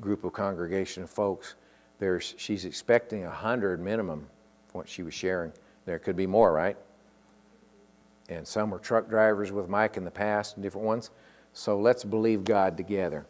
group 0.00 0.24
of 0.24 0.32
congregation 0.32 1.06
folks. 1.06 1.54
There's, 2.00 2.34
she's 2.38 2.64
expecting 2.64 3.24
a 3.24 3.30
hundred 3.30 3.80
minimum, 3.80 4.26
what 4.72 4.88
she 4.88 5.02
was 5.02 5.14
sharing. 5.14 5.52
There 5.84 5.98
could 5.98 6.16
be 6.16 6.26
more, 6.26 6.52
right? 6.52 6.76
And 8.30 8.46
some 8.48 8.70
were 8.70 8.78
truck 8.78 9.08
drivers 9.08 9.52
with 9.52 9.68
Mike 9.68 9.96
in 9.96 10.04
the 10.04 10.10
past 10.10 10.56
and 10.56 10.62
different 10.62 10.86
ones. 10.86 11.10
So 11.52 11.78
let's 11.78 12.02
believe 12.02 12.42
God 12.42 12.76
together. 12.76 13.26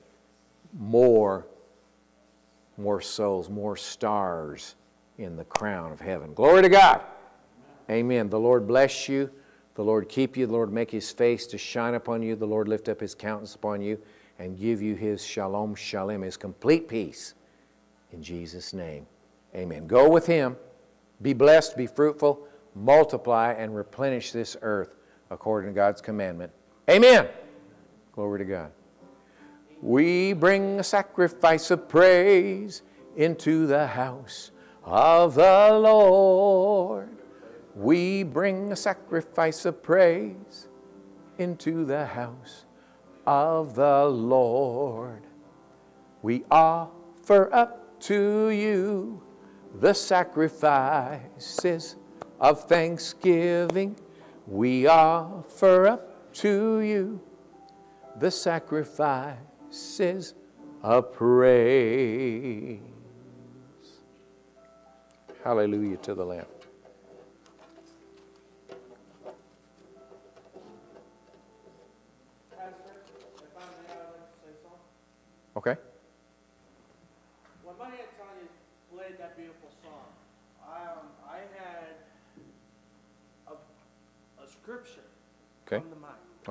More, 0.79 1.47
more 2.77 3.01
souls, 3.01 3.51
more 3.51 3.77
stars 3.77 4.77
in 5.19 5.37
the 5.37 5.45
crown 5.45 5.91
of 5.91 6.01
heaven. 6.01 6.33
Glory 6.33 6.63
to 6.63 6.69
God. 6.69 7.03
Amen. 7.91 8.31
The 8.31 8.39
Lord 8.39 8.69
bless 8.69 9.09
you. 9.09 9.31
The 9.75 9.83
Lord 9.83 10.09
keep 10.09 10.37
you. 10.37 10.47
The 10.47 10.53
Lord 10.53 10.73
make 10.73 10.93
his 10.93 11.11
face 11.11 11.47
to 11.49 11.59
shine 11.59 11.95
upon 11.95 12.23
you. 12.23 12.37
The 12.37 12.47
Lord 12.47 12.69
lift 12.69 12.89
up 12.89 13.01
his 13.01 13.17
countenance 13.17 13.57
upon 13.57 13.83
you 13.83 13.99
and 14.39 14.57
give 14.57 14.81
you 14.81 14.95
his 14.95 15.25
shalom, 15.25 15.75
shalom, 15.75 16.23
his 16.23 16.37
complete 16.37 16.87
peace. 16.87 17.35
In 18.13 18.23
Jesus' 18.23 18.73
name. 18.73 19.07
Amen. 19.55 19.87
Go 19.87 20.09
with 20.09 20.27
him. 20.27 20.57
Be 21.23 21.33
blessed, 21.33 21.77
be 21.77 21.87
fruitful, 21.87 22.47
multiply, 22.75 23.53
and 23.53 23.75
replenish 23.75 24.33
this 24.33 24.57
earth 24.63 24.97
according 25.31 25.71
to 25.71 25.75
God's 25.75 26.01
commandment. 26.01 26.53
Amen. 26.89 27.29
Glory 28.13 28.39
to 28.39 28.45
God. 28.45 28.73
We 29.83 30.33
bring 30.33 30.81
a 30.81 30.85
sacrifice 30.85 31.71
of 31.71 31.89
praise 31.89 32.83
into 33.17 33.67
the 33.67 33.87
house 33.87 34.51
of 34.85 35.35
the 35.35 35.71
Lord. 35.73 37.09
We 37.75 38.23
bring 38.23 38.73
a 38.73 38.77
sacrifice 38.77 39.65
of 39.65 39.83
praise 39.83 40.69
into 41.39 41.85
the 41.85 42.07
house 42.07 42.65
of 43.27 43.75
the 43.75 44.07
Lord. 44.07 45.23
We 46.23 46.45
offer 46.51 47.53
up 47.55 47.80
to 48.01 48.51
you 48.51 49.23
the 49.75 49.93
sacrifices 49.93 51.97
of 52.41 52.65
thanksgiving. 52.65 53.97
We 54.47 54.87
offer 54.87 55.87
up 55.87 56.33
to 56.35 56.81
you 56.81 57.21
the 58.19 58.31
sacrifices 58.31 60.35
of 60.83 61.13
praise. 61.13 62.81
Hallelujah 65.45 65.97
to 65.99 66.15
the 66.15 66.25
Lamb. 66.25 66.47